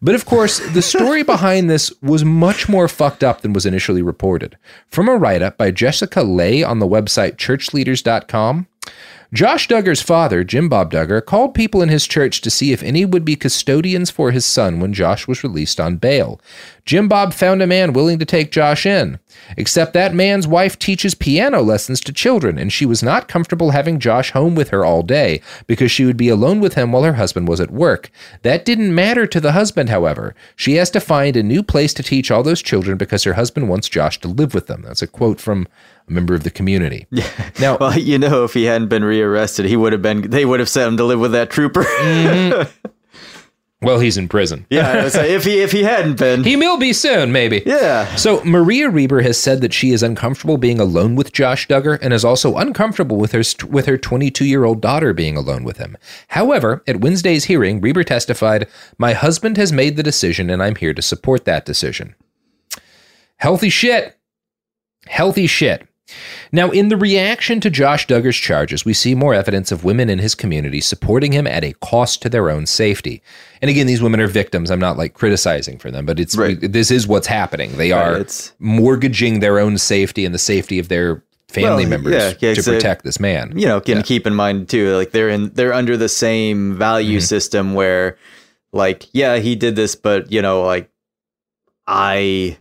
But 0.02 0.16
of 0.16 0.26
course, 0.26 0.60
the 0.74 0.82
story 0.82 1.24
behind 1.38 1.70
this 1.70 1.92
was 2.02 2.24
much 2.24 2.70
more 2.70 2.88
fucked 2.88 3.24
up 3.24 3.42
than 3.42 3.54
was 3.54 3.66
initially 3.66 4.02
reported. 4.02 4.58
From 4.90 5.10
a 5.10 5.16
write 5.18 5.42
up 5.42 5.58
by 5.58 5.72
Jessica 5.72 6.24
Lea 6.24 6.64
on 6.64 6.80
the 6.80 6.88
website 6.88 7.36
churchleaders.com, 7.36 8.68
Josh 9.34 9.68
Duggar's 9.68 10.02
father, 10.02 10.46
Jim 10.46 10.70
Bob 10.70 10.90
Duggar, 10.90 11.26
called 11.26 11.54
people 11.54 11.82
in 11.82 11.90
his 11.90 12.08
church 12.08 12.40
to 12.40 12.50
see 12.50 12.72
if 12.72 12.82
any 12.82 13.04
would 13.04 13.26
be 13.26 13.36
custodians 13.36 14.10
for 14.10 14.32
his 14.32 14.46
son 14.46 14.80
when 14.80 14.94
Josh 14.94 15.28
was 15.28 15.44
released 15.44 15.82
on 15.82 15.98
bail. 15.98 16.40
Jim 16.86 17.10
Bob 17.10 17.34
found 17.34 17.62
a 17.62 17.68
man 17.68 17.92
willing 17.92 18.20
to 18.20 18.26
take 18.26 18.52
Josh 18.52 18.86
in. 18.86 19.20
Except 19.58 19.92
that 19.94 20.16
man's 20.16 20.48
wife 20.48 20.80
teaches 20.80 21.14
piano 21.14 21.62
lessons 21.62 22.00
to 22.02 22.14
children, 22.14 22.58
and 22.58 22.72
she 22.72 22.86
was 22.86 23.04
not 23.04 23.28
comfortable 23.28 23.72
having 23.72 24.00
Josh 24.00 24.32
home 24.32 24.56
with 24.56 24.70
her 24.70 24.86
all 24.86 25.04
day 25.04 25.42
because 25.68 25.92
she 25.92 26.06
would 26.06 26.16
be 26.16 26.30
alone 26.30 26.62
with 26.62 26.76
him 26.76 26.94
while 26.94 27.04
her 27.04 27.16
husband 27.16 27.50
was 27.50 27.60
at 27.60 27.70
work. 27.70 28.10
That 28.44 28.64
didn't 28.64 28.96
matter 28.96 29.28
to 29.28 29.42
the 29.42 29.52
husband, 29.52 29.90
however. 29.90 30.36
She 30.56 30.76
has 30.76 30.90
to 30.92 31.02
find 31.02 31.36
a 31.36 31.44
new 31.44 31.64
place 31.64 31.94
to 31.96 32.04
teach 32.04 32.32
all 32.32 32.44
those 32.44 32.62
children 32.62 32.98
because 32.98 33.26
her 33.26 33.34
husband 33.34 33.68
wants 33.68 33.90
Josh 33.90 34.22
to 34.22 34.30
live 34.30 34.54
with 34.54 34.68
them. 34.68 34.84
That's 34.84 35.02
a 35.02 35.08
quote 35.08 35.42
from 35.42 35.68
a 36.08 36.12
member 36.12 36.34
of 36.34 36.44
the 36.44 36.52
community. 36.52 37.06
Yeah. 37.12 37.28
Now, 37.60 37.78
well, 37.78 37.98
you 37.98 38.18
know, 38.20 38.44
if 38.44 38.54
he 38.54 38.64
hadn't 38.66 38.90
been 38.90 39.04
rearrested, 39.04 39.66
he 39.66 39.76
would 39.76 39.94
have 39.94 40.02
been. 40.02 40.30
They 40.30 40.46
would 40.46 40.60
have 40.60 40.70
sent 40.70 40.90
him 40.90 40.98
to 40.98 41.04
live 41.04 41.20
with 41.20 41.32
that 41.34 41.50
trooper. 41.50 41.84
Mm-hmm. 41.84 42.88
Well, 43.80 44.00
he's 44.00 44.18
in 44.18 44.28
prison. 44.28 44.66
yeah, 44.72 45.04
like, 45.04 45.14
if 45.14 45.44
he 45.44 45.62
if 45.62 45.72
he 45.72 45.84
hadn't 45.84 46.18
been, 46.18 46.44
He 46.44 46.56
will 46.56 46.78
be 46.80 46.94
soon, 46.94 47.32
maybe. 47.32 47.62
Yeah. 47.64 48.16
So 48.16 48.44
Maria 48.44 48.90
Reber 48.90 49.22
has 49.22 49.38
said 49.38 49.62
that 49.62 49.72
she 49.72 49.92
is 49.92 50.02
uncomfortable 50.02 50.58
being 50.58 50.80
alone 50.80 51.14
with 51.16 51.32
Josh 51.32 51.68
Duggar 51.68 52.00
and 52.02 52.12
is 52.12 52.26
also 52.26 52.58
uncomfortable 52.58 53.18
with 53.18 53.34
her 53.34 53.44
with 53.68 53.86
her 53.86 53.96
22 53.96 54.46
year 54.46 54.64
old 54.66 54.82
daughter 54.82 55.14
being 55.14 55.38
alone 55.38 55.64
with 55.64 55.78
him. 55.78 55.96
However, 56.30 56.84
at 56.88 57.02
Wednesday's 57.02 57.46
hearing, 57.46 57.80
Reber 57.80 58.04
testified, 58.04 58.68
"My 58.98 59.14
husband 59.14 59.58
has 59.58 59.72
made 59.72 59.96
the 59.96 60.02
decision, 60.02 60.50
and 60.50 60.64
I'm 60.64 60.76
here 60.76 60.96
to 60.96 61.02
support 61.04 61.46
that 61.46 61.64
decision." 61.64 62.16
Healthy 63.36 63.70
shit. 63.70 64.18
Healthy 65.06 65.46
shit. 65.46 65.87
Now, 66.52 66.72
in 66.72 66.90
the 66.90 66.98
reaction 66.98 67.60
to 67.62 67.70
Josh 67.70 68.08
Duggar's 68.08 68.36
charges, 68.38 68.86
we 68.86 68.94
see 68.94 69.14
more 69.16 69.34
evidence 69.34 69.72
of 69.72 69.84
women 69.84 70.10
in 70.10 70.20
his 70.20 70.36
community 70.36 70.80
supporting 70.82 71.32
him 71.34 71.46
at 71.48 71.64
a 71.64 71.74
cost 71.82 72.22
to 72.22 72.30
their 72.30 72.50
own 72.50 72.66
safety. 72.66 73.22
And 73.62 73.70
again, 73.70 73.88
these 73.88 74.02
women 74.02 74.20
are 74.22 74.28
victims. 74.28 74.72
I'm 74.72 74.80
not 74.80 74.98
like 74.98 75.14
criticizing 75.14 75.78
for 75.78 75.92
them, 75.92 76.06
but 76.06 76.20
it's 76.20 76.36
this 76.36 76.92
is 76.92 77.08
what's 77.08 77.28
happening. 77.28 77.74
They 77.78 77.92
Right, 77.92 78.08
are 78.08 78.14
it's- 78.18 78.54
mortgaging 78.60 79.40
their 79.42 79.60
own 79.60 79.78
safety 79.78 80.24
and 80.26 80.34
the 80.34 80.40
safety 80.40 80.80
of 80.80 80.88
their 80.88 81.24
family 81.50 81.84
Well, 81.84 81.90
members 81.92 82.14
yeah, 82.14 82.34
yeah, 82.50 82.54
to 82.56 82.64
protect 82.64 83.04
this 83.04 83.20
man. 83.20 83.54
you 83.56 83.66
know, 83.68 83.80
can 83.80 84.02
keep 84.04 84.28
in 84.28 84.34
mind 84.36 84.70
too, 84.70 84.96
like 84.96 85.12
they're 85.12 85.30
in 85.30 85.52
they're 85.54 85.74
under 85.74 85.96
the 85.98 86.10
same 86.10 86.76
value 86.78 87.18
Mm-hmm. 87.20 87.26
system 87.26 87.74
where, 87.74 88.18
like, 88.74 89.08
yeah, 89.14 89.38
he 89.38 89.56
did 89.56 89.76
this, 89.76 89.96
but 89.96 90.32
you 90.32 90.42
know, 90.42 90.62
like, 90.64 90.90
I 91.88 92.58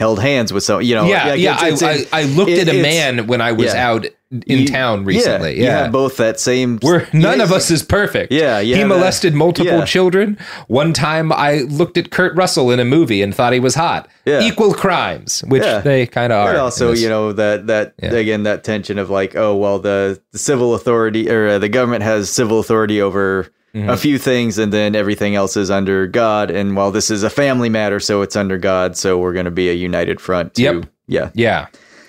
held 0.00 0.18
hands 0.18 0.50
with 0.52 0.64
some, 0.64 0.80
you 0.82 0.94
know, 0.94 1.04
yeah, 1.04 1.28
like, 1.28 1.40
yeah. 1.40 1.66
it's- 1.66 1.82
I, 1.82 1.90
it's- 1.92 2.08
I, 2.12 2.20
I 2.20 2.24
looked 2.24 2.50
it- 2.50 2.66
at 2.66 2.74
a 2.74 2.82
man 2.82 3.26
when 3.28 3.40
I 3.42 3.52
was 3.52 3.66
yeah. 3.74 3.86
out 3.88 4.06
in 4.46 4.60
You- 4.60 4.66
town 4.66 5.04
recently. 5.04 5.60
Yeah, 5.60 5.82
have 5.84 5.92
both 5.92 6.16
that 6.16 6.40
same. 6.40 6.78
We're 6.82 7.06
none 7.12 7.38
yeah, 7.38 7.44
of 7.44 7.52
us 7.52 7.70
is 7.70 7.82
perfect. 7.82 8.32
Yeah, 8.32 8.60
you 8.60 8.76
he 8.76 8.84
molested 8.84 9.34
multiple 9.34 9.80
yeah. 9.80 9.84
children. 9.84 10.38
One 10.68 10.92
time, 10.94 11.32
I 11.32 11.62
looked 11.68 11.98
at 11.98 12.10
Kurt 12.10 12.34
Russell 12.34 12.70
in 12.70 12.80
a 12.80 12.84
movie 12.84 13.20
and 13.22 13.34
thought 13.34 13.52
he 13.52 13.60
was 13.60 13.74
hot. 13.74 14.08
Yeah. 14.24 14.40
Equal 14.40 14.72
crimes, 14.72 15.42
which 15.48 15.64
Yeah. 15.64 15.80
they 15.80 16.06
kind 16.06 16.32
of 16.32 16.38
are. 16.46 16.52
But 16.52 16.60
also, 16.60 16.92
you 16.92 17.08
know 17.10 17.32
that 17.32 17.66
that 17.66 17.92
Yeah. 18.02 18.12
again 18.14 18.44
that 18.44 18.64
tension 18.64 18.98
of 18.98 19.10
like, 19.10 19.36
oh 19.36 19.54
well, 19.54 19.78
the, 19.80 20.20
the 20.32 20.38
civil 20.38 20.74
authority 20.74 21.28
or 21.28 21.48
uh, 21.48 21.58
the 21.58 21.68
government 21.68 22.04
has 22.04 22.30
civil 22.30 22.58
authority 22.60 23.02
over 23.02 23.48
Mm-hmm. 23.74 23.88
a 23.88 23.96
few 23.96 24.18
things, 24.18 24.58
and 24.58 24.72
then 24.72 24.96
everything 24.96 25.36
else 25.36 25.56
is 25.56 25.70
under 25.70 26.08
God. 26.08 26.50
And 26.50 26.74
while 26.74 26.90
this 26.90 27.08
is 27.08 27.22
a 27.22 27.30
family 27.30 27.68
matter, 27.68 28.00
so 28.00 28.22
it's 28.22 28.34
under 28.34 28.58
God, 28.58 28.96
so 28.96 29.18
we're 29.18 29.32
going 29.32 29.44
to 29.44 29.52
be 29.52 29.70
a 29.70 29.74
united 29.74 30.20
front. 30.20 30.54
To, 30.54 30.62
Yep. 30.62 30.86
Yeah. 31.06 31.30
Yeah. 31.34 31.66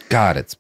God, 0.10 0.38
it's 0.38 0.56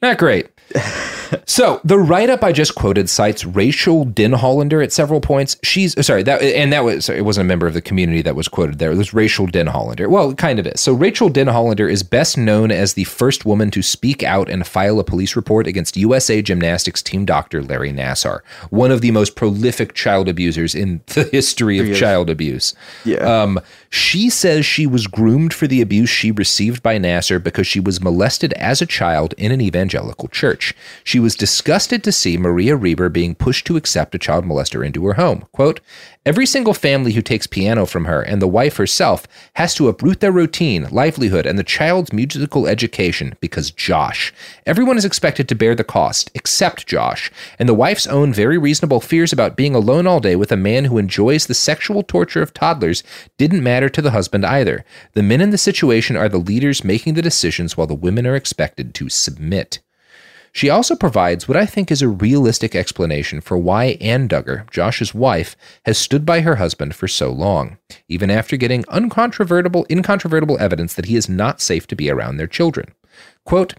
not 0.00 0.16
great. 0.16 0.48
so 1.46 1.80
the 1.84 1.98
write-up 1.98 2.42
I 2.44 2.52
just 2.52 2.74
quoted 2.74 3.08
cites 3.08 3.44
Rachel 3.44 4.04
Denhollander 4.06 4.82
at 4.82 4.92
several 4.92 5.20
points. 5.20 5.56
She's 5.62 5.96
uh, 5.96 6.02
sorry 6.02 6.22
that 6.24 6.42
and 6.42 6.72
that 6.72 6.84
was 6.84 7.06
sorry, 7.06 7.18
it 7.18 7.22
wasn't 7.22 7.46
a 7.46 7.48
member 7.48 7.66
of 7.66 7.74
the 7.74 7.82
community 7.82 8.22
that 8.22 8.36
was 8.36 8.48
quoted 8.48 8.78
there. 8.78 8.92
It 8.92 8.96
was 8.96 9.14
Rachel 9.14 9.46
Denhollander. 9.46 10.08
Well, 10.08 10.30
it 10.30 10.38
kind 10.38 10.58
of 10.58 10.66
is. 10.66 10.80
So 10.80 10.92
Rachel 10.92 11.30
Denhollander 11.30 11.90
is 11.90 12.02
best 12.02 12.38
known 12.38 12.70
as 12.70 12.94
the 12.94 13.04
first 13.04 13.44
woman 13.44 13.70
to 13.72 13.82
speak 13.82 14.22
out 14.22 14.48
and 14.48 14.66
file 14.66 15.00
a 15.00 15.04
police 15.04 15.36
report 15.36 15.66
against 15.66 15.96
USA 15.96 16.42
Gymnastics 16.42 17.02
team 17.02 17.24
doctor 17.24 17.62
Larry 17.62 17.92
Nassar, 17.92 18.40
one 18.70 18.90
of 18.90 19.00
the 19.00 19.10
most 19.10 19.36
prolific 19.36 19.94
child 19.94 20.28
abusers 20.28 20.74
in 20.74 21.00
the 21.06 21.24
history 21.24 21.78
of 21.78 21.96
child 21.96 22.30
abuse. 22.30 22.74
Yeah. 23.04 23.18
Um, 23.18 23.60
she 23.90 24.30
says 24.30 24.64
she 24.64 24.86
was 24.86 25.08
groomed 25.08 25.52
for 25.52 25.66
the 25.66 25.80
abuse 25.80 26.08
she 26.08 26.30
received 26.30 26.82
by 26.82 26.96
Nassar 26.98 27.42
because 27.42 27.66
she 27.66 27.80
was 27.80 28.00
molested 28.00 28.52
as 28.54 28.80
a 28.80 28.86
child 28.86 29.34
in 29.36 29.50
an 29.50 29.60
evangelical 29.60 30.28
church. 30.28 30.59
She 30.60 31.20
She 31.20 31.24
was 31.24 31.36
disgusted 31.36 32.02
to 32.04 32.12
see 32.12 32.38
Maria 32.38 32.76
Reber 32.76 33.10
being 33.10 33.34
pushed 33.34 33.66
to 33.66 33.76
accept 33.76 34.14
a 34.14 34.18
child 34.18 34.46
molester 34.46 34.82
into 34.82 35.04
her 35.04 35.14
home. 35.14 35.44
Quote, 35.52 35.80
Every 36.24 36.46
single 36.46 36.72
family 36.72 37.12
who 37.12 37.20
takes 37.20 37.46
piano 37.46 37.84
from 37.84 38.06
her 38.06 38.22
and 38.22 38.40
the 38.40 38.48
wife 38.48 38.78
herself 38.78 39.26
has 39.56 39.74
to 39.74 39.88
uproot 39.88 40.20
their 40.20 40.32
routine, 40.32 40.88
livelihood, 40.90 41.44
and 41.44 41.58
the 41.58 41.62
child's 41.62 42.14
musical 42.14 42.66
education 42.66 43.34
because 43.40 43.70
Josh. 43.70 44.32
Everyone 44.64 44.96
is 44.96 45.04
expected 45.04 45.46
to 45.48 45.54
bear 45.54 45.74
the 45.74 45.84
cost, 45.84 46.30
except 46.34 46.86
Josh, 46.86 47.30
and 47.58 47.68
the 47.68 47.74
wife's 47.74 48.06
own 48.06 48.32
very 48.32 48.56
reasonable 48.56 49.00
fears 49.00 49.30
about 49.30 49.56
being 49.56 49.74
alone 49.74 50.06
all 50.06 50.20
day 50.20 50.36
with 50.36 50.52
a 50.52 50.56
man 50.56 50.86
who 50.86 50.96
enjoys 50.96 51.46
the 51.46 51.54
sexual 51.54 52.02
torture 52.02 52.40
of 52.40 52.54
toddlers 52.54 53.02
didn't 53.36 53.62
matter 53.62 53.90
to 53.90 54.00
the 54.00 54.12
husband 54.12 54.46
either. 54.46 54.86
The 55.12 55.22
men 55.22 55.42
in 55.42 55.50
the 55.50 55.58
situation 55.58 56.16
are 56.16 56.30
the 56.30 56.38
leaders 56.38 56.82
making 56.82 57.12
the 57.12 57.20
decisions 57.20 57.76
while 57.76 57.86
the 57.86 57.94
women 57.94 58.26
are 58.26 58.36
expected 58.36 58.94
to 58.94 59.10
submit. 59.10 59.80
She 60.52 60.68
also 60.68 60.96
provides 60.96 61.46
what 61.46 61.56
I 61.56 61.64
think 61.64 61.90
is 61.90 62.02
a 62.02 62.08
realistic 62.08 62.74
explanation 62.74 63.40
for 63.40 63.56
why 63.56 63.96
Ann 64.00 64.28
Duggar, 64.28 64.68
Josh's 64.70 65.14
wife, 65.14 65.56
has 65.84 65.96
stood 65.96 66.26
by 66.26 66.40
her 66.40 66.56
husband 66.56 66.94
for 66.94 67.06
so 67.06 67.30
long, 67.30 67.78
even 68.08 68.30
after 68.30 68.56
getting 68.56 68.84
uncontrovertible, 68.84 69.86
incontrovertible 69.88 70.58
evidence 70.58 70.94
that 70.94 71.04
he 71.04 71.16
is 71.16 71.28
not 71.28 71.60
safe 71.60 71.86
to 71.86 71.96
be 71.96 72.10
around 72.10 72.36
their 72.36 72.48
children. 72.48 72.94
Quote, 73.50 73.74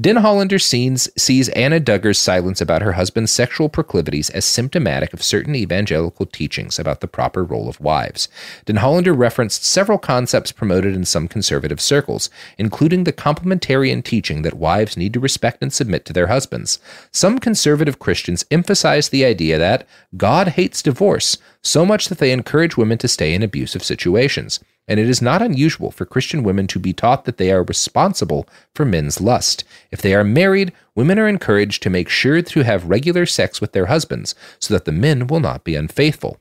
Denhollander 0.00 0.60
sees, 0.60 1.08
sees 1.16 1.48
Anna 1.50 1.78
Duggar's 1.78 2.18
silence 2.18 2.60
about 2.60 2.82
her 2.82 2.94
husband's 2.94 3.30
sexual 3.30 3.68
proclivities 3.68 4.30
as 4.30 4.44
symptomatic 4.44 5.12
of 5.12 5.22
certain 5.22 5.54
evangelical 5.54 6.26
teachings 6.26 6.76
about 6.76 7.00
the 7.00 7.06
proper 7.06 7.44
role 7.44 7.68
of 7.68 7.80
wives. 7.80 8.28
Denhollander 8.66 9.16
referenced 9.16 9.64
several 9.64 9.96
concepts 9.96 10.50
promoted 10.50 10.96
in 10.96 11.04
some 11.04 11.28
conservative 11.28 11.80
circles, 11.80 12.30
including 12.58 13.04
the 13.04 13.12
complementarian 13.12 14.02
teaching 14.02 14.42
that 14.42 14.54
wives 14.54 14.96
need 14.96 15.12
to 15.12 15.20
respect 15.20 15.62
and 15.62 15.72
submit 15.72 16.04
to 16.06 16.12
their 16.12 16.26
husbands. 16.26 16.80
Some 17.12 17.38
conservative 17.38 18.00
Christians 18.00 18.44
emphasize 18.50 19.10
the 19.10 19.24
idea 19.24 19.56
that 19.56 19.86
God 20.16 20.48
hates 20.48 20.82
divorce 20.82 21.38
so 21.62 21.86
much 21.86 22.08
that 22.08 22.18
they 22.18 22.32
encourage 22.32 22.76
women 22.76 22.98
to 22.98 23.06
stay 23.06 23.34
in 23.34 23.44
abusive 23.44 23.84
situations 23.84 24.58
and 24.88 24.98
it 24.98 25.08
is 25.08 25.22
not 25.22 25.42
unusual 25.42 25.90
for 25.90 26.04
Christian 26.04 26.42
women 26.42 26.66
to 26.66 26.78
be 26.78 26.92
taught 26.92 27.24
that 27.24 27.36
they 27.36 27.52
are 27.52 27.62
responsible 27.62 28.48
for 28.74 28.84
men's 28.84 29.11
lust. 29.20 29.64
If 29.90 30.02
they 30.02 30.14
are 30.14 30.24
married, 30.24 30.72
women 30.94 31.18
are 31.18 31.28
encouraged 31.28 31.82
to 31.82 31.90
make 31.90 32.08
sure 32.08 32.42
to 32.42 32.64
have 32.64 32.88
regular 32.88 33.26
sex 33.26 33.60
with 33.60 33.72
their 33.72 33.86
husbands 33.86 34.34
so 34.58 34.74
that 34.74 34.84
the 34.84 34.92
men 34.92 35.26
will 35.26 35.40
not 35.40 35.64
be 35.64 35.74
unfaithful. 35.74 36.38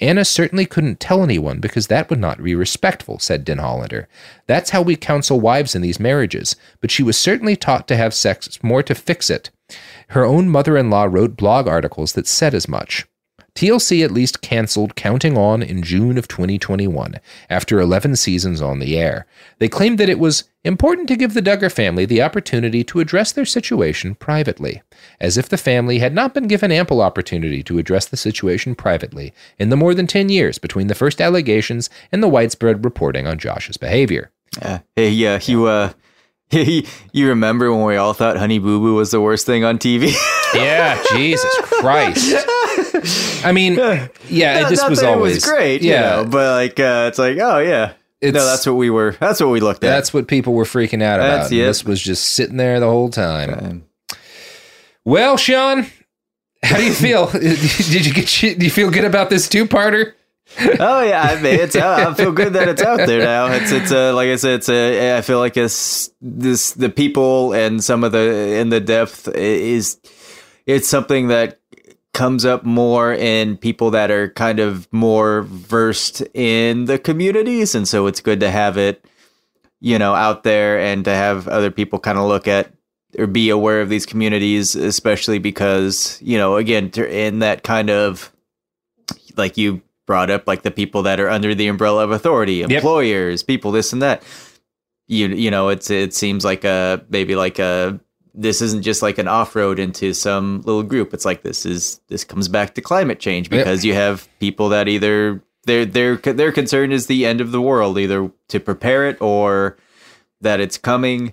Anna 0.00 0.24
certainly 0.24 0.64
couldn't 0.64 0.98
tell 0.98 1.22
anyone 1.22 1.60
because 1.60 1.88
that 1.88 2.08
would 2.08 2.18
not 2.18 2.42
be 2.42 2.54
respectful, 2.54 3.18
said 3.18 3.44
Denhollander. 3.44 4.06
That's 4.46 4.70
how 4.70 4.80
we 4.80 4.96
counsel 4.96 5.40
wives 5.40 5.74
in 5.74 5.82
these 5.82 6.00
marriages, 6.00 6.56
but 6.80 6.90
she 6.90 7.02
was 7.02 7.18
certainly 7.18 7.54
taught 7.54 7.86
to 7.88 7.96
have 7.96 8.14
sex 8.14 8.62
more 8.62 8.82
to 8.82 8.94
fix 8.94 9.28
it. 9.28 9.50
Her 10.08 10.24
own 10.24 10.48
mother 10.48 10.76
in 10.78 10.88
law 10.88 11.04
wrote 11.04 11.36
blog 11.36 11.68
articles 11.68 12.14
that 12.14 12.26
said 12.26 12.54
as 12.54 12.66
much. 12.66 13.06
TLC 13.60 14.02
at 14.02 14.10
least 14.10 14.40
canceled 14.40 14.96
Counting 14.96 15.36
On 15.36 15.62
in 15.62 15.82
June 15.82 16.16
of 16.16 16.26
2021 16.28 17.16
after 17.50 17.78
11 17.78 18.16
seasons 18.16 18.62
on 18.62 18.78
the 18.78 18.98
air. 18.98 19.26
They 19.58 19.68
claimed 19.68 19.98
that 19.98 20.08
it 20.08 20.18
was 20.18 20.44
important 20.64 21.08
to 21.08 21.16
give 21.16 21.34
the 21.34 21.42
Duggar 21.42 21.70
family 21.70 22.06
the 22.06 22.22
opportunity 22.22 22.82
to 22.84 23.00
address 23.00 23.32
their 23.32 23.44
situation 23.44 24.14
privately, 24.14 24.80
as 25.20 25.36
if 25.36 25.50
the 25.50 25.58
family 25.58 25.98
had 25.98 26.14
not 26.14 26.32
been 26.32 26.48
given 26.48 26.72
ample 26.72 27.02
opportunity 27.02 27.62
to 27.64 27.78
address 27.78 28.06
the 28.06 28.16
situation 28.16 28.74
privately 28.74 29.34
in 29.58 29.68
the 29.68 29.76
more 29.76 29.92
than 29.92 30.06
10 30.06 30.30
years 30.30 30.56
between 30.56 30.86
the 30.86 30.94
first 30.94 31.20
allegations 31.20 31.90
and 32.10 32.22
the 32.22 32.28
widespread 32.28 32.82
reporting 32.82 33.26
on 33.26 33.38
Josh's 33.38 33.76
behavior. 33.76 34.30
Uh, 34.62 34.78
hey, 34.96 35.10
yeah, 35.10 35.38
you, 35.42 35.66
uh, 35.66 35.92
you 36.50 37.28
remember 37.28 37.70
when 37.70 37.84
we 37.84 37.96
all 37.96 38.14
thought 38.14 38.38
Honey 38.38 38.58
Boo 38.58 38.80
Boo 38.80 38.94
was 38.94 39.10
the 39.10 39.20
worst 39.20 39.44
thing 39.44 39.64
on 39.64 39.76
TV? 39.76 40.14
yeah, 40.54 40.98
Jesus 41.12 41.54
Christ. 41.60 42.46
I 43.44 43.52
mean, 43.52 43.74
yeah, 44.28 44.68
this 44.68 44.82
was 44.88 45.02
always 45.02 45.36
was 45.36 45.44
great, 45.44 45.82
you 45.82 45.90
Yeah, 45.90 46.00
know, 46.16 46.24
but 46.26 46.52
like, 46.54 46.78
uh, 46.80 47.06
it's 47.08 47.18
like, 47.18 47.38
oh 47.38 47.58
yeah, 47.58 47.92
It's- 48.20 48.34
no, 48.34 48.44
that's 48.44 48.66
what 48.66 48.74
we 48.74 48.90
were. 48.90 49.12
That's 49.20 49.40
what 49.40 49.48
we 49.50 49.60
looked 49.60 49.82
at. 49.84 49.88
that's 49.90 50.12
what 50.14 50.28
people 50.28 50.52
were 50.54 50.64
freaking 50.64 51.02
out 51.02 51.20
about. 51.20 51.50
This 51.50 51.84
was 51.84 52.00
just 52.00 52.30
sitting 52.30 52.56
there 52.56 52.80
the 52.80 52.88
whole 52.88 53.10
time. 53.10 53.84
Well, 55.04 55.36
Sean, 55.36 55.86
how 56.62 56.76
do 56.76 56.84
you 56.84 56.92
feel? 56.94 57.26
Did 57.30 58.06
you 58.06 58.12
get? 58.12 58.26
Do 58.58 58.64
you 58.64 58.70
feel 58.70 58.90
good 58.90 59.04
about 59.04 59.30
this 59.30 59.48
two-parter? 59.48 60.12
oh 60.58 61.02
yeah, 61.02 61.22
I 61.22 61.40
mean, 61.40 61.60
it's. 61.60 61.76
I 61.76 62.12
feel 62.14 62.32
good 62.32 62.54
that 62.54 62.68
it's 62.68 62.82
out 62.82 63.06
there 63.06 63.20
now. 63.22 63.46
It's 63.52 63.70
it's 63.70 63.92
uh, 63.92 64.12
like 64.14 64.28
I 64.30 64.36
said, 64.36 64.54
it's 64.56 64.68
uh, 64.68 65.14
I 65.16 65.22
feel 65.22 65.38
like 65.38 65.56
it's 65.56 66.10
this 66.20 66.72
the 66.72 66.88
people 66.90 67.52
and 67.52 67.82
some 67.82 68.02
of 68.04 68.10
the 68.12 68.56
in 68.58 68.68
the 68.68 68.80
depth 68.80 69.28
is 69.28 69.98
it's 70.66 70.88
something 70.88 71.28
that 71.28 71.59
comes 72.12 72.44
up 72.44 72.64
more 72.64 73.12
in 73.12 73.56
people 73.56 73.90
that 73.92 74.10
are 74.10 74.30
kind 74.30 74.60
of 74.60 74.88
more 74.92 75.42
versed 75.42 76.22
in 76.34 76.86
the 76.86 76.98
communities, 76.98 77.74
and 77.74 77.86
so 77.86 78.06
it's 78.06 78.20
good 78.20 78.40
to 78.40 78.50
have 78.50 78.76
it, 78.76 79.04
you 79.80 79.98
know, 79.98 80.14
out 80.14 80.42
there 80.42 80.78
and 80.78 81.04
to 81.04 81.10
have 81.10 81.48
other 81.48 81.70
people 81.70 81.98
kind 81.98 82.18
of 82.18 82.26
look 82.26 82.48
at 82.48 82.72
or 83.18 83.26
be 83.26 83.50
aware 83.50 83.80
of 83.80 83.88
these 83.88 84.06
communities, 84.06 84.74
especially 84.74 85.38
because 85.38 86.18
you 86.22 86.38
know, 86.38 86.56
again, 86.56 86.90
in 86.90 87.40
that 87.40 87.62
kind 87.62 87.90
of 87.90 88.32
like 89.36 89.56
you 89.56 89.82
brought 90.06 90.30
up 90.30 90.46
like 90.48 90.62
the 90.62 90.70
people 90.72 91.04
that 91.04 91.20
are 91.20 91.28
under 91.28 91.54
the 91.54 91.68
umbrella 91.68 92.02
of 92.02 92.10
authority 92.10 92.62
employers 92.62 93.44
people 93.44 93.70
this 93.70 93.92
and 93.92 94.02
that 94.02 94.24
you 95.06 95.28
you 95.28 95.50
know 95.52 95.68
it's 95.68 95.88
it 95.88 96.12
seems 96.12 96.44
like 96.44 96.64
a 96.64 97.04
maybe 97.10 97.36
like 97.36 97.60
a 97.60 98.00
this 98.34 98.60
isn't 98.62 98.82
just 98.82 99.02
like 99.02 99.18
an 99.18 99.28
off-road 99.28 99.78
into 99.78 100.12
some 100.14 100.60
little 100.62 100.82
group 100.82 101.12
it's 101.12 101.24
like 101.24 101.42
this 101.42 101.66
is 101.66 102.00
this 102.08 102.24
comes 102.24 102.48
back 102.48 102.74
to 102.74 102.80
climate 102.80 103.18
change 103.18 103.50
because 103.50 103.84
you 103.84 103.94
have 103.94 104.28
people 104.38 104.68
that 104.68 104.88
either 104.88 105.42
their 105.64 105.84
their 105.84 106.16
their 106.16 106.52
concern 106.52 106.92
is 106.92 107.06
the 107.06 107.26
end 107.26 107.40
of 107.40 107.52
the 107.52 107.60
world 107.60 107.98
either 107.98 108.30
to 108.48 108.60
prepare 108.60 109.08
it 109.08 109.20
or 109.20 109.76
that 110.40 110.60
it's 110.60 110.78
coming 110.78 111.32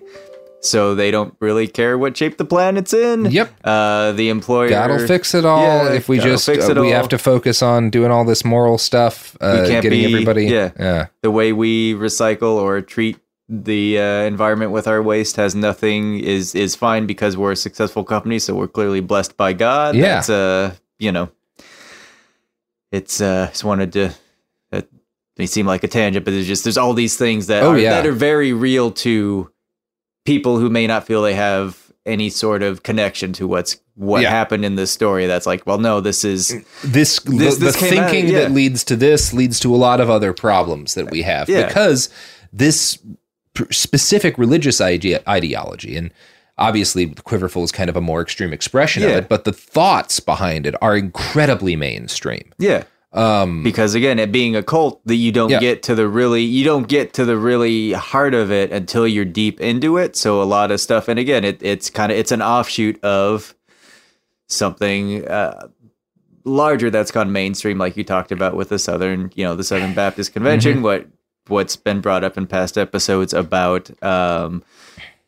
so 0.60 0.94
they 0.94 1.10
don't 1.10 1.34
really 1.40 1.68
care 1.68 1.96
what 1.96 2.16
shape 2.16 2.36
the 2.36 2.44
planet's 2.44 2.92
in. 2.92 3.26
Yep. 3.26 3.52
Uh, 3.62 4.12
the 4.12 4.28
employer 4.28 4.68
God'll 4.68 5.06
fix 5.06 5.32
it 5.34 5.44
all 5.44 5.62
Yeah, 5.62 5.92
if 5.92 6.08
we 6.08 6.18
just 6.18 6.44
fix 6.46 6.68
uh, 6.68 6.74
we 6.74 6.88
all. 6.88 6.92
have 6.94 7.08
to 7.10 7.18
focus 7.18 7.62
on 7.62 7.90
doing 7.90 8.10
all 8.10 8.24
this 8.24 8.44
moral 8.44 8.76
stuff, 8.76 9.36
uh, 9.40 9.60
we 9.62 9.68
can't 9.68 9.82
getting 9.82 10.00
be 10.00 10.12
everybody. 10.12 10.46
yeah 10.46 10.72
yeah. 10.78 11.06
the 11.22 11.30
way 11.30 11.52
we 11.52 11.94
recycle 11.94 12.56
or 12.56 12.80
treat 12.80 13.18
the 13.48 13.98
uh, 13.98 14.02
environment 14.24 14.72
with 14.72 14.86
our 14.86 15.02
waste 15.02 15.36
has 15.36 15.54
nothing 15.54 16.18
is 16.20 16.54
is 16.54 16.74
fine 16.74 17.06
because 17.06 17.36
we're 17.36 17.52
a 17.52 17.56
successful 17.56 18.04
company 18.04 18.38
so 18.38 18.54
we're 18.54 18.68
clearly 18.68 19.00
blessed 19.00 19.36
by 19.38 19.52
god 19.54 19.94
Yeah. 19.94 20.16
that's 20.16 20.28
uh 20.30 20.74
you 20.98 21.10
know 21.12 21.30
it's 22.92 23.20
uh 23.20 23.48
just 23.50 23.64
wanted 23.64 23.92
to 23.94 24.14
that 24.70 24.88
may 25.36 25.46
seem 25.46 25.66
like 25.66 25.84
a 25.84 25.88
tangent 25.88 26.24
but 26.24 26.32
there's 26.32 26.46
just 26.46 26.64
there's 26.64 26.78
all 26.78 26.94
these 26.94 27.16
things 27.16 27.46
that 27.46 27.62
Oh, 27.62 27.70
are 27.72 27.78
yeah. 27.78 27.90
that 27.90 28.06
are 28.06 28.12
very 28.12 28.52
real 28.52 28.90
to 28.92 29.50
people 30.24 30.58
who 30.58 30.68
may 30.70 30.86
not 30.86 31.06
feel 31.06 31.22
they 31.22 31.34
have 31.34 31.90
any 32.06 32.30
sort 32.30 32.62
of 32.62 32.82
connection 32.82 33.32
to 33.34 33.46
what's 33.46 33.78
what 33.94 34.22
Yeah. 34.22 34.30
happened 34.30 34.64
in 34.64 34.76
this 34.76 34.90
story 34.90 35.26
that's 35.26 35.46
like 35.46 35.66
well 35.66 35.78
no 35.78 36.00
this 36.00 36.24
is 36.24 36.48
this, 36.82 37.18
This- 37.20 37.20
the, 37.20 37.64
this 37.64 37.74
the 37.74 37.78
came 37.88 37.98
out- 37.98 38.10
thinking 38.10 38.32
yeah. 38.32 38.40
that 38.40 38.52
leads 38.52 38.84
to 38.84 38.96
this 38.96 39.32
leads 39.32 39.60
to 39.60 39.74
a 39.74 39.76
lot 39.76 40.00
of 40.00 40.08
other 40.10 40.32
problems 40.32 40.94
that 40.94 41.10
we 41.10 41.22
have 41.22 41.48
Yeah. 41.48 41.66
because 41.66 42.08
this 42.52 42.98
specific 43.70 44.36
religious 44.38 44.80
idea 44.80 45.22
ideology. 45.28 45.96
And 45.96 46.10
obviously 46.56 47.06
quiverful 47.24 47.62
is 47.64 47.70
kind 47.72 47.88
of 47.88 47.96
a 47.96 48.00
more 48.00 48.20
extreme 48.20 48.52
expression 48.52 49.02
of 49.04 49.10
it 49.10 49.28
but 49.28 49.44
the 49.44 49.52
thoughts 49.52 50.18
behind 50.18 50.66
it 50.66 50.74
are 50.82 50.96
incredibly 50.96 51.76
mainstream. 51.76 52.52
Yeah. 52.58 52.82
Um 53.12 53.62
because 53.62 53.94
again 53.94 54.18
it 54.18 54.32
being 54.32 54.56
a 54.56 54.62
cult 54.62 55.00
that 55.06 55.14
you 55.14 55.30
don't 55.32 55.50
Yeah. 55.50 55.60
get 55.60 55.82
to 55.84 55.94
the 55.94 56.08
really 56.08 56.42
you 56.42 56.64
don't 56.64 56.88
get 56.88 57.12
to 57.14 57.24
the 57.24 57.36
really 57.36 57.92
heart 57.92 58.34
of 58.34 58.50
it 58.50 58.72
until 58.72 59.06
you're 59.06 59.24
deep 59.24 59.60
into 59.60 59.96
it. 59.98 60.16
So 60.16 60.42
a 60.42 60.44
lot 60.44 60.70
of 60.72 60.80
stuff 60.80 61.06
and 61.08 61.18
again 61.18 61.44
it, 61.44 61.62
it's 61.62 61.90
kind 61.90 62.10
of 62.12 62.18
it's 62.18 62.32
an 62.32 62.42
offshoot 62.42 63.02
of 63.04 63.54
something 64.48 65.26
uh, 65.28 65.68
larger 66.44 66.90
that's 66.90 67.10
gone 67.10 67.30
mainstream 67.32 67.78
like 67.78 67.96
you 67.96 68.04
talked 68.04 68.32
about 68.32 68.56
with 68.56 68.70
the 68.70 68.78
southern 68.78 69.30
you 69.34 69.44
know 69.44 69.54
the 69.54 69.64
southern 69.64 69.94
baptist 69.94 70.32
convention 70.32 70.78
Mhm. 70.78 70.82
what 70.82 71.06
what's 71.48 71.76
been 71.76 72.00
brought 72.00 72.24
up 72.24 72.36
in 72.38 72.46
past 72.46 72.76
episodes 72.78 73.32
about 73.34 73.90
um 74.02 74.62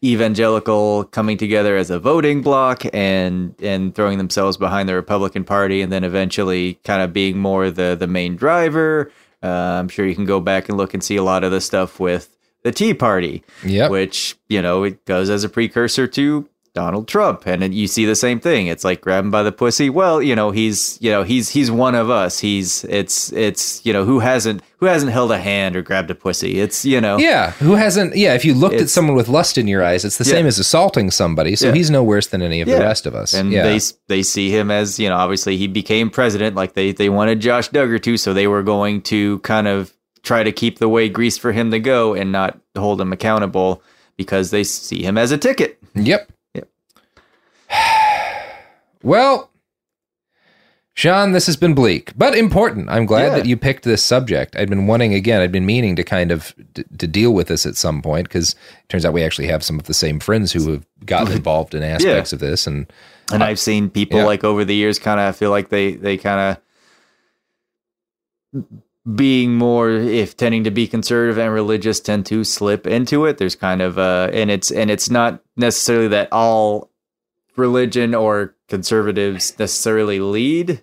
evangelical 0.03 1.05
coming 1.05 1.37
together 1.37 1.77
as 1.77 1.91
a 1.91 1.99
voting 1.99 2.41
bloc 2.43 2.85
and 2.95 3.55
and 3.61 3.95
throwing 3.95 4.19
themselves 4.19 4.57
behind 4.57 4.89
the 4.89 4.95
Republican 4.95 5.45
Party 5.45 5.83
and 5.83 5.93
then 5.93 6.05
eventually 6.05 6.75
kind 6.85 7.03
of 7.03 7.13
being 7.13 7.39
more 7.39 7.71
the 7.71 7.97
the 7.99 8.07
main 8.07 8.37
driver. 8.37 9.13
Uh, 9.43 9.47
I'm 9.81 9.89
sure 9.89 10.07
you 10.07 10.15
can 10.15 10.27
go 10.27 10.41
back 10.41 10.69
and 10.69 10.77
look 10.77 10.93
and 10.95 11.03
see 11.03 11.17
a 11.17 11.23
lot 11.23 11.45
of 11.45 11.51
the 11.51 11.61
stuff 11.61 11.99
with 12.01 12.35
the 12.63 12.73
Tea 12.73 12.93
Party, 12.93 13.43
Yep. 13.65 13.91
which 13.91 14.37
you 14.49 14.61
know 14.63 14.85
it 14.85 15.05
goes 15.05 15.31
as 15.31 15.45
a 15.45 15.49
precursor 15.49 16.07
to 16.09 16.49
Donald 16.73 17.09
Trump, 17.09 17.47
and 17.47 17.75
you 17.75 17.87
see 17.89 18.05
the 18.05 18.15
same 18.15 18.39
thing. 18.41 18.67
It's 18.69 18.85
like 18.85 19.01
grab 19.01 19.25
him 19.25 19.31
by 19.31 19.43
the 19.43 19.53
pussy. 19.53 19.91
Well, 19.91 20.23
you 20.23 20.37
know, 20.37 20.51
he's 20.51 20.99
you 21.01 21.11
know 21.11 21.23
he's 21.25 21.49
he's 21.51 21.71
one 21.71 21.95
of 21.95 22.11
us. 22.11 22.39
He's 22.39 22.85
it's 22.85 23.33
it's 23.33 23.85
you 23.85 23.93
know 23.93 24.05
who 24.05 24.21
hasn't 24.21 24.63
who 24.79 24.87
hasn't 24.87 25.13
held 25.13 25.33
a 25.33 25.39
hand 25.39 25.77
or 25.77 25.83
grabbed 25.83 26.11
a 26.11 26.15
pussy. 26.15 26.61
It's 26.61 26.85
you 26.85 27.01
know 27.01 27.19
Yeah, 27.19 27.51
who 27.53 27.75
hasn't? 27.75 28.17
Yeah, 28.17 28.35
if 28.35 28.45
you 28.45 28.55
looked 28.55 28.77
at 28.77 28.89
someone 28.89 29.17
with 29.17 29.29
lust 29.29 29.59
in 29.59 29.67
your 29.69 29.83
eyes, 29.85 30.05
it's 30.05 30.19
the 30.19 30.25
Yeah. 30.25 30.31
same 30.35 30.47
as 30.47 30.59
assaulting 30.59 31.11
somebody. 31.11 31.57
So 31.57 31.67
Yeah. 31.67 31.75
he's 31.75 31.91
no 31.91 32.03
worse 32.03 32.29
than 32.29 32.41
any 32.41 32.61
of 32.61 32.69
the 32.69 32.79
rest 32.79 33.05
of 33.07 33.15
us. 33.15 33.35
And 33.35 33.51
yeah. 33.53 33.65
they 33.65 33.81
they 34.09 34.23
see 34.23 34.51
him 34.51 34.71
as 34.71 34.99
you 34.99 35.09
know 35.09 35.17
obviously 35.17 35.57
he 35.57 35.67
became 35.67 36.09
president. 36.09 36.57
Like 36.57 36.75
they 36.75 36.93
they 36.93 37.09
wanted 37.09 37.41
Josh 37.41 37.69
Duggar 37.71 38.01
to, 38.03 38.17
so 38.17 38.33
they 38.33 38.47
were 38.47 38.63
going 38.63 39.03
to 39.03 39.39
kind 39.41 39.67
of 39.69 39.93
try 40.23 40.43
to 40.43 40.53
keep 40.53 40.79
the 40.79 40.89
way 40.89 41.09
grease 41.09 41.37
for 41.39 41.51
him 41.51 41.71
to 41.73 41.81
go 41.81 42.15
and 42.15 42.31
not 42.31 42.59
hold 42.77 43.01
him 43.01 43.13
accountable 43.13 43.83
because 44.17 44.51
they 44.51 44.63
see 44.63 45.03
him 45.03 45.17
as 45.19 45.33
a 45.33 45.39
ticket. 45.39 45.79
Yep. 45.95 46.31
Well, 49.03 49.49
Sean, 50.93 51.33
this 51.33 51.47
has 51.47 51.57
been 51.57 51.73
bleak, 51.73 52.13
but 52.19 52.37
important. 52.37 52.91
I'm 52.91 53.07
glad 53.07 53.29
Yeah. 53.29 53.35
that 53.37 53.47
you 53.47 53.57
picked 53.57 53.85
this 53.85 54.05
subject. 54.05 54.55
I'd 54.57 54.69
been 54.69 54.87
wanting 54.87 55.15
again. 55.15 55.41
I'd 55.41 55.51
been 55.53 55.65
meaning 55.65 55.97
to 55.97 56.05
kind 56.05 56.31
of 56.31 56.55
d- 56.75 56.85
to 56.99 57.07
deal 57.07 57.33
with 57.33 57.49
this 57.49 57.65
at 57.65 57.77
some 57.77 58.03
point 58.03 58.29
because 58.29 58.53
it 58.53 58.89
turns 58.91 59.07
out 59.07 59.15
we 59.15 59.23
actually 59.25 59.47
have 59.47 59.65
some 59.65 59.79
of 59.79 59.87
the 59.87 59.95
same 59.95 60.21
friends 60.21 60.53
who 60.53 60.71
have 60.71 60.87
gotten 61.07 61.33
involved 61.37 61.75
in 61.75 61.83
aspects 61.83 62.35
of 62.35 62.41
this, 62.41 62.67
and 62.67 62.93
And 63.33 63.43
I've 63.43 63.59
seen 63.59 63.89
people 63.89 64.19
Yeah. 64.19 64.27
like 64.27 64.45
over 64.45 64.67
the 64.67 64.75
years 64.75 64.99
kind 64.99 65.19
of 65.19 65.35
feel 65.35 65.51
like 65.51 65.71
they 65.71 65.93
they 65.95 66.19
kind 66.19 66.59
of 68.55 68.65
being 69.15 69.55
more 69.55 69.91
if 69.91 70.37
tending 70.37 70.65
to 70.65 70.71
be 70.71 70.87
conservative 70.87 71.39
and 71.39 71.55
religious 71.55 72.01
tend 72.01 72.27
to 72.27 72.45
slip 72.45 72.87
into 72.87 73.25
it. 73.25 73.39
There's 73.39 73.55
kind 73.55 73.81
of 73.81 73.99
uh 73.99 74.29
and 74.33 74.51
it's 74.51 74.71
and 74.71 74.91
it's 74.91 75.09
not 75.09 75.41
necessarily 75.57 76.09
that 76.09 76.29
all 76.33 76.90
religion 77.57 78.15
or 78.15 78.55
conservatives 78.69 79.59
necessarily 79.59 80.21
lead 80.21 80.83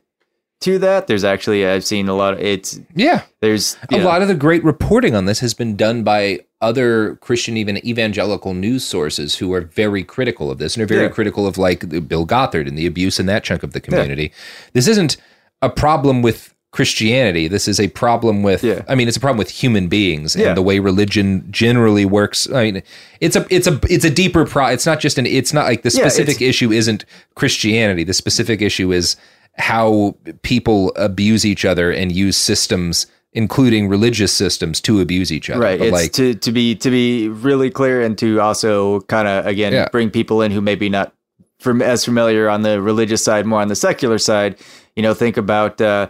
to 0.62 0.80
that. 0.80 1.08
There's 1.08 1.24
actually 1.24 1.66
I've 1.68 1.86
seen 1.86 2.08
a 2.08 2.16
lot 2.16 2.34
of 2.34 2.40
it's 2.40 2.80
yeah, 2.96 3.24
there's 3.42 3.78
a 3.92 4.00
lot 4.04 4.22
of 4.22 4.28
the 4.28 4.36
great 4.36 4.64
reporting 4.64 5.16
on 5.16 5.26
this 5.26 5.40
has 5.40 5.54
been 5.54 5.76
done 5.76 6.04
by 6.04 6.40
other 6.62 7.16
Christian, 7.18 7.56
even 7.58 7.78
evangelical 7.86 8.56
news 8.56 8.84
sources 8.84 9.36
who 9.38 9.54
are 9.54 9.62
very 9.62 10.04
critical 10.04 10.50
of 10.50 10.58
this 10.58 10.76
and 10.76 10.82
are 10.84 10.88
very 10.88 11.04
Yeah. 11.04 11.10
critical 11.10 11.46
of 11.46 11.58
like 11.60 12.08
Bill 12.08 12.26
Gothard 12.26 12.68
and 12.68 12.76
the 12.78 12.88
abuse 12.88 13.20
in 13.20 13.28
that 13.28 13.44
chunk 13.44 13.62
of 13.62 13.74
the 13.74 13.80
community. 13.80 14.32
This 14.74 14.88
isn't 14.88 15.18
a 15.62 15.70
problem 15.70 16.24
with 16.24 16.54
Christianity. 16.72 17.48
This 17.48 17.68
is 17.68 17.80
a 17.80 17.88
problem 17.90 18.44
with. 18.44 18.64
I 18.88 18.94
mean, 18.96 19.08
it's 19.08 19.18
a 19.18 19.20
problem 19.20 19.38
with 19.38 19.50
human 19.50 19.88
beings 19.88 20.36
Yeah. 20.36 20.50
and 20.50 20.58
the 20.58 20.62
way 20.62 20.80
religion 20.80 21.48
generally 21.50 22.06
works. 22.06 22.48
I 22.52 22.64
mean, 22.72 22.84
it's 23.22 23.36
a 23.36 23.46
it's 23.50 23.68
a 23.68 23.80
it's 23.90 24.06
a 24.06 24.10
deeper 24.10 24.46
pro. 24.46 24.68
It's 24.68 24.86
not 24.86 25.00
just 25.00 25.18
an. 25.18 25.26
It's 25.26 25.54
not 25.54 25.66
like 25.66 25.84
the 25.84 25.90
specific 25.92 26.36
it's- 26.36 26.50
issue 26.50 26.72
isn't 26.72 27.06
Christianity. 27.36 28.04
The 28.04 28.14
specific 28.14 28.62
issue 28.62 28.92
is 28.92 29.16
how 29.58 30.16
people 30.44 30.92
abuse 30.98 31.46
each 31.46 31.66
other 31.66 31.90
and 31.92 32.12
use 32.12 32.38
systems, 32.38 33.08
including 33.34 33.88
religious 33.88 34.32
systems, 34.32 34.80
to 34.82 35.00
abuse 35.02 35.32
each 35.32 35.50
other. 35.50 35.62
right 35.62 35.80
But 35.80 35.88
it's 35.88 35.94
like, 35.94 36.12
to 36.14 36.34
to 36.36 36.52
be 36.52 36.76
to 36.76 36.92
be 36.92 37.30
really 37.30 37.70
clear 37.72 38.02
and 38.04 38.18
to 38.20 38.40
also 38.42 39.00
kind 39.02 39.28
of 39.28 39.48
again 39.48 39.74
Yeah. 39.74 39.88
bring 39.92 40.10
people 40.12 40.42
in 40.44 40.52
who 40.52 40.62
maybe 40.62 40.90
not 40.90 41.14
from 41.60 41.82
as 41.82 42.06
familiar 42.06 42.50
on 42.50 42.62
the 42.62 42.80
religious 42.82 43.24
side 43.24 43.48
more 43.48 43.62
on 43.62 43.68
the 43.68 43.76
secular 43.76 44.20
side 44.20 44.58
you 44.96 45.02
know 45.02 45.16
think 45.16 45.38
about 45.38 45.82
uh 45.82 46.08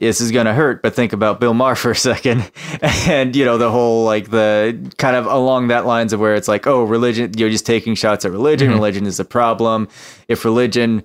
this 0.00 0.20
is 0.20 0.30
going 0.32 0.46
to 0.46 0.54
hurt 0.54 0.82
but 0.82 0.94
think 0.94 1.12
about 1.12 1.40
bill 1.40 1.54
maher 1.54 1.74
for 1.74 1.90
a 1.90 1.96
second 1.96 2.50
and 2.82 3.34
you 3.36 3.44
know 3.44 3.58
the 3.58 3.70
whole 3.70 4.04
like 4.04 4.30
the 4.30 4.76
kind 4.98 5.16
of 5.16 5.26
along 5.26 5.68
that 5.68 5.86
lines 5.86 6.12
of 6.12 6.20
where 6.20 6.34
it's 6.34 6.48
like 6.48 6.66
oh 6.66 6.84
religion 6.84 7.32
you're 7.36 7.50
just 7.50 7.66
taking 7.66 7.94
shots 7.94 8.24
at 8.24 8.30
religion 8.32 8.70
Mhm. 8.70 8.74
religion 8.74 9.06
is 9.06 9.16
the 9.16 9.24
problem 9.24 9.88
if 10.28 10.44
religion 10.44 11.02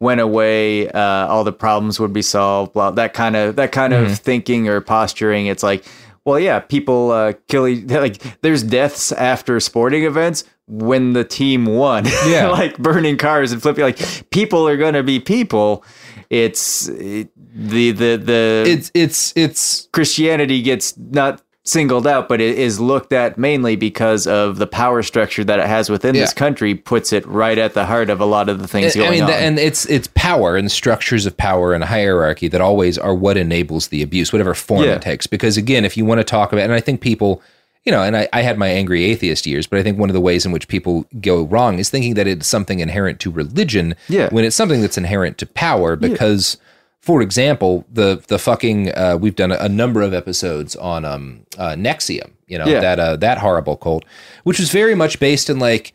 went 0.00 0.20
away, 0.20 0.88
uh, 0.88 1.28
all 1.28 1.44
the 1.44 1.52
problems 1.52 2.00
would 2.00 2.12
be 2.12 2.22
solved. 2.22 2.72
Blah, 2.72 2.90
that 2.90 3.14
kind 3.14 3.36
of 3.36 3.54
that 3.54 3.70
kind 3.70 3.92
Mhm. 3.92 4.06
of 4.06 4.18
thinking 4.18 4.66
or 4.68 4.80
posturing. 4.80 5.46
It's 5.46 5.62
like, 5.62 5.84
well, 6.24 6.40
yeah, 6.40 6.58
people 6.58 7.12
uh, 7.12 7.34
kill 7.46 7.68
each, 7.68 7.84
like 7.88 8.20
there's 8.40 8.64
deaths 8.64 9.12
after 9.12 9.60
sporting 9.60 10.02
events 10.02 10.42
when 10.66 11.12
the 11.12 11.22
team 11.22 11.66
won. 11.66 12.06
Yeah. 12.26 12.48
like 12.48 12.78
burning 12.78 13.16
cars 13.16 13.52
and 13.52 13.62
flipping. 13.62 13.84
Like 13.84 13.98
people 14.30 14.66
are 14.66 14.76
gonna 14.76 15.04
be 15.04 15.20
people. 15.20 15.84
It's 16.32 16.88
it, 16.88 17.28
the 17.36 17.92
the 17.92 18.16
the 18.16 18.64
it's 18.66 18.90
it's 18.94 19.34
it's 19.36 19.86
Christianity 19.92 20.62
gets 20.62 20.96
not 20.96 21.42
singled 21.64 22.06
out, 22.06 22.26
but 22.26 22.40
it 22.40 22.58
is 22.58 22.80
looked 22.80 23.12
at 23.12 23.36
mainly 23.36 23.76
because 23.76 24.26
of 24.26 24.56
the 24.56 24.66
power 24.66 25.02
structure 25.02 25.44
that 25.44 25.58
it 25.58 25.66
has 25.66 25.90
within 25.90 26.14
this 26.14 26.32
country. 26.32 26.74
Puts 26.74 27.12
it 27.12 27.26
right 27.26 27.58
at 27.58 27.74
the 27.74 27.84
heart 27.84 28.08
of 28.08 28.18
a 28.18 28.24
lot 28.24 28.48
of 28.48 28.60
the 28.60 28.66
things 28.66 28.96
I 28.96 29.00
going 29.00 29.10
mean, 29.10 29.22
on. 29.24 29.30
and 29.30 29.58
it's 29.58 29.84
it's 29.90 30.08
power 30.14 30.56
and 30.56 30.72
structures 30.72 31.26
of 31.26 31.36
power 31.36 31.74
and 31.74 31.84
hierarchy 31.84 32.48
that 32.48 32.62
always 32.62 32.96
are 32.96 33.14
what 33.14 33.36
enables 33.36 33.88
the 33.88 34.00
abuse, 34.02 34.32
whatever 34.32 34.54
form 34.54 34.84
Yeah. 34.84 34.92
it 34.94 35.02
takes. 35.02 35.26
Because 35.26 35.58
again, 35.58 35.84
if 35.84 35.98
you 35.98 36.06
want 36.06 36.18
to 36.20 36.24
talk 36.24 36.50
about, 36.54 36.62
and 36.64 36.72
I 36.72 36.80
think 36.80 37.02
people, 37.02 37.42
you 37.84 37.90
know, 37.92 38.02
and 38.02 38.16
I, 38.16 38.28
I 38.32 38.42
had 38.42 38.58
my 38.58 38.68
angry 38.68 39.04
atheist 39.04 39.46
years, 39.46 39.66
but 39.66 39.78
I 39.78 39.82
think 39.82 39.98
one 39.98 40.08
of 40.08 40.14
the 40.14 40.20
ways 40.20 40.46
in 40.46 40.52
which 40.52 40.68
people 40.68 41.04
go 41.20 41.42
wrong 41.44 41.78
is 41.78 41.90
thinking 41.90 42.14
that 42.14 42.26
it's 42.28 42.46
something 42.46 42.78
inherent 42.80 43.18
to 43.20 43.30
religion, 43.30 43.94
Yeah. 44.08 44.28
when 44.30 44.44
it's 44.44 44.54
something 44.56 44.80
that's 44.80 44.96
inherent 44.98 45.36
to 45.38 45.46
power. 45.46 45.96
Because, 45.96 46.58
for 47.00 47.20
example, 47.22 47.84
the 47.92 48.22
the 48.28 48.38
fucking 48.38 48.92
uh, 48.94 49.16
we've 49.20 49.34
done 49.36 49.50
a, 49.52 49.56
a 49.56 49.68
number 49.68 50.00
of 50.02 50.14
episodes 50.14 50.76
on 50.76 51.04
um 51.04 51.44
uh, 51.58 51.70
NXIVM, 51.70 52.30
you 52.46 52.58
know, 52.58 52.66
Yeah. 52.66 52.80
that 52.80 53.00
uh, 53.00 53.16
that 53.16 53.38
horrible 53.38 53.76
cult, 53.76 54.04
which 54.44 54.58
was 54.60 54.70
very 54.70 54.94
much 54.94 55.18
based 55.18 55.50
in 55.50 55.58
like 55.58 55.92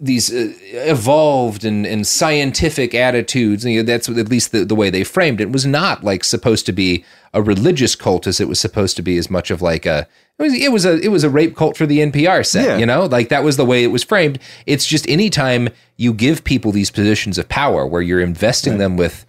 these 0.00 0.32
uh, 0.32 0.52
evolved 0.72 1.64
and, 1.64 1.86
and 1.86 2.06
scientific 2.06 2.94
attitudes. 2.94 3.64
You 3.64 3.78
know, 3.78 3.82
that's 3.86 4.08
at 4.08 4.28
least 4.28 4.52
the, 4.52 4.64
the 4.64 4.74
way 4.74 4.90
they 4.90 5.04
framed 5.04 5.40
it. 5.40 5.44
It 5.44 5.52
was 5.52 5.66
not 5.66 6.04
like 6.04 6.24
supposed 6.24 6.66
to 6.66 6.72
be 6.72 7.04
a 7.34 7.42
religious 7.42 7.94
cult 7.94 8.26
as 8.26 8.40
it 8.40 8.48
was 8.48 8.58
supposed 8.60 8.96
to 8.96 9.02
be 9.02 9.16
as 9.18 9.30
much 9.30 9.50
of 9.50 9.60
like 9.62 9.84
a 9.86 10.06
it 10.38 10.42
was 10.42 10.54
it 10.54 10.72
was 10.72 10.84
a 10.84 10.98
it 11.00 11.08
was 11.08 11.24
a 11.24 11.30
rape 11.30 11.56
cult 11.56 11.76
for 11.76 11.84
the 11.86 11.98
NPR 11.98 12.46
set, 12.46 12.64
Yeah. 12.66 12.78
you 12.78 12.86
know? 12.86 13.06
Like 13.06 13.28
that 13.28 13.42
was 13.44 13.56
the 13.56 13.64
way 13.66 13.82
it 13.84 13.88
was 13.88 14.04
framed. 14.04 14.38
It's 14.66 14.86
just 14.86 15.08
anytime 15.08 15.68
you 15.96 16.12
give 16.14 16.44
people 16.44 16.72
these 16.72 16.90
positions 16.90 17.38
of 17.38 17.48
power 17.48 17.86
where 17.86 18.02
you're 18.02 18.20
investing 18.20 18.78
them 18.78 18.96
with 18.96 19.26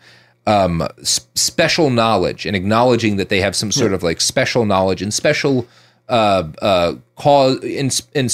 um, 0.47 0.81
s- 1.01 1.27
special 1.35 1.89
knowledge 1.89 2.45
and 2.45 2.55
acknowledging 2.55 3.17
that 3.17 3.29
they 3.29 3.41
have 3.41 3.55
some 3.55 3.71
sort 3.71 3.91
Yeah. 3.91 3.95
of 3.95 4.03
like 4.03 4.21
special 4.21 4.65
knowledge 4.65 5.01
and 5.01 5.13
special 5.13 5.67
uh, 6.07 6.47
uh, 6.61 6.93
cause 7.15 7.59
in, 7.63 7.89
in 8.15 8.29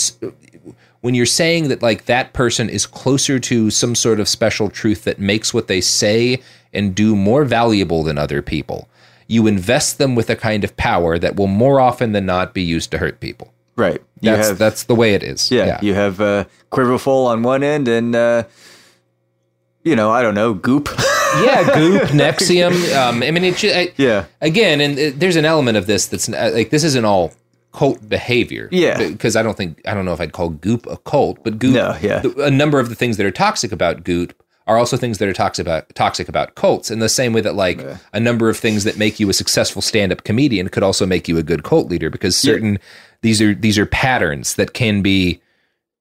when 1.05 1.13
you're 1.13 1.27
saying 1.27 1.67
that 1.67 1.83
like 1.83 2.05
that 2.05 2.33
person 2.33 2.67
is 2.67 2.87
closer 2.87 3.37
to 3.37 3.69
some 3.69 3.93
sort 3.93 4.19
of 4.19 4.27
special 4.27 4.71
truth 4.71 5.03
that 5.03 5.19
makes 5.19 5.53
what 5.53 5.67
they 5.67 5.79
say 5.79 6.41
and 6.73 6.95
do 6.95 7.15
more 7.15 7.45
valuable 7.45 8.01
than 8.01 8.17
other 8.17 8.41
people, 8.41 8.89
you 9.27 9.45
invest 9.45 9.99
them 9.99 10.15
with 10.15 10.31
a 10.31 10.35
kind 10.35 10.63
of 10.63 10.75
power 10.77 11.19
that 11.19 11.35
will 11.35 11.45
more 11.45 11.79
often 11.79 12.13
than 12.13 12.25
not 12.25 12.55
be 12.55 12.63
used 12.63 12.89
to 12.89 12.97
hurt 12.97 13.19
people. 13.19 13.53
Right. 13.75 14.01
You 14.19 14.31
That's 14.31 14.47
have- 14.47 14.57
that's 14.57 14.83
the 14.85 14.95
way 14.95 15.13
it 15.13 15.21
is. 15.21 15.51
Yeah, 15.51 15.79
you 15.79 15.93
have 15.93 16.19
uh, 16.19 16.45
Quiverful 16.71 17.27
on 17.27 17.43
one 17.43 17.61
end, 17.61 17.87
and 17.87 18.15
uh, 18.15 18.45
you 19.83 19.95
know, 19.95 20.09
I 20.09 20.23
don't 20.23 20.33
know, 20.33 20.55
Goop. 20.55 20.89
yeah, 21.35 21.71
Goop, 21.75 22.01
NXIVM. 22.09 22.95
Um, 22.95 23.21
I 23.21 23.29
mean, 23.29 23.43
it, 23.43 23.63
I, 23.63 23.93
yeah. 23.97 24.25
Again, 24.41 24.81
and 24.81 24.97
uh, 24.97 25.11
there's 25.15 25.35
an 25.35 25.45
element 25.45 25.77
of 25.77 25.85
this 25.85 26.07
that's 26.07 26.27
uh, 26.27 26.51
like 26.51 26.71
this 26.71 26.83
isn't 26.83 27.05
all 27.05 27.31
cult 27.75 28.07
behavior. 28.07 28.69
Yeah. 28.71 28.97
because 29.09 29.35
I 29.35 29.43
don't 29.43 29.57
think 29.57 29.81
I 29.85 29.93
don't 29.93 30.05
know 30.05 30.13
if 30.13 30.21
I'd 30.21 30.31
call 30.33 30.49
Goop 30.49 30.85
a 30.87 30.97
cult, 30.97 31.43
but 31.43 31.59
Goop. 31.59 31.73
No, 31.75 31.97
yeah. 32.01 32.23
a 32.39 32.49
number 32.51 32.79
of 32.79 32.89
the 32.89 32.95
things 32.95 33.17
that 33.17 33.25
are 33.25 33.31
toxic 33.31 33.71
about 33.71 34.03
Goop 34.03 34.33
are 34.67 34.77
also 34.77 34.97
things 34.97 35.19
that 35.19 35.27
are 35.29 35.33
toxic 35.33 35.63
about 35.67 35.93
toxic 35.93 36.27
about 36.27 36.55
cults. 36.55 36.89
In 36.89 36.99
the 36.99 37.09
same 37.09 37.33
way 37.33 37.41
that 37.41 37.53
like 37.55 37.85
a 38.13 38.19
number 38.19 38.49
of 38.49 38.57
things 38.57 38.83
that 38.83 38.97
make 38.97 39.19
you 39.19 39.29
a 39.29 39.33
successful 39.33 39.81
stand-up 39.81 40.23
comedian 40.23 40.69
could 40.69 40.81
also 40.83 41.05
make 41.05 41.27
you 41.27 41.37
a 41.37 41.43
good 41.43 41.63
cult 41.63 41.87
leader 41.89 42.09
because 42.09 42.43
Yeah. 42.43 42.53
certain 42.53 42.79
these 43.21 43.41
are 43.41 43.53
these 43.53 43.77
are 43.77 43.85
patterns 43.85 44.55
that 44.55 44.73
can 44.73 45.01
be 45.03 45.41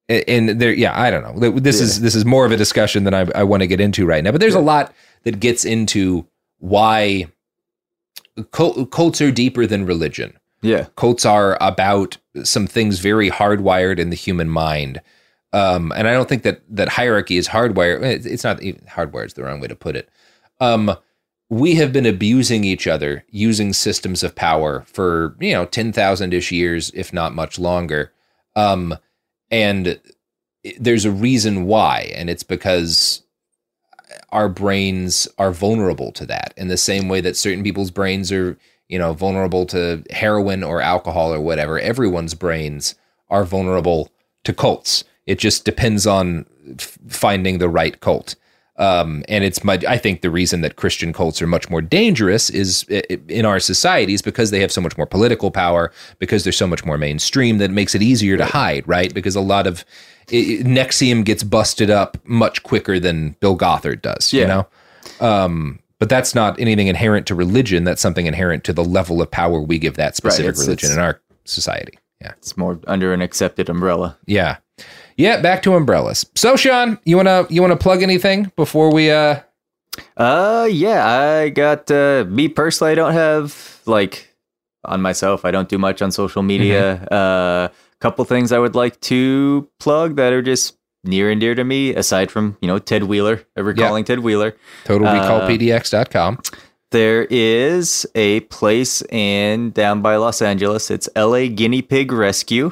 and 0.09 0.49
there 0.61 0.71
yeah 0.73 0.93
i 0.99 1.09
don't 1.09 1.23
know 1.23 1.49
this 1.59 1.81
is 1.81 2.01
this 2.01 2.13
is 2.13 2.25
more 2.25 2.45
of 2.45 2.51
a 2.51 2.57
discussion 2.57 3.05
than 3.05 3.13
i, 3.15 3.21
I 3.33 3.43
want 3.43 3.61
to 3.61 3.67
get 3.67 3.79
into 3.81 4.05
right 4.05 4.23
now 4.23 4.31
but 4.31 4.39
there's 4.39 4.53
a 4.53 4.59
lot 4.59 4.93
that 5.23 5.39
gets 5.39 5.65
into 5.65 6.27
why 6.59 7.25
cult, 8.51 8.91
cults 8.91 9.21
are 9.21 9.31
deeper 9.31 9.65
than 9.65 9.85
religion 9.85 10.33
Yeah. 10.65 10.87
cults 10.95 11.25
are 11.25 11.57
about 11.61 12.17
some 12.43 12.67
things 12.67 12.99
very 12.99 13.29
hardwired 13.29 13.99
in 13.99 14.09
the 14.09 14.15
human 14.15 14.49
mind. 14.49 15.01
Um, 15.53 15.93
and 15.95 16.05
i 16.07 16.11
don't 16.11 16.27
think 16.27 16.43
that 16.43 16.63
that 16.69 16.89
hierarchy 16.89 17.37
is 17.37 17.47
hardwired. 17.47 18.01
It's 18.25 18.43
not 18.43 18.61
even 18.61 18.81
hardwired 18.85 19.27
is 19.27 19.33
the 19.35 19.43
wrong 19.43 19.59
way 19.61 19.67
to 19.69 19.75
put 19.75 19.95
it. 19.95 20.09
Um, 20.59 20.97
we 21.49 21.75
have 21.75 21.93
been 21.93 22.05
abusing 22.05 22.63
each 22.63 22.87
other 22.87 23.23
using 23.29 23.71
systems 23.71 24.23
of 24.23 24.35
power 24.35 24.83
for 24.87 25.35
you 25.39 25.53
know 25.53 25.65
10,000ish 25.65 26.51
years 26.51 26.91
if 26.93 27.13
not 27.13 27.35
much 27.35 27.59
longer. 27.59 28.11
Um, 28.55 28.95
and 29.51 29.99
there's 30.79 31.05
a 31.05 31.11
reason 31.11 31.65
why 31.65 32.11
and 32.15 32.29
it's 32.29 32.43
because 32.43 33.21
our 34.31 34.49
brains 34.49 35.27
are 35.37 35.51
vulnerable 35.51 36.11
to 36.13 36.25
that 36.25 36.53
in 36.57 36.67
the 36.67 36.77
same 36.77 37.07
way 37.07 37.21
that 37.21 37.37
certain 37.37 37.63
people's 37.63 37.91
brains 37.91 38.31
are 38.31 38.57
you 38.89 38.99
know 38.99 39.13
vulnerable 39.13 39.65
to 39.65 40.03
heroin 40.11 40.63
or 40.63 40.81
alcohol 40.81 41.33
or 41.33 41.39
whatever 41.41 41.79
everyone's 41.79 42.33
brains 42.33 42.95
are 43.29 43.43
vulnerable 43.43 44.09
to 44.43 44.53
cults 44.53 45.03
It 45.25 45.39
just 45.39 45.65
depends 45.65 46.05
on 46.05 46.45
f- 46.79 46.97
finding 47.07 47.57
the 47.57 47.67
right 47.69 47.99
cult. 47.99 48.35
Um, 48.77 49.23
and 49.29 49.43
it's 49.43 49.63
my, 49.63 49.79
I 49.87 49.97
think 49.97 50.21
the 50.21 50.29
reason 50.29 50.61
that 50.61 50.75
Christian 50.75 51.13
cults 51.13 51.41
are 51.41 51.47
much 51.47 51.69
more 51.69 51.81
dangerous 51.81 52.49
is 52.49 52.83
in 53.29 53.45
our 53.45 53.59
societies 53.59 54.21
because 54.21 54.51
they 54.51 54.59
have 54.59 54.71
so 54.71 54.81
much 54.81 54.97
more 54.97 55.07
political 55.07 55.49
power, 55.49 55.91
because 56.19 56.43
they're 56.43 56.51
so 56.53 56.67
much 56.67 56.83
more 56.85 56.97
mainstream 56.97 57.57
that 57.59 57.71
it 57.71 57.73
makes 57.73 57.95
it 57.95 58.01
easier 58.01 58.35
to 58.37 58.45
hide, 58.45 58.85
right? 58.85 59.13
Because 59.13 59.35
a 59.35 59.41
lot 59.41 59.65
of 59.65 59.85
i- 60.31 60.35
i- 60.35 60.63
NXIVM 60.63 61.23
gets 61.23 61.41
busted 61.43 61.89
up 61.89 62.17
much 62.25 62.61
quicker 62.63 62.99
than 62.99 63.35
Bill 63.39 63.55
Gothard 63.55 64.01
does, 64.01 64.33
you 64.33 64.47
know? 64.47 64.67
Um, 65.25 65.79
but 66.05 66.09
that's 66.11 66.35
not 66.35 66.59
anything 66.59 66.85
inherent 66.85 67.25
to 67.25 67.33
religion. 67.33 67.83
That's 67.83 67.99
something 67.99 68.27
inherent 68.27 68.63
to 68.65 68.73
the 68.73 68.83
level 68.83 69.23
of 69.23 69.31
power 69.31 69.59
we 69.59 69.79
give 69.79 69.95
that 69.95 70.15
specific 70.15 70.49
it's- 70.51 70.61
religion 70.63 70.91
it's- 70.91 70.97
in 70.97 71.03
our 71.03 71.19
society. 71.45 71.97
Yeah. 72.21 72.33
It's 72.37 72.55
more 72.55 72.79
under 72.85 73.11
an 73.11 73.21
accepted 73.23 73.69
umbrella. 73.69 74.15
Yeah. 74.27 74.57
Yeah, 75.17 75.41
back 75.41 75.63
to 75.63 75.73
umbrellas. 75.73 76.23
So 76.35 76.55
Sean, 76.57 76.99
you 77.05 77.17
wanna 77.17 77.47
you 77.49 77.59
wanna 77.59 77.75
plug 77.75 78.03
anything 78.03 78.51
before 78.55 78.93
we 78.93 79.09
uh 79.09 79.39
Uh, 80.15 80.67
yeah, 80.69 81.07
I 81.07 81.49
got 81.49 81.89
uh, 81.89 82.25
me 82.27 82.49
personally. 82.49 82.91
I 82.91 82.95
don't 82.95 83.13
have 83.13 83.81
like 83.87 84.29
on 84.83 85.01
myself. 85.01 85.43
I 85.43 85.49
don't 85.49 85.69
do 85.69 85.79
much 85.79 86.03
on 86.03 86.11
social 86.11 86.43
media. 86.43 87.01
Uh, 87.09 87.69
couple 87.99 88.23
things 88.25 88.51
I 88.51 88.59
would 88.59 88.75
like 88.75 88.99
to 89.09 89.67
plug 89.79 90.17
that 90.17 90.33
are 90.33 90.43
just 90.43 90.77
near 91.07 91.29
and 91.29 91.39
dear 91.39 91.55
to 91.55 91.63
me. 91.63 91.93
Aside 91.93 92.31
from 92.31 92.57
you 92.61 92.67
know 92.67 92.79
Ted 92.79 93.03
Wheeler, 93.03 93.43
uh, 93.57 93.63
recalling 93.63 94.03
Ted 94.03 94.19
Wheeler, 94.19 94.55
totalrecallpdx.com. 94.85 96.39
There 96.91 97.25
is 97.29 98.05
a 98.15 98.41
place 98.41 99.01
in 99.03 99.71
down 99.71 100.01
by 100.01 100.15
Los 100.15 100.41
Angeles. 100.41 100.89
It's 100.89 101.09
LA 101.15 101.47
Guinea 101.47 101.81
Pig 101.81 102.11
Rescue. 102.11 102.71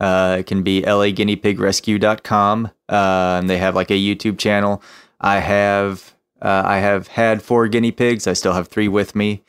Uh, 0.00 0.36
it 0.40 0.46
can 0.46 0.62
be 0.62 0.82
laguineapigrescue.com. 0.82 2.70
Uh, 2.88 3.38
and 3.40 3.50
they 3.50 3.58
have 3.58 3.74
like 3.74 3.90
a 3.90 3.94
YouTube 3.94 4.38
channel. 4.38 4.82
I 5.20 5.38
have 5.38 6.14
uh, 6.40 6.62
I 6.64 6.78
have 6.78 7.08
had 7.08 7.42
four 7.42 7.68
guinea 7.68 7.90
pigs. 7.90 8.26
I 8.26 8.32
still 8.32 8.52
have 8.52 8.68
three 8.68 8.88
with 8.88 9.14
me. 9.14 9.42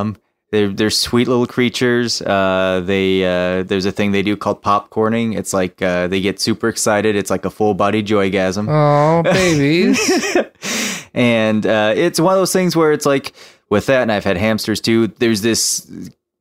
Um, 0.00 0.16
they're 0.50 0.68
they're 0.68 0.90
sweet 0.90 1.28
little 1.28 1.46
creatures. 1.46 2.20
Uh, 2.22 2.82
they 2.84 3.24
uh, 3.24 3.62
there's 3.62 3.86
a 3.86 3.92
thing 3.92 4.12
they 4.12 4.22
do 4.22 4.36
called 4.36 4.62
popcorning. 4.62 5.36
It's 5.36 5.52
like 5.52 5.80
uh, 5.80 6.06
they 6.08 6.20
get 6.20 6.40
super 6.40 6.68
excited. 6.68 7.14
It's 7.16 7.30
like 7.30 7.44
a 7.44 7.50
full 7.50 7.74
body 7.74 8.02
joygasm 8.02 8.66
Oh, 8.68 9.22
babies. 9.24 9.98
and 11.14 11.66
uh, 11.66 11.92
it's 11.96 12.20
one 12.20 12.32
of 12.34 12.38
those 12.40 12.52
things 12.52 12.74
where 12.76 12.92
it's 12.92 13.06
like 13.06 13.32
with 13.68 13.86
that 13.86 14.02
and 14.02 14.10
i've 14.12 14.24
had 14.24 14.36
hamsters 14.36 14.80
too 14.80 15.06
there's 15.18 15.42
this 15.42 15.88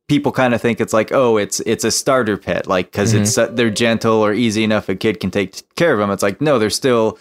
people 0.08 0.32
kind 0.32 0.54
of 0.56 0.62
think 0.62 0.82
it's 0.82 0.94
like 0.94 1.12
oh 1.12 1.38
it's 1.38 1.60
it's 1.62 1.84
a 1.84 1.92
starter 1.92 2.38
pet 2.38 2.66
like 2.68 2.92
because 2.92 3.14
it's 3.14 3.38
uh, 3.38 3.46
they're 3.48 3.70
gentle 3.70 4.14
or 4.26 4.34
easy 4.34 4.64
enough 4.64 4.90
a 4.90 4.96
kid 4.96 5.20
can 5.20 5.30
take 5.32 5.62
care 5.76 5.94
of 5.94 6.00
them 6.00 6.10
it's 6.12 6.24
like 6.24 6.42
no 6.42 6.58
they're 6.58 6.70
still 6.72 7.18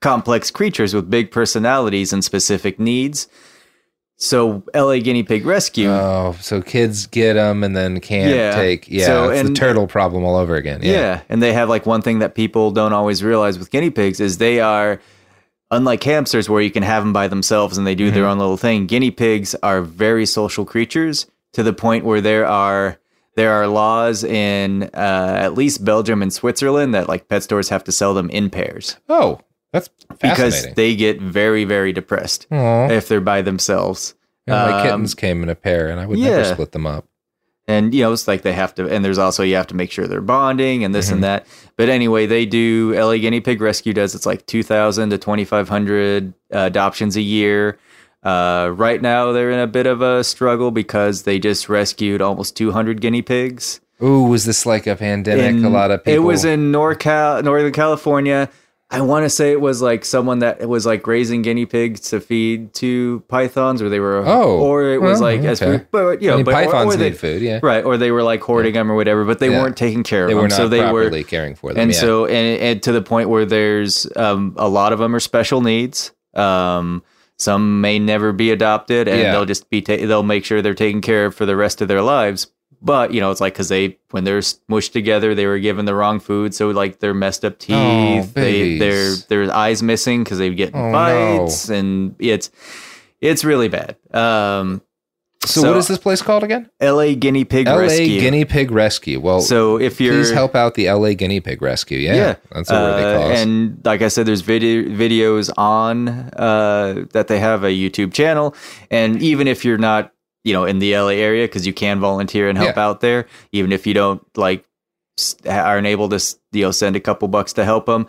complex 0.00 0.50
creatures 0.50 0.94
with 0.94 1.10
big 1.10 1.30
personalities 1.30 2.12
and 2.12 2.24
specific 2.24 2.78
needs 2.80 3.28
so 4.22 4.62
la 4.74 4.96
guinea 4.98 5.22
pig 5.22 5.46
rescue 5.46 5.88
oh, 5.88 6.36
so 6.40 6.60
kids 6.60 7.06
get 7.06 7.34
them 7.34 7.64
and 7.64 7.74
then 7.74 7.98
can't 8.00 8.34
Yeah. 8.34 8.54
take 8.54 8.86
yeah, 8.88 9.06
So, 9.06 9.30
it's 9.30 9.48
the 9.48 9.54
turtle 9.54 9.86
problem 9.86 10.24
all 10.24 10.36
over 10.36 10.56
again. 10.56 10.80
Yeah. 10.82 10.92
Yeah. 10.92 11.20
and 11.30 11.42
they 11.42 11.52
have 11.54 11.68
like 11.70 11.86
one 11.86 12.02
thing 12.02 12.18
that 12.20 12.34
people 12.34 12.70
don't 12.70 12.92
always 12.92 13.24
realize 13.24 13.58
with 13.58 13.70
guinea 13.70 13.88
pigs 13.90 14.20
is 14.20 14.36
they 14.38 14.60
are 14.60 15.00
unlike 15.70 16.02
hamsters 16.02 16.48
where 16.50 16.60
you 16.60 16.70
can 16.70 16.82
have 16.82 17.02
them 17.02 17.12
by 17.12 17.28
themselves 17.28 17.78
and 17.78 17.86
they 17.86 17.94
do 17.94 18.10
their 18.10 18.26
own 18.26 18.38
little 18.38 18.56
thing. 18.56 18.86
Guinea 18.86 19.10
pigs 19.12 19.54
are 19.62 19.80
very 19.82 20.26
social 20.26 20.64
creatures 20.64 21.26
to 21.52 21.62
the 21.62 21.72
point 21.72 22.04
where 22.04 22.20
there 22.20 22.44
are 22.46 22.98
there 23.36 23.52
are 23.52 23.68
laws 23.68 24.22
in 24.24 24.82
uh, 24.92 25.36
at 25.40 25.54
least 25.54 25.84
Belgium 25.84 26.20
and 26.20 26.32
Switzerland 26.32 26.92
that 26.94 27.08
like 27.08 27.28
pet 27.28 27.42
stores 27.44 27.68
have 27.70 27.84
to 27.84 27.92
sell 27.92 28.12
them 28.14 28.28
in 28.30 28.50
pairs 28.50 28.96
Oh, 29.08 29.40
that's 29.72 29.88
because 30.20 30.66
they 30.74 30.94
get 30.96 31.20
very 31.20 31.64
very 31.64 31.92
depressed 31.92 32.46
Aw. 32.50 32.88
if 32.90 33.08
they're 33.08 33.20
by 33.20 33.42
themselves. 33.42 34.14
Yeah, 34.46 34.66
my 34.66 34.80
Um, 34.80 34.82
kittens 34.86 35.14
came 35.14 35.42
in 35.42 35.48
a 35.48 35.54
pair 35.54 35.88
and 35.88 36.00
I 36.00 36.06
would 36.06 36.18
never 36.18 36.44
split 36.44 36.72
them 36.72 36.86
up. 36.86 37.04
and 37.68 37.94
you 37.94 38.02
know 38.02 38.12
it's 38.12 38.26
like 38.26 38.42
they 38.42 38.52
have 38.54 38.74
to 38.76 38.88
and 38.88 39.04
there's 39.04 39.18
also 39.18 39.42
you 39.44 39.54
have 39.54 39.66
to 39.68 39.76
make 39.76 39.92
sure 39.92 40.06
they're 40.08 40.20
bonding 40.20 40.82
and 40.82 40.92
this 40.94 41.06
Mm-hmm. 41.06 41.14
and 41.14 41.24
that 41.24 41.46
but 41.76 41.88
anyway 41.88 42.26
they 42.26 42.46
do 42.46 42.92
la 42.96 43.14
guinea 43.16 43.40
pig 43.40 43.60
rescue 43.60 43.92
does 43.92 44.14
it's 44.14 44.26
like 44.26 44.44
2000 44.46 45.10
to 45.10 45.18
2500 45.18 46.34
uh, 46.52 46.58
adoptions 46.58 47.16
a 47.16 47.20
year 47.20 47.78
uh, 48.22 48.70
right 48.74 49.00
now 49.00 49.32
they're 49.32 49.50
in 49.50 49.58
a 49.60 49.66
bit 49.66 49.86
of 49.86 50.02
a 50.02 50.24
struggle 50.24 50.70
because 50.70 51.22
they 51.22 51.38
just 51.38 51.68
rescued 51.68 52.20
almost 52.20 52.56
200 52.56 53.00
guinea 53.00 53.22
pigs 53.22 53.80
Ooh, 54.02 54.22
was 54.22 54.46
this 54.46 54.64
like 54.64 54.86
a 54.86 54.96
pandemic? 54.96 55.44
in- 55.56 55.62
a 55.64 55.68
lot 55.68 55.90
of 55.90 56.02
people. 56.02 56.14
It 56.14 56.24
was 56.26 56.42
in 56.46 56.72
NorCal, 56.72 57.44
Northern 57.44 57.70
California. 57.70 58.48
I 58.92 59.00
want 59.02 59.24
to 59.24 59.30
say 59.30 59.52
it 59.52 59.60
was 59.60 59.80
like 59.80 60.04
someone 60.04 60.40
that 60.40 60.68
was 60.68 60.84
like 60.84 61.06
raising 61.06 61.42
guinea 61.42 61.64
pigs 61.64 62.00
to 62.10 62.20
feed 62.20 62.74
to 62.74 63.22
pythons, 63.28 63.80
or 63.80 63.88
they 63.88 64.00
were, 64.00 64.24
Oh, 64.26 64.58
or 64.58 64.84
it 64.92 65.00
was 65.00 65.20
well, 65.20 65.30
like 65.30 65.40
as 65.42 65.62
okay. 65.62 65.78
food, 65.78 65.86
but 65.92 66.20
you 66.20 66.26
know, 66.28 66.34
I 66.34 66.36
mean, 66.38 66.44
but, 66.44 66.54
or- 66.54 66.64
pythons 66.72 66.94
or 66.94 66.98
they, 66.98 67.10
need 67.10 67.18
food, 67.18 67.40
yeah. 67.42 67.60
right, 67.62 67.84
or 67.84 67.96
they 67.96 68.10
were 68.10 68.24
like 68.24 68.40
hoarding 68.40 68.74
them 68.74 68.90
or 68.90 68.96
whatever, 68.96 69.24
but 69.24 69.38
they 69.38 69.50
Yeah. 69.50 69.62
weren't 69.62 69.76
taking 69.76 70.02
care 70.02 70.24
of 70.24 70.28
They 70.28 70.34
them, 70.34 70.42
were 70.42 70.48
not 70.48 70.56
so 70.56 70.66
they 70.68 70.80
properly 70.80 71.20
were 71.22 71.28
caring 71.28 71.54
for 71.54 71.72
them. 71.72 71.80
and 71.82 71.92
yeah. 71.92 71.98
so 72.00 72.26
and, 72.26 72.60
and 72.60 72.82
to 72.82 72.90
the 72.92 73.00
point 73.02 73.28
where 73.28 73.44
there's 73.46 74.08
um, 74.16 74.54
a 74.56 74.68
lot 74.68 74.92
of 74.92 74.98
them 74.98 75.14
are 75.14 75.20
special 75.20 75.60
needs. 75.60 76.10
Um, 76.34 77.02
some 77.38 77.80
may 77.80 77.98
never 77.98 78.32
be 78.32 78.50
adopted, 78.50 79.06
and 79.08 79.18
Yeah. 79.20 79.30
they'll 79.32 79.46
just 79.46 79.70
be 79.70 79.82
ta- 79.82 79.96
they'll 79.96 80.22
make 80.24 80.44
sure 80.44 80.62
they're 80.62 80.74
taken 80.74 81.00
care 81.00 81.26
of 81.26 81.34
for 81.34 81.46
the 81.46 81.56
rest 81.56 81.80
of 81.80 81.88
their 81.88 82.02
lives. 82.02 82.48
But 82.82 83.12
you 83.12 83.20
know, 83.20 83.30
it's 83.30 83.40
like 83.40 83.52
because 83.54 83.68
they 83.68 83.98
when 84.10 84.24
they're 84.24 84.40
smushed 84.40 84.92
together, 84.92 85.34
they 85.34 85.46
were 85.46 85.58
given 85.58 85.84
the 85.84 85.94
wrong 85.94 86.18
food, 86.20 86.54
so 86.54 86.70
like 86.70 87.00
their 87.00 87.12
messed 87.14 87.44
up 87.44 87.58
teeth, 87.58 88.32
they 88.34 88.78
their 88.78 89.14
their 89.28 89.54
eyes 89.54 89.82
missing 89.82 90.24
because 90.24 90.38
they 90.38 90.52
get 90.54 90.70
Oh, 90.74 90.92
fights, 90.92 91.68
and 91.68 92.14
it's 92.18 92.50
it's 93.20 93.44
really 93.44 93.68
bad. 93.68 93.96
Um, 94.12 94.80
so, 95.44 95.62
what 95.66 95.76
is 95.78 95.88
this 95.88 95.98
place 95.98 96.20
called 96.20 96.42
again? 96.42 96.68
L.A. 96.80 97.14
Guinea 97.14 97.44
Pig 97.44 97.66
LA 97.66 97.76
Rescue. 97.76 98.20
Guinea 98.20 98.44
Pig 98.44 98.70
Rescue. 98.70 99.20
Well, 99.20 99.40
So 99.40 99.78
if 99.80 99.98
you're 99.98 100.14
please 100.14 100.30
help 100.30 100.54
out 100.54 100.74
the 100.74 100.90
LA 100.90 101.14
Guinea 101.14 101.40
Pig 101.40 101.62
Rescue. 101.62 101.98
Yeah, 101.98 102.14
yeah. 102.14 102.34
that's 102.52 102.70
Uh, 102.70 103.18
cause. 103.22 103.40
And 103.40 103.80
like 103.82 104.02
I 104.02 104.08
said, 104.08 104.26
there's 104.26 104.42
video 104.42 104.82
videos 104.82 105.50
on 105.56 106.08
uh, 106.08 107.06
that 107.12 107.28
they 107.28 107.38
have 107.40 107.64
a 107.64 107.68
YouTube 107.68 108.12
channel, 108.12 108.54
and 108.90 109.22
even 109.22 109.48
if 109.48 109.64
you're 109.64 109.78
not, 109.78 110.12
you 110.44 110.52
know, 110.52 110.64
in 110.64 110.78
the 110.78 110.94
LA 110.96 111.08
area, 111.20 111.44
because 111.46 111.66
you 111.66 111.72
can 111.72 112.00
volunteer 112.00 112.48
and 112.48 112.56
help 112.58 112.76
Yeah. 112.76 112.84
out 112.84 113.00
there, 113.00 113.26
even 113.52 113.72
if 113.72 113.86
you 113.86 113.94
don't 113.94 114.22
like 114.36 114.64
aren't 115.46 115.86
able 115.86 116.08
to, 116.08 116.18
you 116.52 116.62
know, 116.62 116.70
send 116.70 116.96
a 116.96 117.00
couple 117.00 117.28
bucks 117.28 117.52
to 117.54 117.64
help 117.64 117.86
them, 117.86 118.06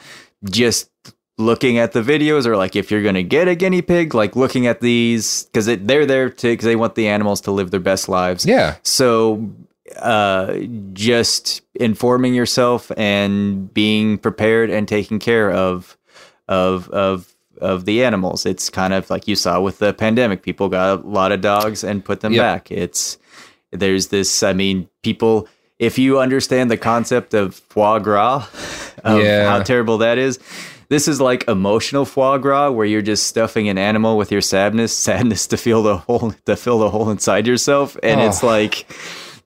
just 0.49 0.90
looking 1.38 1.78
at 1.78 1.91
the 1.94 2.02
videos 2.02 2.45
or 2.45 2.56
like 2.56 2.76
if 2.76 2.91
you're 2.91 3.02
gonna 3.02 3.24
get 3.24 3.48
a 3.48 3.56
guinea 3.56 3.82
pig 3.82 4.14
like 4.14 4.36
looking 4.36 4.68
at 4.68 4.80
these 4.80 5.45
because 5.45 5.66
they're 5.66 6.06
there 6.06 6.30
to 6.30 6.49
because 6.49 6.66
they 6.66 6.76
want 6.76 6.94
the 6.94 7.08
animals 7.08 7.41
to 7.41 7.49
live 7.52 7.72
their 7.72 7.80
best 7.80 8.08
lives 8.08 8.45
yeah. 8.45 8.76
so 8.84 9.49
uh 9.98 10.53
just 10.94 11.62
informing 11.74 12.36
yourself 12.36 12.91
and 12.95 13.74
being 13.74 14.20
prepared 14.20 14.70
and 14.70 14.88
taking 14.88 15.18
care 15.18 15.49
of 15.52 15.98
of 16.48 16.88
of 16.90 17.31
of 17.61 17.85
the 17.85 18.03
animals 18.03 18.45
it's 18.45 18.69
kind 18.69 18.93
of 18.93 19.09
like 19.09 19.27
you 19.27 19.35
saw 19.35 19.59
with 19.61 19.79
the 19.79 19.93
pandemic 19.93 20.41
people 20.43 20.67
got 20.69 20.99
a 20.99 21.07
lot 21.07 21.31
of 21.31 21.41
dogs 21.41 21.83
and 21.83 22.03
put 22.03 22.21
them 22.21 22.33
Yep. 22.33 22.41
back 22.43 22.71
it's 22.71 23.17
there's 23.71 24.07
this 24.07 24.43
i 24.43 24.53
mean 24.53 24.89
people 25.03 25.47
if 25.79 25.97
you 25.97 26.19
understand 26.19 26.69
the 26.69 26.77
concept 26.77 27.33
of 27.33 27.55
foie 27.55 27.99
gras 27.99 28.47
of 29.03 29.21
Yeah. 29.23 29.49
how 29.49 29.63
terrible 29.63 29.97
that 29.99 30.17
is 30.17 30.39
this 30.89 31.07
is 31.07 31.21
like 31.21 31.47
emotional 31.47 32.03
foie 32.03 32.38
gras 32.38 32.69
where 32.71 32.85
you're 32.85 33.01
just 33.01 33.25
stuffing 33.27 33.69
an 33.69 33.77
animal 33.77 34.17
with 34.17 34.31
your 34.31 34.41
sadness 34.41 34.91
sadness 35.07 35.47
to 35.47 35.57
feel 35.57 35.83
the 35.83 35.97
hole 35.97 36.33
to 36.45 36.55
fill 36.55 36.79
the 36.79 36.89
hole 36.89 37.09
inside 37.09 37.47
yourself 37.47 37.95
and 38.03 38.19
it's 38.21 38.43
Oh. 38.43 38.47
like 38.47 38.85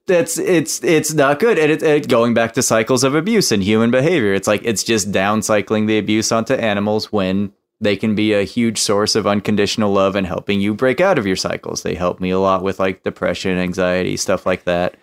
that's 0.08 0.38
it's 0.38 0.84
it's 0.84 1.14
not 1.16 1.40
good 1.40 1.58
and 1.58 1.72
it's 1.72 1.84
it, 1.84 2.08
going 2.08 2.36
back 2.36 2.54
to 2.54 2.62
cycles 2.62 3.04
of 3.04 3.16
abuse 3.16 3.52
and 3.52 3.64
human 3.64 3.90
behavior 3.90 4.34
it's 4.36 4.48
like 4.48 4.62
it's 4.64 4.84
just 4.84 5.12
downcycling 5.12 5.88
the 5.88 5.98
abuse 5.98 6.32
onto 6.32 6.54
animals 6.54 7.12
when 7.12 7.52
they 7.82 7.96
can 7.98 8.16
be 8.16 8.34
a 8.34 8.44
huge 8.44 8.78
source 8.80 9.16
of 9.16 9.28
unconditional 9.28 9.92
love 9.92 10.16
and 10.16 10.26
helping 10.28 10.62
you 10.62 10.74
break 10.74 11.02
out 11.02 11.18
of 11.18 11.28
your 11.28 11.36
cycles 11.36 11.84
they 11.84 11.94
help 11.96 12.20
me 12.20 12.30
a 12.30 12.40
lot 12.40 12.64
with 12.64 12.80
like 12.80 13.04
depression 13.04 13.58
anxiety 13.58 14.16
stuff 14.18 14.46
like 14.46 14.64
that 14.64 14.96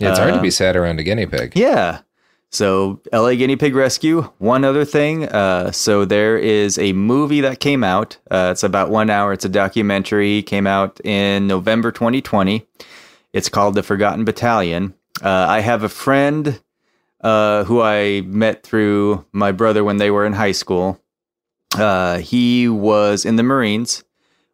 Yeah, 0.00 0.10
it's 0.10 0.18
hard 0.18 0.32
to 0.34 0.38
Uh, 0.40 0.42
be 0.42 0.50
sad 0.50 0.76
around 0.76 0.98
a 1.00 1.02
guinea 1.04 1.26
pig. 1.26 1.52
yeah. 1.54 2.00
So 2.50 3.00
LA 3.12 3.34
Guinea 3.34 3.56
Pig 3.56 3.74
Rescue. 3.74 4.30
One 4.38 4.64
other 4.64 4.84
thing. 4.84 5.24
Uh, 5.28 5.72
so 5.72 6.04
there 6.04 6.38
is 6.38 6.78
a 6.78 6.92
movie 6.92 7.40
that 7.42 7.58
came 7.60 7.82
out. 7.82 8.16
Uh, 8.30 8.50
it's 8.52 8.62
about 8.62 8.88
one 8.88 9.10
hour. 9.10 9.32
It's 9.32 9.44
a 9.44 9.48
documentary. 9.48 10.42
Came 10.42 10.66
out 10.66 10.98
in 11.04 11.48
November 11.48 11.90
2020. 11.90 12.64
It's 13.32 13.48
called 13.48 13.74
The 13.74 13.82
Forgotten 13.82 14.24
Battalion. 14.24 14.94
Uh, 15.20 15.28
I 15.48 15.60
have 15.60 15.82
a 15.82 15.88
friend 15.88 16.62
uh, 17.20 17.64
who 17.64 17.82
I 17.82 18.22
met 18.22 18.62
through 18.62 19.26
my 19.32 19.50
brother 19.52 19.82
when 19.84 19.96
they 19.98 20.10
were 20.12 20.24
in 20.24 20.32
high 20.32 20.52
school. 20.52 20.98
Uh, 21.74 22.18
he 22.18 22.68
was 22.68 23.24
in 23.24 23.36
the 23.36 23.42
Marines, 23.42 24.04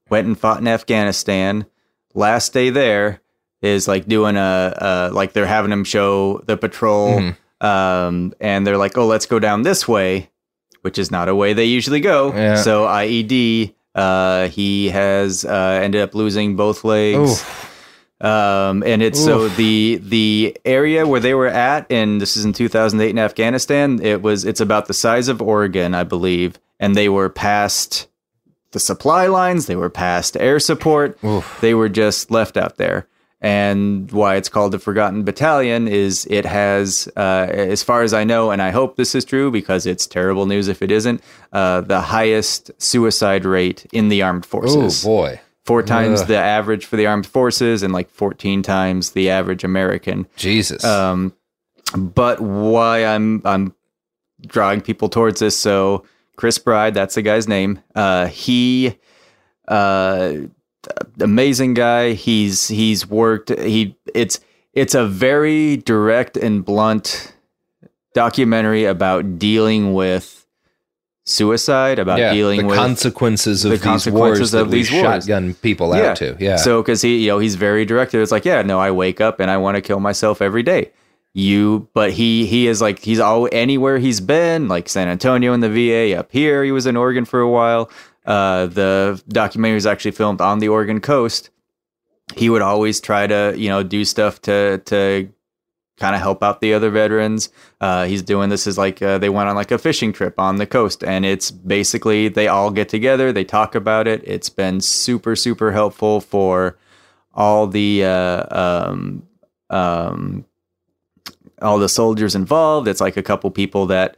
went 0.09 0.27
and 0.27 0.39
fought 0.39 0.61
in 0.61 0.69
Afghanistan. 0.69 1.67
Last 2.15 2.53
day 2.53 2.71
there 2.71 3.21
is 3.61 3.87
like 3.89 4.07
doing 4.07 4.37
a, 4.37 4.41
uh, 4.41 5.11
like 5.13 5.33
they're 5.33 5.47
having 5.47 5.71
him 5.73 5.85
show 5.85 6.39
the 6.47 6.57
patrol 6.57 7.19
Mhm. 7.21 7.37
Um, 7.65 8.33
and 8.41 8.67
they're 8.67 8.77
like, 8.77 8.99
oh, 8.99 9.07
let's 9.07 9.27
go 9.27 9.39
down 9.39 9.63
this 9.63 9.87
way, 9.87 10.31
which 10.81 10.99
is 10.99 11.13
not 11.13 11.29
a 11.29 11.35
way 11.35 11.53
they 11.53 11.67
usually 11.67 12.01
go. 12.01 12.33
Yeah. 12.35 12.57
So 12.57 12.87
IED, 12.87 13.73
uh, 13.95 14.49
he 14.49 14.89
has 14.89 15.45
uh, 15.45 15.81
ended 15.81 16.01
up 16.03 16.13
losing 16.15 16.57
both 16.57 16.83
legs. 16.83 17.45
Um, 18.21 18.83
and 18.85 19.03
it's 19.03 19.23
so 19.25 19.49
the 19.49 19.97
the 20.03 20.57
area 20.65 21.07
where 21.07 21.19
they 21.21 21.35
were 21.35 21.49
at, 21.49 21.91
and 21.91 22.21
this 22.21 22.37
is 22.37 22.45
in 22.45 22.53
2008 22.53 23.11
in 23.11 23.19
Afghanistan. 23.19 24.01
It 24.03 24.23
was 24.23 24.45
it's 24.45 24.61
about 24.61 24.87
the 24.87 24.95
size 24.95 25.27
of 25.29 25.43
Oregon, 25.43 25.93
I 25.95 26.05
believe, 26.05 26.59
and 26.83 26.97
they 26.97 27.09
were 27.09 27.31
past 27.31 28.09
the 28.73 28.81
supply 28.81 29.29
lines. 29.29 29.67
They 29.67 29.77
were 29.77 29.89
past 29.89 30.37
air 30.37 30.59
support. 30.59 31.17
They 31.61 31.75
were 31.75 31.89
just 31.89 32.31
left 32.31 32.57
out 32.57 32.77
there. 32.77 33.07
And 33.41 34.11
why 34.11 34.37
it's 34.37 34.49
called 34.49 34.73
the 34.73 34.79
Forgotten 34.79 35.23
Battalion 35.23 35.89
is 35.89 36.27
it 36.29 36.45
has, 36.45 37.09
uh, 37.17 37.47
as 37.51 37.83
far 37.83 38.03
as 38.03 38.13
I 38.13 38.25
know, 38.25 38.51
and 38.51 38.61
I 38.61 38.71
hope 38.71 38.97
this 38.97 39.15
is 39.15 39.25
true 39.25 39.51
because 39.51 39.87
it's 39.87 40.07
terrible 40.07 40.47
news 40.47 40.69
if 40.69 40.83
it 40.83 40.91
isn't, 40.91 41.23
uh, 41.53 41.83
the 41.83 42.01
highest 42.01 42.71
suicide 42.79 43.45
rate 43.45 43.87
in 43.93 44.09
the 44.09 44.23
armed 44.23 44.47
forces. 44.47 45.05
Oh 45.05 45.09
boy. 45.09 45.41
Four 45.65 45.85
times 45.85 46.23
Ugh. 46.23 46.29
the 46.29 46.37
average 46.37 46.85
for 46.85 46.97
the 46.97 47.07
armed 47.07 47.27
forces 47.27 47.85
and 47.85 47.93
like 47.93 48.11
14 48.11 48.63
times 48.63 49.13
the 49.13 49.31
average 49.31 49.63
American. 49.63 50.27
Jesus. 50.37 50.85
Um, 50.85 51.33
but 51.97 52.41
why 52.41 53.05
I'm 53.05 53.43
I'm 53.45 53.75
drawing 54.47 54.81
people 54.81 55.09
towards 55.09 55.41
this. 55.41 55.57
So 55.57 56.05
Chris 56.37 56.59
Bride, 56.59 56.95
that's 56.95 57.15
the 57.15 57.23
guy's 57.23 57.47
name. 57.47 57.81
Uh, 57.95 58.27
he, 58.27 58.99
uh, 59.69 60.35
amazing 61.21 61.75
guy. 61.75 62.13
He's 62.13 62.69
he's 62.69 63.07
worked. 63.07 63.51
He 63.59 63.97
it's 64.15 64.41
it's 64.73 64.95
a 64.95 65.07
very 65.07 65.77
direct 65.77 66.37
and 66.37 66.65
blunt 66.65 67.35
documentary 68.15 68.85
about 68.85 69.39
dealing 69.39 69.95
with 69.95 70.47
suicide, 71.25 71.99
about 71.99 72.19
yeah, 72.19 72.33
dealing 72.33 72.63
the 72.63 72.67
with 72.67 72.77
consequences 72.77 73.65
of 73.65 73.71
the 73.71 73.77
these 73.77 73.85
consequences 73.85 74.53
wars 74.53 74.55
of 74.55 74.71
these 74.71 74.91
wars. 74.91 75.03
shotgun 75.03 75.55
people 75.55 75.93
out 75.93 76.17
to. 76.17 76.37
Yeah. 76.41 76.57
So 76.57 76.83
because 76.83 77.03
he, 77.03 77.19
you 77.19 77.29
know, 77.29 77.39
he's 77.39 77.55
very 77.55 77.85
directed. 77.85 78.21
It's 78.21 78.33
like, 78.33 78.45
yeah, 78.45 78.63
no, 78.63 78.79
I 78.81 78.91
wake 78.91 79.21
up 79.21 79.41
and 79.41 79.51
I 79.51 79.57
want 79.59 79.77
to 79.77 79.81
kill 79.81 80.01
myself 80.01 80.43
every 80.43 80.63
day. 80.63 80.91
You, 81.35 81.89
but 81.95 82.13
he 82.13 82.45
he 82.45 82.67
is 82.67 82.83
like 82.83 82.99
he's 82.99 83.19
all 83.19 83.49
anywhere 83.53 83.99
he's 83.99 84.21
been, 84.21 84.69
like 84.69 84.89
San 84.89 85.09
Antonio 85.09 85.55
in 85.55 85.61
the 85.61 85.71
VA, 85.71 86.19
up 86.19 86.31
here. 86.31 86.63
He 86.63 86.73
was 86.73 86.87
in 86.87 86.97
Oregon 86.97 87.25
for 87.25 87.41
a 87.41 87.49
while. 87.49 87.91
Uh, 88.27 88.67
the 88.67 89.23
documentary 89.29 89.75
was 89.77 89.87
actually 89.87 90.11
filmed 90.11 90.41
on 90.41 90.59
the 90.59 90.69
Oregon 90.69 91.01
coast. 91.01 91.51
He 92.37 92.51
would 92.51 92.63
always 92.63 93.01
try 93.01 93.27
to, 93.27 93.55
you 93.57 93.69
know, 93.69 93.83
do 93.83 94.05
stuff 94.05 94.43
to 94.43 94.79
to 94.85 95.33
kind 95.99 96.15
of 96.15 96.21
help 96.21 96.43
out 96.43 96.61
the 96.61 96.75
other 96.75 96.91
veterans. 96.91 97.51
Uh, 97.81 98.05
he's 98.05 98.23
doing 98.23 98.49
this 98.49 98.67
is 98.67 98.77
like 98.77 99.01
uh, 99.01 99.19
they 99.19 99.29
went 99.29 99.49
on 99.49 99.55
like 99.55 99.71
a 99.71 99.79
fishing 99.79 100.13
trip 100.13 100.39
on 100.39 100.57
the 100.57 100.67
coast, 100.67 101.03
and 101.03 101.25
it's 101.25 101.51
basically 101.51 102.29
they 102.29 102.49
all 102.49 102.71
get 102.71 102.89
together, 102.89 103.33
they 103.33 103.45
talk 103.45 103.75
about 103.75 104.07
it. 104.07 104.23
It's 104.27 104.49
been 104.49 104.81
super 104.81 105.37
super 105.37 105.73
helpful 105.73 106.21
for 106.21 106.77
all 107.35 107.67
the 107.67 108.05
uh, 108.05 108.45
um, 108.51 109.23
um, 109.71 110.45
all 111.63 111.79
the 111.79 111.89
soldiers 111.89 112.35
involved. 112.35 112.89
It's 112.89 113.01
like 113.01 113.17
a 113.17 113.23
couple 113.23 113.51
people 113.51 113.87
that 113.87 114.17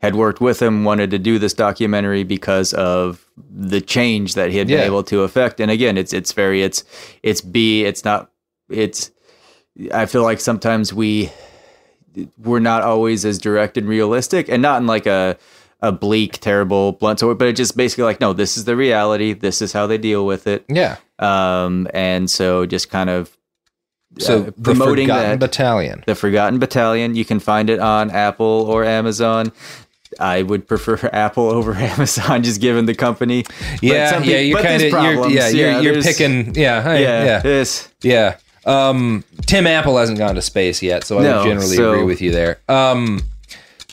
had 0.00 0.14
worked 0.14 0.40
with 0.40 0.62
him 0.62 0.84
wanted 0.84 1.10
to 1.10 1.18
do 1.18 1.38
this 1.38 1.54
documentary 1.54 2.22
because 2.22 2.72
of 2.74 3.26
the 3.50 3.80
change 3.80 4.34
that 4.34 4.50
he 4.50 4.58
had 4.58 4.68
been 4.68 4.80
able 4.80 5.02
to 5.04 5.22
affect. 5.22 5.60
And 5.60 5.70
again, 5.70 5.98
it's 5.98 6.12
it's 6.12 6.32
very 6.32 6.62
it's 6.62 6.84
it's 7.22 7.40
B. 7.40 7.84
It's 7.84 8.04
not 8.04 8.30
it's. 8.68 9.10
I 9.92 10.06
feel 10.06 10.22
like 10.22 10.40
sometimes 10.40 10.92
we 10.92 11.30
we're 12.38 12.58
not 12.60 12.82
always 12.82 13.24
as 13.24 13.38
direct 13.38 13.76
and 13.76 13.88
realistic, 13.88 14.48
and 14.48 14.62
not 14.62 14.80
in 14.80 14.86
like 14.86 15.06
a 15.06 15.36
a 15.80 15.92
bleak, 15.92 16.38
terrible, 16.40 16.92
blunt 16.92 17.20
sort, 17.20 17.38
but 17.38 17.46
it 17.46 17.54
just 17.54 17.76
basically 17.76 18.04
like, 18.04 18.20
no, 18.20 18.32
this 18.32 18.56
is 18.56 18.64
the 18.64 18.74
reality. 18.74 19.32
This 19.32 19.62
is 19.62 19.72
how 19.72 19.86
they 19.86 19.98
deal 19.98 20.26
with 20.26 20.48
it. 20.48 20.64
Yeah. 20.68 20.96
Um, 21.20 21.86
and 21.94 22.28
so 22.28 22.66
just 22.66 22.90
kind 22.90 23.08
of 23.10 23.37
So 24.18 24.44
uh, 24.44 24.50
the 24.56 24.74
Forgotten 24.74 25.06
that 25.08 25.38
Battalion. 25.38 26.02
the 26.06 26.14
Forgotten 26.14 26.58
Battalion. 26.58 27.14
You 27.14 27.24
can 27.24 27.38
find 27.40 27.68
it 27.70 27.78
on 27.78 28.10
Apple 28.10 28.66
or 28.68 28.84
Amazon. 28.84 29.52
I 30.18 30.42
would 30.42 30.66
prefer 30.66 30.98
Apple 31.12 31.48
over 31.50 31.74
Amazon, 31.92 32.42
just 32.42 32.60
given 32.60 32.86
the 32.86 32.94
company. 32.94 33.44
Yeah, 33.82 34.22
yeah, 34.22 34.38
you're 34.38 34.60
kind 34.62 34.82
of, 34.82 34.90
you're, 34.90 35.28
yeah, 35.30 35.48
you're, 35.48 35.80
you're 35.82 36.02
picking, 36.02 36.54
yeah, 36.54 36.82
I- 36.84 36.98
Yeah, 36.98 37.24
yeah, 37.24 37.38
this- 37.40 37.88
yeah. 38.02 38.36
Um, 38.64 39.24
Tim 39.46 39.66
Apple 39.66 39.96
hasn't 39.96 40.18
gone 40.18 40.34
to 40.34 40.42
space 40.42 40.82
yet, 40.82 41.04
so 41.04 41.18
I 41.18 41.22
No, 41.22 41.36
would 41.38 41.44
generally 41.44 41.76
so- 41.76 41.92
agree 41.92 42.04
with 42.04 42.20
you 42.20 42.32
there. 42.32 42.58
Um, 42.68 43.22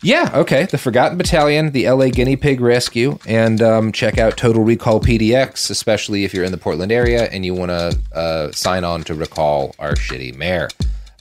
yeah, 0.01 0.30
okay. 0.35 0.65
The 0.65 0.77
Forgotten 0.77 1.17
Battalion, 1.17 1.72
the 1.72 1.89
LA 1.89 2.09
Guinea 2.09 2.35
Pig 2.35 2.61
Rescue, 2.61 3.17
and 3.27 3.61
um, 3.61 3.91
check 3.91 4.17
out 4.17 4.38
Total 4.38 4.63
Recall 4.63 4.99
PDX, 4.99 5.69
especially 5.69 6.23
if 6.26 6.34
you're 6.34 6.43
in 6.43 6.51
the 6.51 6.57
Portland 6.57 6.91
area 6.91 7.23
and 7.31 7.45
you 7.45 7.53
want 7.53 7.72
to 7.72 7.97
uh, 8.13 8.51
sign 8.51 8.84
on 8.84 9.03
to 9.05 9.13
recall 9.15 9.73
our 9.80 9.93
shitty 9.93 10.35
mayor. 10.35 10.67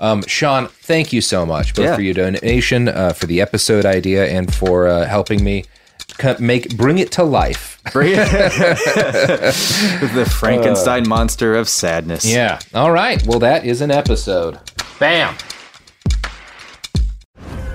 Um, 0.01 0.23
Sean, 0.27 0.67
thank 0.69 1.13
you 1.13 1.21
so 1.21 1.47
much, 1.47 1.75
both 1.75 1.85
Yeah. 1.87 1.95
for 1.97 2.03
your 2.03 2.15
donation, 2.15 2.89
uh, 2.89 3.13
for 3.13 3.27
the 3.27 3.41
episode 3.41 3.87
idea, 3.87 4.27
and 4.27 4.53
for 4.53 4.87
uh, 4.89 5.07
helping 5.07 5.43
me 5.45 5.65
make 6.39 6.77
bring 6.77 6.99
it 6.99 7.11
to 7.13 7.23
life. 7.25 7.81
Bring 7.93 8.13
the 10.15 10.31
Frankenstein 10.39 11.09
monster 11.09 11.55
of 11.55 11.69
sadness. 11.69 12.25
Yeah. 12.27 12.59
All 12.75 12.91
right. 12.93 13.25
Well, 13.27 13.39
that 13.39 13.65
is 13.65 13.81
an 13.81 13.91
episode. 13.91 14.59
Bam. 14.99 15.35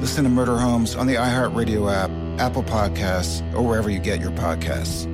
Listen 0.00 0.24
to 0.24 0.30
Murder 0.30 0.56
Homes 0.56 0.94
on 0.94 1.06
the 1.06 1.16
iHeartRadio 1.16 1.92
app, 1.92 2.10
Apple 2.40 2.62
Podcasts, 2.62 3.42
or 3.52 3.60
wherever 3.60 3.90
you 3.90 3.98
get 3.98 4.18
your 4.18 4.30
podcasts. 4.30 5.06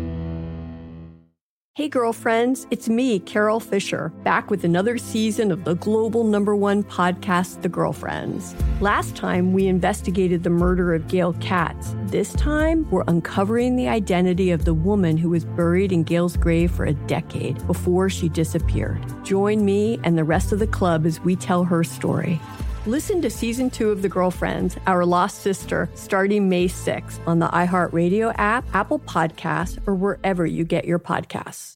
Hey, 1.75 1.89
girlfriends, 1.89 2.69
it's 2.71 2.89
me, 2.89 3.19
Carole 3.19 3.59
Fisher, 3.59 4.11
back 4.23 4.49
with 4.49 4.63
another 4.63 4.97
season 4.97 5.51
of 5.51 5.65
the 5.65 5.75
global 5.75 6.23
number 6.23 6.55
one 6.55 6.85
podcast, 6.85 7.63
The 7.63 7.69
Girlfriends. 7.69 8.55
Last 8.81 9.17
time, 9.17 9.53
we 9.53 9.67
investigated 9.67 10.45
the 10.45 10.51
murder 10.51 10.95
of 10.95 11.09
Gail 11.09 11.33
Katz. 11.41 11.97
This 12.05 12.33
time, 12.35 12.89
we're 12.93 13.05
uncovering 13.09 13.75
the 13.75 13.89
identity 13.89 14.53
of 14.53 14.65
the 14.65 14.73
woman 14.73 15.17
who 15.17 15.31
was 15.31 15.45
buried 15.45 15.91
in 15.91 16.05
Gail's 16.05 16.37
grave 16.37 16.71
for 16.71 16.87
a 16.87 16.95
decade 16.95 17.67
before 17.67 18.09
she 18.09 18.29
disappeared. 18.29 19.05
Join 19.25 19.65
me 19.65 19.99
and 20.05 20.17
the 20.17 20.25
rest 20.25 20.53
of 20.53 20.61
the 20.61 20.67
club 20.69 21.05
as 21.05 21.21
we 21.21 21.35
tell 21.35 21.65
her 21.65 21.83
story. 21.83 22.41
Listen 22.87 23.21
to 23.23 23.31
season 23.31 23.69
two 23.69 23.91
of 23.91 24.03
The 24.03 24.09
Girlfriends, 24.09 24.77
Our 24.87 25.05
Lost 25.05 25.41
Sister, 25.41 25.91
starting 25.95 26.49
May 26.49 26.69
6th 26.69 27.19
on 27.27 27.41
the 27.41 27.49
iHeartRadio 27.49 28.33
app, 28.39 28.65
Apple 28.73 29.01
Podcasts, 29.01 29.77
or 29.89 29.97
wherever 29.97 30.47
you 30.47 30.63
get 30.63 30.85
your 30.85 31.01
podcasts. 31.01 31.65